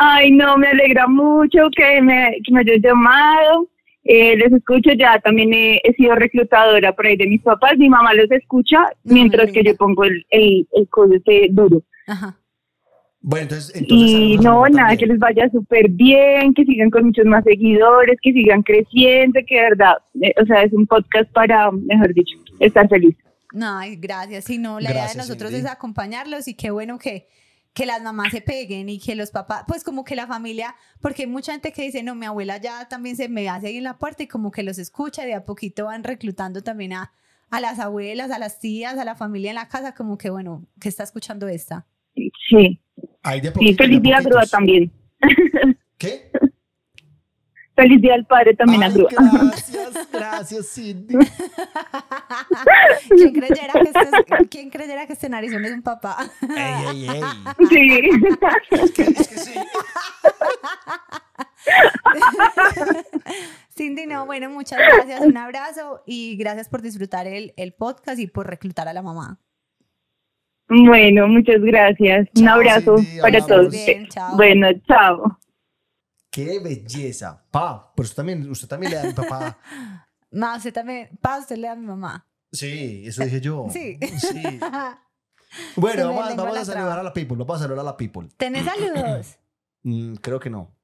Ay, 0.00 0.30
no, 0.30 0.56
me 0.56 0.68
alegra 0.68 1.08
mucho 1.08 1.68
que 1.76 2.00
me, 2.00 2.36
que 2.44 2.52
me 2.52 2.60
hayas 2.60 2.80
llamado. 2.80 3.68
Eh, 4.04 4.36
les 4.36 4.52
escucho 4.52 4.92
ya, 4.92 5.18
también 5.18 5.52
he, 5.52 5.80
he 5.82 5.92
sido 5.94 6.14
reclutadora 6.14 6.94
por 6.94 7.06
ahí 7.06 7.16
de 7.16 7.26
mis 7.26 7.42
papás. 7.42 7.76
Mi 7.76 7.88
mamá 7.88 8.14
los 8.14 8.30
escucha 8.30 8.78
No, 9.02 9.14
mientras 9.14 9.50
que 9.50 9.62
yo 9.64 9.76
pongo 9.76 10.04
el, 10.04 10.24
el, 10.30 10.66
el 10.72 11.54
duro. 11.54 11.82
Ajá. 12.06 12.38
Bueno, 13.20 13.42
entonces, 13.42 13.74
entonces 13.74 14.08
Y 14.08 14.36
no, 14.38 14.60
nada, 14.68 14.76
también. 14.76 14.98
que 14.98 15.06
les 15.06 15.18
vaya 15.18 15.50
súper 15.50 15.88
bien, 15.90 16.54
que 16.54 16.64
sigan 16.64 16.90
con 16.90 17.06
muchos 17.06 17.24
más 17.26 17.42
seguidores, 17.44 18.16
que 18.22 18.32
sigan 18.32 18.62
creciendo, 18.62 19.40
que 19.46 19.56
de 19.56 19.62
verdad, 19.62 19.94
eh, 20.22 20.32
o 20.40 20.46
sea, 20.46 20.62
es 20.62 20.72
un 20.72 20.86
podcast 20.86 21.30
para, 21.32 21.70
mejor 21.72 22.14
dicho, 22.14 22.38
estar 22.60 22.88
feliz. 22.88 23.16
No, 23.52 23.78
ay, 23.78 23.96
gracias. 23.96 24.44
Sí, 24.44 24.58
no, 24.58 24.78
la 24.78 24.90
idea 24.92 25.08
de 25.08 25.16
nosotros 25.16 25.50
Cindy. 25.50 25.66
es 25.66 25.70
acompañarlos 25.70 26.46
y 26.48 26.54
qué 26.54 26.70
bueno 26.70 26.98
que, 26.98 27.26
que 27.78 27.86
las 27.86 28.02
mamás 28.02 28.32
se 28.32 28.40
peguen 28.40 28.88
y 28.88 28.98
que 28.98 29.14
los 29.14 29.30
papás, 29.30 29.62
pues 29.68 29.84
como 29.84 30.04
que 30.04 30.16
la 30.16 30.26
familia, 30.26 30.74
porque 31.00 31.22
hay 31.22 31.28
mucha 31.28 31.52
gente 31.52 31.72
que 31.72 31.82
dice, 31.82 32.02
no, 32.02 32.16
mi 32.16 32.26
abuela 32.26 32.56
ya 32.56 32.88
también 32.88 33.14
se 33.14 33.28
me 33.28 33.48
hace 33.48 33.68
ahí 33.68 33.76
en 33.76 33.84
la 33.84 33.98
puerta 33.98 34.24
y 34.24 34.26
como 34.26 34.50
que 34.50 34.64
los 34.64 34.78
escucha 34.78 35.22
y 35.22 35.28
de 35.28 35.34
a 35.34 35.44
poquito 35.44 35.84
van 35.84 36.02
reclutando 36.02 36.60
también 36.64 36.94
a, 36.94 37.12
a 37.50 37.60
las 37.60 37.78
abuelas, 37.78 38.32
a 38.32 38.40
las 38.40 38.58
tías, 38.58 38.98
a 38.98 39.04
la 39.04 39.14
familia 39.14 39.50
en 39.50 39.54
la 39.54 39.68
casa, 39.68 39.94
como 39.94 40.18
que 40.18 40.28
bueno, 40.28 40.66
que 40.80 40.88
está 40.88 41.04
escuchando 41.04 41.46
esta. 41.46 41.86
Sí, 42.48 42.80
Ay, 43.22 43.40
de 43.40 43.50
sí, 43.50 43.54
poquitos, 43.54 43.86
feliz 43.86 44.02
día 44.02 44.20
Grúa 44.22 44.44
también. 44.46 44.90
¿Qué? 45.98 46.32
Feliz 47.78 48.00
día 48.02 48.14
al 48.14 48.26
padre 48.26 48.56
también 48.56 48.82
a 48.82 48.88
Grúa. 48.88 49.08
gracias, 49.08 50.10
gracias, 50.12 50.74
Cindy. 50.74 51.14
¿Quién 53.08 53.32
creyera 53.32 53.72
que 53.72 53.92
este, 53.94 54.48
¿quién 54.48 54.70
creyera 54.70 55.06
que 55.06 55.12
este 55.12 55.28
narizón 55.28 55.64
es 55.64 55.74
un 55.74 55.82
papá? 55.82 56.28
Ey, 56.42 57.08
ey, 57.08 57.08
ey. 57.08 57.22
Sí. 57.68 58.10
Es 58.72 58.90
que, 58.90 59.02
es 59.02 59.28
que 59.28 59.38
sí. 59.38 59.54
Cindy, 63.76 64.06
no, 64.06 64.26
bueno, 64.26 64.50
muchas 64.50 64.80
gracias, 64.80 65.20
un 65.20 65.36
abrazo 65.36 66.02
y 66.04 66.36
gracias 66.36 66.68
por 66.68 66.82
disfrutar 66.82 67.28
el, 67.28 67.54
el 67.56 67.74
podcast 67.74 68.18
y 68.18 68.26
por 68.26 68.48
reclutar 68.48 68.88
a 68.88 68.92
la 68.92 69.02
mamá. 69.02 69.38
Bueno, 70.68 71.28
muchas 71.28 71.60
gracias. 71.60 72.26
Un 72.34 72.48
abrazo 72.48 72.98
Cindy, 72.98 73.20
para 73.20 73.40
todos. 73.46 73.70
Bien, 73.70 74.08
chao. 74.08 74.36
Bueno, 74.36 74.66
chao. 74.88 75.38
Qué 76.30 76.58
belleza. 76.60 77.42
Pa, 77.50 77.92
pero 77.94 78.04
usted 78.04 78.16
también, 78.16 78.50
usted 78.50 78.68
también 78.68 78.92
le 78.92 78.96
da 78.98 79.02
a 79.04 79.06
mi 79.06 79.12
papá. 79.14 79.58
Ma, 80.30 80.56
usted 80.56 80.72
también, 80.74 81.08
pa, 81.22 81.38
usted 81.38 81.56
le 81.56 81.66
da 81.68 81.72
a 81.72 81.76
mi 81.76 81.86
mamá. 81.86 82.26
Sí, 82.52 83.02
eso 83.06 83.24
dije 83.24 83.40
yo. 83.40 83.66
Sí. 83.72 83.98
Sí. 84.18 84.42
Bueno, 85.76 86.08
vamos, 86.14 86.58
a 86.58 86.64
saludar 86.66 86.98
a 86.98 87.02
la 87.02 87.12
people. 87.14 87.34
Vamos 87.38 87.56
a 87.56 87.60
saludar 87.60 87.80
a 87.80 87.82
la 87.84 87.96
people. 87.96 88.28
¿Tenés 88.36 88.64
saludos? 88.66 89.38
Mm, 89.82 90.16
creo 90.16 90.38
que 90.38 90.50
no. 90.50 90.76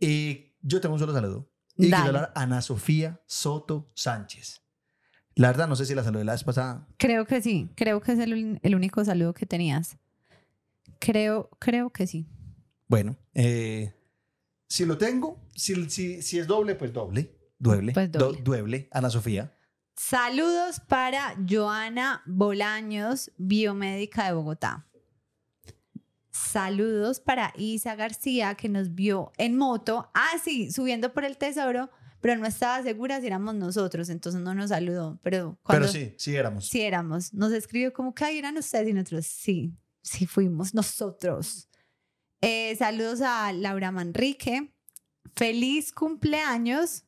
Y 0.00 0.52
yo 0.62 0.80
tengo 0.80 0.94
un 0.94 0.98
solo 0.98 1.12
saludo. 1.12 1.48
Y 1.76 1.82
quiero 1.84 1.96
Dale. 1.98 2.08
hablar 2.08 2.32
a 2.34 2.42
Ana 2.42 2.60
Sofía 2.60 3.20
Soto 3.26 3.88
Sánchez. 3.94 4.62
La 5.36 5.46
verdad, 5.46 5.68
no 5.68 5.76
sé 5.76 5.86
si 5.86 5.94
la 5.94 6.02
saludé 6.02 6.24
la 6.24 6.32
vez 6.32 6.42
pasada. 6.42 6.88
Creo 6.96 7.24
que 7.24 7.40
sí, 7.40 7.70
creo 7.76 8.00
que 8.00 8.10
es 8.12 8.18
el, 8.18 8.32
un- 8.34 8.58
el 8.64 8.74
único 8.74 9.04
saludo 9.04 9.32
que 9.32 9.46
tenías. 9.46 9.96
Creo, 10.98 11.48
creo 11.60 11.90
que 11.90 12.08
sí. 12.08 12.26
Bueno, 12.88 13.16
eh, 13.34 13.94
si 14.70 14.86
lo 14.86 14.96
tengo, 14.96 15.38
si, 15.54 15.90
si, 15.90 16.22
si 16.22 16.38
es 16.38 16.46
doble, 16.46 16.76
pues 16.76 16.92
doble. 16.92 17.36
Dueble. 17.58 17.92
Pues 17.92 18.10
do- 18.10 18.32
doble. 18.32 18.88
Ana 18.92 19.10
Sofía. 19.10 19.52
Saludos 19.96 20.80
para 20.80 21.34
Joana 21.46 22.22
Bolaños, 22.24 23.32
biomédica 23.36 24.26
de 24.26 24.32
Bogotá. 24.32 24.86
Saludos 26.30 27.20
para 27.20 27.52
Isa 27.56 27.96
García, 27.96 28.54
que 28.54 28.68
nos 28.68 28.94
vio 28.94 29.32
en 29.36 29.58
moto. 29.58 30.08
Ah, 30.14 30.38
sí, 30.42 30.70
subiendo 30.70 31.12
por 31.12 31.24
el 31.24 31.36
tesoro, 31.36 31.90
pero 32.20 32.36
no 32.40 32.46
estaba 32.46 32.82
segura 32.82 33.20
si 33.20 33.26
éramos 33.26 33.56
nosotros, 33.56 34.08
entonces 34.08 34.40
no 34.40 34.54
nos 34.54 34.70
saludó. 34.70 35.18
Pero 35.22 35.58
cuando 35.62 35.88
Pero 35.88 35.92
sí, 35.92 36.14
sí 36.16 36.36
éramos. 36.36 36.68
sí 36.68 36.80
éramos, 36.80 37.34
nos 37.34 37.52
escribió 37.52 37.92
como 37.92 38.14
que 38.14 38.24
"Ay, 38.24 38.38
eran 38.38 38.56
ustedes 38.56 38.88
y 38.88 38.92
nosotros, 38.92 39.26
sí, 39.26 39.74
sí 40.02 40.26
fuimos 40.26 40.72
nosotros. 40.72 41.68
Eh, 42.42 42.74
saludos 42.76 43.20
a 43.20 43.52
Laura 43.52 43.92
Manrique. 43.92 44.72
Feliz 45.36 45.92
cumpleaños 45.92 47.04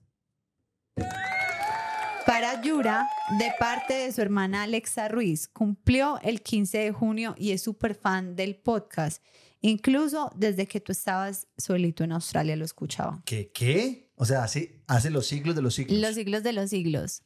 para 2.27 2.61
Yura 2.63 3.09
de 3.39 3.51
parte 3.59 3.95
de 3.95 4.13
su 4.13 4.21
hermana 4.21 4.65
Alexa 4.65 5.09
Ruiz. 5.09 5.49
Cumplió 5.49 6.21
el 6.23 6.43
15 6.43 6.79
de 6.79 6.93
junio 6.93 7.35
y 7.39 7.53
es 7.53 7.63
súper 7.63 7.95
fan 7.95 8.37
del 8.37 8.57
podcast. 8.57 9.23
Incluso 9.63 10.31
desde 10.37 10.67
que 10.67 10.81
tú 10.81 10.93
estabas 10.93 11.47
solito 11.57 12.05
en 12.05 12.13
Australia 12.13 12.57
lo 12.57 12.65
escuchaba. 12.65 13.23
¿Qué? 13.25 13.51
¿Qué? 13.53 14.11
O 14.17 14.27
sea, 14.27 14.45
hace, 14.45 14.83
hace 14.87 15.11
los 15.11 15.27
siglos 15.27 15.57
de 15.57 15.63
los 15.63 15.75
siglos. 15.75 15.99
Los 15.99 16.15
siglos 16.15 16.43
de 16.43 16.53
los 16.53 16.71
siglos. 16.71 17.23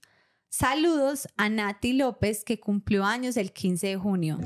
Saludos 0.49 1.27
a 1.37 1.49
Nati 1.49 1.93
López 1.93 2.45
que 2.45 2.61
cumplió 2.61 3.05
años 3.05 3.37
el 3.37 3.53
15 3.53 3.87
de 3.89 3.97
junio. 3.97 4.39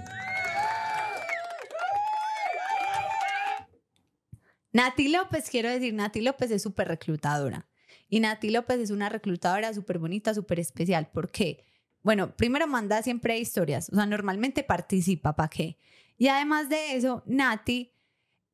Nati 4.72 5.08
López, 5.08 5.50
quiero 5.50 5.68
decir, 5.68 5.94
Nati 5.94 6.20
López 6.20 6.50
es 6.50 6.62
súper 6.62 6.88
reclutadora. 6.88 7.66
Y 8.08 8.20
Nati 8.20 8.50
López 8.50 8.80
es 8.80 8.90
una 8.90 9.08
reclutadora 9.08 9.72
súper 9.74 9.98
bonita, 9.98 10.34
súper 10.34 10.60
especial. 10.60 11.10
¿Por 11.12 11.30
qué? 11.30 11.64
Bueno, 12.02 12.34
primero 12.36 12.66
manda 12.66 13.02
siempre 13.02 13.38
historias, 13.38 13.90
o 13.90 13.96
sea, 13.96 14.06
normalmente 14.06 14.62
participa, 14.62 15.36
¿para 15.36 15.50
qué? 15.50 15.76
Y 16.16 16.28
además 16.28 16.68
de 16.68 16.94
eso, 16.94 17.22
Nati 17.26 17.92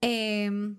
em, 0.01 0.79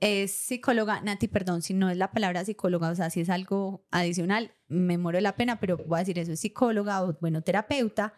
es 0.00 0.32
psicóloga, 0.32 1.00
Nati, 1.00 1.28
perdón, 1.28 1.62
si 1.62 1.72
no 1.72 1.88
es 1.88 1.96
la 1.96 2.12
palabra 2.12 2.44
psicóloga, 2.44 2.90
o 2.90 2.94
sea, 2.94 3.08
si 3.08 3.20
es 3.20 3.30
algo 3.30 3.86
adicional, 3.90 4.52
me 4.68 4.98
muero 4.98 5.18
la 5.20 5.34
pena, 5.34 5.60
pero 5.60 5.78
voy 5.78 5.96
a 5.96 6.00
decir 6.00 6.18
eso, 6.18 6.32
es 6.32 6.40
psicóloga 6.40 7.02
o, 7.04 7.16
bueno, 7.20 7.40
terapeuta, 7.40 8.14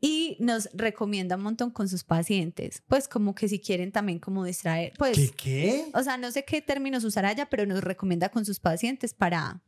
y 0.00 0.36
nos 0.38 0.68
recomienda 0.72 1.36
un 1.36 1.42
montón 1.42 1.70
con 1.70 1.88
sus 1.88 2.04
pacientes, 2.04 2.82
pues 2.86 3.08
como 3.08 3.34
que 3.34 3.48
si 3.48 3.58
quieren 3.58 3.90
también 3.90 4.18
como 4.18 4.44
distraer, 4.44 4.92
pues... 4.96 5.16
¿Qué? 5.16 5.30
¿Qué? 5.30 5.90
O 5.94 6.02
sea, 6.02 6.16
no 6.16 6.30
sé 6.30 6.44
qué 6.44 6.62
términos 6.62 7.04
usar 7.04 7.26
allá, 7.26 7.48
pero 7.48 7.66
nos 7.66 7.82
recomienda 7.82 8.28
con 8.28 8.44
sus 8.44 8.60
pacientes 8.60 9.12
para, 9.12 9.62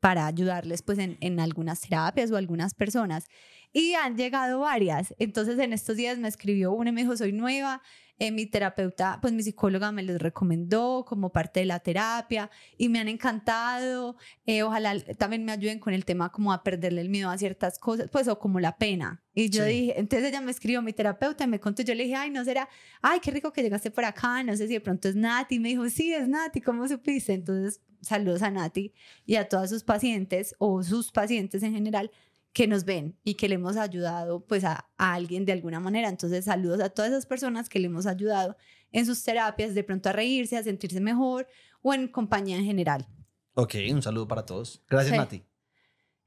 para 0.00 0.26
ayudarles 0.26 0.82
pues 0.82 0.98
en, 0.98 1.18
en 1.20 1.38
algunas 1.38 1.82
terapias 1.82 2.30
o 2.30 2.36
algunas 2.36 2.74
personas. 2.74 3.26
Y 3.72 3.94
han 3.94 4.16
llegado 4.16 4.60
varias. 4.60 5.14
Entonces 5.18 5.58
en 5.58 5.72
estos 5.72 5.96
días 5.96 6.18
me 6.18 6.28
escribió 6.28 6.72
una 6.72 6.90
y 6.90 6.92
me 6.92 7.02
dijo, 7.02 7.16
soy 7.16 7.32
nueva. 7.32 7.82
Eh, 8.18 8.30
mi 8.30 8.46
terapeuta, 8.46 9.18
pues 9.20 9.32
mi 9.32 9.42
psicóloga 9.42 9.90
me 9.92 10.02
los 10.02 10.20
recomendó 10.20 11.04
como 11.06 11.32
parte 11.32 11.60
de 11.60 11.66
la 11.66 11.80
terapia 11.80 12.50
y 12.78 12.88
me 12.88 13.00
han 13.00 13.08
encantado. 13.08 14.16
eh, 14.46 14.62
ojalá 14.62 14.98
también 15.18 15.44
me 15.44 15.52
ayuden 15.52 15.78
con 15.80 15.94
el 15.94 16.04
tema 16.04 16.30
como 16.30 16.52
a 16.52 16.62
perderle 16.62 17.00
el 17.00 17.08
miedo 17.08 17.28
a 17.30 17.38
ciertas 17.38 17.78
cosas, 17.78 18.08
pues 18.10 18.28
o 18.28 18.38
como 18.38 18.60
la 18.60 18.76
pena. 18.76 19.22
Y 19.34 19.50
yo 19.50 19.64
Sí. 19.64 19.70
dije, 19.70 19.98
entonces 19.98 20.28
ella 20.28 20.40
me 20.40 20.50
escribió, 20.52 20.80
mi 20.82 20.92
terapeuta, 20.92 21.44
y 21.44 21.46
me 21.48 21.58
contó, 21.60 21.82
yo 21.82 21.94
le 21.94 22.04
dije, 22.04 22.14
ay, 22.16 22.30
no 22.30 22.44
será, 22.44 22.68
ay, 23.02 23.18
qué 23.20 23.30
rico 23.32 23.52
que 23.52 23.62
llegaste 23.62 23.90
por 23.90 24.04
acá, 24.04 24.42
no 24.44 24.56
sé 24.56 24.68
si 24.68 24.74
de 24.74 24.80
pronto 24.80 25.08
es 25.08 25.16
Nati. 25.16 25.56
Y 25.56 25.60
me 25.60 25.70
dijo, 25.70 25.88
sí, 25.90 26.12
es 26.14 26.28
Nati, 26.28 26.60
¿cómo 26.60 26.86
supiste? 26.86 27.32
Entonces, 27.32 27.80
saludos 28.00 28.42
a 28.42 28.50
Nati 28.50 28.92
y 29.26 29.34
a 29.36 29.48
todas 29.48 29.70
sus 29.70 29.82
pacientes 29.82 30.54
o 30.58 30.82
sus 30.82 31.10
pacientes 31.10 31.62
en 31.62 31.72
general 31.72 32.10
que 32.54 32.66
nos 32.66 32.84
ven 32.86 33.18
y 33.24 33.34
que 33.34 33.48
le 33.48 33.56
hemos 33.56 33.76
ayudado 33.76 34.46
pues 34.46 34.64
a, 34.64 34.88
a 34.96 35.12
alguien 35.12 35.44
de 35.44 35.52
alguna 35.52 35.80
manera. 35.80 36.08
Entonces, 36.08 36.46
saludos 36.46 36.80
a 36.80 36.88
todas 36.88 37.10
esas 37.10 37.26
personas 37.26 37.68
que 37.68 37.78
le 37.80 37.86
hemos 37.88 38.06
ayudado 38.06 38.56
en 38.92 39.04
sus 39.04 39.22
terapias, 39.22 39.74
de 39.74 39.84
pronto 39.84 40.08
a 40.08 40.12
reírse, 40.12 40.56
a 40.56 40.62
sentirse 40.62 41.00
mejor 41.00 41.46
o 41.82 41.92
en 41.92 42.08
compañía 42.08 42.56
en 42.56 42.64
general. 42.64 43.06
Ok, 43.54 43.74
un 43.90 44.00
saludo 44.02 44.26
para 44.26 44.46
todos. 44.46 44.82
Gracias, 44.88 45.12
Sí. 45.12 45.18
Nati. 45.18 45.42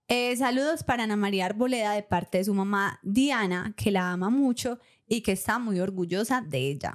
Eh, 0.10 0.36
saludos 0.38 0.84
para 0.84 1.04
Ana 1.04 1.16
María 1.18 1.45
Arboleda 1.45 1.94
de 1.94 2.04
parte 2.04 2.38
de 2.38 2.44
su 2.44 2.54
mamá 2.54 2.99
Diana, 3.04 3.74
que 3.76 3.91
la 3.91 4.12
ama 4.12 4.30
mucho 4.30 4.80
y 5.08 5.22
que 5.22 5.32
está 5.32 5.60
muy 5.60 5.80
orgullosa 5.80 6.41
de 6.41 6.60
ella. 6.60 6.94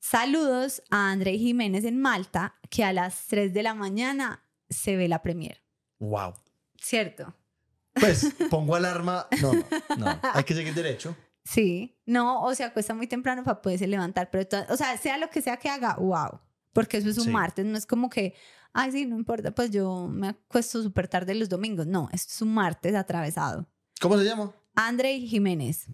Saludos 0.00 0.82
a 0.90 1.10
André 1.10 1.38
Jiménez 1.38 1.84
en 1.84 2.00
Malta, 2.00 2.56
que 2.70 2.84
a 2.84 2.92
las 2.92 3.26
3 3.26 3.52
de 3.54 3.62
la 3.62 3.74
mañana 3.74 4.44
se 4.68 4.96
ve 4.96 5.08
la 5.08 5.22
premier. 5.22 5.62
Wow. 5.98 6.34
¿Cierto? 6.80 7.34
Pues 7.94 8.26
pongo 8.50 8.74
alarma. 8.74 9.26
No, 9.40 9.52
no, 9.52 9.64
no. 9.98 10.20
Hay 10.34 10.44
que 10.44 10.54
seguir 10.54 10.74
derecho. 10.74 11.16
Sí, 11.44 11.98
no, 12.06 12.42
o 12.42 12.54
se 12.54 12.64
acuesta 12.64 12.94
muy 12.94 13.06
temprano 13.06 13.44
para 13.44 13.60
poderse 13.60 13.86
levantar, 13.86 14.30
pero, 14.30 14.48
o 14.70 14.76
sea, 14.76 14.96
sea 14.96 15.18
lo 15.18 15.28
que 15.28 15.42
sea 15.42 15.58
que 15.58 15.68
haga, 15.68 15.94
wow, 15.96 16.40
porque 16.72 16.96
eso 16.96 17.10
es 17.10 17.18
un 17.18 17.24
Sí. 17.24 17.30
martes, 17.30 17.66
no 17.66 17.76
es 17.76 17.84
como 17.84 18.08
que, 18.08 18.34
ay, 18.72 18.92
sí, 18.92 19.04
no 19.04 19.16
importa, 19.18 19.54
pues 19.54 19.70
yo 19.70 20.08
me 20.08 20.28
acuesto 20.28 20.82
súper 20.82 21.06
tarde 21.06 21.34
los 21.34 21.50
domingos, 21.50 21.86
no, 21.86 22.08
esto 22.12 22.32
es 22.32 22.40
un 22.40 22.54
martes 22.54 22.94
atravesado. 22.94 23.68
¿Cómo 24.00 24.16
se 24.16 24.24
llama? 24.24 24.54
André 24.74 25.20
Jiménez, 25.20 25.86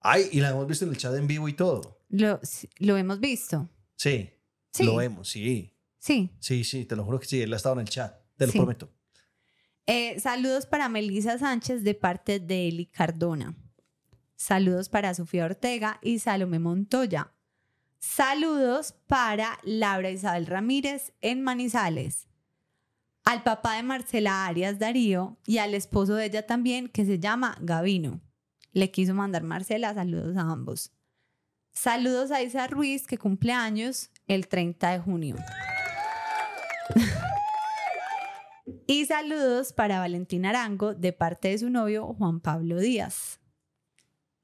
Ay, 0.00 0.28
y 0.32 0.40
la 0.40 0.50
hemos 0.50 0.66
visto 0.66 0.84
en 0.86 0.92
el 0.92 0.96
chat 0.96 1.14
en 1.14 1.26
vivo 1.26 1.46
y 1.46 1.52
todo. 1.52 2.00
lo, 2.08 2.40
lo 2.78 2.96
hemos 2.96 3.20
visto, 3.20 3.68
Sí. 3.96 4.30
Sí. 4.72 4.84
Lo 4.84 4.96
vemos, 4.96 5.28
sí. 5.28 5.74
sí. 5.98 6.36
Sí, 6.40 6.64
sí, 6.64 6.84
te 6.86 6.96
lo 6.96 7.04
juro 7.04 7.18
que 7.20 7.26
sí. 7.26 7.40
Él 7.42 7.52
ha 7.52 7.56
estado 7.56 7.74
en 7.76 7.80
el 7.80 7.88
chat. 7.88 8.14
Te 8.36 8.44
lo 8.46 8.52
Sí. 8.52 8.58
prometo. 8.58 8.90
Eh, 9.86 10.18
saludos 10.18 10.66
para 10.66 10.88
Melissa 10.88 11.38
Sánchez 11.38 11.84
de 11.84 11.94
parte 11.94 12.40
de 12.40 12.66
Eli 12.66 12.86
Cardona. 12.86 13.54
Saludos 14.34 14.88
para 14.88 15.14
Sofía 15.14 15.44
Ortega 15.44 16.00
y 16.02 16.18
Salomé 16.18 16.58
Montoya. 16.58 17.32
Saludos 17.98 18.94
para 19.06 19.58
Laura 19.62 20.10
Isabel 20.10 20.46
Ramírez 20.46 21.12
en 21.20 21.42
Manizales. 21.42 22.26
Al 23.24 23.44
papá 23.44 23.76
de 23.76 23.84
Marcela 23.84 24.46
Arias 24.46 24.78
Darío 24.78 25.38
y 25.46 25.58
al 25.58 25.74
esposo 25.74 26.14
de 26.14 26.26
ella 26.26 26.46
también, 26.46 26.88
que 26.88 27.04
se 27.04 27.20
llama 27.20 27.56
Gavino. 27.60 28.20
Le 28.72 28.90
quiso 28.90 29.14
mandar 29.14 29.44
Marcela 29.44 29.94
saludos 29.94 30.36
a 30.36 30.42
ambos. 30.42 30.92
Saludos 31.72 32.32
a 32.32 32.42
Isa 32.42 32.66
Ruiz, 32.66 33.06
que 33.06 33.18
cumple 33.18 33.52
años 33.52 34.10
el 34.26 34.48
30 34.48 34.90
de 34.90 34.98
junio. 34.98 35.36
Y 38.86 39.04
saludos 39.06 39.72
para 39.72 39.98
Valentina 39.98 40.50
Arango 40.50 40.94
de 40.94 41.12
parte 41.12 41.48
de 41.48 41.58
su 41.58 41.70
novio 41.70 42.06
Juan 42.14 42.40
Pablo 42.40 42.78
Díaz. 42.78 43.40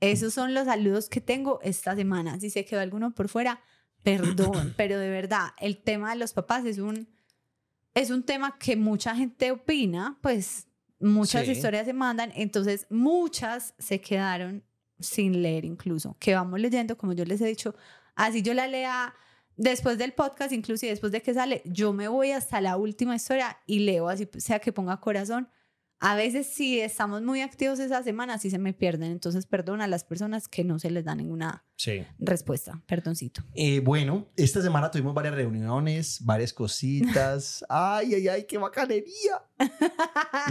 Esos 0.01 0.35
son 0.35 0.53
los 0.53 0.65
saludos 0.67 1.09
que 1.09 1.21
tengo 1.21 1.61
esta 1.63 1.95
semana. 1.95 2.41
Si 2.41 2.51
se 2.51 2.65
quedó 2.65 2.81
alguno 2.81 3.15
por 3.15 3.29
fuera, 3.29 3.61
perdón, 4.03 4.75
pero 4.77 4.99
de 4.99 5.09
verdad, 5.09 5.51
el 5.61 5.79
tema 5.79 6.11
de 6.11 6.17
los 6.19 6.33
papás 6.33 6.65
es 6.65 6.79
un, 6.79 7.09
es 7.95 8.11
un 8.11 8.25
tema 8.25 8.59
que 8.59 8.77
mucha 8.77 9.15
gente 9.15 9.53
opina, 9.53 10.19
pues 10.21 10.67
muchas 10.99 11.45
Sí. 11.45 11.53
historias 11.53 11.87
se 11.87 11.93
mandan, 11.93 12.33
entonces 12.35 12.87
muchas 12.91 13.75
se 13.79 14.01
quedaron 14.01 14.65
sin 14.99 15.41
leer 15.43 15.65
incluso, 15.65 16.17
que 16.19 16.35
vamos 16.35 16.61
leyendo, 16.61 16.97
como 16.97 17.13
yo 17.13 17.25
les 17.25 17.41
he 17.41 17.47
dicho, 17.47 17.75
así 18.17 18.43
yo 18.43 18.55
la 18.55 18.67
lea 18.69 19.15
después 19.57 19.99
del 19.99 20.13
podcast, 20.13 20.53
inclusive 20.53 20.91
después 20.91 21.13
de 21.13 21.23
que 21.23 21.35
sale, 21.35 21.63
yo 21.65 21.93
me 21.93 22.09
voy 22.09 22.33
hasta 22.33 22.61
la 22.61 22.77
última 22.77 23.17
historia 23.17 23.59
y 23.67 23.81
leo, 23.81 24.09
así 24.09 24.29
sea 24.39 24.59
que 24.59 24.73
ponga 24.73 25.01
corazón. 25.01 25.49
A 26.01 26.17
veces 26.17 26.49
si 26.49 26.81
estamos 26.81 27.23
muy 27.23 27.43
activos 27.43 27.79
esa 27.79 28.03
semana, 28.03 28.39
sí 28.39 28.51
se 28.51 28.59
me 28.59 28.73
pierden, 28.73 29.13
entonces 29.13 29.47
perdona 29.47 29.85
a 29.85 29.89
las 29.89 30.05
personas 30.05 30.49
que 30.49 30.65
no 30.65 30.79
se 30.79 30.91
les 30.91 31.05
da 31.05 31.15
ninguna 31.15 31.65
Sí. 31.83 32.07
respuesta, 32.21 32.81
perdoncito. 32.87 33.43
Eh, 33.55 33.81
bueno, 33.81 34.29
esta 34.37 34.63
semana 34.63 34.89
tuvimos 34.89 35.13
varias 35.15 35.35
reuniones, 35.35 36.25
varias 36.25 36.53
cositas. 36.53 37.65
¡Ay, 37.69 38.15
ay, 38.15 38.29
ay, 38.29 38.45
qué 38.45 38.57
bacanería! 38.57 39.43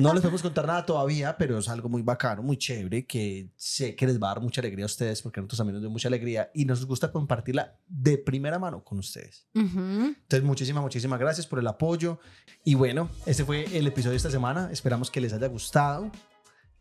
No 0.01 0.11
les 0.11 0.21
podemos 0.21 0.41
contar 0.41 0.67
nada 0.67 0.85
todavía, 0.85 1.37
pero 1.37 1.57
es 1.57 1.69
algo 1.69 1.87
muy 1.87 2.01
bacano, 2.01 2.43
muy 2.43 2.57
chévere, 2.57 3.05
que 3.05 3.49
sé 3.55 3.95
que 3.95 4.07
les 4.07 4.21
va 4.21 4.31
a 4.31 4.33
dar 4.33 4.43
mucha 4.43 4.59
alegría 4.59 4.83
a 4.83 4.87
ustedes, 4.87 5.21
porque 5.21 5.39
a 5.39 5.41
nosotros 5.41 5.59
también 5.59 5.75
nos 5.75 5.81
dio 5.83 5.89
mucha 5.89 6.09
alegría 6.09 6.51
y 6.53 6.65
nos 6.65 6.85
gusta 6.85 7.13
compartirla 7.13 7.79
de 7.87 8.17
primera 8.17 8.59
mano 8.59 8.83
con 8.83 8.99
ustedes. 8.99 9.47
Ujú. 9.55 9.79
Entonces, 9.79 10.43
muchísimas, 10.43 10.83
muchísimas 10.83 11.17
gracias 11.17 11.47
por 11.47 11.59
el 11.59 11.67
apoyo. 11.67 12.19
Y 12.65 12.75
bueno, 12.75 13.09
este 13.25 13.45
fue 13.45 13.65
el 13.77 13.87
episodio 13.87 14.11
de 14.11 14.17
esta 14.17 14.31
semana. 14.31 14.67
Esperamos 14.69 15.09
que 15.09 15.21
les 15.21 15.31
haya 15.31 15.47
gustado. 15.47 16.11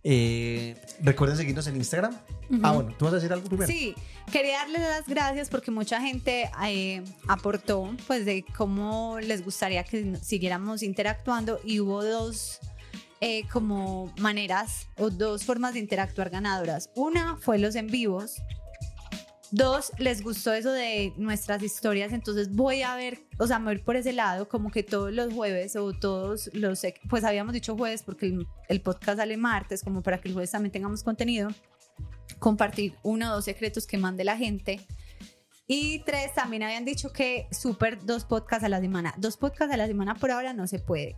Eh, 0.03 0.77
recuerden 1.03 1.37
seguirnos 1.37 1.67
en 1.67 1.77
Instagram. 1.77 2.17
Ah, 2.63 2.73
bueno, 2.73 2.95
¿tú 2.99 3.05
vas 3.05 3.13
a 3.13 3.17
decir 3.17 3.33
algo 3.33 3.49
primero? 3.49 3.71
Sí, 3.71 3.95
quería 4.33 4.59
darles 4.59 4.81
las 4.81 5.07
gracias 5.07 5.49
porque 5.51 5.71
mucha 5.71 6.01
gente 6.01 6.51
eh, 6.67 7.03
aportó 7.29 7.95
pues 8.07 8.25
de 8.25 8.45
cómo 8.57 9.19
les 9.21 9.45
gustaría 9.45 9.85
que 9.85 10.17
siguiéramos 10.17 10.83
interactuando 10.83 11.61
y 11.65 11.81
hubo 11.81 12.03
dos 12.03 12.61
eh, 13.21 13.47
como 13.53 14.13
maneras 14.19 14.89
o 14.97 15.11
dos 15.11 15.45
formas 15.45 15.75
de 15.75 15.81
interactuar 15.81 16.31
ganadoras. 16.31 16.91
Una 16.95 17.37
fue 17.37 17.59
los 17.59 17.75
en 17.75 17.89
vivos. 17.89 18.37
Dos, 19.53 19.93
les 19.99 20.23
gustó 20.23 20.53
eso 20.53 20.71
de 20.73 21.13
nuestras 21.17 21.63
historias, 21.63 22.13
entonces 22.13 22.55
voy 22.55 22.83
a 22.83 22.95
ver, 22.95 23.19
o 23.39 23.47
sea, 23.47 23.59
me 23.59 23.75
voy 23.75 23.83
por 23.83 23.97
ese 23.97 24.13
lado, 24.13 24.49
como 24.49 24.71
que 24.71 24.83
todos 24.85 25.13
los 25.13 25.35
jueves 25.35 25.75
o 25.75 25.93
todos 25.93 26.51
los, 26.53 26.83
pues 27.09 27.25
habíamos 27.25 27.53
dicho 27.53 27.77
jueves 27.77 28.05
porque 28.05 28.27
el, 28.27 28.47
el 28.69 28.81
podcast 28.81 29.19
sale 29.19 29.37
martes, 29.37 29.83
como 29.83 30.03
para 30.03 30.21
que 30.21 30.29
el 30.29 30.35
jueves 30.35 30.53
también 30.53 30.71
tengamos 30.71 31.03
contenido 31.03 31.51
compartir 32.39 32.95
uno 33.03 33.31
o 33.31 33.35
dos 33.37 33.45
secretos 33.45 33.87
que 33.87 33.99
mande 33.99 34.25
la 34.25 34.37
gente. 34.37 34.81
Y 35.67 36.01
tres, 36.01 36.35
también 36.35 36.65
habían 36.65 36.85
dicho 36.85 37.13
que 37.13 37.47
súper 37.53 38.05
dos 38.05 38.25
podcasts 38.25 38.65
a 38.65 38.69
la 38.69 38.81
semana. 38.81 39.15
Dos 39.19 39.37
podcasts 39.37 39.73
a 39.73 39.77
la 39.77 39.87
semana 39.87 40.17
por 40.17 40.33
ahora 40.33 40.53
no 40.53 40.67
se 40.67 40.81
puede. 40.81 41.17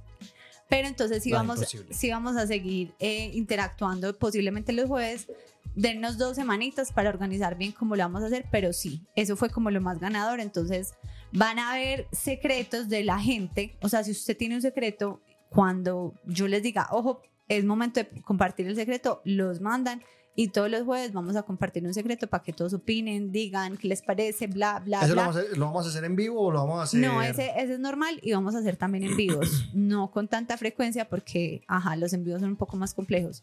Pero 0.69 0.89
entonces 0.89 1.27
No, 1.27 1.37
vamos, 1.37 1.61
sí 1.91 2.11
vamos 2.11 2.37
a 2.37 2.47
seguir 2.47 2.95
eh, 2.99 3.31
interactuando 3.35 4.17
posiblemente 4.19 4.73
los 4.73 4.89
jueves. 4.89 5.29
Dennos 5.75 6.19
dos 6.19 6.37
semanitas 6.37 6.93
para 6.93 7.09
organizar 7.09 7.57
bien 7.57 7.73
cómo 7.73 7.97
lo 7.97 8.03
vamos 8.03 8.23
a 8.23 8.27
hacer, 8.27 8.47
pero 8.51 8.73
sí, 8.73 9.07
eso 9.15 9.37
fue 9.37 9.49
como 9.51 9.71
lo 9.71 9.81
más 9.81 9.99
ganador. 9.99 10.41
Entonces 10.41 10.95
van 11.33 11.59
a 11.59 11.73
haber 11.73 12.07
secretos 12.13 12.89
de 12.89 13.05
la 13.05 13.19
gente. 13.19 13.77
O 13.81 13.89
sea, 13.89 14.05
si 14.05 14.11
usted 14.11 14.37
tiene 14.37 14.57
un 14.57 14.63
secreto, 14.63 15.21
cuando 15.49 16.15
yo 16.25 16.49
les 16.49 16.63
diga, 16.63 16.89
ojo, 16.91 17.23
es 17.49 17.65
momento 17.65 18.01
de 18.01 18.23
compartir 18.23 18.67
el 18.67 18.77
secreto, 18.77 19.21
los 19.25 19.61
mandan 19.61 20.03
y 20.35 20.49
todos 20.49 20.71
los 20.71 20.85
jueves 20.85 21.13
vamos 21.13 21.37
a 21.37 21.43
compartir 21.43 21.85
un 21.85 21.93
secreto 21.93 22.27
para 22.27 22.43
que 22.43 22.53
todos 22.53 22.73
opinen, 22.73 23.31
digan 23.31 23.77
qué 23.77 23.89
les 23.89 24.03
parece, 24.03 24.47
bla, 24.47 24.81
bla, 24.81 25.01
¿Eso 25.01 25.09
lo 25.09 25.15
bla. 25.15 25.23
vamos, 25.23 25.37
a 25.37 25.57
lo 25.57 25.67
vamos 25.67 25.87
a 25.87 25.89
hacer 25.91 26.05
en 26.05 26.17
vivo 26.17 26.41
o 26.41 26.51
lo 26.51 26.61
vamos 26.61 26.81
a 26.81 26.83
hacer? 26.85 27.01
No, 27.01 27.23
ese, 27.23 27.53
ese 27.57 27.75
es 27.75 27.79
normal 27.81 28.19
y 28.23 28.33
vamos 28.33 28.55
a 28.55 28.59
hacer 28.59 28.77
también 28.77 29.05
en 29.05 29.17
vivos, 29.17 29.69
no 29.75 30.11
con 30.11 30.29
tanta 30.29 30.57
frecuencia 30.57 31.09
porque, 31.09 31.63
ajá, 31.69 31.97
los 31.97 32.13
envíos 32.13 32.41
son 32.41 32.51
un 32.51 32.57
poco 32.57 32.77
más 32.77 32.95
complejos. 32.95 33.43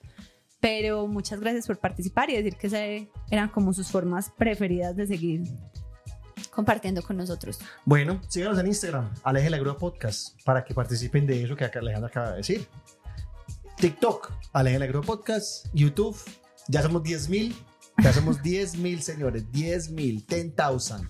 Pero 0.59 1.07
muchas 1.07 1.39
gracias 1.39 1.67
por 1.67 1.77
participar 1.77 2.29
y 2.29 2.35
decir 2.35 2.57
que 2.57 2.67
esas 2.67 3.07
eran 3.31 3.49
como 3.49 3.71
sus 3.71 3.87
formas 3.89 4.29
preferidas 4.37 4.95
de 4.95 5.07
seguir 5.07 5.43
compartiendo 6.49 7.01
con 7.01 7.15
nosotros. 7.15 7.59
Bueno, 7.85 8.19
síganos 8.27 8.59
en 8.59 8.67
Instagram, 8.67 9.13
Aleje 9.23 9.49
la 9.49 9.57
Grúa 9.57 9.77
Podcast, 9.77 10.41
para 10.43 10.65
que 10.65 10.73
participen 10.73 11.25
de 11.25 11.43
eso 11.43 11.55
que 11.55 11.65
Alejandra 11.65 12.09
acaba 12.09 12.31
de 12.31 12.37
decir. 12.37 12.67
TikTok, 13.77 14.33
Aleje 14.51 14.79
la 14.79 14.87
Grúa 14.87 15.03
Podcast. 15.03 15.67
YouTube, 15.73 16.17
ya 16.69 16.81
somos 16.81 17.03
10 17.03 17.27
mil. 17.29 17.55
Ya 18.01 18.13
somos 18.13 18.41
10 18.41 18.75
mil, 18.77 19.01
señores. 19.03 19.51
10 19.51 19.89
mil, 19.91 20.25
10,000. 20.25 21.09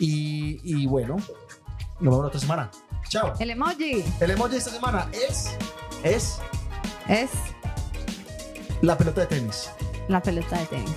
Y, 0.00 0.60
y 0.64 0.86
bueno, 0.86 1.16
nos 1.16 2.00
vemos 2.00 2.20
la 2.22 2.26
otra 2.26 2.40
semana. 2.40 2.70
Chao. 3.08 3.32
El 3.38 3.50
emoji 3.50 4.02
El 4.20 4.30
emoji 4.32 4.50
de 4.52 4.56
esta 4.58 4.70
semana 4.70 5.08
es, 5.12 5.50
es 6.02 6.38
es 7.06 7.30
la 8.82 8.96
pelota 8.98 9.20
de 9.20 9.26
tenis. 9.28 9.70
la 10.08 10.20
pelota 10.20 10.58
de 10.58 10.66
tenis. 10.66 10.96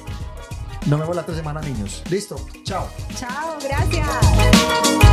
Nos 0.88 0.99
vemos 1.01 1.15
la 1.15 1.21
otra 1.21 1.35
semana, 1.35 1.61
niños. 1.61 2.01
Listo. 2.09 2.38
Chao. 2.63 2.89
Chao, 3.15 3.57
gracias. 3.61 5.03